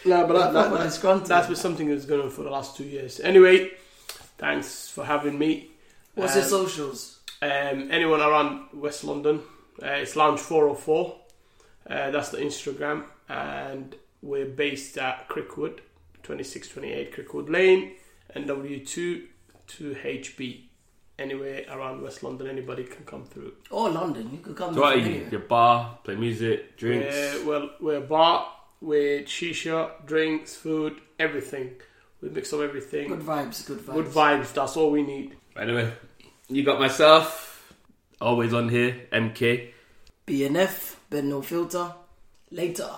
No, 0.07 0.27
but 0.27 0.33
that, 0.33 0.53
that, 0.53 0.69
Proper 0.69 0.79
that, 0.79 0.85
disgruntled. 0.85 1.29
that's 1.29 1.47
been 1.47 1.57
something 1.57 1.89
that's 1.89 2.07
going 2.07 2.23
on 2.23 2.31
for 2.31 2.43
the 2.43 2.51
last 2.51 2.77
two 2.77 2.85
years. 2.85 3.21
Anyway, 3.21 3.71
thanks 4.39 4.89
for 4.89 5.05
having 5.05 5.39
me. 5.39 5.69
What's 6.15 6.35
Um, 6.35 6.41
his 6.41 6.51
socials? 6.51 7.14
Um, 7.45 7.89
anyone 7.91 8.23
around 8.23 8.69
West 8.73 9.05
London, 9.05 9.43
uh, 9.83 9.87
it's 9.87 10.17
Lounge 10.17 10.41
404. 10.41 11.17
Uh, 11.89 12.11
that's 12.11 12.31
the 12.31 12.39
Instagram. 12.39 13.05
And 13.29 13.95
we're 14.23 14.47
based 14.47 14.97
at 14.97 15.29
Cricklewood, 15.29 15.81
2628 16.23 17.15
Cricklewood 17.15 17.51
Lane, 17.51 17.93
NW2 18.35 19.25
to 19.67 19.95
HB. 19.95 20.61
Anywhere 21.17 21.65
around 21.71 22.03
West 22.03 22.25
London, 22.25 22.49
anybody 22.49 22.83
can 22.83 23.05
come 23.05 23.25
through. 23.25 23.53
Or 23.71 23.89
London. 23.91 24.31
You 24.33 24.39
could 24.39 24.57
come 24.57 24.75
So 24.75 24.81
what 24.81 24.97
are 24.97 24.99
you? 24.99 25.29
Your 25.31 25.41
bar, 25.41 25.99
play 26.03 26.17
music, 26.17 26.77
drinks. 26.77 27.15
We're, 27.15 27.47
well, 27.47 27.71
we're 27.79 27.99
a 27.99 28.01
bar 28.01 28.49
with 28.81 29.27
shisha, 29.27 29.91
drinks, 30.07 30.57
food, 30.57 31.01
everything. 31.21 31.75
We 32.21 32.31
mix 32.31 32.53
up 32.53 32.61
everything. 32.61 33.09
Good 33.09 33.21
vibes. 33.21 33.65
Good 33.65 33.79
vibes. 33.79 33.95
Good 33.95 34.07
vibes, 34.07 34.53
that's 34.55 34.77
all 34.77 34.91
we 34.91 35.03
need. 35.03 35.37
Anyway, 35.57 35.93
you 36.49 36.63
got 36.63 36.79
myself, 36.79 37.73
always 38.21 38.53
on 38.53 38.69
here, 38.69 39.07
MK. 39.13 39.73
BNF. 40.27 40.97
Ben 41.11 41.29
No 41.29 41.43
Filter. 41.43 41.95
Later. 42.51 42.91